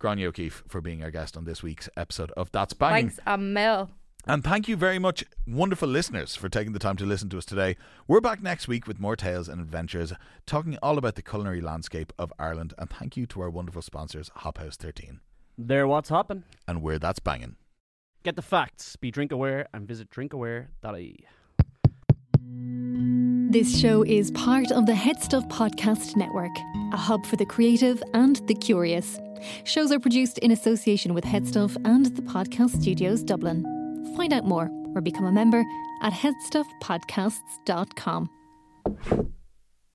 Gráinne 0.00 0.24
O'Keefe, 0.26 0.64
for 0.68 0.80
being 0.80 1.02
our 1.02 1.10
guest 1.10 1.36
on 1.36 1.44
this 1.44 1.62
week's 1.62 1.88
episode 1.96 2.30
of 2.32 2.50
That's 2.52 2.72
Banging. 2.74 3.08
Thanks 3.08 3.20
a 3.26 3.38
mil. 3.38 3.90
And 4.26 4.42
thank 4.42 4.68
you 4.68 4.76
very 4.76 4.98
much, 4.98 5.22
wonderful 5.46 5.86
listeners, 5.86 6.34
for 6.34 6.48
taking 6.48 6.72
the 6.72 6.78
time 6.78 6.96
to 6.96 7.04
listen 7.04 7.28
to 7.28 7.36
us 7.36 7.44
today. 7.44 7.76
We're 8.08 8.22
back 8.22 8.42
next 8.42 8.66
week 8.66 8.86
with 8.86 8.98
more 8.98 9.16
tales 9.16 9.50
and 9.50 9.60
adventures, 9.60 10.14
talking 10.46 10.78
all 10.82 10.96
about 10.96 11.16
the 11.16 11.22
culinary 11.22 11.60
landscape 11.60 12.10
of 12.18 12.32
Ireland. 12.38 12.72
And 12.78 12.88
thank 12.88 13.18
you 13.18 13.26
to 13.26 13.42
our 13.42 13.50
wonderful 13.50 13.82
sponsors, 13.82 14.30
Hop 14.36 14.56
House 14.56 14.76
13. 14.76 15.20
There, 15.56 15.86
what's 15.86 16.08
hopping? 16.08 16.42
And 16.66 16.82
where 16.82 16.98
that's 16.98 17.20
banging. 17.20 17.54
Get 18.24 18.34
the 18.36 18.42
facts. 18.42 18.96
Be 18.96 19.10
drink 19.10 19.32
aware 19.32 19.66
and 19.72 19.86
visit 19.86 20.10
drinkaware.ie. 20.10 21.26
This 23.50 23.78
show 23.78 24.02
is 24.02 24.30
part 24.32 24.72
of 24.72 24.86
the 24.86 24.94
Head 24.94 25.22
Stuff 25.22 25.46
Podcast 25.48 26.16
Network, 26.16 26.50
a 26.92 26.96
hub 26.96 27.24
for 27.26 27.36
the 27.36 27.46
creative 27.46 28.02
and 28.12 28.36
the 28.48 28.54
curious. 28.54 29.20
Shows 29.64 29.92
are 29.92 30.00
produced 30.00 30.38
in 30.38 30.50
association 30.50 31.14
with 31.14 31.24
Head 31.24 31.46
Stuff 31.46 31.76
and 31.84 32.06
the 32.16 32.22
Podcast 32.22 32.80
Studios 32.80 33.22
Dublin. 33.22 33.62
Find 34.16 34.32
out 34.32 34.44
more 34.44 34.70
or 34.94 35.00
become 35.00 35.26
a 35.26 35.32
member 35.32 35.64
at 36.02 36.12
headstuffpodcasts.com. 36.12 38.30